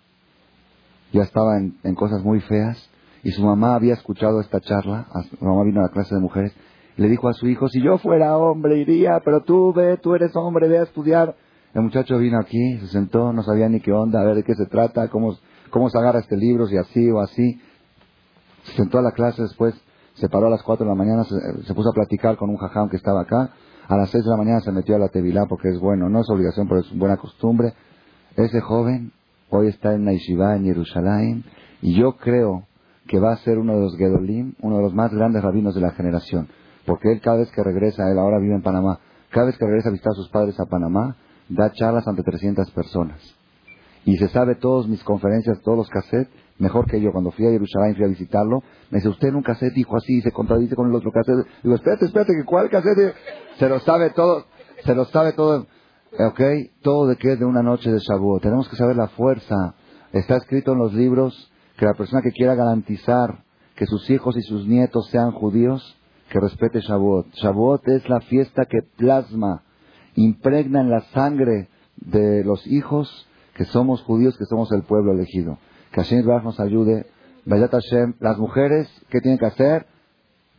ya 1.12 1.22
estaba 1.22 1.58
en 1.58 1.94
cosas 1.94 2.22
muy 2.22 2.40
feas 2.40 2.90
y 3.22 3.30
su 3.32 3.42
mamá 3.42 3.74
había 3.74 3.94
escuchado 3.94 4.40
esta 4.40 4.60
charla, 4.60 5.06
su 5.38 5.44
mamá 5.44 5.64
vino 5.64 5.80
a 5.80 5.84
la 5.84 5.90
clase 5.90 6.14
de 6.14 6.20
mujeres, 6.20 6.52
le 6.96 7.08
dijo 7.08 7.28
a 7.28 7.32
su 7.32 7.46
hijo, 7.46 7.68
si 7.68 7.82
yo 7.82 7.98
fuera 7.98 8.36
hombre 8.36 8.78
iría, 8.78 9.20
pero 9.24 9.42
tú 9.42 9.72
ve, 9.72 9.96
tú 9.96 10.14
eres 10.14 10.34
hombre, 10.36 10.68
ve 10.68 10.78
a 10.78 10.82
estudiar. 10.82 11.34
El 11.74 11.82
muchacho 11.82 12.18
vino 12.18 12.38
aquí, 12.38 12.78
se 12.78 12.88
sentó, 12.88 13.32
no 13.32 13.42
sabía 13.42 13.68
ni 13.68 13.80
qué 13.80 13.92
onda, 13.92 14.20
a 14.20 14.24
ver 14.24 14.36
de 14.36 14.42
qué 14.42 14.54
se 14.54 14.66
trata, 14.66 15.08
cómo, 15.08 15.36
cómo 15.70 15.88
se 15.88 15.98
agarra 15.98 16.18
este 16.18 16.36
libro, 16.36 16.66
si 16.66 16.76
así 16.76 17.10
o 17.10 17.20
así. 17.20 17.60
Se 18.64 18.72
sentó 18.72 18.98
a 18.98 19.02
la 19.02 19.12
clase 19.12 19.42
después, 19.42 19.74
se 20.14 20.28
paró 20.28 20.48
a 20.48 20.50
las 20.50 20.62
cuatro 20.62 20.84
de 20.84 20.90
la 20.90 20.96
mañana, 20.96 21.24
se, 21.24 21.74
puso 21.74 21.90
a 21.90 21.94
platicar 21.94 22.36
con 22.36 22.50
un 22.50 22.56
jajam 22.56 22.88
que 22.88 22.96
estaba 22.96 23.22
acá. 23.22 23.50
A 23.88 23.96
las 23.96 24.10
seis 24.10 24.24
de 24.24 24.30
la 24.30 24.36
mañana 24.36 24.60
se 24.60 24.72
metió 24.72 24.96
a 24.96 24.98
la 24.98 25.08
tevilá 25.08 25.46
porque 25.46 25.68
es 25.68 25.80
bueno, 25.80 26.08
no 26.08 26.20
es 26.20 26.30
obligación, 26.30 26.68
pero 26.68 26.80
es 26.80 26.96
buena 26.96 27.16
costumbre. 27.16 27.72
Ese 28.36 28.60
joven 28.60 29.12
hoy 29.48 29.68
está 29.68 29.94
en 29.94 30.04
Naishivá, 30.04 30.56
en 30.56 30.64
Jerusalén, 30.64 31.44
y 31.82 31.94
yo 31.94 32.16
creo 32.16 32.66
que 33.06 33.18
va 33.18 33.32
a 33.32 33.36
ser 33.38 33.58
uno 33.58 33.74
de 33.74 33.80
los 33.80 33.96
Gedolim, 33.96 34.54
uno 34.60 34.76
de 34.76 34.82
los 34.82 34.94
más 34.94 35.12
grandes 35.12 35.42
rabinos 35.42 35.74
de 35.74 35.80
la 35.80 35.90
generación. 35.92 36.48
Porque 36.90 37.12
él 37.12 37.20
cada 37.20 37.36
vez 37.36 37.48
que 37.52 37.62
regresa, 37.62 38.10
él 38.10 38.18
ahora 38.18 38.40
vive 38.40 38.56
en 38.56 38.62
Panamá, 38.62 38.98
cada 39.30 39.46
vez 39.46 39.56
que 39.56 39.64
regresa 39.64 39.90
a 39.90 39.92
visitar 39.92 40.10
a 40.10 40.16
sus 40.16 40.28
padres 40.28 40.58
a 40.58 40.68
Panamá, 40.68 41.14
da 41.48 41.70
charlas 41.70 42.04
ante 42.08 42.24
300 42.24 42.68
personas. 42.72 43.22
Y 44.04 44.16
se 44.16 44.26
sabe 44.26 44.56
todas 44.56 44.88
mis 44.88 45.04
conferencias, 45.04 45.60
todos 45.62 45.78
los 45.78 45.88
cassettes, 45.88 46.34
mejor 46.58 46.90
que 46.90 47.00
yo. 47.00 47.12
Cuando 47.12 47.30
fui 47.30 47.46
a 47.46 47.50
Jerusalén, 47.50 47.94
fui 47.94 48.04
a 48.04 48.08
visitarlo, 48.08 48.64
me 48.90 48.98
dice, 48.98 49.08
usted 49.08 49.28
en 49.28 49.36
un 49.36 49.44
cassette 49.44 49.72
dijo 49.72 49.96
así, 49.96 50.18
y 50.18 50.22
se 50.22 50.32
contradice 50.32 50.74
con 50.74 50.88
el 50.88 50.94
otro 50.96 51.12
cassette. 51.12 51.46
Digo, 51.62 51.76
espérate, 51.76 52.06
espérate, 52.06 52.32
que 52.32 52.44
cuál 52.44 52.68
cassette? 52.68 53.14
Se 53.60 53.68
lo 53.68 53.78
sabe 53.78 54.10
todo, 54.10 54.46
se 54.84 54.92
lo 54.92 55.04
sabe 55.04 55.32
todo. 55.34 55.68
¿Ok? 56.18 56.40
Todo 56.82 57.06
de 57.06 57.14
que 57.14 57.34
es 57.34 57.38
de 57.38 57.44
una 57.44 57.62
noche 57.62 57.88
de 57.92 58.00
Shavuot. 58.00 58.42
Tenemos 58.42 58.68
que 58.68 58.74
saber 58.74 58.96
la 58.96 59.06
fuerza. 59.10 59.76
Está 60.10 60.38
escrito 60.38 60.72
en 60.72 60.78
los 60.78 60.92
libros 60.92 61.52
que 61.78 61.86
la 61.86 61.94
persona 61.94 62.20
que 62.20 62.32
quiera 62.32 62.56
garantizar 62.56 63.44
que 63.76 63.86
sus 63.86 64.10
hijos 64.10 64.36
y 64.36 64.42
sus 64.42 64.66
nietos 64.66 65.08
sean 65.10 65.30
judíos, 65.30 65.96
que 66.30 66.40
respete 66.40 66.80
Shavuot. 66.80 67.34
Shavuot 67.34 67.88
es 67.88 68.08
la 68.08 68.20
fiesta 68.20 68.64
que 68.64 68.82
plasma, 68.96 69.62
impregna 70.14 70.80
en 70.80 70.90
la 70.90 71.00
sangre 71.12 71.68
de 71.96 72.44
los 72.44 72.66
hijos 72.66 73.28
que 73.54 73.64
somos 73.66 74.02
judíos, 74.02 74.38
que 74.38 74.46
somos 74.46 74.70
el 74.72 74.82
pueblo 74.82 75.12
elegido. 75.12 75.58
Que 75.92 76.02
Hashem 76.02 76.24
nos 76.24 76.60
ayude. 76.60 77.06
Hashem, 77.46 78.14
las 78.20 78.38
mujeres, 78.38 78.88
¿qué 79.10 79.20
tienen 79.20 79.38
que 79.38 79.46
hacer? 79.46 79.86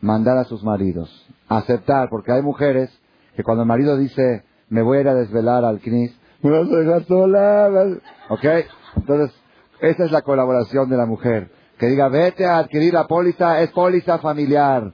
Mandar 0.02 0.38
a 0.38 0.44
sus 0.44 0.64
maridos. 0.64 1.10
Aceptar, 1.48 2.10
porque 2.10 2.34
hay 2.34 2.42
mujeres 2.42 2.92
que 3.36 3.44
cuando 3.44 3.64
el 3.64 3.68
marido 3.68 3.98
dice, 3.98 4.44
me 4.70 4.82
voy 4.82 4.98
a 4.98 5.02
ir 5.02 5.08
a 5.08 5.16
desvelar 5.16 5.64
al 5.64 5.80
Knis, 5.80 6.12
me 6.42 6.52
vas 6.52 6.70
a 6.70 6.76
dejar 6.76 7.06
sola. 7.06 7.98
¿Ok? 8.30 8.46
Entonces, 8.98 9.34
esa 9.80 10.04
es 10.04 10.12
la 10.12 10.22
colaboración 10.22 10.90
de 10.90 10.98
la 10.98 11.06
mujer. 11.06 11.50
Que 11.78 11.88
diga, 11.88 12.10
vete 12.10 12.46
a 12.46 12.58
adquirir 12.58 12.94
la 12.94 13.08
póliza, 13.08 13.62
es 13.62 13.72
póliza 13.72 14.20
familiar. 14.20 14.94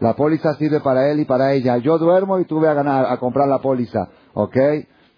La 0.00 0.14
póliza 0.14 0.54
sirve 0.54 0.80
para 0.80 1.10
él 1.10 1.20
y 1.20 1.24
para 1.24 1.52
ella. 1.52 1.78
Yo 1.78 1.98
duermo 1.98 2.38
y 2.38 2.44
tú 2.44 2.60
ve 2.60 2.68
a 2.68 2.74
ganar, 2.74 3.06
a 3.06 3.18
comprar 3.18 3.48
la 3.48 3.58
póliza. 3.58 4.08
¿Ok? 4.34 4.56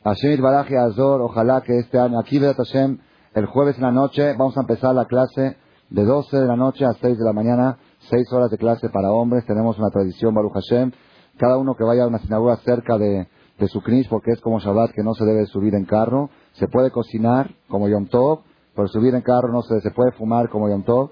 Hashem 0.05 0.41
Baraji 0.41 0.75
Azor, 0.77 1.21
ojalá 1.21 1.61
que 1.63 1.77
este 1.79 1.99
año, 1.99 2.19
aquí 2.21 2.39
Beat 2.39 2.57
Hashem, 2.57 2.99
el 3.35 3.47
jueves 3.47 3.77
en 3.77 3.83
la 3.83 3.93
noche, 3.93 4.35
vamos 4.39 4.57
a 4.57 4.61
empezar 4.61 4.95
la 4.95 5.07
clase 5.07 5.57
de 5.91 6.05
12 6.05 6.37
de 6.37 6.47
la 6.47 6.57
noche 6.57 6.85
a 6.85 6.93
6 6.93 7.19
de 7.19 7.25
la 7.25 7.33
mañana, 7.33 7.79
6 8.09 8.33
horas 8.33 8.51
de 8.51 8.59
clase 8.59 8.89
para 8.91 9.11
hombres. 9.11 9.45
Tenemos 9.47 9.79
una 9.79 9.91
tradición, 9.91 10.35
Baruch 10.35 10.55
Hashem. 10.55 10.93
Cada 11.37 11.59
uno 11.59 11.75
que 11.75 11.85
vaya 11.85 12.05
a 12.05 12.07
una 12.07 12.19
sinagoga 12.19 12.57
cerca 12.59 12.97
de, 12.99 13.27
de 13.59 13.69
su 13.69 13.81
knis, 13.83 14.07
porque 14.09 14.33
es 14.33 14.41
como 14.41 14.61
Shabbat 14.61 14.93
que 14.93 15.03
no 15.03 15.15
se 15.15 15.25
debe 15.25 15.47
subir 15.47 15.75
en 15.75 15.85
carro. 15.85 16.31
Se 16.53 16.69
puede 16.69 16.91
cocinar 16.91 17.51
como 17.69 17.89
Yom 17.89 18.07
Tov, 18.07 18.41
pero 18.75 18.89
subir 18.89 19.15
en 19.15 19.23
carro 19.23 19.53
no 19.53 19.63
se, 19.63 19.81
se 19.81 19.91
puede 19.91 20.13
fumar 20.13 20.49
como 20.49 20.69
Yom 20.69 20.85
Tov. 20.85 21.11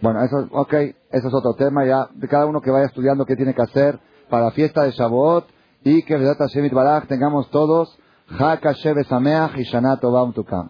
Bueno, 0.00 0.22
eso, 0.22 0.48
ok, 0.52 0.74
eso 1.16 1.28
es 1.28 1.34
otro 1.34 1.54
tema 1.54 1.84
ya. 1.84 2.08
De 2.14 2.28
cada 2.28 2.46
uno 2.46 2.60
que 2.60 2.70
vaya 2.70 2.86
estudiando 2.86 3.24
qué 3.24 3.36
tiene 3.36 3.54
que 3.54 3.62
hacer 3.62 3.98
para 4.28 4.46
la 4.46 4.50
fiesta 4.50 4.84
de 4.84 4.90
Shavuot 4.90 5.46
y 5.82 6.02
que 6.02 6.16
Vedat 6.16 6.38
Shemit 6.48 6.72
Baraj 6.72 7.06
tengamos 7.06 7.50
todos 7.50 7.96
Haka 8.28 8.72
Sheve 8.72 9.04
Sameach 9.04 9.56
y 9.56 9.64
Shana 9.64 9.98
Tova 9.98 10.30
Tukam. 10.32 10.68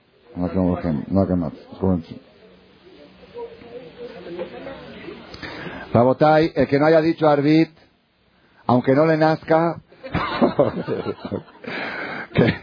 Rabotai, 5.93 6.53
el 6.55 6.69
que 6.69 6.79
no 6.79 6.87
haya 6.87 7.01
dicho 7.01 7.27
Arbit, 7.27 7.71
aunque 8.67 8.95
no 8.95 9.07
le 9.07 9.17
nazca, 9.17 9.81
que, 12.35 12.55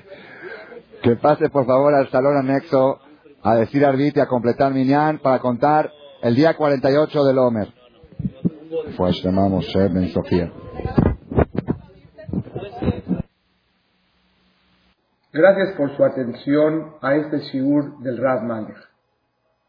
que 1.01 1.15
pase 1.15 1.49
por 1.49 1.65
favor 1.65 1.95
al 1.95 2.11
salón 2.11 2.37
anexo 2.37 2.99
a 3.41 3.55
decir 3.55 3.83
Arbit 3.83 4.17
y 4.17 4.19
a 4.19 4.27
completar 4.27 4.71
Minyan 4.71 5.17
para 5.17 5.39
contar 5.39 5.91
el 6.23 6.35
día 6.35 6.55
48 6.55 7.23
del 7.25 7.37
Homer. 7.37 7.67
Pues 8.95 9.21
llamamos 9.21 9.67
Ben 9.73 10.07
Sofía. 10.13 10.53
Gracias 15.33 15.75
por 15.75 15.93
su 15.97 16.05
atención 16.05 16.93
a 17.01 17.15
este 17.15 17.39
shiur 17.39 17.99
del 17.99 18.17
Rav 18.17 18.43
Malech. 18.43 18.77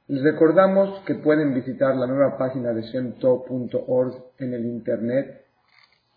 Les 0.07 0.23
recordamos 0.23 1.03
que 1.07 1.17
pueden 1.17 1.55
visitar 1.55 1.97
la 1.97 2.07
nueva 2.07 2.39
página 2.39 2.73
de 2.73 2.83
shemtov.org 2.83 4.15
en 4.39 4.55
el 4.55 4.65
internet 4.67 5.45